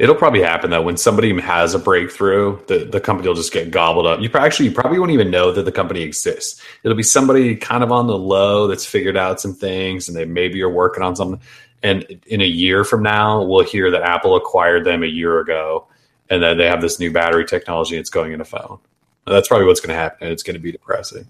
It'll 0.00 0.14
probably 0.14 0.40
happen 0.40 0.70
that 0.70 0.82
when 0.82 0.96
somebody 0.96 1.38
has 1.42 1.74
a 1.74 1.78
breakthrough, 1.78 2.58
the, 2.68 2.86
the 2.86 3.00
company 3.00 3.28
will 3.28 3.34
just 3.34 3.52
get 3.52 3.70
gobbled 3.70 4.06
up. 4.06 4.18
You 4.20 4.30
actually 4.32 4.70
you 4.70 4.74
probably 4.74 4.98
won't 4.98 5.10
even 5.10 5.30
know 5.30 5.52
that 5.52 5.64
the 5.64 5.72
company 5.72 6.00
exists. 6.00 6.62
It'll 6.82 6.96
be 6.96 7.02
somebody 7.02 7.54
kind 7.54 7.84
of 7.84 7.92
on 7.92 8.06
the 8.06 8.16
low 8.16 8.66
that's 8.66 8.86
figured 8.86 9.18
out 9.18 9.42
some 9.42 9.52
things 9.52 10.08
and 10.08 10.16
they 10.16 10.24
maybe 10.24 10.62
are 10.62 10.70
working 10.70 11.02
on 11.02 11.16
something. 11.16 11.38
And 11.82 12.04
in 12.26 12.40
a 12.40 12.46
year 12.46 12.82
from 12.82 13.02
now, 13.02 13.42
we'll 13.42 13.62
hear 13.62 13.90
that 13.90 14.00
Apple 14.00 14.36
acquired 14.36 14.86
them 14.86 15.02
a 15.02 15.06
year 15.06 15.38
ago 15.38 15.86
and 16.30 16.42
then 16.42 16.56
they 16.56 16.66
have 16.66 16.80
this 16.80 16.98
new 16.98 17.12
battery 17.12 17.44
technology 17.44 17.98
it's 17.98 18.08
going 18.08 18.32
in 18.32 18.40
a 18.40 18.44
phone. 18.46 18.78
that's 19.26 19.48
probably 19.48 19.66
what's 19.66 19.80
going 19.80 19.94
to 19.94 20.00
happen. 20.00 20.18
And 20.22 20.32
it's 20.32 20.42
going 20.42 20.54
to 20.54 20.60
be 20.60 20.72
depressing. 20.72 21.26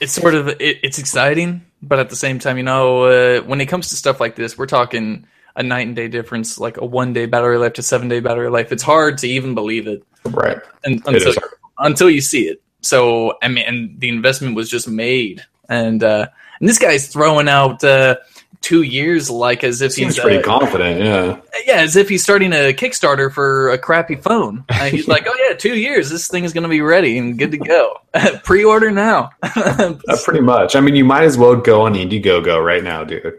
It's 0.00 0.12
sort 0.12 0.34
of 0.34 0.48
it, 0.48 0.80
it's 0.82 0.98
exciting, 0.98 1.64
but 1.80 1.98
at 1.98 2.10
the 2.10 2.16
same 2.16 2.40
time, 2.40 2.58
you 2.58 2.62
know, 2.62 3.04
uh, 3.04 3.40
when 3.40 3.62
it 3.62 3.66
comes 3.66 3.88
to 3.88 3.96
stuff 3.96 4.20
like 4.20 4.36
this, 4.36 4.58
we're 4.58 4.66
talking 4.66 5.26
a 5.56 5.62
night 5.62 5.86
and 5.86 5.96
day 5.96 6.08
difference, 6.08 6.58
like 6.58 6.76
a 6.76 6.84
one 6.84 7.12
day 7.12 7.26
battery 7.26 7.58
life 7.58 7.74
to 7.74 7.82
seven 7.82 8.08
day 8.08 8.20
battery 8.20 8.50
life. 8.50 8.72
It's 8.72 8.82
hard 8.82 9.18
to 9.18 9.28
even 9.28 9.54
believe 9.54 9.86
it, 9.86 10.04
right? 10.26 10.58
And, 10.84 11.02
until 11.06 11.34
until 11.78 12.10
you 12.10 12.20
see 12.20 12.48
it. 12.48 12.62
So 12.80 13.38
I 13.42 13.48
mean, 13.48 13.64
and 13.66 14.00
the 14.00 14.08
investment 14.08 14.56
was 14.56 14.68
just 14.68 14.88
made, 14.88 15.44
and 15.68 16.02
uh, 16.02 16.26
and 16.60 16.68
this 16.68 16.78
guy's 16.78 17.08
throwing 17.08 17.48
out 17.48 17.82
uh, 17.82 18.16
two 18.64 18.82
years 18.82 19.28
like 19.28 19.62
as 19.62 19.82
if 19.82 19.92
Seems 19.92 20.14
he's 20.14 20.22
pretty 20.22 20.38
uh, 20.38 20.42
confident. 20.42 21.00
Yeah, 21.00 21.40
yeah, 21.66 21.80
as 21.80 21.96
if 21.96 22.08
he's 22.08 22.22
starting 22.22 22.52
a 22.52 22.72
Kickstarter 22.72 23.32
for 23.32 23.70
a 23.70 23.78
crappy 23.78 24.16
phone. 24.16 24.64
Uh, 24.70 24.86
he's 24.86 25.06
like, 25.14 25.26
oh 25.28 25.46
yeah, 25.46 25.54
two 25.54 25.76
years, 25.76 26.10
this 26.10 26.28
thing 26.28 26.44
is 26.44 26.52
going 26.52 26.62
to 26.62 26.68
be 26.68 26.80
ready 26.80 27.18
and 27.18 27.38
good 27.38 27.50
to 27.50 27.58
go. 27.58 28.00
Pre-order 28.42 28.90
now. 28.90 29.30
uh, 29.42 29.94
pretty 30.24 30.40
much. 30.40 30.76
I 30.76 30.80
mean, 30.80 30.96
you 30.96 31.04
might 31.04 31.24
as 31.24 31.36
well 31.36 31.56
go 31.56 31.82
on 31.82 31.94
Indiegogo 31.94 32.64
right 32.64 32.82
now, 32.82 33.04
dude. 33.04 33.38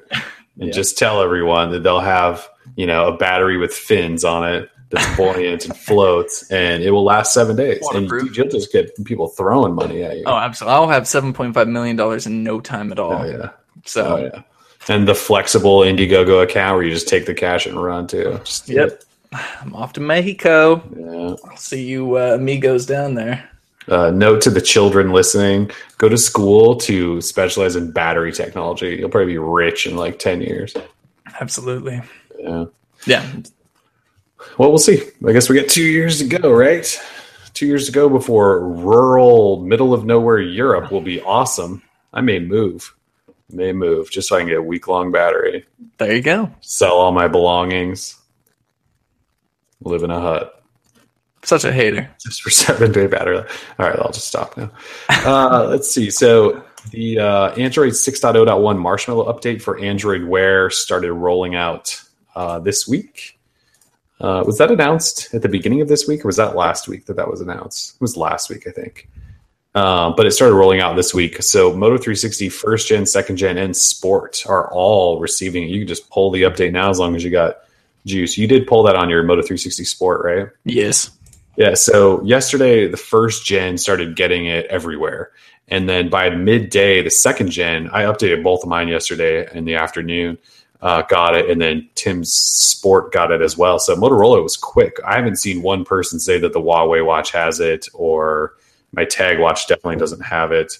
And 0.60 0.68
yeah. 0.68 0.74
just 0.74 0.97
tell 0.97 1.22
everyone 1.22 1.72
that 1.72 1.84
they'll 1.84 1.99
have 1.99 2.47
you 2.76 2.86
know 2.86 3.08
a 3.08 3.18
battery 3.18 3.58
with 3.58 3.74
fins 3.74 4.24
on 4.24 4.47
it 4.47 4.70
that's 4.89 5.18
buoyant 5.18 5.66
and 5.66 5.76
floats, 5.86 6.49
and 6.51 6.84
it 6.84 6.91
will 6.91 7.03
last 7.03 7.34
seven 7.34 7.56
days. 7.56 7.86
And 7.93 8.10
you'll 8.10 8.47
just 8.47 8.72
get 8.72 8.91
people 9.06 9.28
throwing 9.28 9.74
money 9.74 10.03
at 10.03 10.18
you. 10.18 10.24
Oh, 10.26 10.36
absolutely! 10.36 10.76
I'll 10.76 10.88
have 10.88 11.08
seven 11.08 11.34
point 11.34 11.53
five 11.53 11.68
million 11.68 11.95
dollars 11.95 12.26
in 12.26 12.43
no 12.43 12.60
time 12.60 12.91
at 12.91 12.99
all. 12.99 13.14
Oh 13.14 13.24
yeah. 13.26 13.49
So 13.86 14.18
oh, 14.18 14.18
yeah. 14.18 14.41
And 14.88 15.08
the 15.08 15.16
flexible 15.16 15.80
Indiegogo 15.80 16.43
account 16.43 16.76
where 16.76 16.86
you 16.86 16.91
just 16.91 17.08
take 17.08 17.26
the 17.26 17.34
cash 17.34 17.66
and 17.66 17.82
run 17.82 18.06
too. 18.06 18.39
Just, 18.43 18.70
yep. 18.70 19.03
I'm 19.34 19.76
off 19.76 19.93
to 19.93 19.99
Mexico. 19.99 20.84
Yeah. 20.95 21.36
I'll 21.49 21.58
see 21.58 21.84
you 21.84 22.18
uh, 22.18 22.36
amigos 22.36 22.86
down 22.86 23.16
there. 23.16 23.49
Uh, 23.88 24.10
note 24.10 24.42
to 24.42 24.50
the 24.50 24.62
children 24.62 25.12
listening: 25.12 25.70
go 25.98 26.10
to 26.10 26.18
school 26.18 26.76
to 26.78 27.22
specialize 27.22 27.76
in 27.76 27.92
battery 27.92 28.32
technology. 28.32 28.96
You'll 29.00 29.10
probably 29.10 29.34
be 29.34 29.38
rich 29.38 29.86
in 29.86 29.96
like 29.96 30.20
ten 30.20 30.42
years. 30.42 30.76
Absolutely. 31.40 32.02
Yeah. 32.40 32.66
Yeah. 33.06 33.26
Well, 34.58 34.70
we'll 34.70 34.78
see. 34.78 35.02
I 35.28 35.34
guess 35.34 35.50
we 35.50 35.60
got 35.60 35.70
two 35.70 35.84
years 35.84 36.20
to 36.20 36.26
go, 36.26 36.52
right? 36.52 37.00
Two 37.54 37.68
years 37.68 37.86
to 37.86 37.92
go 37.92 38.10
before 38.10 38.68
rural, 38.68 39.62
middle 39.62 39.94
of 39.94 40.06
nowhere 40.06 40.40
Europe 40.40 40.92
will 40.92 41.02
be 41.02 41.22
awesome. 41.22 41.82
I 42.14 42.22
may 42.22 42.40
move. 42.40 42.94
May 43.50 43.72
move 43.74 44.10
just 44.10 44.28
so 44.28 44.36
I 44.36 44.40
can 44.40 44.50
get 44.50 44.58
a 44.58 44.62
week 44.62 44.88
long 44.88 45.12
battery. 45.12 45.66
There 45.98 46.14
you 46.14 46.22
go. 46.22 46.52
Sell 46.62 46.94
all 46.94 47.12
my 47.12 47.28
belongings. 47.28 48.16
Live 49.82 50.04
in 50.04 50.12
a 50.12 50.20
hut. 50.20 50.64
Such 51.46 51.64
a 51.64 51.72
hater. 51.72 52.10
Just 52.20 52.41
for 52.41 52.50
seven 52.50 52.91
day 52.91 53.08
battery. 53.08 53.38
All 53.38 53.46
right, 53.88 53.98
I'll 54.00 54.12
just 54.12 54.28
stop 54.28 54.58
now. 54.58 54.72
Uh, 55.10 55.68
let's 55.70 55.89
see. 55.89 56.10
So 56.10 56.64
the 56.91 57.20
uh, 57.20 57.50
Android 57.52 57.93
6.0.1 57.93 58.80
Marshmallow 58.80 59.32
update 59.32 59.62
for 59.62 59.80
Android 59.80 60.24
Wear 60.24 60.70
started 60.70 61.14
rolling 61.14 61.56
out 61.56 62.02
uh, 62.36 62.60
this 62.60 62.88
week. 62.88 63.39
Uh, 64.20 64.43
was 64.46 64.58
that 64.58 64.72
announced 64.72 65.34
at 65.34 65.41
the 65.41 65.50
beginning 65.50 65.82
of 65.82 65.88
this 65.88 66.08
week, 66.08 66.24
or 66.24 66.28
was 66.28 66.38
that 66.38 66.56
last 66.56 66.88
week 66.88 67.06
that 67.06 67.16
that 67.18 67.30
was 67.30 67.41
announced? 67.41 67.96
It 67.96 68.02
was 68.02 68.16
last 68.16 68.50
week, 68.50 68.66
I 68.68 68.72
think. 68.72 69.10
Uh, 69.76 70.12
but 70.16 70.26
it 70.26 70.32
started 70.32 70.56
rolling 70.56 70.80
out 70.80 70.96
this 70.96 71.14
week. 71.14 71.43
So 71.43 71.76
Moto 71.76 71.98
360 71.98 72.48
first 72.48 72.88
gen, 72.88 73.06
second 73.06 73.36
gen, 73.36 73.58
and 73.58 73.76
Sport 73.76 74.46
are 74.48 74.72
all 74.72 75.20
receiving 75.20 75.64
it. 75.64 75.70
You 75.70 75.80
can 75.80 75.88
just 75.88 76.10
pull 76.10 76.32
the 76.32 76.43
update 76.43 76.72
now 76.72 76.89
as 76.89 76.98
long 76.98 77.14
as 77.16 77.26
you 77.26 77.30
got 77.30 77.58
juice. 78.06 78.38
You 78.38 78.48
did 78.48 78.68
pull 78.68 78.84
that 78.84 78.96
on 78.96 79.10
your 79.10 79.22
Moto 79.24 79.41
360 79.41 79.84
Sport, 79.84 80.22
right? 80.24 80.48
Yes. 80.64 81.14
Yeah. 81.58 81.74
So 81.74 82.24
yesterday, 82.24 82.88
the 82.88 82.97
first 82.97 83.45
gen 83.45 83.78
started 83.78 84.16
getting 84.16 84.45
it 84.47 84.66
everywhere. 84.66 85.32
And 85.68 85.89
then 85.89 86.10
by 86.10 86.30
midday, 86.30 87.01
the 87.01 87.10
second 87.10 87.49
gen, 87.49 87.89
I 87.91 88.03
updated 88.03 88.43
both 88.43 88.64
of 88.64 88.70
mine 88.70 88.88
yesterday 88.88 89.47
in 89.53 89.66
the 89.66 89.76
afternoon, 89.76 90.38
uh, 90.82 91.01
got 91.03 91.34
it. 91.34 91.49
And 91.49 91.62
then 91.62 91.89
Tim's 91.95 92.32
Sport 92.34 93.12
got 93.12 93.32
it 93.32 93.41
as 93.41 93.58
well. 93.58 93.80
So 93.80 93.95
Motorola 93.95 94.43
was 94.43 94.58
quick. 94.58 94.97
I 95.06 95.16
haven't 95.16 95.38
seen 95.38 95.64
one 95.64 95.84
person 95.86 96.20
say 96.20 96.38
that 96.39 96.53
the 96.53 96.62
Huawei 96.62 97.03
watch 97.03 97.32
has 97.32 97.60
it 97.60 97.88
or 97.93 98.53
my 98.91 99.06
Tag 99.06 99.39
watch 99.39 99.68
definitely 99.68 99.97
doesn't 99.97 100.22
have 100.22 100.51
it. 100.51 100.78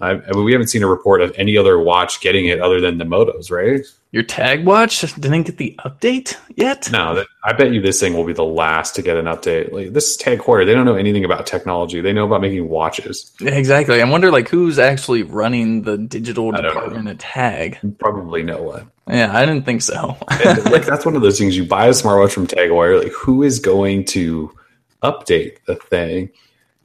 I, 0.00 0.12
I 0.12 0.30
mean, 0.32 0.44
we 0.44 0.52
haven't 0.52 0.68
seen 0.68 0.82
a 0.82 0.88
report 0.88 1.20
of 1.20 1.32
any 1.36 1.56
other 1.56 1.78
watch 1.78 2.20
getting 2.20 2.46
it 2.46 2.60
other 2.60 2.80
than 2.80 2.98
the 2.98 3.04
Motos, 3.04 3.50
right? 3.50 3.84
Your 4.14 4.22
tag 4.22 4.64
watch 4.64 5.00
didn't 5.00 5.42
get 5.42 5.56
the 5.56 5.74
update 5.84 6.36
yet. 6.54 6.88
No, 6.92 7.24
I 7.42 7.52
bet 7.52 7.72
you 7.72 7.80
this 7.80 7.98
thing 7.98 8.14
will 8.14 8.22
be 8.22 8.32
the 8.32 8.44
last 8.44 8.94
to 8.94 9.02
get 9.02 9.16
an 9.16 9.24
update. 9.24 9.72
Like 9.72 9.92
this 9.92 10.16
Tag 10.16 10.38
Heuer, 10.38 10.64
they 10.64 10.72
don't 10.72 10.84
know 10.84 10.94
anything 10.94 11.24
about 11.24 11.48
technology. 11.48 12.00
They 12.00 12.12
know 12.12 12.24
about 12.24 12.40
making 12.40 12.68
watches. 12.68 13.32
Exactly. 13.40 14.00
I 14.00 14.08
wonder, 14.08 14.30
like, 14.30 14.48
who's 14.48 14.78
actually 14.78 15.24
running 15.24 15.82
the 15.82 15.98
digital 15.98 16.52
department 16.52 17.08
at 17.08 17.18
Tag? 17.18 17.80
Probably 17.98 18.44
no 18.44 18.62
one. 18.62 18.88
Yeah, 19.08 19.36
I 19.36 19.44
didn't 19.44 19.64
think 19.64 19.82
so. 19.82 20.16
and, 20.30 20.64
like 20.70 20.86
that's 20.86 21.04
one 21.04 21.16
of 21.16 21.22
those 21.22 21.40
things. 21.40 21.56
You 21.56 21.64
buy 21.64 21.88
a 21.88 21.90
smartwatch 21.90 22.30
from 22.30 22.46
Tag 22.46 22.70
Heuer, 22.70 23.02
like 23.02 23.12
who 23.12 23.42
is 23.42 23.58
going 23.58 24.04
to 24.04 24.54
update 25.02 25.56
the 25.64 25.74
thing? 25.74 26.30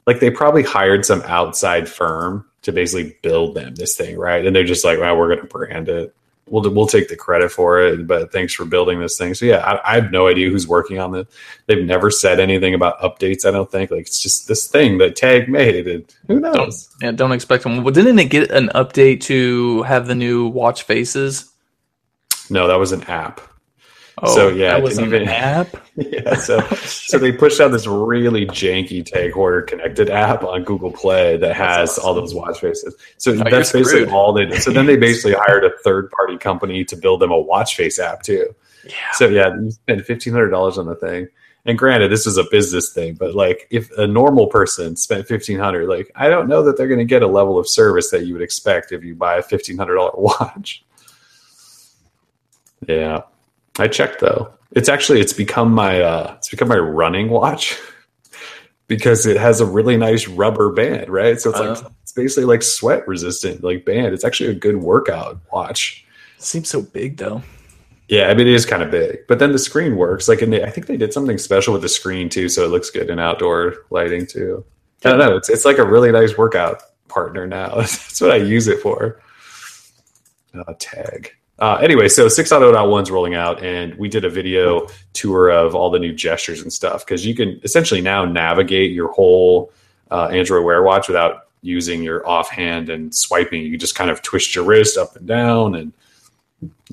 Like 0.04 0.18
they 0.18 0.32
probably 0.32 0.64
hired 0.64 1.06
some 1.06 1.22
outside 1.22 1.88
firm 1.88 2.44
to 2.62 2.72
basically 2.72 3.16
build 3.22 3.54
them 3.54 3.76
this 3.76 3.96
thing, 3.96 4.18
right? 4.18 4.44
And 4.44 4.56
they're 4.56 4.64
just 4.64 4.84
like, 4.84 4.98
well, 4.98 5.16
we're 5.16 5.28
going 5.28 5.46
to 5.46 5.46
brand 5.46 5.88
it 5.88 6.12
we'll 6.50 6.68
we'll 6.70 6.86
take 6.86 7.08
the 7.08 7.16
credit 7.16 7.50
for 7.50 7.80
it. 7.80 8.06
But 8.06 8.32
thanks 8.32 8.52
for 8.52 8.64
building 8.64 9.00
this 9.00 9.16
thing. 9.16 9.34
So 9.34 9.46
yeah, 9.46 9.58
I, 9.58 9.92
I, 9.92 9.94
have 9.94 10.10
no 10.10 10.26
idea 10.26 10.50
who's 10.50 10.68
working 10.68 10.98
on 10.98 11.12
this. 11.12 11.26
They've 11.66 11.84
never 11.84 12.10
said 12.10 12.40
anything 12.40 12.74
about 12.74 13.00
updates. 13.00 13.46
I 13.46 13.50
don't 13.50 13.70
think 13.70 13.90
like 13.90 14.00
it's 14.00 14.20
just 14.20 14.48
this 14.48 14.66
thing 14.66 14.98
that 14.98 15.16
Tag 15.16 15.48
made. 15.48 15.86
And 15.86 16.14
who 16.26 16.40
knows? 16.40 16.54
Don't, 16.86 17.02
yeah, 17.02 17.12
don't 17.12 17.32
expect 17.32 17.62
them. 17.62 17.82
But 17.82 17.94
didn't 17.94 18.18
it 18.18 18.26
get 18.26 18.50
an 18.50 18.68
update 18.74 19.22
to 19.22 19.82
have 19.82 20.06
the 20.06 20.14
new 20.14 20.48
watch 20.48 20.82
faces? 20.82 21.50
No, 22.50 22.66
that 22.66 22.76
was 22.76 22.92
an 22.92 23.04
app. 23.04 23.40
Oh, 24.22 24.34
so 24.34 24.48
yeah, 24.48 24.72
that 24.72 24.82
was 24.82 24.98
an 24.98 25.06
even, 25.06 25.28
app. 25.28 25.68
Yeah, 25.96 26.34
so 26.34 26.60
so 26.60 27.18
they 27.18 27.30
pushed 27.30 27.60
out 27.60 27.68
this 27.72 27.86
really 27.86 28.46
janky 28.46 29.04
Tag 29.04 29.32
Heuer 29.32 29.66
connected 29.66 30.08
app 30.08 30.42
on 30.42 30.64
Google 30.64 30.90
Play 30.90 31.36
that 31.36 31.54
has 31.54 31.90
awesome. 31.90 32.04
all 32.06 32.14
those 32.14 32.34
watch 32.34 32.60
faces. 32.60 32.94
So 33.18 33.32
oh, 33.32 33.44
that's 33.50 33.72
basically 33.72 34.06
all 34.06 34.32
they 34.32 34.46
did. 34.46 34.62
So 34.62 34.70
then 34.70 34.86
they 34.86 34.96
basically 34.98 35.34
hired 35.34 35.64
a 35.64 35.70
third 35.84 36.10
party 36.10 36.38
company 36.38 36.84
to 36.86 36.96
build 36.96 37.20
them 37.20 37.32
a 37.32 37.38
watch 37.38 37.76
face 37.76 37.98
app 37.98 38.22
too. 38.22 38.54
Yeah. 38.84 39.12
So 39.12 39.28
yeah, 39.28 39.54
you 39.54 39.70
spend 39.72 40.06
fifteen 40.06 40.32
hundred 40.32 40.50
dollars 40.50 40.78
on 40.78 40.86
the 40.86 40.94
thing. 40.94 41.28
And 41.66 41.76
granted, 41.76 42.10
this 42.10 42.26
is 42.26 42.38
a 42.38 42.44
business 42.50 42.92
thing, 42.92 43.14
but 43.14 43.34
like 43.34 43.66
if 43.70 43.90
a 43.98 44.06
normal 44.06 44.46
person 44.46 44.96
spent 44.96 45.26
fifteen 45.26 45.58
hundred, 45.58 45.88
like 45.88 46.10
I 46.14 46.30
don't 46.30 46.48
know 46.48 46.62
that 46.62 46.78
they're 46.78 46.88
going 46.88 47.00
to 47.00 47.04
get 47.04 47.22
a 47.22 47.26
level 47.26 47.58
of 47.58 47.68
service 47.68 48.10
that 48.10 48.24
you 48.24 48.32
would 48.32 48.42
expect 48.42 48.92
if 48.92 49.04
you 49.04 49.14
buy 49.14 49.36
a 49.36 49.42
fifteen 49.42 49.76
hundred 49.76 49.96
dollar 49.96 50.12
watch. 50.16 50.84
Yeah. 52.88 53.22
I 53.80 53.88
checked 53.88 54.20
though. 54.20 54.52
It's 54.72 54.88
actually 54.88 55.20
it's 55.20 55.32
become 55.32 55.72
my 55.72 56.00
uh 56.00 56.34
it's 56.38 56.48
become 56.48 56.68
my 56.68 56.78
running 56.78 57.30
watch 57.30 57.78
because 58.86 59.26
it 59.26 59.36
has 59.36 59.60
a 59.60 59.66
really 59.66 59.96
nice 59.96 60.28
rubber 60.28 60.72
band, 60.72 61.08
right? 61.08 61.40
So 61.40 61.50
it's 61.50 61.60
uh, 61.60 61.74
like 61.74 61.92
it's 62.02 62.12
basically 62.12 62.44
like 62.44 62.62
sweat 62.62 63.06
resistant 63.08 63.64
like 63.64 63.84
band. 63.84 64.14
It's 64.14 64.24
actually 64.24 64.50
a 64.50 64.54
good 64.54 64.76
workout 64.76 65.38
watch. 65.52 66.04
It 66.36 66.42
seems 66.42 66.68
so 66.68 66.82
big 66.82 67.16
though. 67.16 67.42
Yeah, 68.08 68.28
I 68.28 68.34
mean 68.34 68.48
it 68.48 68.54
is 68.54 68.66
kind 68.66 68.82
of 68.82 68.90
big, 68.90 69.26
but 69.28 69.38
then 69.38 69.52
the 69.52 69.58
screen 69.58 69.96
works. 69.96 70.28
Like, 70.28 70.42
and 70.42 70.52
I 70.52 70.68
think 70.68 70.88
they 70.88 70.96
did 70.96 71.12
something 71.12 71.38
special 71.38 71.72
with 71.72 71.82
the 71.82 71.88
screen 71.88 72.28
too, 72.28 72.48
so 72.48 72.64
it 72.64 72.68
looks 72.68 72.90
good 72.90 73.08
in 73.08 73.20
outdoor 73.20 73.86
lighting 73.90 74.26
too. 74.26 74.64
I 75.04 75.10
don't 75.10 75.18
know. 75.18 75.36
It's 75.36 75.48
it's 75.48 75.64
like 75.64 75.78
a 75.78 75.86
really 75.86 76.10
nice 76.10 76.36
workout 76.36 76.82
partner 77.06 77.46
now. 77.46 77.74
That's 77.76 78.20
what 78.20 78.32
I 78.32 78.36
use 78.36 78.66
it 78.66 78.80
for. 78.80 79.20
Uh, 80.52 80.74
tag. 80.80 81.32
Uh, 81.60 81.76
anyway, 81.82 82.08
so 82.08 82.26
6.0.1 82.26 83.02
is 83.02 83.10
rolling 83.10 83.34
out, 83.34 83.62
and 83.62 83.94
we 83.96 84.08
did 84.08 84.24
a 84.24 84.30
video 84.30 84.86
tour 85.12 85.50
of 85.50 85.74
all 85.74 85.90
the 85.90 85.98
new 85.98 86.12
gestures 86.12 86.62
and 86.62 86.72
stuff 86.72 87.04
because 87.04 87.26
you 87.26 87.34
can 87.34 87.60
essentially 87.62 88.00
now 88.00 88.24
navigate 88.24 88.92
your 88.92 89.12
whole 89.12 89.70
uh, 90.10 90.28
Android 90.28 90.64
Wear 90.64 90.82
watch 90.82 91.06
without 91.06 91.48
using 91.60 92.02
your 92.02 92.26
offhand 92.26 92.88
and 92.88 93.14
swiping. 93.14 93.62
You 93.62 93.76
just 93.76 93.94
kind 93.94 94.10
of 94.10 94.22
twist 94.22 94.54
your 94.54 94.64
wrist 94.64 94.96
up 94.96 95.16
and 95.16 95.26
down, 95.26 95.74
and 95.74 95.92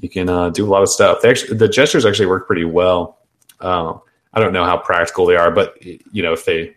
you 0.02 0.10
can 0.10 0.28
uh, 0.28 0.50
do 0.50 0.66
a 0.66 0.70
lot 0.70 0.82
of 0.82 0.90
stuff. 0.90 1.24
Actually, 1.24 1.58
the 1.58 1.70
gestures 1.70 2.06
actually 2.06 2.26
work 2.26 2.46
pretty 2.46 2.66
well. 2.66 3.20
Um, 3.62 4.02
I 4.34 4.42
don't 4.42 4.52
know 4.52 4.66
how 4.66 4.78
practical 4.78 5.26
they 5.26 5.38
are, 5.38 5.50
but 5.50 5.82
you 5.84 6.22
know 6.22 6.34
if 6.34 6.44
they 6.44 6.76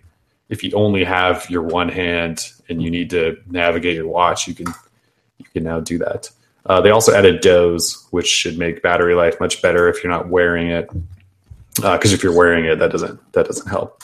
if 0.49 0.63
you 0.63 0.71
only 0.75 1.03
have 1.03 1.51
your 1.51 1.63
one 1.63 1.89
hand 1.89 2.53
and 2.69 2.81
you 2.81 2.91
need 2.91 3.11
to 3.11 3.37
navigate 3.49 3.97
your 3.97 4.07
watch, 4.07 4.47
you 4.47 4.55
can 4.55 4.67
you 5.39 5.47
can 5.53 5.65
now 5.65 5.81
do 5.81 5.99
that. 5.99 6.31
Uh, 6.67 6.81
they 6.81 6.91
also 6.91 7.15
added 7.15 7.41
doze, 7.41 8.07
which 8.11 8.27
should 8.27 8.59
make 8.59 8.83
battery 8.83 9.15
life 9.15 9.41
much 9.41 9.63
better 9.63 9.89
if 9.89 10.03
you're 10.03 10.13
not 10.13 10.29
wearing 10.29 10.69
it. 10.69 10.91
Because 11.77 12.13
uh, 12.13 12.15
if 12.15 12.23
you're 12.23 12.37
wearing 12.37 12.67
it, 12.67 12.79
that 12.79 12.91
doesn't 12.91 13.33
that 13.33 13.47
doesn't 13.47 13.69
help. 13.69 14.03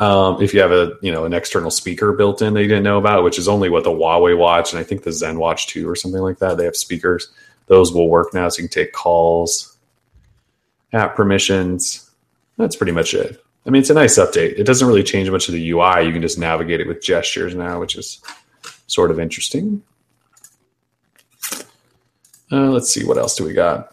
Um, 0.00 0.42
if 0.42 0.52
you 0.52 0.60
have 0.60 0.72
a 0.72 0.94
you 1.02 1.12
know 1.12 1.24
an 1.24 1.32
external 1.32 1.70
speaker 1.70 2.12
built 2.12 2.42
in 2.42 2.54
that 2.54 2.62
you 2.62 2.68
didn't 2.68 2.82
know 2.82 2.98
about, 2.98 3.22
which 3.22 3.38
is 3.38 3.46
only 3.46 3.68
what 3.68 3.84
the 3.84 3.90
Huawei 3.90 4.36
watch 4.36 4.72
and 4.72 4.80
I 4.80 4.82
think 4.82 5.04
the 5.04 5.12
Zen 5.12 5.38
Watch 5.38 5.68
2 5.68 5.88
or 5.88 5.94
something 5.94 6.20
like 6.20 6.38
that, 6.38 6.56
they 6.56 6.64
have 6.64 6.76
speakers. 6.76 7.30
Those 7.66 7.92
will 7.92 8.08
work 8.08 8.34
now, 8.34 8.48
so 8.48 8.60
you 8.60 8.68
can 8.68 8.82
take 8.82 8.92
calls, 8.92 9.76
app 10.92 11.14
permissions. 11.14 12.10
That's 12.58 12.76
pretty 12.76 12.92
much 12.92 13.14
it. 13.14 13.42
I 13.66 13.70
mean, 13.70 13.80
it's 13.80 13.90
a 13.90 13.94
nice 13.94 14.18
update. 14.18 14.58
It 14.58 14.64
doesn't 14.64 14.86
really 14.86 15.02
change 15.02 15.30
much 15.30 15.48
of 15.48 15.54
the 15.54 15.70
UI. 15.70 16.04
You 16.04 16.12
can 16.12 16.20
just 16.20 16.38
navigate 16.38 16.80
it 16.80 16.86
with 16.86 17.02
gestures 17.02 17.54
now, 17.54 17.80
which 17.80 17.96
is 17.96 18.20
sort 18.86 19.10
of 19.10 19.18
interesting. 19.18 19.82
Uh, 22.54 22.70
let's 22.70 22.88
see, 22.88 23.04
what 23.04 23.18
else 23.18 23.34
do 23.34 23.44
we 23.44 23.52
got? 23.52 23.92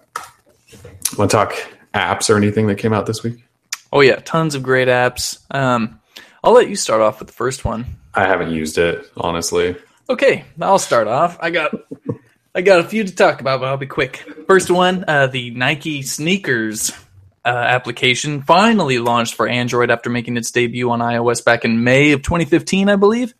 Want 1.18 1.32
to 1.32 1.36
talk 1.36 1.56
apps 1.96 2.30
or 2.30 2.38
anything 2.38 2.68
that 2.68 2.76
came 2.76 2.94
out 2.94 3.08
this 3.08 3.24
week? 3.24 3.44
Oh 3.92 4.02
yeah, 4.02 4.18
tons 4.18 4.54
of 4.54 4.62
great 4.62 4.88
apps. 4.88 5.40
Um, 5.50 6.00
I'll 6.44 6.54
let 6.54 6.70
you 6.70 6.76
start 6.76 7.02
off 7.02 7.18
with 7.18 7.28
the 7.28 7.34
first 7.34 7.66
one. 7.66 7.86
I 8.14 8.28
haven't 8.28 8.52
used 8.52 8.78
it 8.78 9.04
honestly. 9.18 9.76
Okay, 10.10 10.46
I'll 10.62 10.78
start 10.78 11.08
off. 11.08 11.40
I 11.42 11.50
got 11.50 11.74
I 12.54 12.62
got 12.62 12.82
a 12.82 12.84
few 12.84 13.04
to 13.04 13.16
talk 13.16 13.42
about, 13.42 13.62
but 13.62 13.70
I'll 13.70 13.78
be 13.78 13.88
quick. 13.88 14.18
First 14.46 14.70
one, 14.70 15.06
uh, 15.08 15.26
the 15.26 15.50
Nike 15.50 16.04
sneakers 16.04 16.92
uh, 17.44 17.50
application 17.50 18.44
finally 18.44 19.00
launched 19.00 19.34
for 19.34 19.48
Android 19.48 19.90
after 19.90 20.12
making 20.12 20.38
its 20.38 20.52
debut 20.52 20.92
on 20.92 21.00
iOS 21.00 21.44
back 21.44 21.66
in 21.66 21.84
May 21.84 22.12
of 22.12 22.22
2015, 22.22 22.90
I 22.90 22.96
believe. 22.96 23.34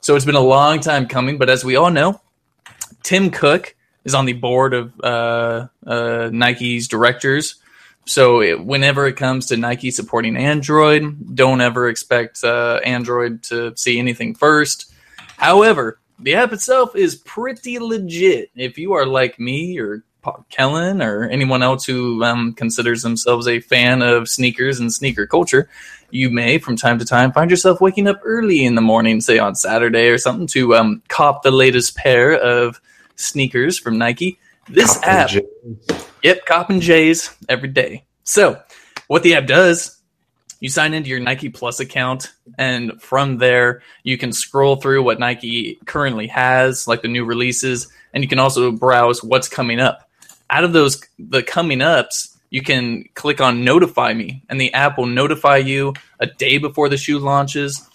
So 0.00 0.14
it's 0.14 0.24
been 0.24 0.36
a 0.36 0.40
long 0.40 0.78
time 0.78 1.08
coming, 1.08 1.38
but 1.38 1.50
as 1.50 1.64
we 1.64 1.74
all 1.74 1.90
know, 1.90 2.20
Tim 3.02 3.30
Cook 3.30 3.74
is 4.04 4.14
on 4.14 4.24
the 4.24 4.32
board 4.32 4.74
of 4.74 4.92
uh, 5.02 5.68
uh, 5.86 6.30
Nike's 6.32 6.88
directors. 6.88 7.56
So 8.06 8.40
it, 8.40 8.64
whenever 8.64 9.06
it 9.06 9.16
comes 9.16 9.46
to 9.46 9.56
Nike 9.56 9.90
supporting 9.90 10.36
Android, 10.36 11.34
don't 11.34 11.60
ever 11.60 11.88
expect 11.88 12.42
uh, 12.42 12.80
Android 12.84 13.42
to 13.44 13.74
see 13.76 13.98
anything 13.98 14.34
first. 14.34 14.92
However, 15.36 16.00
the 16.18 16.34
app 16.34 16.52
itself 16.52 16.96
is 16.96 17.14
pretty 17.14 17.78
legit. 17.78 18.50
If 18.54 18.78
you 18.78 18.92
are 18.94 19.06
like 19.06 19.38
me 19.38 19.78
or 19.78 20.02
Kellen 20.50 21.00
or 21.00 21.24
anyone 21.24 21.62
else 21.62 21.84
who 21.84 22.22
um, 22.24 22.52
considers 22.52 23.02
themselves 23.02 23.48
a 23.48 23.60
fan 23.60 24.02
of 24.02 24.28
sneakers 24.28 24.78
and 24.80 24.92
sneaker 24.92 25.26
culture, 25.26 25.68
you 26.10 26.28
may 26.30 26.58
from 26.58 26.76
time 26.76 26.98
to 26.98 27.04
time 27.04 27.32
find 27.32 27.50
yourself 27.50 27.80
waking 27.80 28.06
up 28.06 28.20
early 28.24 28.64
in 28.64 28.74
the 28.74 28.82
morning, 28.82 29.20
say 29.20 29.38
on 29.38 29.54
Saturday 29.54 30.08
or 30.08 30.18
something, 30.18 30.46
to 30.48 30.74
um, 30.74 31.02
cop 31.08 31.42
the 31.42 31.50
latest 31.50 31.96
pair 31.96 32.34
of 32.34 32.80
sneakers 33.20 33.78
from 33.78 33.98
Nike. 33.98 34.38
This 34.68 34.98
cop 34.98 35.06
app, 35.06 35.30
yep, 36.22 36.44
cop 36.46 36.70
and 36.70 36.82
J's 36.82 37.34
every 37.48 37.68
day. 37.68 38.04
So, 38.24 38.60
what 39.08 39.22
the 39.22 39.34
app 39.34 39.46
does 39.46 40.00
you 40.60 40.68
sign 40.68 40.92
into 40.92 41.08
your 41.08 41.20
Nike 41.20 41.48
Plus 41.48 41.80
account, 41.80 42.32
and 42.58 43.00
from 43.00 43.38
there, 43.38 43.82
you 44.02 44.18
can 44.18 44.32
scroll 44.32 44.76
through 44.76 45.02
what 45.02 45.18
Nike 45.18 45.78
currently 45.86 46.26
has, 46.28 46.86
like 46.86 47.00
the 47.00 47.08
new 47.08 47.24
releases, 47.24 47.88
and 48.12 48.22
you 48.22 48.28
can 48.28 48.38
also 48.38 48.70
browse 48.70 49.24
what's 49.24 49.48
coming 49.48 49.80
up. 49.80 50.08
Out 50.50 50.64
of 50.64 50.74
those, 50.74 51.02
the 51.18 51.42
coming 51.42 51.80
ups, 51.80 52.38
you 52.50 52.62
can 52.62 53.04
click 53.14 53.40
on 53.40 53.64
Notify 53.64 54.12
Me, 54.12 54.42
and 54.50 54.60
the 54.60 54.72
app 54.74 54.98
will 54.98 55.06
notify 55.06 55.56
you 55.56 55.94
a 56.18 56.26
day 56.26 56.58
before 56.58 56.90
the 56.90 56.98
shoe 56.98 57.18
launches 57.18 57.88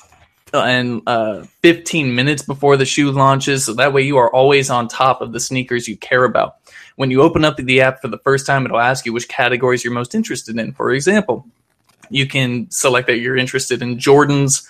and 0.61 1.01
uh, 1.07 1.43
15 1.61 2.13
minutes 2.13 2.41
before 2.41 2.77
the 2.77 2.85
shoe 2.85 3.11
launches. 3.11 3.65
So 3.65 3.73
that 3.73 3.93
way, 3.93 4.03
you 4.03 4.17
are 4.17 4.33
always 4.33 4.69
on 4.69 4.87
top 4.87 5.21
of 5.21 5.31
the 5.31 5.39
sneakers 5.39 5.87
you 5.87 5.97
care 5.97 6.23
about. 6.23 6.57
When 6.95 7.11
you 7.11 7.21
open 7.21 7.43
up 7.43 7.57
the 7.57 7.81
app 7.81 8.01
for 8.01 8.07
the 8.07 8.19
first 8.19 8.45
time, 8.45 8.65
it'll 8.65 8.79
ask 8.79 9.05
you 9.05 9.13
which 9.13 9.27
categories 9.27 9.83
you're 9.83 9.93
most 9.93 10.15
interested 10.15 10.57
in. 10.57 10.71
For 10.73 10.91
example, 10.91 11.45
you 12.09 12.27
can 12.27 12.69
select 12.71 13.07
that 13.07 13.19
you're 13.19 13.37
interested 13.37 13.81
in 13.81 13.97
Jordans, 13.97 14.67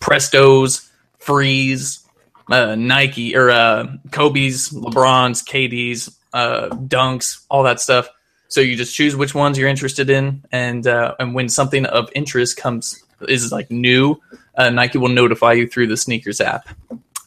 Prestos, 0.00 0.88
Frees, 1.18 2.04
uh, 2.50 2.74
Nike 2.74 3.36
or 3.36 3.50
uh, 3.50 3.86
Kobe's, 4.10 4.70
LeBron's, 4.70 5.42
KD's, 5.42 6.16
uh, 6.32 6.68
Dunks, 6.70 7.44
all 7.50 7.62
that 7.62 7.80
stuff. 7.80 8.08
So 8.48 8.60
you 8.60 8.76
just 8.76 8.94
choose 8.94 9.14
which 9.14 9.34
ones 9.34 9.58
you're 9.58 9.68
interested 9.68 10.08
in, 10.08 10.42
and 10.50 10.86
uh, 10.86 11.14
and 11.18 11.34
when 11.34 11.50
something 11.50 11.84
of 11.84 12.08
interest 12.14 12.56
comes 12.56 13.04
is 13.28 13.52
like 13.52 13.70
new, 13.70 14.18
uh, 14.58 14.70
Nike 14.70 14.98
will 14.98 15.08
notify 15.08 15.54
you 15.54 15.66
through 15.66 15.86
the 15.86 15.96
sneakers 15.96 16.40
app. 16.40 16.68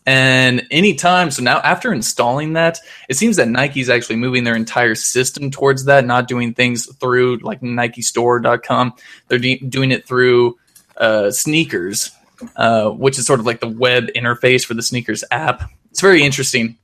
And 0.05 0.67
anytime, 0.71 1.31
so 1.31 1.41
now 1.43 1.59
after 1.59 1.93
installing 1.93 2.53
that, 2.53 2.79
it 3.07 3.15
seems 3.15 3.37
that 3.37 3.47
Nike's 3.47 3.89
actually 3.89 4.17
moving 4.17 4.43
their 4.43 4.55
entire 4.55 4.95
system 4.95 5.51
towards 5.51 5.85
that, 5.85 6.05
not 6.05 6.27
doing 6.27 6.53
things 6.53 6.93
through 6.95 7.37
like 7.37 7.61
NikeStore.com. 7.61 8.93
They're 9.27 9.39
de- 9.39 9.59
doing 9.59 9.91
it 9.91 10.07
through 10.07 10.57
uh, 10.97 11.31
sneakers, 11.31 12.11
uh, 12.55 12.89
which 12.89 13.17
is 13.17 13.25
sort 13.25 13.39
of 13.39 13.45
like 13.45 13.59
the 13.59 13.67
web 13.67 14.07
interface 14.15 14.65
for 14.65 14.73
the 14.73 14.81
sneakers 14.81 15.23
app. 15.31 15.69
It's 15.91 16.01
very 16.01 16.23
interesting. 16.23 16.77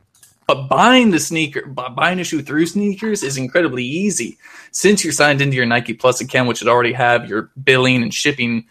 But 0.45 0.69
buying 0.69 1.11
the 1.11 1.19
sneaker, 1.19 1.65
buying 1.65 2.19
a 2.19 2.23
shoe 2.23 2.41
through 2.41 2.67
sneakers 2.67 3.21
is 3.21 3.35
incredibly 3.35 3.83
easy 3.83 4.37
since 4.71 5.03
you're 5.03 5.11
signed 5.11 5.41
into 5.41 5.57
your 5.57 5.65
Nike 5.65 5.93
Plus 5.93 6.21
account, 6.21 6.47
which 6.47 6.63
already 6.63 6.93
have 6.93 7.27
your 7.27 7.51
billing 7.61 8.01
and 8.01 8.13
shipping 8.13 8.65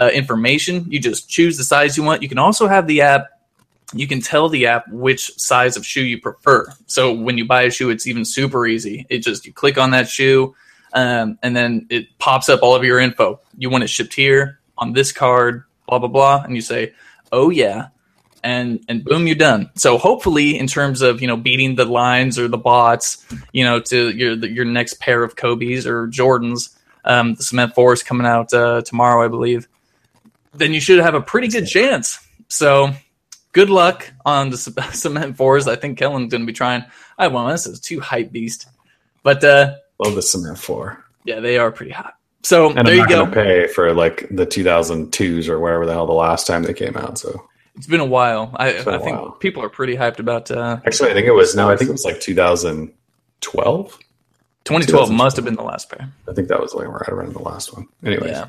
uh, 0.00 0.10
information. 0.12 0.86
You 0.88 1.00
just 1.00 1.28
choose 1.28 1.56
the 1.56 1.64
size 1.64 1.96
you 1.96 2.02
want. 2.02 2.22
You 2.22 2.28
can 2.28 2.38
also 2.38 2.66
have 2.68 2.86
the 2.86 3.02
app 3.02 3.28
you 3.94 4.06
can 4.06 4.20
tell 4.20 4.48
the 4.48 4.66
app 4.66 4.88
which 4.88 5.32
size 5.38 5.76
of 5.76 5.86
shoe 5.86 6.02
you 6.02 6.20
prefer. 6.20 6.66
So 6.86 7.12
when 7.12 7.38
you 7.38 7.46
buy 7.46 7.62
a 7.62 7.70
shoe, 7.70 7.90
it's 7.90 8.06
even 8.06 8.24
super 8.24 8.66
easy. 8.66 9.06
It 9.08 9.20
just 9.20 9.46
you 9.46 9.52
click 9.52 9.78
on 9.78 9.90
that 9.92 10.08
shoe, 10.08 10.54
um, 10.92 11.38
and 11.42 11.56
then 11.56 11.86
it 11.88 12.06
pops 12.18 12.48
up 12.48 12.62
all 12.62 12.74
of 12.74 12.84
your 12.84 12.98
info. 12.98 13.40
You 13.56 13.70
want 13.70 13.84
it 13.84 13.88
shipped 13.88 14.14
here 14.14 14.60
on 14.76 14.92
this 14.92 15.12
card, 15.12 15.64
blah 15.86 15.98
blah 15.98 16.08
blah, 16.08 16.42
and 16.42 16.54
you 16.54 16.60
say, 16.60 16.92
"Oh 17.32 17.48
yeah," 17.48 17.88
and 18.44 18.84
and 18.88 19.04
boom, 19.04 19.26
you're 19.26 19.36
done. 19.36 19.70
So 19.74 19.96
hopefully, 19.96 20.58
in 20.58 20.66
terms 20.66 21.00
of 21.00 21.22
you 21.22 21.26
know 21.26 21.36
beating 21.36 21.76
the 21.76 21.86
lines 21.86 22.38
or 22.38 22.46
the 22.46 22.58
bots, 22.58 23.26
you 23.52 23.64
know, 23.64 23.80
to 23.80 24.10
your 24.10 24.34
your 24.34 24.66
next 24.66 25.00
pair 25.00 25.22
of 25.22 25.34
Kobe's 25.36 25.86
or 25.86 26.08
Jordans, 26.08 26.76
um, 27.06 27.34
the 27.36 27.42
Cement 27.42 27.74
Force 27.74 28.02
coming 28.02 28.26
out 28.26 28.52
uh, 28.52 28.82
tomorrow, 28.82 29.24
I 29.24 29.28
believe. 29.28 29.66
Then 30.54 30.72
you 30.72 30.80
should 30.80 31.00
have 31.00 31.14
a 31.14 31.20
pretty 31.20 31.48
good 31.48 31.66
chance. 31.66 32.18
So 32.48 32.90
good 33.52 33.70
luck 33.70 34.10
on 34.24 34.50
the 34.50 34.56
cement 34.92 35.36
fours. 35.36 35.68
I 35.68 35.76
think 35.76 35.98
Kellen's 35.98 36.30
going 36.30 36.42
to 36.42 36.46
be 36.46 36.52
trying. 36.52 36.84
I 37.18 37.28
won't. 37.28 37.52
This 37.52 37.66
is 37.66 37.80
too 37.80 38.00
hype 38.00 38.32
beast, 38.32 38.66
but 39.22 39.42
uh, 39.44 39.76
love 39.98 40.14
the 40.14 40.22
cement 40.22 40.58
four. 40.58 41.04
Yeah, 41.24 41.40
they 41.40 41.58
are 41.58 41.70
pretty 41.70 41.92
hot. 41.92 42.14
So 42.42 42.70
and 42.70 42.86
there 42.86 42.94
I'm 42.94 43.00
you 43.00 43.08
go. 43.08 43.26
Pay 43.26 43.66
for 43.66 43.92
like 43.92 44.28
the 44.30 44.46
2002s 44.46 45.48
or 45.48 45.58
wherever 45.58 45.84
the 45.84 45.92
hell 45.92 46.06
the 46.06 46.12
last 46.12 46.46
time 46.46 46.62
they 46.62 46.72
came 46.72 46.96
out. 46.96 47.18
So 47.18 47.48
it's 47.76 47.86
been 47.86 48.00
a 48.00 48.06
while. 48.06 48.50
I, 48.56 48.78
I 48.78 48.82
think 48.82 49.16
while. 49.16 49.32
people 49.32 49.62
are 49.62 49.68
pretty 49.68 49.96
hyped 49.96 50.18
about. 50.18 50.50
Uh, 50.50 50.80
Actually, 50.86 51.10
I 51.10 51.14
think 51.14 51.26
it 51.26 51.32
was 51.32 51.54
no. 51.54 51.68
I 51.68 51.76
think 51.76 51.90
it 51.90 51.92
was 51.92 52.04
like 52.04 52.20
2012. 52.20 53.98
2012 54.64 55.10
must 55.10 55.36
have 55.36 55.44
been 55.44 55.54
the 55.54 55.62
last 55.62 55.90
pair. 55.90 56.12
I 56.28 56.32
think 56.32 56.48
that 56.48 56.60
was 56.60 56.74
like 56.74 56.88
right 56.88 57.08
around 57.08 57.34
the 57.34 57.42
last 57.42 57.74
one. 57.74 57.88
Anyways, 58.04 58.30
yeah, 58.32 58.48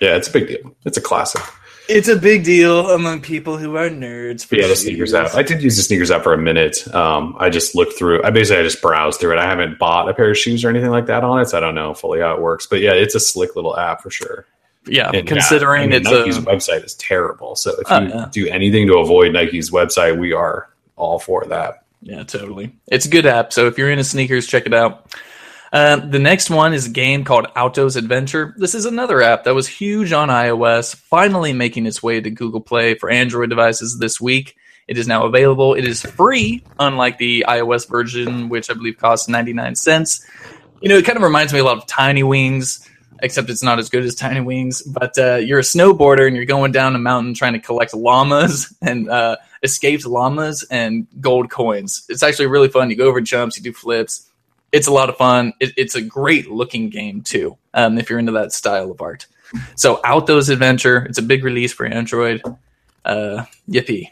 yeah, 0.00 0.16
it's 0.16 0.28
a 0.28 0.32
big 0.32 0.48
deal. 0.48 0.74
It's 0.84 0.96
a 0.96 1.00
classic. 1.00 1.42
It's 1.88 2.08
a 2.08 2.16
big 2.16 2.42
deal 2.42 2.90
among 2.90 3.20
people 3.20 3.58
who 3.58 3.76
are 3.76 3.88
nerds. 3.88 4.50
yeah, 4.50 4.66
the 4.66 4.74
sneakers 4.74 5.14
app. 5.14 5.34
I 5.34 5.42
did 5.42 5.62
use 5.62 5.76
the 5.76 5.82
sneakers 5.82 6.10
app 6.10 6.24
for 6.24 6.32
a 6.32 6.38
minute. 6.38 6.92
Um, 6.92 7.36
I 7.38 7.48
just 7.48 7.76
looked 7.76 7.96
through. 7.96 8.24
I 8.24 8.30
basically 8.30 8.60
I 8.60 8.64
just 8.64 8.82
browsed 8.82 9.20
through 9.20 9.32
it. 9.32 9.38
I 9.38 9.44
haven't 9.44 9.78
bought 9.78 10.08
a 10.08 10.14
pair 10.14 10.30
of 10.30 10.36
shoes 10.36 10.64
or 10.64 10.68
anything 10.68 10.90
like 10.90 11.06
that 11.06 11.22
on 11.22 11.40
it, 11.40 11.46
so 11.46 11.58
I 11.58 11.60
don't 11.60 11.76
know 11.76 11.94
fully 11.94 12.20
how 12.20 12.34
it 12.34 12.40
works. 12.40 12.66
But 12.66 12.80
yeah, 12.80 12.92
it's 12.92 13.14
a 13.14 13.20
slick 13.20 13.54
little 13.54 13.78
app 13.78 14.02
for 14.02 14.10
sure. 14.10 14.46
Yeah, 14.86 15.10
and 15.12 15.26
considering 15.26 15.90
yeah, 15.90 15.98
it's 15.98 16.10
Nike's 16.10 16.38
a, 16.38 16.42
website 16.42 16.84
is 16.84 16.94
terrible. 16.94 17.56
So 17.56 17.72
if 17.72 17.86
oh, 17.90 18.00
you 18.00 18.08
yeah. 18.08 18.28
do 18.30 18.48
anything 18.48 18.86
to 18.88 18.98
avoid 18.98 19.32
Nike's 19.32 19.70
website, 19.70 20.18
we 20.18 20.32
are 20.32 20.70
all 20.96 21.18
for 21.18 21.44
that. 21.46 21.84
Yeah, 22.02 22.22
totally. 22.22 22.72
It's 22.88 23.06
a 23.06 23.08
good 23.08 23.26
app. 23.26 23.52
So 23.52 23.66
if 23.66 23.78
you're 23.78 23.90
into 23.90 24.04
sneakers, 24.04 24.46
check 24.46 24.66
it 24.66 24.74
out. 24.74 25.12
Uh, 25.72 25.96
the 25.96 26.18
next 26.18 26.48
one 26.48 26.72
is 26.72 26.86
a 26.86 26.90
game 26.90 27.24
called 27.24 27.46
Alto's 27.56 27.96
Adventure. 27.96 28.54
This 28.56 28.74
is 28.74 28.84
another 28.84 29.22
app 29.22 29.44
that 29.44 29.54
was 29.54 29.66
huge 29.66 30.12
on 30.12 30.28
iOS, 30.28 30.94
finally 30.94 31.52
making 31.52 31.86
its 31.86 32.02
way 32.02 32.20
to 32.20 32.30
Google 32.30 32.60
Play 32.60 32.94
for 32.94 33.10
Android 33.10 33.50
devices 33.50 33.98
this 33.98 34.20
week. 34.20 34.56
It 34.86 34.98
is 34.98 35.08
now 35.08 35.24
available. 35.24 35.74
It 35.74 35.84
is 35.84 36.02
free, 36.02 36.62
unlike 36.78 37.18
the 37.18 37.44
iOS 37.48 37.88
version, 37.88 38.48
which 38.48 38.70
I 38.70 38.74
believe 38.74 38.98
costs 38.98 39.28
99 39.28 39.74
cents. 39.74 40.24
You 40.80 40.88
know, 40.88 40.96
it 40.96 41.04
kind 41.04 41.16
of 41.16 41.24
reminds 41.24 41.52
me 41.52 41.58
a 41.58 41.64
lot 41.64 41.78
of 41.78 41.86
Tiny 41.86 42.22
Wings, 42.22 42.88
except 43.20 43.50
it's 43.50 43.64
not 43.64 43.80
as 43.80 43.88
good 43.88 44.04
as 44.04 44.14
Tiny 44.14 44.40
Wings. 44.40 44.82
But 44.82 45.18
uh, 45.18 45.36
you're 45.36 45.58
a 45.58 45.62
snowboarder 45.62 46.28
and 46.28 46.36
you're 46.36 46.44
going 46.44 46.70
down 46.70 46.94
a 46.94 47.00
mountain 47.00 47.34
trying 47.34 47.54
to 47.54 47.58
collect 47.58 47.94
llamas 47.94 48.72
and 48.82 49.10
uh, 49.10 49.38
escaped 49.64 50.06
llamas 50.06 50.64
and 50.70 51.08
gold 51.20 51.50
coins. 51.50 52.06
It's 52.08 52.22
actually 52.22 52.46
really 52.46 52.68
fun. 52.68 52.88
You 52.88 52.96
go 52.96 53.08
over 53.08 53.20
jumps, 53.20 53.56
you 53.56 53.64
do 53.64 53.72
flips 53.72 54.30
it's 54.72 54.86
a 54.86 54.92
lot 54.92 55.08
of 55.08 55.16
fun. 55.16 55.52
It, 55.60 55.72
it's 55.76 55.94
a 55.94 56.02
great 56.02 56.50
looking 56.50 56.90
game 56.90 57.22
too, 57.22 57.56
um, 57.74 57.98
if 57.98 58.10
you're 58.10 58.18
into 58.18 58.32
that 58.32 58.52
style 58.52 58.90
of 58.90 59.00
art. 59.00 59.26
So 59.76 60.00
Alto's 60.02 60.48
Adventure, 60.48 61.06
it's 61.08 61.18
a 61.18 61.22
big 61.22 61.44
release 61.44 61.72
for 61.72 61.86
Android. 61.86 62.42
Uh, 63.04 63.44
yippee. 63.70 64.10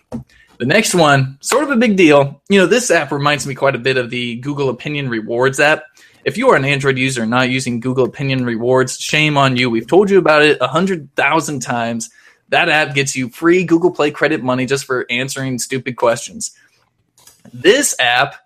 The 0.59 0.67
next 0.67 0.95
one, 0.95 1.37
sort 1.41 1.65
of 1.65 1.71
a 1.71 1.77
big 1.77 1.97
deal. 1.97 2.41
You 2.49 2.61
know, 2.61 2.67
this 2.67 2.91
app 2.91 3.11
reminds 3.11 3.47
me 3.47 3.57
quite 3.57 3.75
a 3.75 3.79
bit 3.79 3.97
of 3.97 4.09
the 4.11 4.37
Google 4.37 4.69
Opinion 4.69 5.09
Rewards 5.09 5.59
app. 5.59 5.83
If 6.25 6.39
you 6.39 6.49
are 6.51 6.57
an 6.57 6.65
Android 6.65 6.97
user 6.97 7.27
not 7.27 7.51
using 7.51 7.81
Google 7.81 8.05
Opinion 8.05 8.45
Rewards, 8.45 8.99
shame 8.99 9.37
on 9.37 9.57
you. 9.57 9.69
We've 9.69 9.87
told 9.87 10.09
you 10.09 10.19
about 10.19 10.43
it 10.43 10.59
a 10.61 10.69
hundred 10.69 11.13
thousand 11.17 11.61
times. 11.61 12.09
That 12.51 12.69
app 12.69 12.95
gets 12.95 13.17
you 13.17 13.29
free 13.29 13.65
Google 13.65 13.91
Play 13.91 14.13
credit 14.13 14.43
money 14.43 14.65
just 14.65 14.85
for 14.85 15.07
answering 15.11 15.59
stupid 15.59 15.97
questions. 15.97 16.57
This 17.53 17.97
app 17.99 18.37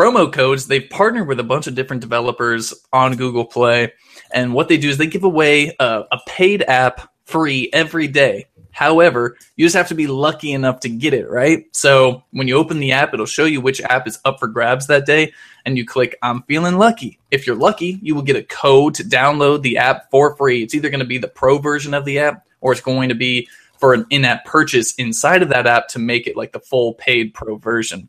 promo 0.00 0.32
codes. 0.32 0.66
They've 0.66 0.88
partnered 0.88 1.28
with 1.28 1.40
a 1.40 1.44
bunch 1.44 1.66
of 1.66 1.74
different 1.74 2.00
developers 2.00 2.72
on 2.90 3.16
Google 3.16 3.44
Play, 3.44 3.92
and 4.32 4.54
what 4.54 4.68
they 4.68 4.78
do 4.78 4.88
is 4.88 4.96
they 4.96 5.06
give 5.06 5.24
away 5.24 5.76
a, 5.78 6.04
a 6.10 6.18
paid 6.26 6.62
app 6.62 7.12
free 7.26 7.68
every 7.74 8.08
day. 8.08 8.46
However, 8.70 9.36
you 9.56 9.66
just 9.66 9.76
have 9.76 9.88
to 9.88 9.94
be 9.94 10.06
lucky 10.06 10.52
enough 10.52 10.80
to 10.80 10.88
get 10.88 11.12
it, 11.12 11.28
right? 11.28 11.66
So 11.72 12.22
when 12.30 12.48
you 12.48 12.56
open 12.56 12.80
the 12.80 12.92
app, 12.92 13.12
it'll 13.12 13.26
show 13.26 13.44
you 13.44 13.60
which 13.60 13.82
app 13.82 14.06
is 14.06 14.18
up 14.24 14.40
for 14.40 14.46
grabs 14.48 14.86
that 14.86 15.04
day, 15.04 15.34
and 15.66 15.76
you 15.76 15.84
click, 15.84 16.16
I'm 16.22 16.44
feeling 16.44 16.78
lucky. 16.78 17.18
If 17.30 17.46
you're 17.46 17.56
lucky, 17.56 17.98
you 18.00 18.14
will 18.14 18.22
get 18.22 18.36
a 18.36 18.42
code 18.44 18.94
to 18.94 19.04
download 19.04 19.60
the 19.60 19.76
app 19.76 20.10
for 20.10 20.34
free. 20.34 20.62
It's 20.62 20.74
either 20.74 20.88
going 20.88 21.00
to 21.00 21.06
be 21.06 21.18
the 21.18 21.28
pro 21.28 21.58
version 21.58 21.92
of 21.92 22.06
the 22.06 22.20
app 22.20 22.46
or 22.62 22.72
it's 22.72 22.80
going 22.80 23.10
to 23.10 23.14
be 23.14 23.48
for 23.76 23.92
an 23.92 24.06
in 24.08 24.24
app 24.24 24.46
purchase 24.46 24.94
inside 24.94 25.42
of 25.42 25.50
that 25.50 25.66
app 25.66 25.88
to 25.88 25.98
make 25.98 26.26
it 26.26 26.36
like 26.36 26.52
the 26.52 26.60
full 26.60 26.94
paid 26.94 27.34
pro 27.34 27.56
version. 27.56 28.08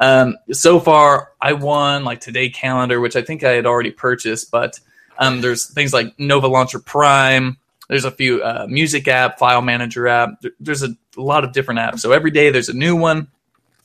Um, 0.00 0.38
so 0.50 0.80
far, 0.80 1.32
I 1.40 1.52
won 1.52 2.04
like 2.04 2.20
Today 2.20 2.48
Calendar, 2.48 3.00
which 3.00 3.16
I 3.16 3.22
think 3.22 3.44
I 3.44 3.52
had 3.52 3.66
already 3.66 3.90
purchased, 3.90 4.50
but 4.50 4.80
um, 5.18 5.42
there's 5.42 5.66
things 5.66 5.92
like 5.92 6.18
Nova 6.18 6.48
Launcher 6.48 6.78
Prime. 6.78 7.58
There's 7.88 8.06
a 8.06 8.10
few 8.10 8.42
uh, 8.42 8.66
music 8.68 9.06
app, 9.08 9.38
file 9.38 9.60
manager 9.60 10.08
app. 10.08 10.42
There's 10.58 10.82
a 10.82 10.96
lot 11.16 11.44
of 11.44 11.52
different 11.52 11.80
apps. 11.80 12.00
So 12.00 12.12
every 12.12 12.30
day 12.30 12.50
there's 12.50 12.70
a 12.70 12.74
new 12.74 12.96
one. 12.96 13.28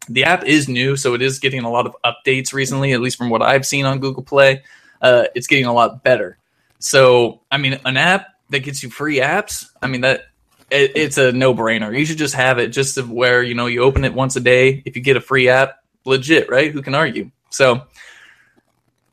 the 0.09 0.23
app 0.23 0.43
is 0.43 0.67
new, 0.67 0.95
so 0.95 1.13
it 1.13 1.21
is 1.21 1.39
getting 1.39 1.63
a 1.63 1.69
lot 1.69 1.85
of 1.85 1.95
updates 2.03 2.53
recently, 2.53 2.93
at 2.93 3.01
least 3.01 3.17
from 3.17 3.29
what 3.29 3.41
I've 3.41 3.65
seen 3.65 3.85
on 3.85 3.99
Google 3.99 4.23
Play. 4.23 4.63
Uh, 5.01 5.25
it's 5.35 5.47
getting 5.47 5.65
a 5.65 5.73
lot 5.73 6.03
better. 6.03 6.37
So, 6.79 7.41
I 7.51 7.57
mean, 7.57 7.79
an 7.85 7.97
app 7.97 8.27
that 8.49 8.59
gets 8.59 8.83
you 8.83 8.89
free 8.89 9.17
apps, 9.17 9.65
I 9.81 9.87
mean, 9.87 10.01
that 10.01 10.25
it, 10.69 10.91
it's 10.95 11.17
a 11.17 11.31
no 11.31 11.53
brainer. 11.53 11.97
You 11.97 12.05
should 12.05 12.17
just 12.17 12.35
have 12.35 12.59
it 12.59 12.69
just 12.69 13.01
where, 13.03 13.41
you 13.41 13.55
know, 13.55 13.65
you 13.65 13.81
open 13.81 14.05
it 14.05 14.13
once 14.13 14.35
a 14.35 14.39
day. 14.39 14.83
If 14.85 14.95
you 14.95 15.01
get 15.01 15.17
a 15.17 15.21
free 15.21 15.49
app, 15.49 15.77
legit, 16.05 16.49
right? 16.49 16.71
Who 16.71 16.81
can 16.81 16.95
argue? 16.95 17.31
So, 17.49 17.83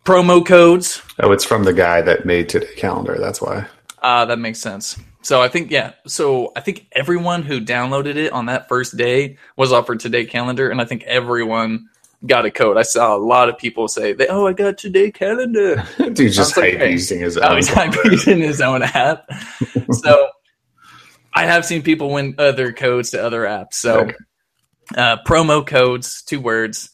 promo 0.05 0.45
codes. 0.45 1.03
Oh, 1.21 1.33
it's 1.33 1.45
from 1.45 1.65
the 1.65 1.73
guy 1.73 2.01
that 2.03 2.27
made 2.27 2.49
today 2.49 2.75
calendar. 2.77 3.17
That's 3.19 3.41
why. 3.41 3.67
Uh, 4.01 4.25
that 4.27 4.39
makes 4.39 4.59
sense. 4.59 4.99
So 5.23 5.41
I 5.41 5.49
think 5.49 5.71
yeah. 5.71 5.93
So 6.07 6.53
I 6.57 6.61
think 6.61 6.89
everyone 6.93 7.43
who 7.43 7.61
downloaded 7.61 8.17
it 8.17 8.33
on 8.33 8.47
that 8.47 8.69
first 8.69 8.97
day 8.97 9.39
was 9.57 9.73
offered 9.73 10.01
today 10.01 10.25
calendar, 10.25 10.69
and 10.69 10.81
I 10.81 10.85
think 10.85 11.05
everyone 11.05 11.89
got 12.27 12.45
a 12.45 12.51
code. 12.51 12.77
I 12.77 12.83
saw 12.83 13.17
a 13.17 13.19
lot 13.19 13.49
of 13.49 13.57
people 13.57 13.87
say, 13.87 14.13
they, 14.13 14.27
"Oh, 14.27 14.47
I 14.47 14.53
got 14.53 14.79
today 14.79 15.13
calendar." 15.13 15.85
Dude 15.99 16.33
just 16.33 16.57
like, 16.57 16.75
using 16.75 17.21
his 17.21 17.39
own. 17.39 17.57
He's 17.57 17.69
hype 17.69 17.95
using 18.05 18.41
his 18.41 18.61
own 18.61 18.83
app. 18.83 19.31
so 19.93 20.29
I 21.33 21.47
have 21.47 21.65
seen 21.65 21.83
people 21.83 22.11
win 22.11 22.35
other 22.39 22.73
codes 22.73 23.11
to 23.11 23.25
other 23.25 23.43
apps. 23.43 23.75
So 23.75 24.01
okay. 24.01 24.15
Uh, 24.97 25.19
promo 25.25 25.67
codes, 25.67 26.23
two 26.23 26.41
words. 26.41 26.91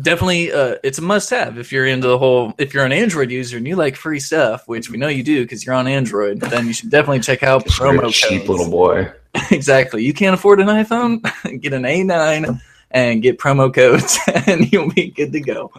Definitely 0.00 0.50
uh, 0.50 0.76
it's 0.82 0.98
a 0.98 1.02
must 1.02 1.30
have 1.30 1.56
if 1.56 1.70
you're 1.70 1.86
into 1.86 2.08
the 2.08 2.18
whole 2.18 2.52
if 2.58 2.74
you're 2.74 2.84
an 2.84 2.90
android 2.90 3.30
user 3.30 3.58
and 3.58 3.68
you 3.68 3.76
like 3.76 3.94
free 3.94 4.18
stuff 4.18 4.66
which 4.66 4.90
we 4.90 4.96
know 4.96 5.06
you 5.06 5.22
do 5.22 5.42
because 5.42 5.64
you're 5.64 5.74
on 5.74 5.86
android 5.86 6.40
then 6.40 6.66
you 6.66 6.72
should 6.72 6.90
definitely 6.90 7.20
check 7.20 7.44
out 7.44 7.64
promo 7.66 8.00
codes. 8.00 8.16
cheap 8.16 8.48
little 8.48 8.70
boy. 8.70 9.10
Exactly. 9.50 10.04
You 10.04 10.14
can't 10.14 10.34
afford 10.34 10.60
an 10.60 10.68
iphone? 10.68 11.20
Get 11.60 11.72
an 11.72 11.82
a9 11.82 12.60
and 12.92 13.20
get 13.20 13.36
promo 13.36 13.74
codes 13.74 14.16
and 14.46 14.72
you'll 14.72 14.92
be 14.92 15.10
good 15.10 15.32
to 15.32 15.40
go. 15.40 15.72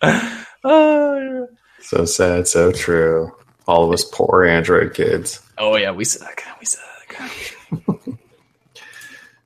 Uh, 0.00 0.44
so 1.80 2.06
sad 2.06 2.48
so 2.48 2.72
true. 2.72 3.30
All 3.66 3.84
of 3.84 3.92
us 3.92 4.04
poor 4.12 4.44
android 4.44 4.94
kids. 4.94 5.40
Oh 5.58 5.76
yeah 5.76 5.90
we 5.90 6.04
suck. 6.04 6.42
We 6.58 6.66
suck 6.66 8.18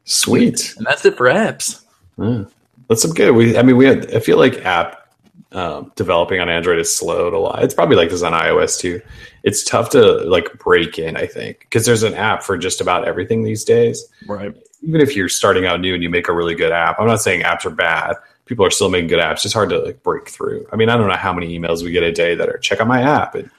sweet 0.07 0.74
and 0.78 0.87
that's 0.87 1.05
it 1.05 1.16
for 1.16 1.27
apps 1.27 1.83
yeah. 2.19 2.45
That's 2.89 3.03
some 3.03 3.12
good. 3.12 3.33
We, 3.33 3.57
I 3.57 3.62
mean, 3.62 3.77
we 3.77 3.87
had. 3.87 4.15
I 4.15 4.20
feel 4.20 4.39
like 4.39 4.65
app 4.65 5.09
um, 5.53 5.93
developing 5.97 6.41
on 6.41 6.49
Android 6.49 6.78
is 6.78 6.95
slowed 6.95 7.33
a 7.33 7.39
lot. 7.39 7.62
It's 7.62 7.74
probably 7.74 7.97
like 7.97 8.11
this 8.11 8.23
on 8.23 8.33
iOS 8.33 8.78
too. 8.78 9.01
It's 9.43 9.65
tough 9.65 9.91
to 9.91 10.01
like 10.28 10.59
break 10.59 10.99
in. 10.99 11.16
I 11.16 11.27
think 11.27 11.61
because 11.61 11.85
there's 11.85 12.03
an 12.03 12.15
app 12.15 12.43
for 12.43 12.57
just 12.57 12.81
about 12.81 13.07
everything 13.07 13.43
these 13.43 13.65
days. 13.65 14.07
Right. 14.27 14.55
Even 14.83 15.01
if 15.01 15.16
you're 15.16 15.28
starting 15.28 15.66
out 15.66 15.81
new 15.81 15.95
and 15.95 16.03
you 16.03 16.11
make 16.11 16.28
a 16.28 16.33
really 16.33 16.55
good 16.55 16.73
app, 16.73 17.01
I'm 17.01 17.07
not 17.07 17.20
saying 17.20 17.43
apps 17.43 17.65
are 17.65 17.70
bad. 17.70 18.16
People 18.45 18.65
are 18.65 18.70
still 18.70 18.89
making 18.89 19.09
good 19.09 19.19
apps. 19.19 19.45
It's 19.45 19.55
hard 19.55 19.70
to 19.70 19.78
like 19.78 20.03
break 20.05 20.28
through. 20.28 20.66
I 20.73 20.77
mean, 20.77 20.89
I 20.89 20.97
don't 20.97 21.09
know 21.09 21.16
how 21.16 21.33
many 21.33 21.59
emails 21.59 21.83
we 21.83 21.91
get 21.91 22.05
a 22.05 22.12
day 22.12 22.37
that 22.37 22.49
are 22.49 22.59
check 22.59 22.81
out 22.81 22.87
my 22.87 23.03
app 23.03 23.35
and 23.35 23.51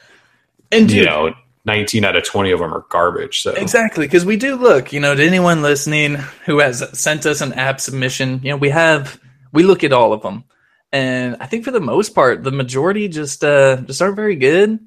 and 0.72 0.90
you 0.92 1.04
know 1.04 1.34
19 1.68 2.06
out 2.06 2.16
of 2.16 2.24
20 2.24 2.52
of 2.52 2.60
them 2.60 2.74
are 2.74 2.86
garbage. 2.90 3.44
So 3.44 3.52
exactly, 3.52 4.08
because 4.08 4.26
we 4.26 4.38
do 4.38 4.56
look, 4.56 4.94
you 4.94 5.02
know, 5.02 5.14
to 5.14 5.24
anyone 5.24 5.62
listening 5.62 6.16
who 6.46 6.60
has 6.60 6.84
sent 6.98 7.26
us 7.26 7.42
an 7.42 7.54
app 7.54 7.82
submission, 7.82 8.40
you 8.42 8.50
know, 8.50 8.58
we 8.58 8.70
have 8.70 9.20
we 9.52 9.64
look 9.64 9.84
at 9.84 9.94
all 9.94 10.14
of 10.14 10.22
them, 10.22 10.46
and 10.92 11.36
I 11.40 11.46
think 11.46 11.66
for 11.66 11.72
the 11.72 11.82
most 11.82 12.16
part, 12.16 12.44
the 12.44 12.52
majority 12.52 13.10
just 13.10 13.44
uh, 13.44 13.78
just 13.82 14.02
aren't 14.02 14.16
very 14.16 14.38
good. 14.38 14.80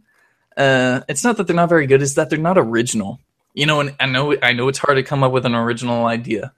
Uh, 0.57 1.03
it's 1.09 1.23
not 1.23 1.37
that 1.37 1.47
they're 1.47 1.55
not 1.55 1.69
very 1.69 1.87
good; 1.87 2.03
it's 2.03 2.15
that 2.15 2.31
they're 2.31 2.39
not 2.39 2.59
original. 2.59 3.21
You 3.53 3.67
know, 3.67 3.81
and 3.81 3.95
I 4.01 4.07
know 4.07 4.35
I 4.43 4.53
know 4.53 4.69
it's 4.69 4.79
hard 4.79 4.97
to 4.97 5.03
come 5.03 5.23
up 5.23 5.33
with 5.33 5.45
an 5.45 5.55
original 5.55 6.07
idea. 6.07 6.53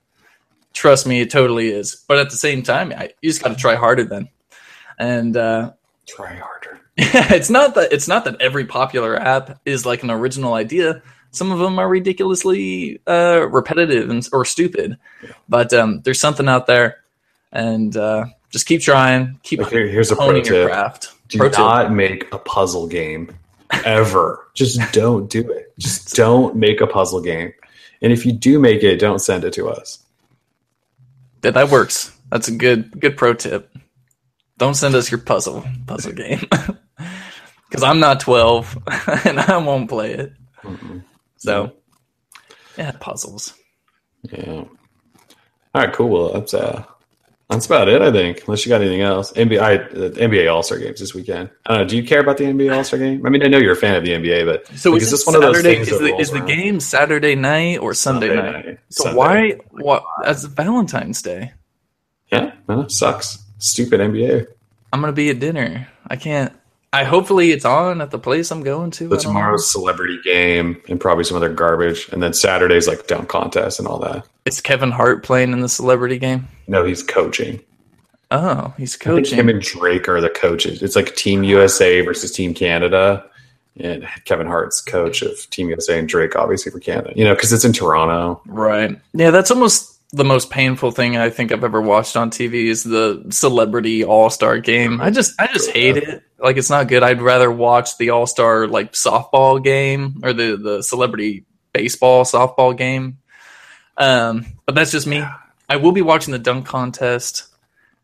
Trust 0.71 1.05
me, 1.05 1.21
it 1.21 1.29
totally 1.29 1.69
is. 1.69 2.03
But 2.07 2.17
at 2.17 2.29
the 2.29 2.37
same 2.37 2.63
time, 2.63 2.93
I, 2.95 3.11
you 3.21 3.29
just 3.29 3.43
got 3.43 3.49
to 3.49 3.55
try 3.55 3.75
harder 3.75 4.05
then, 4.05 4.29
and 4.97 5.35
uh, 5.35 5.73
try 6.07 6.35
harder 6.35 6.82
it's 6.97 7.49
not 7.49 7.73
that 7.75 7.91
it's 7.91 8.07
not 8.07 8.25
that 8.25 8.39
every 8.39 8.65
popular 8.65 9.15
app 9.15 9.59
is 9.65 9.85
like 9.85 10.03
an 10.03 10.11
original 10.11 10.53
idea. 10.53 11.01
Some 11.31 11.51
of 11.51 11.57
them 11.57 11.79
are 11.79 11.89
ridiculously 11.89 13.01
uh, 13.07 13.47
repetitive 13.49 14.11
and, 14.11 14.27
or 14.31 14.45
stupid, 14.45 14.99
but 15.49 15.73
um, 15.73 16.01
there's 16.01 16.19
something 16.19 16.47
out 16.47 16.67
there, 16.67 16.97
and 17.51 17.97
uh, 17.97 18.25
just 18.51 18.67
keep 18.67 18.81
trying. 18.81 19.39
Keep 19.41 19.61
okay, 19.61 19.89
here's 19.89 20.11
a 20.11 20.15
pro 20.15 20.39
tip. 20.41 20.67
craft. 20.69 21.13
Do 21.29 21.39
pro 21.39 21.49
not 21.49 21.83
tip. 21.83 21.91
make 21.93 22.31
a 22.31 22.37
puzzle 22.37 22.85
game 22.85 23.35
ever. 23.83 24.47
just 24.53 24.79
don't 24.93 25.27
do 25.31 25.49
it. 25.51 25.73
Just 25.79 26.15
don't 26.15 26.55
make 26.55 26.79
a 26.79 26.85
puzzle 26.85 27.21
game. 27.21 27.51
And 28.03 28.13
if 28.13 28.25
you 28.25 28.33
do 28.33 28.59
make 28.59 28.83
it, 28.83 28.97
don't 28.97 29.19
send 29.19 29.43
it 29.43 29.53
to 29.53 29.69
us. 29.69 29.97
Yeah, 31.43 31.51
that 31.51 31.69
works. 31.69 32.15
That's 32.29 32.47
a 32.47 32.51
good 32.51 32.99
good 32.99 33.17
pro 33.17 33.33
tip. 33.33 33.75
Don't 34.59 34.75
send 34.75 34.93
us 34.93 35.09
your 35.09 35.19
puzzle 35.19 35.65
puzzle 35.87 36.13
game. 36.13 36.41
because 37.73 37.83
I'm 37.83 37.99
not 37.99 38.19
12 38.19 38.77
and 39.25 39.39
I 39.39 39.57
won't 39.57 39.89
play 39.89 40.13
it. 40.13 40.33
Mm-mm. 40.61 41.03
So, 41.37 41.71
yeah, 42.77 42.91
puzzles. 42.99 43.55
Yeah. 44.31 44.65
All 44.67 44.67
right, 45.73 45.91
cool. 45.91 46.09
Well, 46.09 46.33
that's 46.33 46.53
uh, 46.53 46.83
that's 47.49 47.65
about 47.65 47.89
it, 47.89 48.03
I 48.03 48.11
think. 48.11 48.43
Unless 48.45 48.63
you 48.63 48.69
got 48.69 48.81
anything 48.81 49.01
else, 49.01 49.31
NBA 49.33 49.59
uh, 49.59 50.09
NBA 50.11 50.53
All 50.53 50.61
Star 50.61 50.77
games 50.77 50.99
this 50.99 51.15
weekend. 51.15 51.49
I 51.65 51.69
don't 51.73 51.81
know. 51.81 51.87
Do 51.87 51.97
you 51.97 52.03
care 52.03 52.19
about 52.19 52.37
the 52.37 52.43
NBA 52.43 52.77
All 52.77 52.83
Star 52.83 52.99
game? 52.99 53.25
I 53.25 53.29
mean, 53.29 53.43
I 53.43 53.47
know 53.47 53.57
you're 53.57 53.73
a 53.73 53.75
fan 53.75 53.95
of 53.95 54.05
the 54.05 54.11
NBA, 54.11 54.45
but 54.45 54.67
so 54.77 54.91
like, 54.91 55.01
is, 55.01 55.11
is 55.11 55.11
this 55.11 55.25
one 55.25 55.33
Saturday, 55.33 55.47
of 55.47 55.53
those 55.55 55.63
things? 55.63 55.87
Is, 55.87 55.99
the, 55.99 56.15
is 56.17 56.31
the, 56.31 56.41
game 56.41 56.79
Saturday 56.79 57.33
night 57.33 57.79
or 57.79 57.95
Sunday, 57.95 58.27
Sunday 58.27 58.51
night? 58.51 58.65
night? 58.67 58.79
So 58.89 59.05
Sunday 59.05 59.17
why? 59.17 59.51
What? 59.71 60.03
As 60.23 60.45
Valentine's 60.45 61.23
Day? 61.23 61.53
Yeah, 62.31 62.53
no, 62.69 62.87
sucks. 62.87 63.43
Stupid 63.57 63.99
NBA. 63.99 64.45
I'm 64.93 65.01
gonna 65.01 65.11
be 65.11 65.31
at 65.31 65.39
dinner. 65.39 65.87
I 66.05 66.17
can't. 66.17 66.53
I 66.93 67.03
hopefully 67.05 67.51
it's 67.51 67.65
on 67.65 68.01
at 68.01 68.11
the 68.11 68.19
place 68.19 68.51
I'm 68.51 68.61
going 68.61 68.91
to. 68.91 69.09
So 69.09 69.17
tomorrow's 69.17 69.69
celebrity 69.69 70.19
game 70.23 70.79
and 70.87 71.01
probably 71.01 71.23
some 71.23 71.35
other 71.35 71.51
garbage, 71.51 72.07
and 72.09 72.21
then 72.21 72.33
Saturday's 72.33 72.87
like 72.87 73.07
dunk 73.07 73.29
contest 73.29 73.79
and 73.79 73.87
all 73.87 73.97
that. 73.99 74.27
Is 74.45 74.61
Kevin 74.61 74.91
Hart 74.91 75.23
playing 75.23 75.53
in 75.53 75.61
the 75.61 75.69
celebrity 75.69 76.19
game? 76.19 76.47
No, 76.67 76.85
he's 76.85 77.01
coaching. 77.01 77.59
Oh, 78.29 78.73
he's 78.77 78.95
coaching. 78.95 79.37
him 79.37 79.49
and 79.49 79.61
Drake 79.61 80.07
are 80.07 80.21
the 80.21 80.29
coaches. 80.29 80.83
It's 80.83 80.95
like 80.95 81.15
Team 81.15 81.43
USA 81.43 82.01
versus 82.01 82.31
Team 82.31 82.53
Canada, 82.53 83.25
and 83.77 84.07
Kevin 84.25 84.45
Hart's 84.45 84.79
coach 84.79 85.23
of 85.23 85.49
Team 85.49 85.69
USA 85.69 85.97
and 85.97 86.07
Drake, 86.07 86.35
obviously 86.35 86.71
for 86.71 86.79
Canada. 86.79 87.11
You 87.15 87.25
know, 87.25 87.33
because 87.33 87.51
it's 87.51 87.65
in 87.65 87.73
Toronto. 87.73 88.39
Right. 88.45 88.99
Yeah, 89.13 89.31
that's 89.31 89.49
almost 89.49 89.92
the 90.13 90.23
most 90.23 90.51
painful 90.51 90.91
thing 90.91 91.17
I 91.17 91.31
think 91.31 91.51
I've 91.51 91.63
ever 91.63 91.81
watched 91.81 92.15
on 92.15 92.29
TV 92.29 92.67
is 92.67 92.83
the 92.83 93.25
celebrity 93.31 94.03
all 94.03 94.29
star 94.29 94.59
game. 94.59 95.01
I 95.01 95.09
just 95.09 95.33
I 95.41 95.47
just 95.47 95.71
hate 95.71 95.97
it. 95.97 96.23
Like 96.37 96.57
it's 96.57 96.69
not 96.69 96.87
good. 96.87 97.01
I'd 97.01 97.21
rather 97.21 97.51
watch 97.51 97.97
the 97.97 98.11
all 98.11 98.27
star 98.27 98.67
like 98.67 98.93
softball 98.93 99.61
game 99.61 100.21
or 100.23 100.31
the 100.31 100.55
the 100.55 100.83
celebrity 100.83 101.45
baseball 101.73 102.25
softball 102.25 102.77
game. 102.77 103.17
Um, 103.97 104.45
but 104.67 104.75
that's 104.75 104.91
just 104.91 105.07
me. 105.07 105.23
I 105.67 105.77
will 105.77 105.91
be 105.91 106.03
watching 106.03 106.31
the 106.31 106.39
dunk 106.39 106.67
contest. 106.67 107.47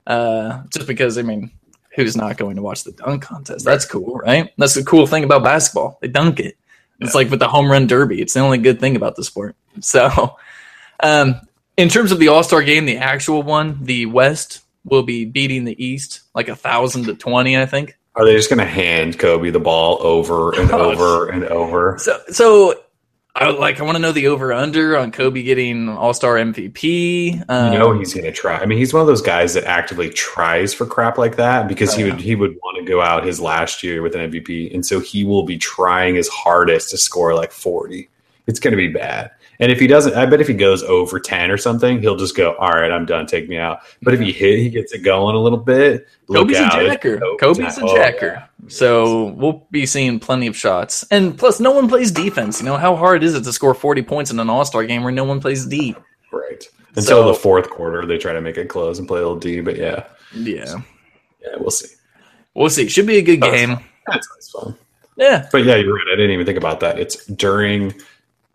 Uh, 0.07 0.63
just 0.73 0.87
because 0.87 1.19
I 1.19 1.21
mean, 1.21 1.51
who's 1.95 2.17
not 2.17 2.37
going 2.37 2.55
to 2.55 2.63
watch 2.63 2.85
the 2.85 2.91
dunk 2.91 3.21
contest? 3.21 3.63
That's 3.63 3.85
cool, 3.85 4.15
right? 4.15 4.51
That's 4.57 4.73
the 4.73 4.83
cool 4.83 5.05
thing 5.05 5.23
about 5.23 5.43
basketball. 5.43 5.99
They 6.01 6.07
dunk 6.07 6.39
it. 6.39 6.57
It's 6.99 7.13
yeah. 7.13 7.17
like 7.19 7.29
with 7.29 7.39
the 7.39 7.47
home 7.47 7.69
run 7.69 7.85
derby. 7.85 8.19
It's 8.19 8.33
the 8.33 8.39
only 8.39 8.57
good 8.57 8.79
thing 8.79 8.95
about 8.95 9.15
the 9.15 9.23
sport. 9.23 9.55
So, 9.81 10.35
um, 11.01 11.39
in 11.79 11.87
terms 11.87 12.11
of 12.11 12.19
the 12.19 12.27
All 12.27 12.43
Star 12.43 12.61
game, 12.61 12.85
the 12.85 12.97
actual 12.97 13.41
one, 13.41 13.79
the 13.81 14.05
West 14.05 14.61
will 14.83 15.03
be 15.03 15.25
beating 15.25 15.63
the 15.63 15.83
East 15.83 16.21
like 16.35 16.49
a 16.49 16.55
thousand 16.55 17.05
to 17.05 17.15
twenty, 17.15 17.57
I 17.57 17.65
think. 17.65 17.97
Are 18.15 18.25
they 18.25 18.35
just 18.35 18.49
going 18.49 18.59
to 18.59 18.65
hand 18.65 19.17
Kobe 19.17 19.49
the 19.49 19.61
ball 19.61 19.97
over 20.01 20.53
and 20.59 20.71
over 20.73 21.29
and 21.29 21.45
over? 21.45 21.97
So, 21.97 22.19
so 22.29 22.83
I 23.33 23.49
like. 23.51 23.79
I 23.79 23.83
want 23.83 23.95
to 23.95 24.01
know 24.01 24.11
the 24.11 24.27
over 24.27 24.51
under 24.51 24.97
on 24.97 25.13
Kobe 25.13 25.41
getting 25.41 25.87
All 25.87 26.13
Star 26.13 26.35
MVP. 26.35 27.45
Um, 27.49 27.71
you 27.71 27.79
know 27.79 27.97
he's 27.97 28.13
going 28.13 28.25
to 28.25 28.33
try. 28.33 28.57
I 28.57 28.65
mean, 28.65 28.77
he's 28.77 28.93
one 28.93 28.99
of 29.01 29.07
those 29.07 29.21
guys 29.21 29.53
that 29.53 29.63
actively 29.63 30.09
tries 30.09 30.73
for 30.73 30.85
crap 30.85 31.17
like 31.17 31.37
that 31.37 31.69
because 31.69 31.93
oh, 31.93 31.97
he 31.97 32.03
would 32.03 32.19
he 32.19 32.35
would 32.35 32.57
want 32.61 32.77
to 32.77 32.83
go 32.83 33.01
out 33.01 33.25
his 33.25 33.39
last 33.39 33.83
year 33.83 34.01
with 34.01 34.15
an 34.15 34.29
MVP, 34.29 34.73
and 34.73 34.85
so 34.85 34.99
he 34.99 35.23
will 35.23 35.43
be 35.43 35.57
trying 35.57 36.15
his 36.15 36.27
hardest 36.27 36.89
to 36.89 36.97
score 36.97 37.33
like 37.35 37.53
forty. 37.53 38.09
It's 38.47 38.59
going 38.59 38.71
to 38.71 38.77
be 38.77 38.89
bad. 38.89 39.31
And 39.61 39.71
if 39.73 39.79
he 39.79 39.87
doesn't, 39.87 40.15
I 40.15 40.25
bet 40.25 40.39
if 40.39 40.47
he 40.47 40.53
goes 40.53 40.83
oh 40.83 41.01
over 41.01 41.19
10 41.19 41.51
or 41.51 41.57
something, 41.57 41.99
he'll 42.01 42.15
just 42.15 42.35
go, 42.35 42.53
all 42.55 42.71
right, 42.71 42.91
I'm 42.91 43.05
done. 43.05 43.25
Take 43.25 43.49
me 43.49 43.57
out. 43.57 43.81
But 44.01 44.13
if 44.13 44.19
he 44.21 44.31
hit, 44.31 44.57
he 44.59 44.69
gets 44.69 44.93
it 44.93 44.99
going 44.99 45.35
a 45.35 45.39
little 45.39 45.57
bit. 45.57 46.07
Kobe's 46.31 46.57
a 46.57 46.69
jacker. 46.69 47.19
Kobe's 47.39 47.77
a 47.77 47.83
oh, 47.83 47.95
jacker. 47.95 48.37
Oh, 48.37 48.45
yeah. 48.63 48.69
So 48.69 49.25
we'll 49.31 49.67
be 49.69 49.85
seeing 49.85 50.19
plenty 50.19 50.47
of 50.47 50.55
shots. 50.55 51.05
And 51.11 51.37
plus, 51.37 51.59
no 51.59 51.71
one 51.71 51.89
plays 51.89 52.09
defense. 52.09 52.61
You 52.61 52.67
know, 52.67 52.77
how 52.77 52.95
hard 52.95 53.21
is 53.21 53.35
it 53.35 53.43
to 53.43 53.51
score 53.51 53.73
40 53.73 54.01
points 54.03 54.31
in 54.31 54.39
an 54.39 54.49
all 54.49 54.63
star 54.63 54.85
game 54.85 55.03
where 55.03 55.11
no 55.11 55.25
one 55.25 55.41
plays 55.41 55.65
D? 55.65 55.93
Right. 56.31 56.65
Until 56.89 57.03
so, 57.03 57.27
the 57.27 57.33
fourth 57.33 57.69
quarter, 57.69 58.05
they 58.05 58.17
try 58.17 58.31
to 58.31 58.41
make 58.41 58.57
it 58.57 58.69
close 58.69 58.97
and 58.97 59.07
play 59.07 59.19
a 59.19 59.23
little 59.23 59.39
D. 59.39 59.59
But 59.59 59.75
yeah. 59.75 60.05
Yeah. 60.33 60.81
Yeah, 61.41 61.55
we'll 61.57 61.71
see. 61.71 61.93
We'll 62.53 62.69
see. 62.69 62.87
Should 62.87 63.07
be 63.07 63.17
a 63.17 63.21
good 63.21 63.41
game. 63.41 63.77
That's, 64.07 64.27
that's 64.27 64.51
fun. 64.51 64.77
Yeah. 65.17 65.49
But 65.51 65.65
yeah, 65.65 65.75
you're 65.75 65.95
right. 65.95 66.07
I 66.13 66.15
didn't 66.15 66.31
even 66.31 66.45
think 66.45 66.57
about 66.57 66.79
that. 66.79 66.97
It's 66.97 67.25
during 67.25 67.93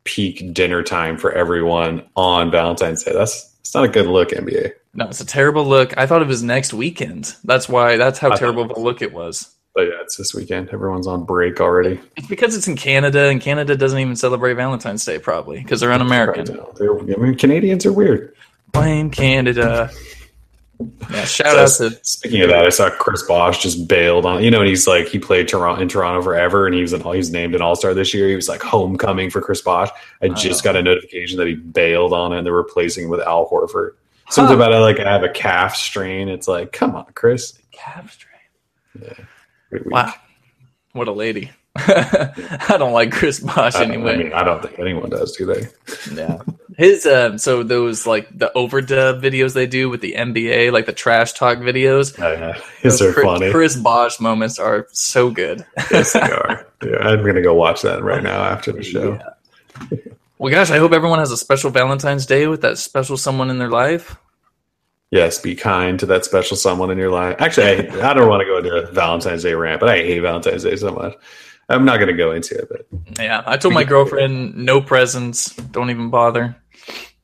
peak 0.05 0.53
dinner 0.53 0.83
time 0.83 1.17
for 1.19 1.33
everyone 1.33 2.05
on 2.17 2.51
Valentine's 2.51 3.03
Day. 3.03 3.13
That's 3.13 3.55
it's 3.61 3.75
not 3.75 3.85
a 3.85 3.89
good 3.89 4.07
look, 4.07 4.31
NBA. 4.31 4.73
No, 4.95 5.09
it's 5.09 5.21
a 5.21 5.27
terrible 5.27 5.65
look. 5.65 5.97
I 5.99 6.07
thought 6.07 6.23
it 6.23 6.29
was 6.29 6.43
next 6.43 6.73
weekend. 6.73 7.35
That's 7.45 7.69
why. 7.69 7.97
That's 7.97 8.19
how 8.19 8.31
I 8.31 8.37
terrible 8.37 8.63
of 8.65 8.71
a 8.71 8.81
look 8.81 9.03
it 9.03 9.13
was. 9.13 9.51
But 9.75 9.89
yeah, 9.89 10.03
it's 10.03 10.17
this 10.17 10.33
weekend. 10.33 10.69
Everyone's 10.69 11.09
on 11.09 11.25
break 11.25 11.61
already. 11.61 11.99
It's 12.17 12.29
because 12.29 12.57
it's 12.57 12.69
in 12.69 12.77
Canada, 12.77 13.29
and 13.29 13.41
Canada 13.41 13.77
doesn't 13.77 13.99
even 13.99 14.15
celebrate 14.15 14.55
Valentine's 14.55 15.05
Day, 15.05 15.19
probably 15.19 15.61
because 15.61 15.81
they're 15.81 15.91
un-American. 15.91 16.45
Right. 16.55 17.17
I 17.17 17.21
mean, 17.21 17.37
Canadians 17.37 17.85
are 17.85 17.93
weird. 17.93 18.35
Blame 18.71 19.11
Canada. 19.11 19.91
Yeah, 21.11 21.25
shout 21.25 21.69
So, 21.71 21.87
out 21.87 21.93
to 21.93 21.99
speaking 22.05 22.43
of 22.43 22.49
that, 22.49 22.65
I 22.65 22.69
saw 22.69 22.91
Chris 22.91 23.23
Bosh 23.23 23.63
just 23.63 23.87
bailed 23.89 24.27
on. 24.27 24.43
You 24.43 24.51
know, 24.51 24.61
and 24.61 24.69
he's 24.69 24.87
like 24.87 25.07
he 25.09 25.19
played 25.19 25.49
Toronto 25.49 25.81
in 25.81 25.89
Toronto 25.89 26.21
forever, 26.23 26.67
and 26.67 26.75
he 26.75 26.83
was 26.83 26.93
an, 26.93 27.03
he's 27.15 27.31
named 27.31 27.55
an 27.55 27.63
All 27.63 27.77
Star 27.77 27.95
this 27.95 28.13
year. 28.13 28.29
He 28.29 28.35
was 28.35 28.49
like 28.49 28.63
homecoming 28.63 29.31
for 29.31 29.41
Chris 29.41 29.63
Bosh. 29.63 29.91
I 30.23 30.29
just 30.29 30.65
got 30.65 30.77
a 30.77 30.83
notification 30.83 31.39
that 31.39 31.47
he 31.47 31.55
bailed 31.55 32.13
on 32.13 32.33
it, 32.33 32.39
and 32.39 32.47
they're 32.47 32.53
replacing 32.53 33.05
him 33.05 33.11
with 33.11 33.21
Al 33.21 33.49
Horford. 33.49 33.93
Something 34.31 34.57
Huh. 34.57 34.65
about 34.65 34.73
it, 34.75 34.79
like 34.81 34.99
I 35.01 35.13
have 35.13 35.23
a 35.23 35.29
calf 35.29 35.77
strain. 35.77 36.29
It's 36.29 36.49
like, 36.49 36.73
come 36.73 36.97
on, 36.97 37.07
Chris. 37.15 37.59
calf 37.73 38.13
strain. 38.13 39.27
Week. 39.71 39.83
Wow, 39.87 40.13
what 40.93 41.09
a 41.09 41.13
lady. 41.13 41.51
I 41.77 42.77
don't 42.79 42.93
like 42.93 43.11
Chris 43.11 43.41
Bosh 43.41 43.75
I, 43.75 43.85
anyway. 43.85 44.15
I 44.15 44.17
mean, 44.17 44.33
I 44.33 44.45
don't 44.45 44.63
think 44.63 44.79
anyone 44.79 45.11
does, 45.11 45.33
do 45.33 45.45
they? 45.45 45.67
Yeah. 46.15 46.39
His 46.79 47.05
um 47.07 47.39
so 47.39 47.63
those 47.63 48.07
like 48.07 48.37
the 48.37 48.51
overdub 48.55 49.21
videos 49.21 49.55
they 49.55 49.67
do 49.67 49.89
with 49.89 50.01
the 50.01 50.13
NBA, 50.13 50.73
like 50.73 50.87
the 50.87 50.93
trash 50.93 51.33
talk 51.33 51.59
videos. 51.59 52.19
Uh, 52.21 52.33
yeah. 52.33 52.61
Those 52.83 53.03
are 53.03 53.13
Chris, 53.13 53.25
funny? 53.25 53.51
Chris 53.51 53.77
Bosh 53.77 54.21
moments 54.21 54.59
are 54.59 54.89
so 54.93 55.31
good. 55.31 55.67
yes, 55.91 56.13
they 56.13 56.21
are. 56.21 56.67
Yeah, 56.85 56.99
I'm 56.99 57.25
gonna 57.25 57.41
go 57.41 57.55
watch 57.55 57.81
that 57.83 58.03
right 58.03 58.23
now 58.23 58.43
after 58.43 58.71
the 58.71 58.83
show. 58.83 59.19
Well 60.37 60.53
gosh, 60.53 60.71
I 60.71 60.77
hope 60.77 60.93
everyone 60.93 61.19
has 61.19 61.31
a 61.31 61.37
special 61.37 61.71
Valentine's 61.71 62.27
Day 62.27 62.47
with 62.47 62.61
that 62.61 62.77
special 62.77 63.17
someone 63.17 63.49
in 63.49 63.59
their 63.59 63.71
life. 63.71 64.17
Yes, 65.11 65.39
be 65.39 65.55
kind 65.55 65.99
to 66.01 66.07
that 66.07 66.27
special 66.27 66.57
someone 66.57 66.91
in 66.91 66.99
your 66.99 67.11
life. 67.11 67.37
Actually, 67.39 67.89
I, 67.89 68.11
I 68.11 68.15
don't 68.15 68.29
want 68.29 68.41
to 68.41 68.47
go 68.47 68.59
into 68.59 68.75
a 68.75 68.93
Valentine's 68.93 69.45
Day 69.45 69.55
rant, 69.55 69.81
but 69.81 69.89
I 69.89 69.99
hate 69.99 70.21
Valentine's 70.21 70.65
Day 70.65 70.77
so 70.77 70.93
much. 70.93 71.15
I'm 71.75 71.85
not 71.85 71.97
going 71.97 72.09
to 72.09 72.17
go 72.17 72.33
into 72.33 72.55
it, 72.57 72.69
but 72.71 72.87
Yeah. 73.21 73.43
I 73.47 73.57
told 73.57 73.75
my 73.75 73.85
girlfriend 73.85 74.55
no 74.57 74.81
presents, 74.81 75.55
don't 75.57 75.91
even 75.91 76.11
bother. 76.11 76.57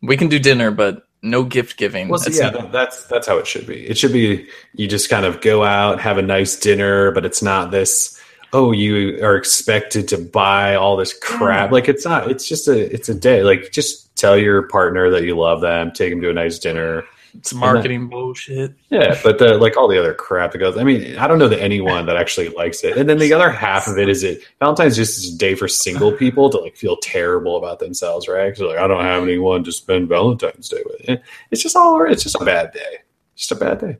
We 0.02 0.16
can 0.16 0.28
do 0.28 0.38
dinner, 0.38 0.70
but 0.70 1.06
no 1.22 1.42
gift 1.44 1.76
giving. 1.76 2.08
well, 2.08 2.18
so 2.18 2.30
It's- 2.30 2.40
yeah, 2.40 2.50
that, 2.50 2.72
that's 2.72 3.04
that's 3.04 3.26
how 3.26 3.36
it 3.38 3.46
should 3.46 3.66
be. 3.66 3.86
It 3.86 3.98
should 3.98 4.12
be 4.12 4.48
you 4.74 4.88
just 4.88 5.10
kind 5.10 5.26
of 5.26 5.40
go 5.40 5.62
out, 5.64 6.00
have 6.00 6.16
a 6.18 6.22
nice 6.22 6.56
dinner, 6.56 7.10
but 7.12 7.24
it's 7.24 7.42
not 7.42 7.70
this. 7.70 8.18
Oh, 8.52 8.72
you 8.72 9.22
are 9.22 9.36
expected 9.36 10.08
to 10.08 10.18
buy 10.18 10.74
all 10.74 10.96
this 10.96 11.16
crap. 11.16 11.68
Mm. 11.68 11.72
Like 11.72 11.88
it's 11.88 12.04
not. 12.04 12.30
It's 12.30 12.48
just 12.48 12.66
a. 12.68 12.92
It's 12.92 13.08
a 13.08 13.14
day. 13.14 13.42
Like 13.44 13.70
just 13.70 14.16
tell 14.16 14.36
your 14.36 14.62
partner 14.68 15.10
that 15.10 15.22
you 15.24 15.36
love 15.36 15.60
them. 15.60 15.92
Take 15.92 16.10
them 16.10 16.20
to 16.22 16.30
a 16.30 16.32
nice 16.32 16.58
dinner. 16.58 17.04
It's 17.34 17.52
marketing 17.54 18.08
bullshit. 18.08 18.74
Yeah, 18.90 19.18
but 19.22 19.38
the, 19.38 19.56
like 19.58 19.76
all 19.76 19.88
the 19.88 19.98
other 19.98 20.14
crap 20.14 20.52
that 20.52 20.58
goes. 20.58 20.76
I 20.76 20.84
mean, 20.84 21.16
I 21.16 21.26
don't 21.26 21.38
know 21.38 21.48
that 21.48 21.60
anyone 21.60 22.06
that 22.06 22.16
actually 22.16 22.48
likes 22.48 22.82
it. 22.84 22.96
And 22.96 23.08
then 23.08 23.18
the 23.18 23.32
other 23.32 23.50
half 23.50 23.86
of 23.86 23.98
it 23.98 24.08
is 24.08 24.22
it 24.24 24.42
Valentine's 24.58 24.96
just 24.96 25.18
is 25.18 25.34
a 25.34 25.38
day 25.38 25.54
for 25.54 25.68
single 25.68 26.12
people 26.12 26.50
to 26.50 26.58
like 26.58 26.76
feel 26.76 26.96
terrible 26.96 27.56
about 27.56 27.78
themselves, 27.78 28.28
right? 28.28 28.46
Because 28.50 28.62
like 28.62 28.78
I 28.78 28.86
don't 28.86 29.04
have 29.04 29.22
anyone 29.22 29.64
to 29.64 29.72
spend 29.72 30.08
Valentine's 30.08 30.68
Day 30.68 30.82
with. 30.84 31.20
It's 31.50 31.62
just 31.62 31.76
all. 31.76 32.04
It's 32.10 32.22
just 32.22 32.40
a 32.40 32.44
bad 32.44 32.72
day. 32.72 32.98
Just 33.36 33.52
a 33.52 33.56
bad 33.56 33.80
day. 33.80 33.96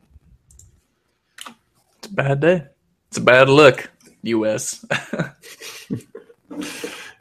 It's 1.97 2.07
a 2.07 2.13
bad 2.13 2.39
day. 2.39 2.65
It's 3.09 3.17
a 3.17 3.21
bad 3.21 3.49
look, 3.49 3.89
US. 4.23 4.85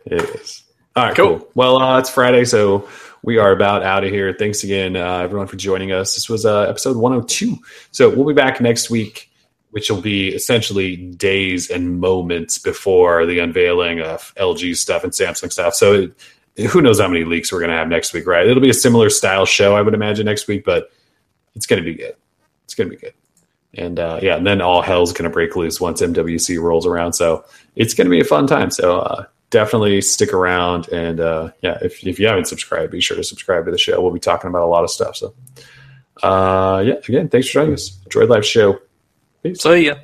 It 0.06 0.22
is. 0.40 0.64
All 0.96 1.04
right, 1.06 1.16
Cool. 1.16 1.38
cool. 1.38 1.48
Well, 1.54 1.78
uh, 1.78 1.98
it's 1.98 2.10
Friday, 2.10 2.44
so 2.44 2.88
we 3.22 3.38
are 3.38 3.52
about 3.52 3.82
out 3.82 4.04
of 4.04 4.10
here. 4.10 4.34
Thanks 4.38 4.64
again, 4.64 4.96
uh, 4.96 5.18
everyone, 5.18 5.46
for 5.46 5.56
joining 5.56 5.92
us. 5.92 6.14
This 6.14 6.28
was 6.28 6.46
uh, 6.46 6.62
episode 6.62 6.96
102. 6.96 7.56
So 7.90 8.08
we'll 8.08 8.26
be 8.26 8.34
back 8.34 8.60
next 8.60 8.90
week, 8.90 9.30
which 9.70 9.90
will 9.90 10.00
be 10.00 10.28
essentially 10.28 10.96
days 10.96 11.70
and 11.70 12.00
moments 12.00 12.58
before 12.58 13.26
the 13.26 13.38
unveiling 13.38 14.00
of 14.00 14.34
LG 14.36 14.76
stuff 14.76 15.04
and 15.04 15.12
Samsung 15.12 15.52
stuff. 15.52 15.74
So 15.74 16.08
it, 16.56 16.70
who 16.70 16.82
knows 16.82 17.00
how 17.00 17.08
many 17.08 17.24
leaks 17.24 17.52
we're 17.52 17.60
going 17.60 17.70
to 17.70 17.76
have 17.76 17.88
next 17.88 18.12
week, 18.12 18.26
right? 18.26 18.46
It'll 18.46 18.62
be 18.62 18.70
a 18.70 18.74
similar 18.74 19.10
style 19.10 19.46
show, 19.46 19.76
I 19.76 19.82
would 19.82 19.94
imagine, 19.94 20.26
next 20.26 20.48
week, 20.48 20.64
but 20.64 20.90
it's 21.54 21.66
going 21.66 21.82
to 21.82 21.88
be 21.88 21.94
good. 21.94 22.14
It's 22.64 22.74
going 22.74 22.90
to 22.90 22.96
be 22.96 23.00
good. 23.00 23.14
And 23.74 24.00
uh, 24.00 24.18
yeah, 24.20 24.36
and 24.36 24.46
then 24.46 24.60
all 24.60 24.82
hell's 24.82 25.12
going 25.12 25.24
to 25.24 25.30
break 25.30 25.54
loose 25.54 25.80
once 25.80 26.02
MWC 26.02 26.60
rolls 26.60 26.86
around. 26.86 27.12
So 27.12 27.44
it's 27.76 27.94
going 27.94 28.06
to 28.06 28.10
be 28.10 28.20
a 28.20 28.24
fun 28.24 28.46
time. 28.46 28.70
So 28.70 28.98
uh, 28.98 29.26
definitely 29.50 30.00
stick 30.00 30.32
around. 30.32 30.88
And 30.88 31.20
uh, 31.20 31.50
yeah, 31.62 31.78
if, 31.82 32.04
if 32.06 32.18
you 32.18 32.26
haven't 32.26 32.46
subscribed, 32.46 32.92
be 32.92 33.00
sure 33.00 33.16
to 33.16 33.24
subscribe 33.24 33.66
to 33.66 33.70
the 33.70 33.78
show. 33.78 34.00
We'll 34.00 34.12
be 34.12 34.20
talking 34.20 34.48
about 34.48 34.62
a 34.62 34.66
lot 34.66 34.84
of 34.84 34.90
stuff. 34.90 35.16
So 35.16 35.34
uh, 36.22 36.82
yeah, 36.86 36.94
again, 36.94 37.28
thanks 37.28 37.48
for 37.48 37.54
joining 37.54 37.74
us. 37.74 37.98
Droid 38.08 38.28
Life 38.28 38.44
Show. 38.44 38.78
Peace. 39.42 39.60
so 39.60 39.72
yeah. 39.72 39.94